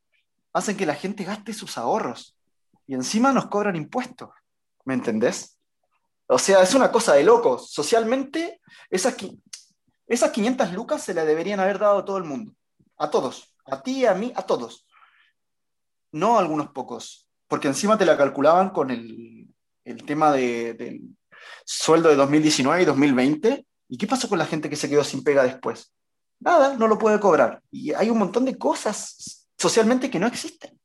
hacen 0.53 0.77
que 0.77 0.85
la 0.85 0.95
gente 0.95 1.25
gaste 1.25 1.51
sus 1.53 1.77
ahorros. 1.77 2.37
Y 2.87 2.93
encima 2.93 3.33
nos 3.33 3.47
cobran 3.47 3.75
impuestos. 3.75 4.29
¿Me 4.85 4.93
entendés? 4.93 5.59
O 6.27 6.39
sea, 6.39 6.61
es 6.61 6.73
una 6.73 6.93
cosa 6.93 7.13
de 7.13 7.25
locos. 7.25 7.69
Socialmente, 7.69 8.61
esas, 8.89 9.17
esas 10.07 10.31
500 10.31 10.71
lucas 10.71 11.01
se 11.03 11.13
las 11.13 11.27
deberían 11.27 11.59
haber 11.59 11.79
dado 11.79 11.97
a 11.97 12.05
todo 12.05 12.17
el 12.17 12.23
mundo. 12.23 12.53
A 12.95 13.09
todos. 13.09 13.53
A 13.65 13.83
ti, 13.83 14.05
a 14.05 14.13
mí, 14.13 14.31
a 14.33 14.43
todos. 14.43 14.87
No 16.13 16.37
a 16.37 16.39
algunos 16.39 16.69
pocos. 16.69 17.27
Porque 17.49 17.67
encima 17.67 17.97
te 17.97 18.05
la 18.05 18.15
calculaban 18.15 18.69
con 18.69 18.89
el, 18.89 19.53
el 19.83 20.05
tema 20.05 20.31
de- 20.31 20.75
del 20.75 21.01
sueldo 21.65 22.07
de 22.07 22.15
2019 22.15 22.83
y 22.83 22.85
2020. 22.85 23.67
¿Y 23.89 23.97
qué 23.97 24.07
pasó 24.07 24.29
con 24.29 24.39
la 24.39 24.45
gente 24.45 24.69
que 24.69 24.77
se 24.77 24.87
quedó 24.89 25.03
sin 25.03 25.25
pega 25.25 25.43
después? 25.43 25.91
Nada, 26.39 26.75
no 26.77 26.87
lo 26.87 26.97
puede 26.97 27.19
cobrar. 27.19 27.61
Y 27.71 27.93
hay 27.93 28.09
un 28.09 28.17
montón 28.19 28.45
de 28.45 28.57
cosas 28.57 29.47
socialmente 29.57 30.09
que 30.09 30.19
no 30.19 30.27
existen. 30.27 30.79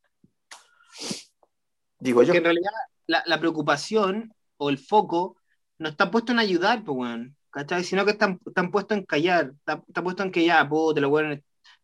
Digo 1.99 2.23
yo. 2.23 2.29
Porque 2.29 2.39
en 2.39 2.45
realidad 2.45 2.71
la, 3.07 3.23
la 3.27 3.39
preocupación 3.41 4.33
o 4.57 4.71
el 4.71 4.79
foco 4.79 5.37
no 5.79 5.89
está 5.89 6.11
puesto 6.11 6.33
en 6.33 6.39
ayudar, 6.39 6.85
pues, 6.85 6.97
weón. 6.97 7.37
¿Cachai? 7.51 7.83
Sino 7.83 8.05
que 8.05 8.13
están, 8.13 8.39
están 8.47 8.71
puestos 8.71 8.97
en 8.97 9.05
callar. 9.05 9.53
Está, 9.59 9.83
está 9.87 10.03
puesto 10.03 10.23
en 10.23 10.31
que 10.31 10.45
ya, 10.45 10.69
puta, 10.69 11.01
los 11.01 11.11
weones 11.11 11.43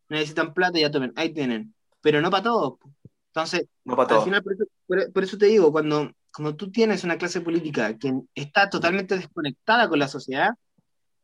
necesitan 0.08 0.54
plata 0.54 0.78
y 0.78 0.82
ya 0.82 0.90
tomen. 0.90 1.12
Ahí 1.16 1.32
tienen. 1.34 1.74
Pero 2.00 2.20
no 2.20 2.30
para 2.30 2.44
todos. 2.44 2.78
po. 2.78 2.90
Entonces, 3.28 3.66
No 3.84 3.96
para 3.96 4.04
al 4.04 4.08
todo. 4.14 4.24
final, 4.24 4.42
por 4.42 4.52
eso, 4.54 5.12
por 5.12 5.24
eso 5.24 5.36
te 5.36 5.46
digo, 5.46 5.72
cuando, 5.72 6.10
cuando 6.34 6.54
tú 6.56 6.70
tienes 6.70 7.02
una 7.04 7.18
clase 7.18 7.40
política 7.40 7.98
que 7.98 8.14
está 8.34 8.70
totalmente 8.70 9.16
desconectada 9.16 9.88
con 9.88 9.98
la 9.98 10.08
sociedad, 10.08 10.50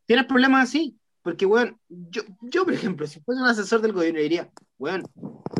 tienes 0.07 0.27
problemas 0.27 0.69
así. 0.69 0.99
Porque, 1.23 1.47
weón, 1.47 1.79
yo, 1.89 2.23
yo, 2.41 2.65
por 2.65 2.75
ejemplo, 2.75 3.07
si 3.07 3.21
fuese 3.21 3.41
un 3.41 3.49
asesor 3.49 3.81
del 3.81 3.93
gobierno, 3.93 4.21
diría, 4.21 4.51
weón, 4.79 5.03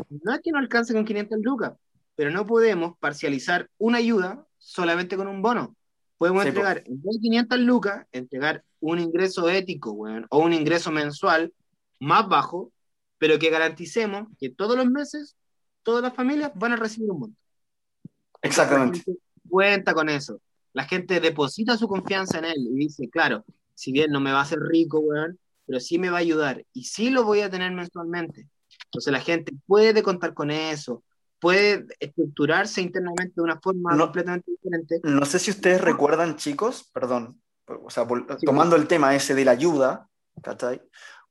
no 0.09 0.33
es 0.33 0.41
que 0.41 0.51
no 0.51 0.59
alcance 0.59 0.93
con 0.93 1.05
500 1.05 1.39
lucas, 1.41 1.73
pero 2.15 2.31
no 2.31 2.45
podemos 2.45 2.97
parcializar 2.99 3.69
una 3.77 3.97
ayuda 3.99 4.45
solamente 4.57 5.15
con 5.15 5.27
un 5.27 5.41
bono. 5.41 5.75
Podemos 6.17 6.43
Sí, 6.43 6.49
entregar, 6.49 6.83
en 6.85 7.01
vez 7.01 7.15
de 7.15 7.21
500 7.21 7.59
lucas, 7.59 8.05
entregar 8.11 8.63
un 8.79 8.99
ingreso 8.99 9.49
ético, 9.49 9.91
weón, 9.91 10.25
o 10.29 10.39
un 10.39 10.53
ingreso 10.53 10.91
mensual 10.91 11.53
más 11.99 12.27
bajo, 12.27 12.71
pero 13.17 13.39
que 13.39 13.49
garanticemos 13.49 14.27
que 14.37 14.49
todos 14.49 14.75
los 14.75 14.87
meses 14.87 15.37
todas 15.83 16.01
las 16.01 16.13
familias 16.13 16.51
van 16.55 16.73
a 16.73 16.75
recibir 16.77 17.11
un 17.11 17.19
monto. 17.19 17.39
Exactamente. 18.41 18.99
La 18.99 19.03
gente 19.03 19.21
cuenta 19.49 19.93
con 19.93 20.09
eso. 20.09 20.41
La 20.73 20.85
gente 20.85 21.19
deposita 21.19 21.77
su 21.77 21.87
confianza 21.87 22.39
en 22.39 22.45
él 22.45 22.67
y 22.71 22.75
dice, 22.75 23.09
claro, 23.09 23.45
si 23.75 23.91
bien 23.91 24.11
no 24.11 24.19
me 24.19 24.31
va 24.31 24.39
a 24.39 24.43
hacer 24.43 24.59
rico, 24.59 24.99
weón, 24.99 25.37
pero 25.73 25.81
sí 25.81 25.97
me 25.97 26.11
va 26.11 26.17
a 26.17 26.21
ayudar 26.21 26.63
y 26.71 26.83
sí 26.83 27.09
lo 27.09 27.23
voy 27.23 27.41
a 27.41 27.49
tener 27.49 27.71
mensualmente. 27.71 28.47
Entonces 28.85 29.11
la 29.11 29.19
gente 29.19 29.53
puede 29.65 30.03
contar 30.03 30.35
con 30.35 30.51
eso, 30.51 31.03
puede 31.39 31.87
estructurarse 31.99 32.79
internamente 32.79 33.33
de 33.35 33.41
una 33.41 33.59
forma 33.59 33.95
No. 33.95 34.03
completamente 34.05 34.51
diferente. 34.51 34.99
No 35.01 35.25
sé 35.25 35.39
si 35.39 35.49
ustedes 35.49 35.81
recuerdan, 35.81 36.35
chicos, 36.35 36.91
perdón, 36.93 37.41
o 37.65 37.89
sea, 37.89 38.05
Sí. 38.05 38.45
tomando 38.45 38.75
el 38.75 38.85
tema 38.87 39.15
ese 39.15 39.33
de 39.33 39.45
la 39.45 39.51
ayuda, 39.53 40.07
¿cachai? 40.43 40.79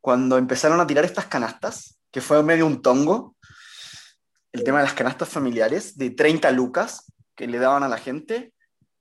Cuando 0.00 0.38
empezaron 0.38 0.80
a 0.80 0.88
tirar 0.88 1.04
estas 1.04 1.26
canastas, 1.26 2.00
que 2.10 2.20
fue 2.20 2.42
medio 2.42 2.66
un 2.66 2.82
tongo, 2.82 3.36
el 4.50 4.64
tema 4.64 4.78
de 4.78 4.86
las 4.86 4.94
canastas 4.94 5.28
familiares, 5.28 5.96
de 5.96 6.10
30 6.10 6.50
lucas 6.50 7.12
que 7.36 7.46
le 7.46 7.60
daban 7.60 7.84
a 7.84 7.88
la 7.88 7.98
gente, 7.98 8.52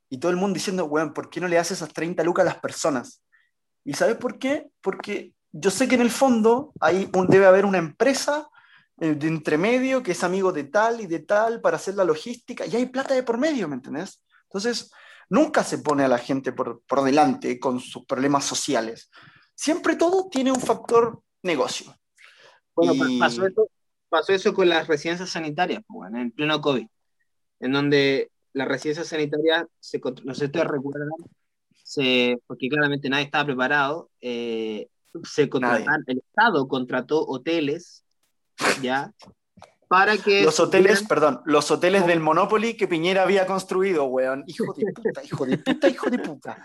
y 0.07 0.19
todo 0.19 0.29
el 0.29 0.37
mundo 0.37 0.53
diciendo, 0.53 0.85
weón, 0.85 1.13
¿por 1.13 1.31
qué 1.31 1.41
no 1.41 1.47
le 1.47 1.57
haces 1.57 1.79
esas 1.79 1.91
30 1.91 2.23
lucas 2.23 2.43
a 2.43 2.49
las 2.49 2.59
personas? 2.59 3.23
¿Y 3.83 3.93
sabes 3.93 4.17
por 4.17 4.37
qué? 4.37 4.69
Porque 4.81 5.33
yo 5.51 5.71
sé 5.71 5.87
que 5.87 5.95
en 5.95 6.01
el 6.01 6.11
fondo 6.11 6.73
hay 6.79 7.09
un, 7.13 7.27
debe 7.27 7.45
haber 7.45 7.65
una 7.65 7.77
empresa 7.77 8.49
eh, 8.99 9.15
de 9.15 9.27
entremedio 9.27 10.03
que 10.03 10.11
es 10.11 10.23
amigo 10.23 10.51
de 10.51 10.65
tal 10.65 11.01
y 11.01 11.07
de 11.07 11.19
tal 11.19 11.61
para 11.61 11.77
hacer 11.77 11.95
la 11.95 12.03
logística, 12.03 12.65
y 12.65 12.75
hay 12.75 12.85
plata 12.85 13.13
de 13.13 13.23
por 13.23 13.37
medio, 13.37 13.67
¿me 13.67 13.75
entendés? 13.75 14.23
Entonces, 14.43 14.91
nunca 15.29 15.63
se 15.63 15.79
pone 15.79 16.03
a 16.03 16.07
la 16.07 16.17
gente 16.17 16.51
por, 16.51 16.81
por 16.83 17.03
delante 17.03 17.59
con 17.59 17.79
sus 17.79 18.05
problemas 18.05 18.45
sociales. 18.45 19.09
Siempre 19.55 19.95
todo 19.95 20.29
tiene 20.29 20.51
un 20.51 20.59
factor 20.59 21.21
negocio. 21.41 21.95
Bueno, 22.75 22.93
Y- 22.93 23.19
pasó, 23.19 23.45
eso, 23.45 23.69
pasó 24.09 24.33
eso 24.33 24.53
con 24.53 24.69
las 24.69 24.87
residencias 24.87 25.29
sanitarias, 25.29 25.83
pues, 25.87 25.95
bueno, 25.95 26.19
en 26.19 26.31
pleno 26.31 26.61
COVID, 26.61 26.87
en 27.61 27.71
donde 27.71 28.31
las 28.53 28.67
residencias 28.67 29.07
sanitarias, 29.07 29.65
se, 29.79 29.99
no 30.23 30.33
sé 30.33 30.39
si 30.41 30.45
ustedes 30.45 30.67
recuerdan, 30.67 31.09
se, 31.91 32.37
porque 32.47 32.69
claramente 32.69 33.09
nadie 33.09 33.25
estaba 33.25 33.43
preparado, 33.43 34.09
eh, 34.21 34.87
se 35.25 35.49
el 36.07 36.17
Estado 36.19 36.65
contrató 36.69 37.25
hoteles, 37.27 38.05
¿ya? 38.81 39.13
Para 39.89 40.15
que... 40.17 40.45
Los 40.45 40.57
hoteles, 40.61 41.01
tuvieran- 41.01 41.07
perdón, 41.09 41.41
los 41.43 41.69
hoteles 41.69 42.07
del 42.07 42.21
Monopoly 42.21 42.77
que 42.77 42.87
Piñera 42.87 43.23
había 43.23 43.45
construido, 43.45 44.05
weón. 44.05 44.45
Hijo 44.47 44.73
de 44.73 44.85
puta, 44.93 45.21
hijo 45.21 45.45
de 45.45 45.57
puta, 45.57 45.89
hijo 45.89 46.09
de 46.09 46.19
puta. 46.19 46.63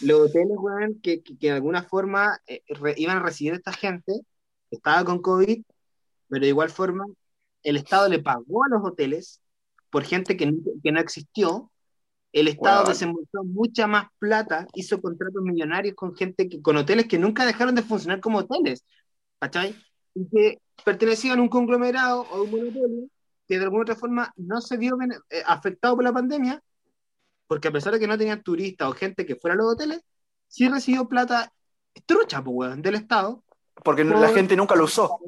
los 0.00 0.20
hoteles, 0.28 0.56
weón, 0.58 1.00
que, 1.02 1.22
que, 1.22 1.38
que 1.38 1.46
de 1.46 1.52
alguna 1.54 1.82
forma 1.82 2.38
eh, 2.46 2.62
re- 2.68 2.94
iban 2.98 3.16
a 3.16 3.22
recibir 3.22 3.54
a 3.54 3.56
esta 3.56 3.72
gente 3.72 4.20
estaba 4.70 5.02
con 5.02 5.22
COVID, 5.22 5.62
pero 6.28 6.42
de 6.42 6.48
igual 6.48 6.68
forma 6.68 7.06
el 7.62 7.76
Estado 7.78 8.06
le 8.10 8.18
pagó 8.18 8.64
a 8.64 8.68
los 8.68 8.84
hoteles 8.84 9.40
por 9.88 10.04
gente 10.04 10.36
que, 10.36 10.52
que 10.82 10.92
no 10.92 11.00
existió. 11.00 11.70
El 12.32 12.48
Estado 12.48 12.82
Weón. 12.82 12.88
desembolsó 12.88 13.44
mucha 13.44 13.86
más 13.86 14.06
plata, 14.18 14.66
hizo 14.74 15.00
contratos 15.00 15.42
millonarios 15.42 15.94
con 15.94 16.14
gente 16.14 16.48
que, 16.48 16.62
con 16.62 16.76
hoteles 16.76 17.06
que 17.06 17.18
nunca 17.18 17.44
dejaron 17.44 17.74
de 17.74 17.82
funcionar 17.82 18.20
como 18.20 18.38
hoteles, 18.38 18.84
¿cachai? 19.38 19.76
Y 20.14 20.28
que 20.28 20.58
pertenecían 20.84 21.38
a 21.38 21.42
un 21.42 21.48
conglomerado 21.48 22.22
o 22.22 22.36
a 22.36 22.42
un 22.42 22.50
monopolio 22.50 23.08
que 23.46 23.58
de 23.58 23.64
alguna 23.64 23.82
otra 23.82 23.96
forma 23.96 24.32
no 24.36 24.60
se 24.60 24.76
vio 24.78 24.96
eh, 25.30 25.42
afectado 25.44 25.94
por 25.94 26.04
la 26.04 26.12
pandemia, 26.12 26.62
porque 27.46 27.68
a 27.68 27.72
pesar 27.72 27.92
de 27.92 28.00
que 28.00 28.06
no 28.06 28.16
tenían 28.16 28.42
turistas 28.42 28.88
o 28.88 28.92
gente 28.92 29.26
que 29.26 29.36
fuera 29.36 29.54
a 29.54 29.58
los 29.58 29.72
hoteles, 29.74 30.00
sí 30.48 30.68
recibió 30.68 31.06
plata 31.06 31.52
trucha, 32.06 32.42
pues, 32.42 32.56
weón, 32.56 32.80
del 32.80 32.94
Estado. 32.94 33.44
Porque 33.84 34.04
la 34.04 34.28
gente 34.28 34.56
nunca 34.56 34.74
lo 34.74 34.84
usó. 34.84 35.18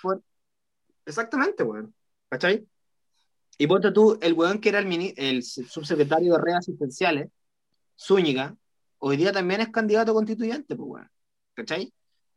Por- 0.00 0.22
Exactamente, 1.04 1.62
weón. 1.62 1.94
¿Cachai? 2.28 2.66
Y 3.58 3.66
ponte 3.66 3.90
tú, 3.92 4.18
el 4.20 4.34
weón 4.34 4.60
que 4.60 4.68
era 4.68 4.78
el, 4.78 4.86
mini- 4.86 5.14
el 5.16 5.42
subsecretario 5.42 6.34
de 6.34 6.38
redes 6.40 6.58
asistenciales, 6.58 7.30
Zúñiga, 7.98 8.54
hoy 8.98 9.16
día 9.16 9.32
también 9.32 9.60
es 9.62 9.68
candidato 9.70 10.12
constituyente, 10.12 10.76
pues, 10.76 10.88
weón. 10.88 11.10
¿Cachai? 11.54 11.92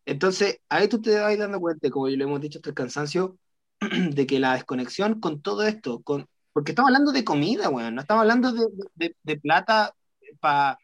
Entonces, 0.05 0.59
ahí 0.69 0.87
tú 0.87 1.01
te 1.01 1.19
vas 1.19 1.37
dando 1.37 1.59
cuenta, 1.59 1.89
como 1.89 2.07
lo 2.07 2.23
hemos 2.23 2.39
dicho 2.41 2.59
hasta 2.59 2.69
el 2.69 2.75
cansancio, 2.75 3.37
de 4.11 4.25
que 4.25 4.39
la 4.39 4.53
desconexión 4.53 5.19
con 5.19 5.41
todo 5.41 5.63
esto, 5.63 6.01
con, 6.01 6.25
porque 6.53 6.71
estamos 6.71 6.89
hablando 6.89 7.11
de 7.11 7.23
comida, 7.25 7.69
weón, 7.69 7.95
no 7.95 8.01
estamos 8.01 8.21
hablando 8.21 8.51
de, 8.53 8.67
de- 8.95 9.15
de 9.21 9.39
plata 9.39 9.93
para 10.39 10.77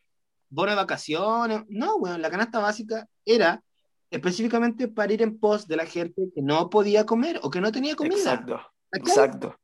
bono 0.50 0.72
de 0.72 0.76
vacaciones, 0.76 1.62
no, 1.70 1.96
weón, 1.96 2.22
la 2.22 2.30
canasta 2.30 2.60
básica 2.60 3.08
era 3.26 3.64
específicamente 4.12 4.88
para 4.88 5.12
ir 5.14 5.22
en 5.22 5.38
pos 5.40 5.68
de 5.68 5.76
la 5.78 5.86
gente 5.86 6.30
que 6.34 6.42
no 6.42 6.70
podía 6.70 7.06
comer 7.06 7.40
o 7.42 7.50
que 7.50 7.62
no 7.62 7.72
tenía 7.72 7.96
comida. 7.96 8.16
Exacto, 8.16 8.62
exacto. 8.92 9.56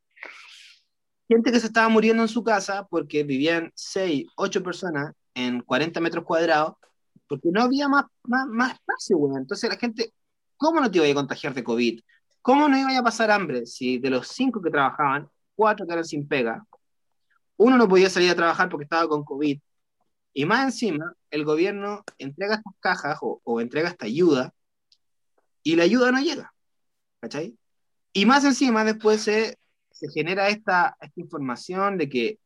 Gente 1.31 1.49
que 1.49 1.61
se 1.61 1.67
estaba 1.67 1.87
muriendo 1.87 2.23
en 2.23 2.27
su 2.27 2.43
casa 2.43 2.85
porque 2.89 3.23
vivían 3.23 3.71
6, 3.73 4.27
8 4.35 4.61
personas 4.61 5.13
en 5.33 5.61
40 5.61 6.01
metros 6.01 6.25
cuadrados, 6.25 6.73
porque 7.25 7.47
no 7.53 7.61
había 7.61 7.87
más, 7.87 8.03
más, 8.23 8.47
más 8.47 8.73
espacio, 8.73 9.15
weón. 9.15 9.37
Entonces 9.37 9.69
la 9.69 9.77
gente, 9.77 10.13
¿cómo 10.57 10.81
no 10.81 10.91
te 10.91 10.97
iba 10.97 11.07
a 11.07 11.13
contagiar 11.13 11.53
de 11.53 11.63
COVID? 11.63 12.01
¿Cómo 12.41 12.67
no 12.67 12.77
iba 12.77 12.99
a 12.99 13.03
pasar 13.03 13.31
hambre 13.31 13.65
si 13.65 13.97
de 13.97 14.09
los 14.09 14.27
5 14.27 14.61
que 14.61 14.71
trabajaban, 14.71 15.29
4 15.55 15.85
quedaron 15.85 16.03
sin 16.03 16.27
pega? 16.27 16.65
Uno 17.55 17.77
no 17.77 17.87
podía 17.87 18.09
salir 18.09 18.29
a 18.31 18.35
trabajar 18.35 18.67
porque 18.67 18.83
estaba 18.83 19.07
con 19.07 19.23
COVID. 19.23 19.57
Y 20.33 20.45
más 20.45 20.65
encima, 20.65 21.13
el 21.29 21.45
gobierno 21.45 22.03
entrega 22.17 22.55
estas 22.55 22.73
cajas 22.81 23.19
o, 23.21 23.39
o 23.45 23.61
entrega 23.61 23.87
esta 23.87 24.05
ayuda 24.05 24.53
y 25.63 25.77
la 25.77 25.83
ayuda 25.83 26.11
no 26.11 26.19
llega. 26.19 26.53
¿Cachai? 27.21 27.57
Y 28.11 28.25
más 28.25 28.43
encima, 28.43 28.83
después 28.83 29.21
se, 29.21 29.60
se 30.01 30.09
genera 30.09 30.49
esta, 30.49 30.97
esta 30.99 31.21
información 31.21 31.97
de 31.99 32.09
que 32.09 32.39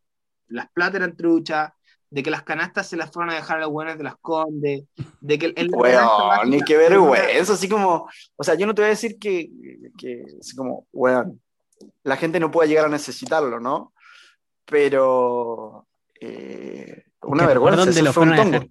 las 0.48 0.69
plata 0.72 0.98
eran 0.98 1.15
truchas, 1.15 1.72
de 2.10 2.22
que 2.22 2.30
las 2.30 2.44
canastas 2.44 2.88
se 2.88 2.98
las 2.98 3.11
fueron 3.11 3.32
a 3.32 3.36
dejar 3.36 3.57
a 3.57 3.61
los 3.61 3.72
buenos 3.72 3.98
de 3.98 4.03
las 4.03 4.18
condes, 4.18 4.84
de 5.22 5.40
que 5.40 5.53
el, 5.56 5.69
Weón, 5.73 6.49
ni 6.49 6.61
qué 6.64 6.76
vergüenza, 6.76 7.53
así 7.53 7.69
como, 7.69 8.10
o 8.36 8.44
sea, 8.44 8.56
yo 8.56 8.68
no 8.68 8.76
te 8.76 8.82
voy 8.82 8.88
a 8.88 8.90
decir 8.90 9.18
que, 9.18 9.49
que 9.98 10.23
así 10.40 10.53
como, 10.56 10.86
weón, 10.91 11.41
la 12.03 12.18
gente 12.18 12.41
no 12.41 12.52
puede 12.52 12.68
llegar 12.68 12.86
a 12.86 12.90
necesitarlo, 12.90 13.61
¿no? 13.61 13.94
Pero, 14.65 15.88
eh, 16.19 17.06
una 17.22 17.48
vergüenza, 17.48 17.90
eso 17.90 18.03
lo 18.03 18.11
fue 18.11 18.23
un 18.23 18.36
tongo. 18.36 18.65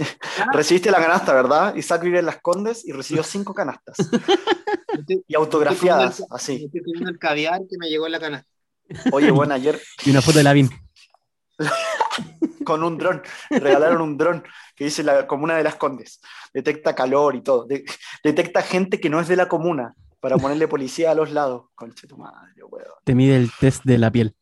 Recibiste 0.52 0.90
la 0.90 0.98
canasta, 0.98 1.32
¿verdad? 1.34 1.74
Isaac 1.74 2.02
vive 2.02 2.18
en 2.18 2.26
Las 2.26 2.40
Condes 2.40 2.86
y 2.86 2.92
recibió 2.92 3.22
cinco 3.22 3.54
canastas. 3.54 3.96
Y 5.26 5.34
autografiadas, 5.34 6.22
así. 6.30 6.64
Estoy 6.64 6.82
comiendo 6.82 7.10
el 7.10 7.18
caviar 7.18 7.60
que 7.68 7.76
me 7.78 7.88
llegó 7.88 8.06
en 8.06 8.12
la 8.12 8.20
canasta. 8.20 8.48
Oye, 9.12 9.30
bueno, 9.30 9.54
ayer 9.54 9.80
Y 10.04 10.10
una 10.10 10.20
foto 10.20 10.38
de 10.38 10.44
Lavín. 10.44 10.68
con 12.64 12.82
un 12.82 12.98
dron, 12.98 13.22
regalaron 13.50 14.00
un 14.00 14.16
dron 14.18 14.44
que 14.76 14.84
dice 14.84 15.02
la 15.02 15.26
comuna 15.26 15.56
de 15.56 15.64
Las 15.64 15.76
Condes. 15.76 16.20
Detecta 16.52 16.94
calor 16.94 17.34
y 17.36 17.42
todo. 17.42 17.64
De- 17.66 17.84
detecta 18.22 18.62
gente 18.62 19.00
que 19.00 19.10
no 19.10 19.20
es 19.20 19.28
de 19.28 19.36
la 19.36 19.48
comuna 19.48 19.94
para 20.20 20.36
ponerle 20.36 20.68
policía 20.68 21.12
a 21.12 21.14
los 21.14 21.30
lados. 21.30 21.66
Conche 21.74 22.06
tu 22.06 22.16
madre, 22.18 22.52
weón. 22.68 22.84
Te 23.04 23.14
mide 23.14 23.36
el 23.36 23.50
test 23.58 23.84
de 23.84 23.98
la 23.98 24.10
piel. 24.10 24.34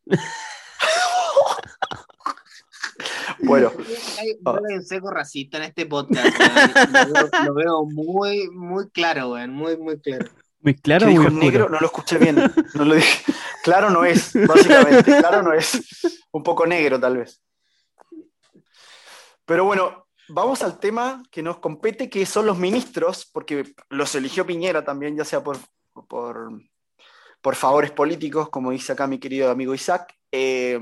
Bueno, 3.40 3.72
Hay, 4.18 4.38
Ah. 4.44 4.58
hay 4.68 4.76
un 4.76 4.84
seco 4.84 5.10
racista 5.10 5.58
en 5.58 5.64
este 5.64 5.86
podcast. 5.86 6.26
Lo, 6.92 7.12
veo, 7.14 7.30
lo 7.46 7.54
veo 7.54 7.84
muy, 7.84 8.48
muy 8.50 8.88
claro, 8.90 9.32
weón. 9.32 9.50
Muy, 9.50 9.76
muy 9.76 10.00
claro. 10.00 10.26
Muy 10.60 10.74
¿qué 10.74 10.80
claro, 10.82 11.06
muy 11.06 11.18
dijo 11.18 11.30
negro? 11.30 11.68
No 11.68 11.78
lo 11.78 11.86
escuché 11.86 12.18
bien. 12.18 12.36
No 12.74 12.84
lo 12.84 12.94
dije. 12.94 13.32
Claro 13.62 13.90
no 13.90 14.04
es, 14.04 14.32
básicamente. 14.46 15.04
Claro 15.04 15.42
no 15.42 15.52
es. 15.52 16.22
Un 16.32 16.42
poco 16.42 16.66
negro, 16.66 16.98
tal 16.98 17.18
vez. 17.18 17.42
Pero 19.44 19.64
bueno, 19.64 20.06
vamos 20.28 20.62
al 20.62 20.78
tema 20.78 21.22
que 21.30 21.42
nos 21.42 21.58
compete, 21.58 22.10
que 22.10 22.26
son 22.26 22.46
los 22.46 22.58
ministros, 22.58 23.28
porque 23.32 23.72
los 23.88 24.14
eligió 24.14 24.46
Piñera 24.46 24.84
también, 24.84 25.16
ya 25.16 25.24
sea 25.24 25.42
por, 25.42 25.58
por, 26.08 26.50
por 27.40 27.54
favores 27.54 27.90
políticos, 27.92 28.48
como 28.50 28.70
dice 28.70 28.92
acá 28.92 29.06
mi 29.06 29.18
querido 29.18 29.50
amigo 29.50 29.74
Isaac. 29.74 30.14
Eh, 30.32 30.78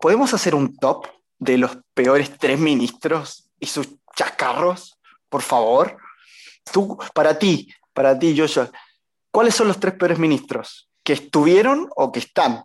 ¿Podemos 0.00 0.32
hacer 0.32 0.54
un 0.54 0.76
top 0.76 1.06
de 1.38 1.58
los 1.58 1.78
peores 1.94 2.36
tres 2.38 2.58
ministros 2.58 3.50
y 3.58 3.66
sus 3.66 3.88
chascarros, 4.16 4.98
por 5.28 5.42
favor? 5.42 5.98
Tú, 6.72 6.98
para 7.14 7.38
ti, 7.38 7.70
para 7.92 8.18
ti, 8.18 8.34
Joshua, 8.36 8.70
¿cuáles 9.30 9.54
son 9.54 9.68
los 9.68 9.78
tres 9.78 9.94
peores 9.94 10.18
ministros? 10.18 10.90
¿Que 11.04 11.12
estuvieron 11.12 11.88
o 11.96 12.10
que 12.10 12.20
están? 12.20 12.64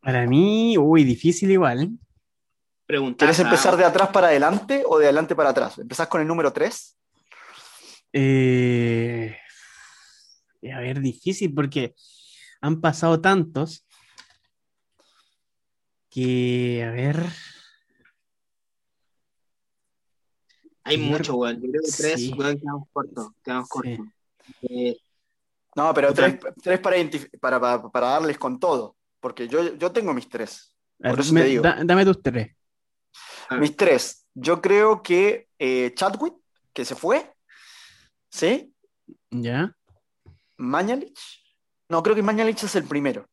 Para 0.00 0.26
mí, 0.26 0.78
uy, 0.78 1.04
difícil 1.04 1.50
igual. 1.50 1.90
Preguntar. 2.86 3.26
¿Quieres 3.26 3.40
empezar 3.40 3.76
de 3.76 3.84
atrás 3.84 4.10
para 4.10 4.28
adelante 4.28 4.82
o 4.86 4.98
de 4.98 5.06
adelante 5.06 5.34
para 5.34 5.50
atrás? 5.50 5.78
¿Empezás 5.78 6.08
con 6.08 6.20
el 6.20 6.26
número 6.26 6.52
3? 6.52 6.96
Eh, 8.12 9.36
a 10.72 10.80
ver, 10.80 11.00
difícil 11.00 11.52
porque 11.52 11.94
han 12.60 12.80
pasado 12.80 13.20
tantos 13.20 13.83
que, 16.14 16.84
a 16.84 16.90
ver, 16.92 17.16
Hay 20.86 20.98
mucho, 20.98 21.36
weón. 21.36 21.56
Yo 21.62 21.70
creo 21.70 21.82
que 21.82 21.90
tres, 21.90 22.20
Sí. 22.20 22.34
weón, 22.36 22.58
quedamos 22.60 22.88
cortos. 22.92 23.28
Quedamos 23.42 23.68
Sí. 23.68 23.72
cortos. 23.72 24.06
Eh, 24.62 24.96
No, 25.76 25.92
pero 25.92 26.12
tres, 26.14 26.38
tres 26.62 26.78
para, 26.78 26.96
para, 27.40 27.58
para, 27.60 27.88
para 27.90 28.06
darles 28.10 28.38
con 28.38 28.60
todo, 28.60 28.96
porque 29.18 29.48
yo, 29.48 29.74
yo 29.74 29.90
tengo 29.90 30.14
mis 30.14 30.28
tres. 30.28 30.76
ver, 30.98 31.10
Por 31.12 31.20
eso 31.20 31.32
me- 31.34 31.40
te 31.40 31.46
digo. 31.48 31.62
da- 31.64 31.80
dame 31.82 32.04
tus 32.04 32.22
tres. 32.22 32.54
Ah. 33.48 33.56
Mis 33.56 33.74
tres. 33.76 34.24
Yo 34.34 34.60
creo 34.62 35.02
que 35.02 35.48
eh, 35.58 35.92
Chadwick, 35.96 36.34
que 36.72 36.84
se 36.84 36.94
fue, 36.94 37.34
¿sí? 38.30 38.72
¿Ya? 39.30 39.74
Mañalich. 40.58 41.18
No, 41.88 42.02
creo 42.04 42.14
que 42.14 42.22
Mañalich 42.22 42.62
es 42.62 42.76
el 42.76 42.84
primero, 42.84 43.28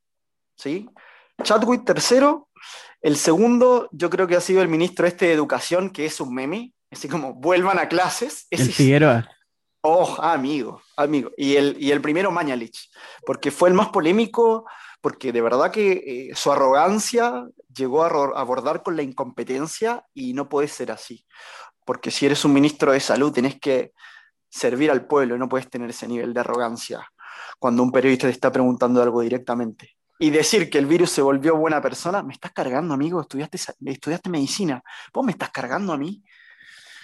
¿sí? 0.56 0.90
Chadwick 1.44 1.86
tercero 1.86 2.50
El 3.02 3.18
segundo, 3.18 3.90
yo 3.92 4.10
creo 4.10 4.28
que 4.28 4.36
ha 4.36 4.42
sido 4.42 4.62
el 4.62 4.68
ministro 4.68 5.08
este 5.08 5.28
de 5.28 5.34
Educación, 5.34 5.90
que 5.90 6.06
es 6.06 6.20
un 6.22 6.34
meme, 6.34 6.74
así 6.92 7.08
como 7.08 7.34
vuelvan 7.34 7.80
a 7.80 7.88
clases. 7.88 8.48
El 8.50 8.72
Figueroa. 8.72 9.30
Oh, 9.82 10.18
amigo, 10.22 10.82
amigo. 10.96 11.32
Y 11.38 11.56
el, 11.56 11.76
y 11.80 11.92
el 11.92 12.02
primero, 12.02 12.32
Mañalich, 12.32 12.92
porque 13.26 13.50
fue 13.50 13.70
el 13.70 13.76
más 13.76 13.90
polémico, 13.90 14.66
porque 15.02 15.32
de 15.32 15.42
verdad 15.42 15.72
que 15.72 15.92
eh, 15.92 16.36
su 16.36 16.52
arrogancia 16.52 17.48
llegó 17.74 18.04
a 18.04 18.40
abordar 18.40 18.84
con 18.84 18.96
la 18.96 19.02
incompetencia 19.02 20.06
y 20.14 20.34
no 20.34 20.48
puede 20.50 20.68
ser 20.68 20.92
así. 20.92 21.26
Porque 21.86 22.12
si 22.12 22.28
eres 22.28 22.46
un 22.46 22.54
ministro 22.54 22.92
de 22.92 23.00
salud, 23.00 23.34
tenés 23.34 23.60
que 23.60 23.94
servir 24.50 24.92
al 24.92 25.08
pueblo, 25.08 25.38
no 25.38 25.50
puedes 25.50 25.70
tener 25.70 25.90
ese 25.90 26.08
nivel 26.08 26.34
de 26.34 26.42
arrogancia 26.42 27.08
cuando 27.58 27.84
un 27.84 27.92
periodista 27.92 28.28
te 28.28 28.34
está 28.34 28.52
preguntando 28.52 29.02
algo 29.02 29.22
directamente. 29.22 29.96
Y 30.22 30.30
decir 30.30 30.70
que 30.70 30.78
el 30.78 30.86
virus 30.86 31.10
se 31.10 31.24
volvió 31.24 31.58
buena 31.58 31.82
persona, 31.82 32.22
me 32.22 32.34
estás 32.34 32.52
cargando, 32.52 32.94
amigo, 32.94 33.22
estudiaste, 33.22 33.58
estudiaste 33.86 34.30
medicina, 34.30 34.84
vos 35.12 35.26
me 35.26 35.32
estás 35.32 35.50
cargando 35.50 35.94
a 35.94 35.98
mí. 35.98 36.24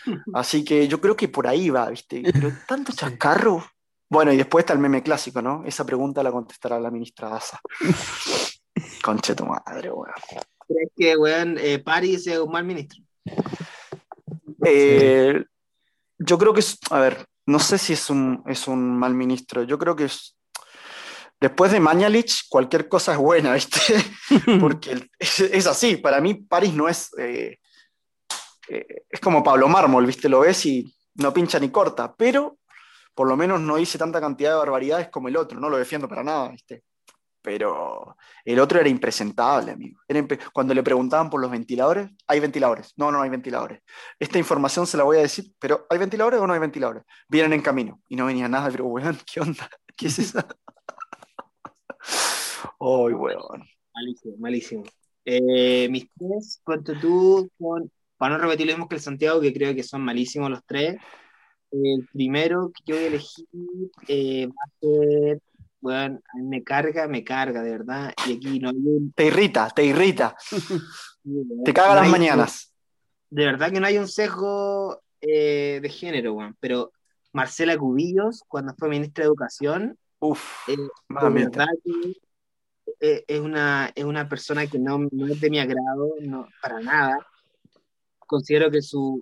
Así 0.35 0.64
que 0.64 0.88
yo 0.88 1.02
creo 1.02 1.15
que 1.15 1.27
por 1.27 1.48
ahí 1.48 1.72
va, 1.72 1.89
¿viste? 1.89 2.22
Pero 2.31 2.52
tanto 2.68 2.94
chascarro. 2.94 3.65
Bueno, 4.07 4.31
y 4.31 4.38
después 4.38 4.61
está 4.61 4.73
el 4.73 4.80
meme 4.80 5.02
clásico, 5.02 5.41
¿no? 5.41 5.64
Esa 5.65 5.84
pregunta 5.84 6.22
la 6.22 6.31
contestará 6.31 6.80
la 6.80 6.91
ministra 6.91 7.27
Daza. 7.27 7.60
Conche 9.03 9.34
tu 9.34 9.48
madre, 9.48 9.91
weón. 9.91 10.14
¿Crees 10.68 10.91
que, 10.95 11.18
weón, 11.18 11.57
eh, 11.60 11.80
París 11.80 12.27
es 12.27 12.38
un 12.38 12.52
mal 12.52 12.65
ministro? 12.65 13.03
Eh, 14.64 15.44
yo 16.19 16.38
creo 16.38 16.53
que 16.53 16.60
es, 16.60 16.77
a 16.91 16.99
ver, 16.99 17.26
no 17.48 17.57
sé 17.57 17.80
si 17.80 17.94
es 17.94 18.11
un, 18.11 18.44
es 18.45 18.68
un 18.68 18.95
mal 18.95 19.15
ministro. 19.15 19.64
Yo 19.64 19.80
creo 19.80 19.95
que 19.95 20.06
es, 20.06 20.36
después 21.39 21.72
de 21.72 21.80
Mañalich, 21.80 22.47
cualquier 22.49 22.88
cosa 22.88 23.14
es 23.14 23.18
buena, 23.18 23.53
¿viste? 23.53 23.80
Porque 24.59 25.09
es, 25.19 25.68
así. 25.68 25.97
Para 25.97 26.22
mí, 26.22 26.35
París 26.35 26.73
no 26.73 26.88
es. 26.88 27.09
Eh, 27.18 27.57
eh, 28.69 29.03
es 29.09 29.19
como 29.19 29.43
Pablo 29.43 29.68
Mármol, 29.68 30.05
¿viste? 30.05 30.30
Lo 30.30 30.41
ves 30.41 30.65
y 30.65 30.93
no 31.15 31.34
pincha 31.34 31.59
ni 31.59 31.69
corta, 31.69 32.14
pero 32.15 32.59
por 33.14 33.27
lo 33.27 33.35
menos 33.35 33.59
no 33.59 33.77
hice 33.77 33.97
tanta 33.97 34.22
cantidad 34.22 34.51
de 34.51 34.57
barbaridades 34.57 35.09
como 35.09 35.27
el 35.27 35.38
otro. 35.38 35.59
No 35.59 35.69
lo 35.69 35.77
defiendo 35.77 36.07
para 36.07 36.23
nada, 36.23 36.49
¿viste? 36.49 36.84
Pero 37.41 38.18
el 38.43 38.59
otro 38.59 38.80
era 38.80 38.89
impresentable, 38.89 39.72
amigo. 39.72 40.01
cuando 40.51 40.73
le 40.73 40.84
preguntaban 40.84 41.30
por 41.30 41.39
los 41.39 41.49
ventiladores, 41.49 42.09
hay 42.27 42.39
ventiladores. 42.39 42.93
No, 42.97 43.11
no 43.11 43.22
hay 43.22 43.30
ventiladores. 43.30 43.81
Esta 44.19 44.38
información 44.38 44.85
se 44.85 44.97
la 44.97 45.03
voy 45.03 45.18
a 45.18 45.22
decir, 45.22 45.45
pero 45.57 45.88
¿hay 45.89 45.97
ventiladores 45.97 46.41
o 46.41 46.45
no 46.45 46.53
hay 46.53 46.59
ventiladores? 46.59 47.03
Vienen 47.30 47.53
en 47.53 47.61
camino 47.61 48.01
y 48.09 48.18
no 48.18 48.26
venía 48.26 48.49
nada, 48.49 48.69
pero 48.69 48.85
weón, 48.85 49.18
¿qué 49.26 49.39
onda? 49.39 49.69
¿Qué 49.95 50.07
es 50.07 50.19
eso? 50.19 50.45
Ay, 52.79 53.13
weón. 53.13 53.63
Malísimo, 53.93 54.38
malísimo. 54.38 54.84
Eh, 55.25 55.88
mis 55.89 56.07
tres, 56.13 56.61
cuento 56.63 56.93
tú, 56.99 57.49
con, 57.57 57.91
para 58.17 58.38
no 58.38 58.43
repetir 58.43 58.67
lo 58.67 58.73
mismo 58.73 58.88
que 58.88 58.95
el 58.95 59.01
Santiago, 59.01 59.41
que 59.41 59.53
creo 59.53 59.75
que 59.75 59.84
son 59.84 60.03
malísimos 60.03 60.49
los 60.49 60.63
tres. 60.65 60.97
El 61.71 62.07
primero 62.13 62.71
que 62.73 62.84
yo 62.85 62.95
voy 62.95 63.03
a 63.03 63.07
elegir 63.07 63.45
eh, 64.07 64.47
va 64.47 64.63
a 64.65 64.79
ser 64.79 65.41
bueno, 65.79 66.19
me 66.34 66.63
carga, 66.63 67.07
me 67.07 67.23
carga, 67.23 67.61
de 67.61 67.71
verdad. 67.71 68.13
Y 68.27 68.34
aquí 68.34 68.59
no 68.59 68.69
hay 68.69 68.75
un... 68.75 69.13
Te 69.13 69.27
irrita, 69.27 69.69
te 69.69 69.85
irrita. 69.85 70.35
te 71.63 71.73
caga 71.73 71.95
las 71.95 72.09
mañanas. 72.09 72.73
De 73.29 73.45
verdad 73.45 73.71
que 73.71 73.79
no 73.79 73.88
hay 73.88 73.97
un 73.97 74.07
sesgo 74.07 75.01
eh, 75.21 75.79
de 75.81 75.89
género, 75.89 76.34
weón. 76.34 76.57
Pero 76.59 76.91
Marcela 77.31 77.77
Cubillos, 77.77 78.43
cuando 78.47 78.73
fue 78.75 78.89
ministra 78.89 79.23
de 79.23 79.27
Educación, 79.27 79.97
Uf, 80.19 80.67
eh, 80.67 80.75
verdad 81.09 81.67
que 81.84 82.15
eh, 82.99 83.24
es, 83.28 83.40
una, 83.40 83.91
es 83.95 84.03
una 84.03 84.28
persona 84.28 84.68
que 84.68 84.80
no, 84.80 84.99
no, 85.11 85.28
es 85.28 85.40
de 85.41 85.49
mi 85.49 85.60
agrado, 85.60 86.15
no, 86.22 86.48
para 86.61 86.80
nada. 86.80 87.26
Considero 88.19 88.69
que, 88.72 88.82
su, 88.82 89.19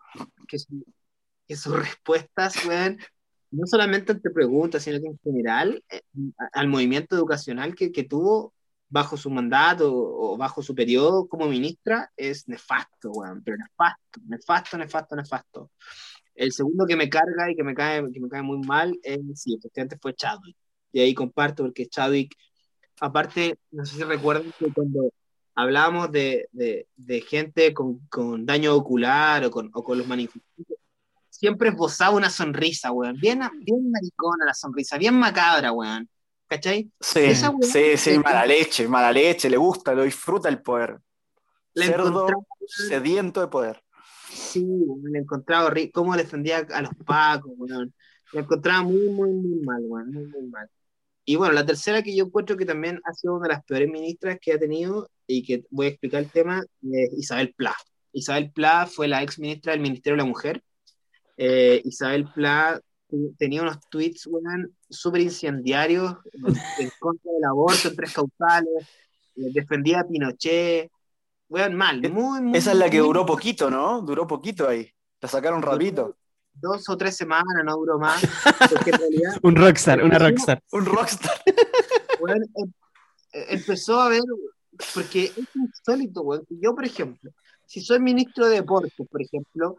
que, 0.48 0.60
su, 0.60 0.84
que 1.48 1.56
sus 1.56 1.76
respuestas, 1.80 2.66
weón, 2.66 2.98
no 3.52 3.66
solamente 3.68 4.12
ante 4.12 4.30
preguntas, 4.32 4.84
sino 4.84 5.00
que 5.00 5.08
en 5.08 5.20
general 5.20 5.84
eh, 5.90 6.02
al 6.54 6.68
movimiento 6.68 7.16
educacional 7.16 7.76
que, 7.76 7.92
que, 7.92 8.04
tuvo 8.04 8.54
bajo 8.90 9.18
su 9.18 9.30
mandato 9.30 9.92
o 9.94 10.38
bajo 10.38 10.62
su 10.62 10.76
periodo 10.76 11.28
como 11.28 11.48
ministra 11.48 12.12
es 12.16 12.48
nefasto, 12.48 13.12
weón, 13.12 13.44
pero 13.44 13.58
nefasto, 13.58 14.20
nefasto, 14.28 14.78
nefasto, 14.78 15.16
nefasto. 15.16 15.72
El 16.36 16.52
segundo 16.52 16.86
que 16.86 16.96
me 16.98 17.10
carga 17.10 17.50
y 17.50 17.56
que 17.56 17.64
me 17.64 17.74
cae, 17.74 18.04
que 18.12 18.20
me 18.20 18.30
cae 18.30 18.42
muy 18.42 18.60
mal 18.60 18.98
es, 19.04 19.20
sí, 19.36 19.56
efectivamente 19.58 19.98
fue 20.02 20.14
Chadwick. 20.14 20.58
Y 20.92 21.00
ahí 21.00 21.14
comparto 21.14 21.64
porque 21.64 21.88
Chadwick, 21.88 22.36
aparte, 23.00 23.58
no 23.72 23.86
sé 23.86 23.98
si 23.98 24.04
recuerdan 24.04 24.52
que 24.58 24.72
cuando 24.74 25.12
hablábamos 25.56 26.12
de, 26.12 26.50
de, 26.52 26.88
de 26.96 27.22
gente 27.22 27.74
con, 27.74 28.00
con, 28.10 28.46
daño 28.46 28.76
ocular 28.76 29.46
o 29.46 29.52
con, 29.52 29.72
o 29.74 29.84
con 29.84 29.98
los 29.98 30.08
manifestantes, 30.08 30.78
siempre 31.30 31.70
esbozaba 31.70 32.16
una 32.16 32.30
sonrisa, 32.30 32.92
weón. 32.92 33.18
Bien, 33.20 33.42
bien 33.62 33.92
maricona 33.92 34.46
la 34.46 34.54
sonrisa, 34.54 34.98
bien 34.98 35.16
macabra, 35.16 35.72
weón. 35.72 36.10
¿Cachai? 36.48 36.92
Sí, 37.00 37.34
sí, 37.62 37.98
sí, 37.98 38.20
mala 38.20 38.46
leche, 38.46 38.88
mala 38.88 39.12
leche, 39.12 39.50
le 39.50 39.58
gusta, 39.58 39.94
lo 39.94 40.04
disfruta 40.04 40.48
el 40.48 40.62
poder. 40.62 41.00
Le 41.74 41.88
Cerdo 41.88 42.28
sediento 42.68 43.42
de 43.42 43.48
poder. 43.48 43.82
Sí, 44.30 44.66
le 45.04 45.20
encontraba 45.20 45.70
rico, 45.70 46.02
cómo 46.02 46.16
defendía 46.16 46.60
a 46.72 46.82
los 46.82 46.92
pacos, 47.06 47.52
weón. 47.58 47.94
Le 48.32 48.42
encontraba 48.42 48.84
muy, 48.84 49.10
muy, 49.10 49.32
muy 49.32 49.66
mal, 49.66 49.82
weón, 49.86 50.12
muy, 50.12 50.26
muy 50.28 50.48
mal. 50.50 50.70
Y 51.26 51.36
bueno, 51.36 51.54
la 51.54 51.66
tercera 51.66 52.04
que 52.04 52.16
yo 52.16 52.26
encuentro 52.26 52.56
que 52.56 52.66
también 52.66 53.02
ha 53.04 53.14
sido 53.14 53.36
una 53.36 53.48
de 53.48 53.54
las 53.56 53.64
peores 53.66 53.90
ministras 53.90 54.38
que 54.40 54.54
ha 54.54 54.60
tenido 54.60 55.10
y 55.28 55.44
que 55.44 55.66
voy 55.72 55.88
a 55.88 55.90
explicar 55.90 56.22
el 56.22 56.32
tema, 56.32 56.64
es 56.84 57.14
Isabel 57.18 57.54
Pla. 57.56 57.76
Isabel 58.14 58.52
Pla 58.52 58.88
fue 58.88 59.08
la 59.08 59.24
ex 59.24 59.40
ministra 59.40 59.74
del 59.74 59.82
Ministerio 59.82 60.16
de 60.16 60.24
la 60.24 60.30
Mujer 60.30 60.64
eh, 61.38 61.82
Isabel 61.84 62.28
Pla 62.34 62.80
tenía 63.38 63.62
unos 63.62 63.80
tweets, 63.90 64.28
súper 64.90 65.22
incendiarios 65.22 66.18
en 66.80 66.92
contra 67.00 67.32
del 67.32 67.44
aborto 67.46 67.90
en 67.90 67.96
tres 67.96 68.14
causales, 68.14 68.88
eh, 69.36 69.52
defendía 69.54 70.02
a 70.02 70.08
Pinochet, 70.08 70.92
weón, 71.48 71.76
mal, 71.76 72.02
muy, 72.12 72.42
muy 72.42 72.58
Esa 72.58 72.72
es 72.72 72.78
la 72.78 72.90
que 72.90 73.00
duró 73.00 73.26
poquito, 73.26 73.70
¿no? 73.70 74.02
Duró 74.02 74.28
poquito 74.28 74.68
ahí, 74.68 74.90
la 75.22 75.30
sacaron 75.30 75.62
rapidito. 75.62 76.18
Dos 76.56 76.90
o 76.90 76.98
tres 76.98 77.16
semanas, 77.16 77.64
no 77.64 77.76
duró 77.76 78.00
más. 78.00 78.22
un 79.44 79.56
rockstar, 79.56 80.04
una 80.04 80.18
rockstar. 80.18 80.64
un 80.72 80.86
rockstar. 80.86 81.42
Em, 81.46 82.44
eh, 83.34 83.46
empezó 83.50 84.02
a 84.02 84.10
ver, 84.10 84.24
porque 84.94 85.26
es 85.26 85.56
insólito, 85.56 86.22
weón. 86.22 86.46
Yo, 86.50 86.74
por 86.74 86.86
ejemplo, 86.86 87.32
si 87.66 87.82
soy 87.82 88.00
ministro 88.00 88.48
de 88.48 88.56
deportes, 88.56 88.94
por 89.10 89.22
ejemplo, 89.22 89.78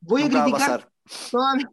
voy 0.00 0.22
a 0.22 0.28
criticar 0.28 0.90
toda 1.30 1.54
mi, 1.54 1.64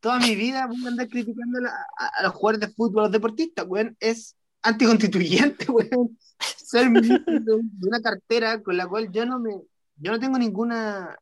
toda 0.00 0.18
mi 0.18 0.34
vida 0.34 0.66
voy 0.66 0.84
a 0.84 0.88
andar 0.88 1.08
criticando 1.08 1.58
a, 1.98 2.22
los 2.22 2.32
jugadores 2.32 2.68
de 2.68 2.74
fútbol, 2.74 3.00
a 3.00 3.02
los 3.04 3.12
deportistas, 3.12 3.66
weón, 3.68 3.96
es 4.00 4.36
anticonstituyente, 4.62 5.66
weón. 5.70 6.18
Ser 6.38 6.90
ministro 6.90 7.40
de, 7.40 7.60
una 7.82 8.00
cartera 8.02 8.62
con 8.62 8.76
la 8.76 8.86
cual 8.86 9.10
yo 9.10 9.24
no 9.24 9.38
me, 9.38 9.52
yo 9.96 10.12
no 10.12 10.18
tengo 10.18 10.38
ninguna, 10.38 11.16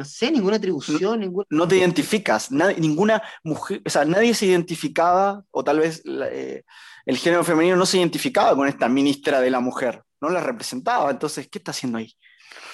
no 0.00 0.06
sé, 0.06 0.30
ninguna 0.30 0.56
atribución, 0.56 1.20
no, 1.20 1.44
no 1.50 1.68
te 1.68 1.76
identificas, 1.76 2.50
ninguna 2.50 3.22
mujer, 3.44 3.82
o 3.84 3.90
sea, 3.90 4.06
nadie 4.06 4.32
se 4.32 4.46
identificaba, 4.46 5.44
o 5.50 5.62
tal 5.62 5.80
vez 5.80 6.02
eh, 6.06 6.64
el 7.04 7.18
género 7.18 7.44
femenino 7.44 7.76
no 7.76 7.84
se 7.84 7.98
identificaba 7.98 8.56
con 8.56 8.66
esta 8.66 8.88
ministra 8.88 9.42
de 9.42 9.50
la 9.50 9.60
mujer, 9.60 10.02
no 10.22 10.30
la 10.30 10.40
representaba, 10.40 11.10
entonces, 11.10 11.48
¿qué 11.48 11.58
está 11.58 11.72
haciendo 11.72 11.98
ahí? 11.98 12.14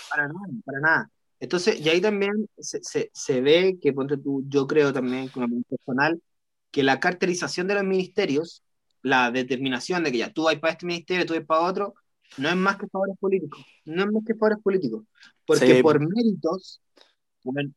Para 0.09 0.29
nada, 0.29 0.39
para 0.65 0.81
nada. 0.81 1.11
Entonces, 1.41 1.81
y 1.81 1.89
ahí 1.89 2.01
también 2.01 2.49
se, 2.59 2.81
se, 2.85 3.11
se 3.13 3.41
ve 3.41 3.77
que, 3.83 3.93
ponte 3.93 4.17
tú, 4.19 4.45
yo 4.47 4.69
creo 4.69 4.93
también, 4.93 5.27
como 5.29 5.49
personal, 5.69 6.23
que 6.71 6.85
la 6.85 7.01
caracterización 7.01 7.67
de 7.67 7.75
los 7.75 7.83
ministerios, 7.83 8.63
la 9.03 9.33
determinación 9.33 10.05
de 10.05 10.13
que 10.13 10.19
ya 10.19 10.33
tú 10.33 10.45
vas 10.45 10.55
para 10.61 10.75
este 10.75 10.87
ministerio, 10.87 11.27
tú 11.27 11.35
vas 11.35 11.45
para 11.45 11.63
otro, 11.63 11.95
no 12.39 12.49
es 12.49 12.57
más 12.57 12.77
que 12.77 12.87
favores 12.87 13.17
políticos, 13.19 13.65
no 13.85 14.05
es 14.05 14.13
más 14.13 14.23
que 14.25 14.35
favores 14.35 14.59
políticos, 14.63 15.05
porque 15.47 15.83
por 15.83 16.01
méritos, 16.01 16.81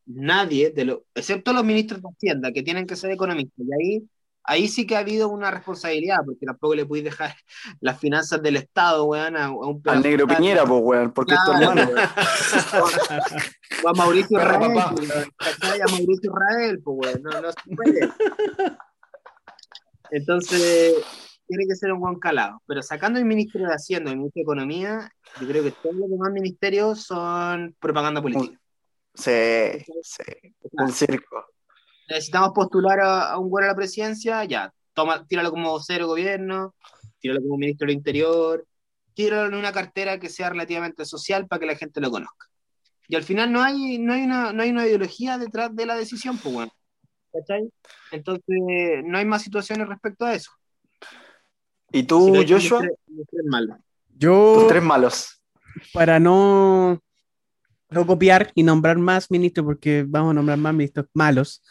nadie, 0.06 0.70
de 0.70 0.84
lo, 0.84 1.04
excepto 1.14 1.52
los 1.52 1.64
ministros 1.64 2.02
de 2.02 2.08
Hacienda, 2.08 2.52
que 2.52 2.62
tienen 2.62 2.86
que 2.86 2.96
ser 2.96 3.10
economistas, 3.10 3.66
y 3.66 3.72
ahí 3.72 4.08
ahí 4.44 4.68
sí 4.68 4.86
que 4.86 4.96
ha 4.96 5.00
habido 5.00 5.28
una 5.28 5.50
responsabilidad, 5.50 6.18
porque 6.24 6.46
tampoco 6.46 6.74
le 6.74 6.86
puedes 6.86 7.04
dejar 7.04 7.34
las 7.80 7.98
finanzas 7.98 8.42
del 8.42 8.56
Estado, 8.56 9.04
weón, 9.04 9.36
a, 9.36 9.50
un 9.50 9.82
Al 9.86 10.02
negro 10.02 10.26
Piñera, 10.26 10.64
pues, 10.64 10.80
weón, 10.82 11.12
porque 11.12 11.34
es 11.34 11.40
tu 11.44 11.52
hermano. 11.52 11.82
o 13.84 13.88
a 13.88 13.92
Mauricio 13.94 14.38
Israel, 14.38 14.78
a 14.78 15.90
Mauricio 15.90 16.30
Israel, 16.30 16.80
pues, 16.82 16.98
weón, 17.00 17.22
no, 17.22 17.40
no 17.40 17.52
se 17.52 17.76
puede. 17.76 18.10
Entonces, 20.10 20.94
tiene 21.46 21.66
que 21.68 21.76
ser 21.76 21.92
un 21.92 22.00
buen 22.00 22.18
calado. 22.18 22.62
Pero 22.66 22.82
sacando 22.82 23.18
el 23.18 23.24
Ministerio 23.24 23.68
de 23.68 23.74
Hacienda 23.74 24.10
el 24.10 24.18
Ministerio 24.18 24.46
de 24.46 24.52
Economía, 24.52 25.12
yo 25.40 25.46
creo 25.46 25.62
que 25.62 25.70
todos 25.70 25.94
los 25.94 26.10
demás 26.10 26.32
ministerios 26.32 27.04
son 27.04 27.76
propaganda 27.78 28.20
política. 28.20 28.59
Sí, 29.14 29.84
sí, 30.02 30.54
un 30.72 30.92
circo 30.92 31.46
necesitamos 32.10 32.50
postular 32.52 33.00
a, 33.00 33.38
un 33.38 33.48
güero 33.48 33.66
a 33.66 33.70
la 33.70 33.76
presidencia, 33.76 34.44
ya, 34.44 34.72
toma, 34.92 35.24
tíralo 35.26 35.50
como 35.50 35.70
vocero 35.70 36.08
gobierno, 36.08 36.74
tíralo 37.20 37.40
como 37.40 37.56
ministro 37.56 37.86
del 37.86 37.96
Interior, 37.96 38.66
tíralo 39.14 39.48
en 39.48 39.54
una 39.54 39.72
cartera 39.72 40.18
que 40.18 40.28
sea 40.28 40.50
relativamente 40.50 41.04
social 41.04 41.46
para 41.46 41.60
que 41.60 41.66
la 41.66 41.76
gente 41.76 42.00
lo 42.00 42.10
conozca. 42.10 42.48
Y 43.08 43.16
al 43.16 43.22
final 43.22 43.52
no 43.52 43.62
hay, 43.62 43.98
no 43.98 44.12
hay, 44.12 44.22
una, 44.22 44.52
no 44.52 44.62
hay 44.62 44.70
una 44.70 44.86
ideología 44.86 45.38
detrás 45.38 45.74
de 45.74 45.86
la 45.86 45.96
decisión, 45.96 46.36
pues 46.38 46.54
bueno. 46.54 46.72
¿Cachai? 47.32 47.70
Entonces, 48.10 48.44
no 49.04 49.18
hay 49.18 49.24
más 49.24 49.42
situaciones 49.42 49.88
respecto 49.88 50.24
a 50.24 50.34
eso. 50.34 50.50
¿Y 51.92 52.02
tú, 52.04 52.34
Joshua? 52.48 52.80
tres- 52.80 52.92
mis 53.06 53.26
tres 53.26 53.44
malos. 53.46 53.76
Yo, 54.16 54.54
Tus 54.58 54.68
tres 54.68 54.82
malos. 54.82 55.42
para 55.92 56.18
no, 56.20 57.00
no 57.90 58.06
copiar 58.06 58.52
y 58.54 58.62
nombrar 58.62 58.98
más 58.98 59.30
ministros, 59.30 59.64
porque 59.64 60.04
vamos 60.06 60.30
a 60.30 60.34
nombrar 60.34 60.58
más 60.58 60.74
ministros 60.74 61.06
malos, 61.14 61.62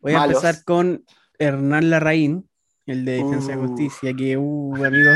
voy 0.00 0.12
a 0.12 0.24
empezar 0.24 0.62
con 0.64 1.04
Hernán 1.38 1.90
Larraín, 1.90 2.48
el 2.86 3.04
de 3.04 3.22
Defensa 3.22 3.52
de 3.52 3.58
Uh. 3.58 3.66
Justicia, 3.68 4.14
que, 4.14 4.36
uh, 4.36 4.74
amigo. 4.84 5.10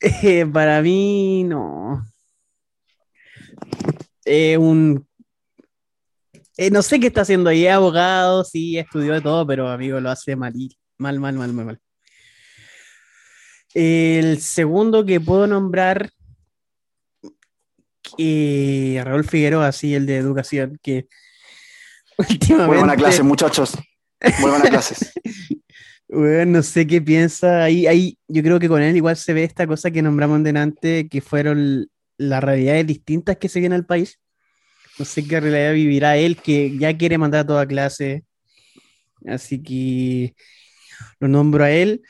Eh, 0.00 0.46
para 0.46 0.80
mí, 0.80 1.44
no. 1.44 2.04
Eh, 4.24 4.56
un. 4.56 5.06
eh, 6.56 6.70
no 6.70 6.82
sé 6.82 7.00
qué 7.00 7.08
está 7.08 7.22
haciendo 7.22 7.50
ahí, 7.50 7.66
abogado, 7.66 8.44
sí, 8.44 8.78
estudió 8.78 9.14
de 9.14 9.20
todo, 9.20 9.46
pero 9.46 9.68
amigo, 9.68 10.00
lo 10.00 10.10
hace 10.10 10.36
mal, 10.36 10.54
mal, 10.98 11.18
mal, 11.18 11.34
mal, 11.34 11.52
mal, 11.52 11.66
mal. 11.66 11.80
El 13.74 14.40
segundo 14.40 15.04
que 15.04 15.20
puedo 15.20 15.46
nombrar, 15.46 16.10
eh, 18.16 19.00
Raúl 19.04 19.24
Figueroa, 19.24 19.72
sí, 19.72 19.94
el 19.94 20.06
de 20.06 20.16
educación, 20.16 20.78
que 20.82 21.08
últimamente, 22.18 22.66
Vuelvan 22.66 22.90
a 22.90 22.96
clases, 22.96 23.24
muchachos. 23.24 23.76
Vuelvan 24.40 24.66
a 24.66 24.70
clases. 24.70 25.12
weón, 26.08 26.52
no 26.52 26.62
sé 26.62 26.86
qué 26.86 27.02
piensa, 27.02 27.62
ahí, 27.64 27.86
ahí, 27.86 28.18
yo 28.28 28.42
creo 28.42 28.58
que 28.58 28.68
con 28.68 28.82
él 28.82 28.96
igual 28.96 29.16
se 29.16 29.32
ve 29.32 29.44
esta 29.44 29.66
cosa 29.66 29.90
que 29.90 30.02
nombramos 30.02 30.42
delante, 30.42 31.08
que 31.08 31.20
fueron 31.20 31.88
las 32.16 32.42
realidades 32.42 32.86
distintas 32.86 33.36
que 33.36 33.48
se 33.48 33.60
vienen 33.60 33.76
al 33.76 33.86
país. 33.86 34.18
No 34.98 35.04
sé 35.04 35.26
qué 35.26 35.38
realidad 35.38 35.74
vivirá 35.74 36.16
él, 36.16 36.36
que 36.36 36.76
ya 36.76 36.96
quiere 36.96 37.18
mandar 37.18 37.40
a 37.42 37.46
toda 37.46 37.66
clase. 37.66 38.24
Así 39.26 39.62
que 39.62 40.34
lo 41.20 41.28
nombro 41.28 41.64
a 41.64 41.70
él. 41.70 42.02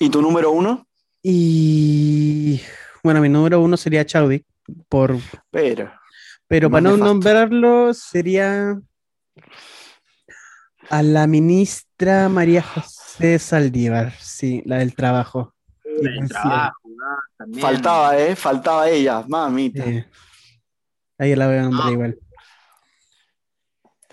¿Y 0.00 0.08
tu 0.08 0.22
número 0.22 0.50
uno? 0.50 0.86
Y 1.22 2.60
bueno, 3.02 3.20
mi 3.20 3.28
número 3.28 3.60
uno 3.60 3.76
sería 3.76 4.06
Chaudy, 4.06 4.44
por, 4.88 5.16
Pero. 5.50 5.90
pero 6.46 6.70
para 6.70 6.80
no 6.82 6.90
nefasto. 6.90 7.04
nombrarlo 7.04 7.94
sería 7.94 8.80
a 10.90 11.02
la 11.02 11.26
ministra 11.26 12.28
María 12.28 12.62
José 12.62 13.38
Saldívar, 13.38 14.12
sí, 14.20 14.62
la 14.66 14.78
del 14.78 14.94
trabajo. 14.94 15.54
El 15.84 16.28
trabajo, 16.28 16.76
ah. 17.04 17.16
Faltaba, 17.60 18.18
¿eh? 18.18 18.36
Faltaba 18.36 18.88
ella, 18.88 19.24
mamita. 19.28 19.84
Eh, 19.84 20.06
ahí 21.18 21.34
la 21.36 21.46
voy 21.46 21.56
a 21.56 21.62
nombrar 21.62 21.88
Ah. 21.88 21.92
igual. 21.92 22.18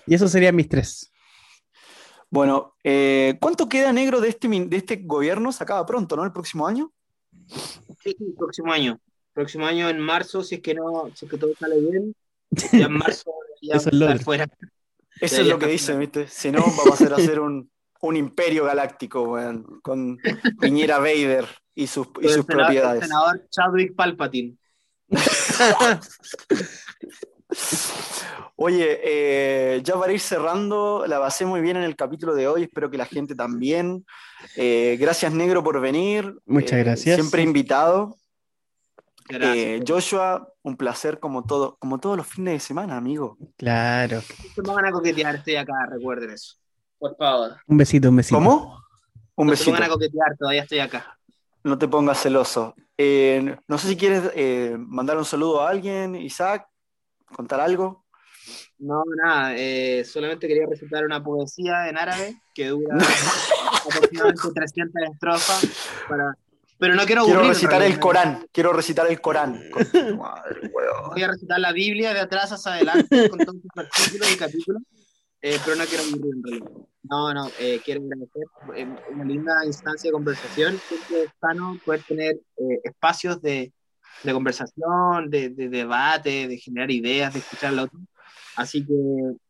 Y 0.06 0.14
esos 0.14 0.30
serían 0.30 0.56
mis 0.56 0.68
tres. 0.68 1.12
Bueno, 2.30 2.74
eh, 2.84 3.36
¿cuánto 3.40 3.68
queda 3.68 3.92
negro 3.92 4.20
de 4.20 4.28
este, 4.28 4.48
min- 4.48 4.68
de 4.70 4.76
este 4.76 4.96
gobierno? 4.96 5.50
Se 5.52 5.62
acaba 5.64 5.84
pronto, 5.86 6.16
¿no? 6.16 6.24
El 6.24 6.32
próximo 6.32 6.66
año. 6.66 6.92
Sí, 7.48 8.14
sí, 8.16 8.34
próximo 8.38 8.72
año. 8.72 9.00
Próximo 9.32 9.66
año 9.66 9.88
en 9.88 10.00
marzo, 10.00 10.42
si 10.42 10.56
es 10.56 10.60
que 10.60 10.74
no, 10.74 11.10
si 11.14 11.24
es 11.26 11.30
que 11.30 11.38
todo 11.38 11.52
sale 11.58 11.80
bien, 11.80 12.14
ya 12.72 12.86
en 12.86 12.92
marzo 12.92 13.32
ya 13.62 13.76
Eso 13.76 13.90
es 13.90 13.98
vamos 13.98 14.08
a 14.08 14.12
estar 14.12 14.24
fuera. 14.24 14.48
Eso 15.20 15.36
Ya, 15.36 15.42
es 15.42 15.48
lo 15.48 15.58
que 15.58 15.66
dicen, 15.66 15.98
¿viste? 15.98 16.26
Si 16.28 16.50
no, 16.50 16.60
vamos 16.60 16.86
a 16.90 16.94
hacer, 16.94 17.12
hacer 17.12 17.40
un, 17.40 17.70
un 18.00 18.16
imperio 18.16 18.64
galáctico, 18.64 19.22
weón, 19.22 19.80
con 19.82 20.18
Piñera 20.60 20.98
Vader 20.98 21.46
y 21.74 21.86
sus, 21.86 22.08
y 22.20 22.26
El 22.26 22.32
sus 22.32 22.46
senador, 22.46 22.50
el 22.50 22.56
propiedades. 22.66 23.02
senador 23.04 23.48
Chadwick 23.50 23.94
Palpatine. 23.94 24.56
Oye, 28.56 29.00
eh, 29.02 29.80
ya 29.82 29.94
para 29.98 30.12
ir 30.12 30.20
cerrando, 30.20 31.04
la 31.06 31.18
pasé 31.18 31.46
muy 31.46 31.60
bien 31.60 31.76
en 31.78 31.82
el 31.82 31.96
capítulo 31.96 32.34
de 32.34 32.46
hoy, 32.46 32.64
espero 32.64 32.90
que 32.90 32.98
la 32.98 33.06
gente 33.06 33.34
también. 33.34 34.04
Eh, 34.56 34.96
gracias, 35.00 35.32
Negro, 35.32 35.62
por 35.64 35.80
venir. 35.80 36.36
Muchas 36.46 36.78
Eh, 36.78 36.82
gracias. 36.84 37.16
Siempre 37.16 37.42
invitado. 37.42 38.16
Gracias. 39.30 39.56
Eh, 39.56 39.84
Joshua, 39.86 40.52
un 40.62 40.76
placer 40.76 41.18
como, 41.20 41.44
todo, 41.44 41.76
como 41.78 41.98
todos 41.98 42.16
los 42.16 42.26
fines 42.26 42.54
de 42.54 42.60
semana, 42.60 42.96
amigo. 42.96 43.38
Claro. 43.56 44.22
No 44.56 44.62
pongan 44.62 44.86
a 44.86 44.90
coquetear, 44.92 45.36
estoy 45.36 45.56
acá, 45.56 45.72
recuerden 45.90 46.30
eso. 46.30 46.56
Por 46.98 47.16
favor. 47.16 47.56
Un 47.66 47.76
besito, 47.76 48.08
un 48.10 48.16
besito. 48.16 48.36
¿Cómo? 48.36 48.82
Un 49.36 49.46
No 49.46 49.52
se 49.52 49.58
besito. 49.60 49.70
pongan 49.70 49.82
a 49.84 49.92
coquetear, 49.92 50.36
todavía 50.38 50.62
estoy 50.62 50.78
acá. 50.80 51.18
No 51.64 51.78
te 51.78 51.88
pongas 51.88 52.20
celoso. 52.20 52.74
Eh, 52.98 53.56
no 53.66 53.78
sé 53.78 53.88
si 53.88 53.96
quieres 53.96 54.30
eh, 54.34 54.76
mandar 54.78 55.16
un 55.16 55.24
saludo 55.24 55.62
a 55.62 55.70
alguien, 55.70 56.14
Isaac, 56.16 56.66
contar 57.34 57.60
algo. 57.60 58.04
No, 58.78 59.02
nada, 59.22 59.54
eh, 59.56 60.04
solamente 60.04 60.48
quería 60.48 60.66
recitar 60.66 61.04
una 61.04 61.22
poesía 61.22 61.88
en 61.88 61.98
árabe 61.98 62.40
que 62.54 62.68
dura 62.68 62.96
aproximadamente 63.86 64.48
300 64.54 65.02
estrofas. 65.12 65.66
Para... 66.08 66.34
Pero 66.80 66.94
no 66.94 67.04
quiero 67.04 67.24
Quiero 67.24 67.40
aburrir, 67.40 67.50
en 67.50 67.54
recitar 67.54 67.82
el. 67.82 68.00
Corán. 68.00 68.46
Quiero 68.50 68.72
recitar 68.72 69.06
el 69.10 69.20
Corán. 69.20 69.62
Con 69.92 70.16
madre. 70.16 70.72
Voy 71.10 71.22
a 71.22 71.28
recitar 71.28 71.60
la 71.60 71.72
Biblia 71.72 72.14
de 72.14 72.20
atrás 72.20 72.52
hacia 72.52 72.72
adelante 72.72 73.28
con 73.28 73.38
todos 73.38 73.60
sus 73.60 73.70
versículos 73.74 74.32
y 74.32 74.36
capítulos, 74.38 74.82
eh, 75.42 75.58
pero 75.62 75.76
no 75.76 75.84
quiero 75.84 76.04
aburrir 76.04 76.34
en 76.34 76.42
realidad. 76.42 76.70
No, 77.02 77.34
no, 77.34 77.50
eh, 77.58 77.80
quiero 77.84 78.02
agradecer 78.02 78.44
eh, 78.76 78.96
una 79.12 79.24
linda 79.24 79.64
instancia 79.66 80.08
de 80.08 80.12
conversación. 80.12 80.78
Siempre 80.88 81.24
es 81.24 81.30
sano 81.38 81.78
poder 81.84 82.02
tener 82.04 82.36
eh, 82.56 82.80
espacios 82.84 83.42
de, 83.42 83.72
de 84.22 84.32
conversación, 84.32 85.28
de, 85.28 85.50
de 85.50 85.68
debate, 85.68 86.48
de 86.48 86.56
generar 86.56 86.90
ideas, 86.90 87.34
de 87.34 87.40
escuchar 87.40 87.70
al 87.70 87.80
otro. 87.80 88.00
Así 88.56 88.86
que 88.86 88.94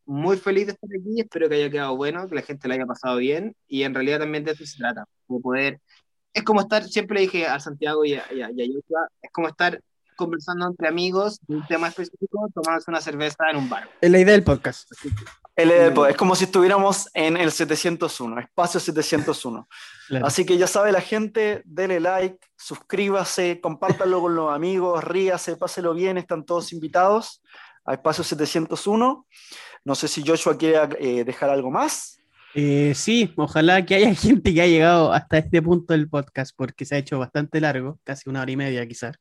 muy 0.04 0.36
feliz 0.36 0.66
de 0.66 0.72
estar 0.72 0.90
aquí, 0.90 1.20
espero 1.20 1.48
que 1.48 1.54
haya 1.54 1.70
quedado 1.70 1.96
bueno, 1.96 2.28
que 2.28 2.34
la 2.34 2.42
gente 2.42 2.66
la 2.66 2.74
haya 2.74 2.86
pasado 2.86 3.18
bien 3.18 3.54
y 3.68 3.84
en 3.84 3.94
realidad 3.94 4.18
también 4.18 4.44
de 4.44 4.52
eso 4.52 4.66
se 4.66 4.78
trata, 4.78 5.04
de 5.28 5.40
poder... 5.40 5.80
Es 6.32 6.42
como 6.44 6.60
estar, 6.60 6.84
siempre 6.84 7.16
le 7.16 7.20
dije 7.22 7.46
a 7.46 7.58
Santiago 7.60 8.04
y 8.04 8.14
a, 8.14 8.24
y 8.32 8.42
a- 8.42 8.50
y 8.50 8.62
a 8.62 8.66
Joshua, 8.66 9.08
es 9.22 9.30
como 9.32 9.48
estar 9.48 9.80
conversando 10.16 10.66
entre 10.66 10.86
amigos 10.86 11.40
de 11.48 11.56
un 11.56 11.66
tema 11.66 11.88
específico, 11.88 12.48
tomándose 12.54 12.90
una 12.90 13.00
cerveza 13.00 13.44
en 13.50 13.56
un 13.56 13.68
bar. 13.70 13.88
Es 14.00 14.10
la 14.10 14.18
idea 14.18 14.32
del 14.32 14.44
podcast. 14.44 14.90
El 15.56 15.70
Edepo, 15.70 16.06
es 16.06 16.16
como 16.16 16.34
si 16.36 16.44
estuviéramos 16.44 17.08
en 17.14 17.36
el 17.36 17.50
701, 17.50 18.40
espacio 18.40 18.80
701. 18.80 19.68
Claro. 20.10 20.26
Así 20.26 20.44
que 20.44 20.58
ya 20.58 20.66
sabe 20.66 20.90
la 20.90 21.00
gente, 21.00 21.62
dele 21.64 22.00
like, 22.00 22.36
suscríbase, 22.56 23.60
compártanlo 23.60 24.20
con 24.20 24.34
los 24.34 24.52
amigos, 24.52 25.04
ríase, 25.04 25.56
páselo 25.56 25.94
bien, 25.94 26.18
están 26.18 26.44
todos 26.44 26.72
invitados 26.72 27.40
a 27.84 27.92
espacio 27.94 28.24
701. 28.24 29.26
No 29.84 29.94
sé 29.94 30.08
si 30.08 30.24
Joshua 30.26 30.58
quiere 30.58 30.80
eh, 30.98 31.22
dejar 31.24 31.50
algo 31.50 31.70
más. 31.70 32.19
Eh, 32.54 32.92
sí, 32.96 33.32
ojalá 33.36 33.84
que 33.86 33.94
haya 33.94 34.14
gente 34.14 34.52
que 34.54 34.60
haya 34.62 34.72
llegado 34.72 35.12
hasta 35.12 35.38
este 35.38 35.62
punto 35.62 35.92
del 35.92 36.08
podcast, 36.08 36.52
porque 36.56 36.84
se 36.84 36.96
ha 36.96 36.98
hecho 36.98 37.18
bastante 37.18 37.60
largo, 37.60 37.98
casi 38.04 38.28
una 38.28 38.42
hora 38.42 38.50
y 38.50 38.56
media 38.56 38.86
quizás. 38.86 39.16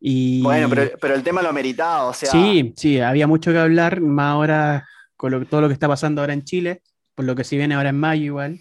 Y 0.00 0.42
Bueno, 0.42 0.68
pero, 0.68 0.90
pero 1.00 1.14
el 1.14 1.22
tema 1.22 1.42
lo 1.42 1.50
ha 1.50 1.52
meritado, 1.52 2.08
o 2.10 2.14
sea, 2.14 2.30
sí, 2.30 2.72
sí, 2.76 2.98
había 2.98 3.28
mucho 3.28 3.52
que 3.52 3.58
hablar, 3.58 4.00
más 4.00 4.32
ahora 4.32 4.88
con 5.16 5.30
lo- 5.30 5.44
todo 5.46 5.60
lo 5.60 5.68
que 5.68 5.74
está 5.74 5.86
pasando 5.86 6.20
ahora 6.20 6.32
en 6.32 6.42
Chile, 6.42 6.82
por 7.14 7.24
lo 7.24 7.36
que 7.36 7.44
se 7.44 7.56
viene 7.56 7.74
ahora 7.76 7.90
en 7.90 7.98
mayo 8.00 8.24
igual. 8.24 8.60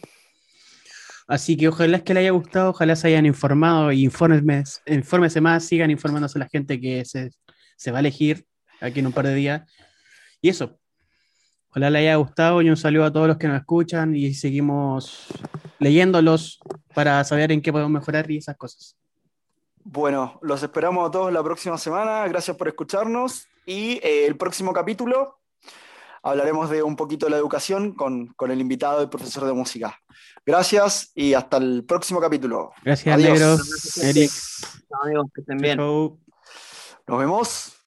Así 1.27 1.55
que 1.55 1.69
ojalá 1.69 1.97
es 1.97 2.03
que 2.03 2.13
le 2.13 2.19
haya 2.19 2.31
gustado, 2.31 2.71
ojalá 2.71 2.95
se 2.95 3.07
hayan 3.07 3.25
informado 3.25 3.91
y 3.91 4.03
infórmense 4.03 5.41
más, 5.41 5.63
sigan 5.65 5.89
informándose 5.89 6.37
a 6.37 6.41
la 6.41 6.49
gente 6.49 6.79
que 6.79 7.05
se, 7.05 7.31
se 7.77 7.91
va 7.91 7.99
a 7.99 8.01
elegir 8.01 8.45
aquí 8.81 8.99
en 8.99 9.07
un 9.07 9.13
par 9.13 9.25
de 9.25 9.33
días. 9.35 9.61
Y 10.41 10.49
eso, 10.49 10.79
ojalá 11.71 11.89
le 11.89 11.99
haya 11.99 12.15
gustado 12.15 12.61
y 12.61 12.69
un 12.69 12.77
saludo 12.77 13.05
a 13.05 13.11
todos 13.11 13.27
los 13.27 13.37
que 13.37 13.47
nos 13.47 13.57
escuchan 13.57 14.15
y 14.15 14.33
seguimos 14.33 15.27
leyéndolos 15.79 16.59
para 16.93 17.23
saber 17.23 17.51
en 17.51 17.61
qué 17.61 17.71
podemos 17.71 17.91
mejorar 17.91 18.29
y 18.29 18.37
esas 18.37 18.57
cosas. 18.57 18.95
bueno, 19.83 20.37
los 20.41 20.61
esperamos 20.61 21.07
a 21.07 21.11
todos 21.11 21.33
la 21.33 21.43
próxima 21.43 21.77
semana. 21.77 22.27
Gracias 22.27 22.55
por 22.55 22.67
escucharnos. 22.67 23.47
Y 23.65 23.99
eh, 24.03 24.25
el 24.25 24.35
próximo 24.37 24.73
capítulo 24.73 25.39
hablaremos 26.23 26.69
de 26.69 26.83
un 26.83 26.95
poquito 26.95 27.25
de 27.25 27.31
la 27.31 27.37
educación 27.37 27.93
con, 27.93 28.27
con 28.33 28.51
el 28.51 28.59
invitado 28.59 28.99
del 28.99 29.09
profesor 29.09 29.45
de 29.45 29.53
música. 29.53 29.97
Gracias 30.45 31.11
y 31.15 31.33
hasta 31.33 31.57
el 31.57 31.83
próximo 31.85 32.19
capítulo. 32.19 32.71
Gracias, 32.83 33.15
Adiós. 33.15 33.39
Negro, 33.39 34.09
Eric. 34.09 34.31
Chao, 34.89 35.03
amigos, 35.03 35.27
que 35.33 35.41
estén 35.41 35.57
bien. 35.57 35.77
Nos 35.77 36.17
vemos. 37.07 37.80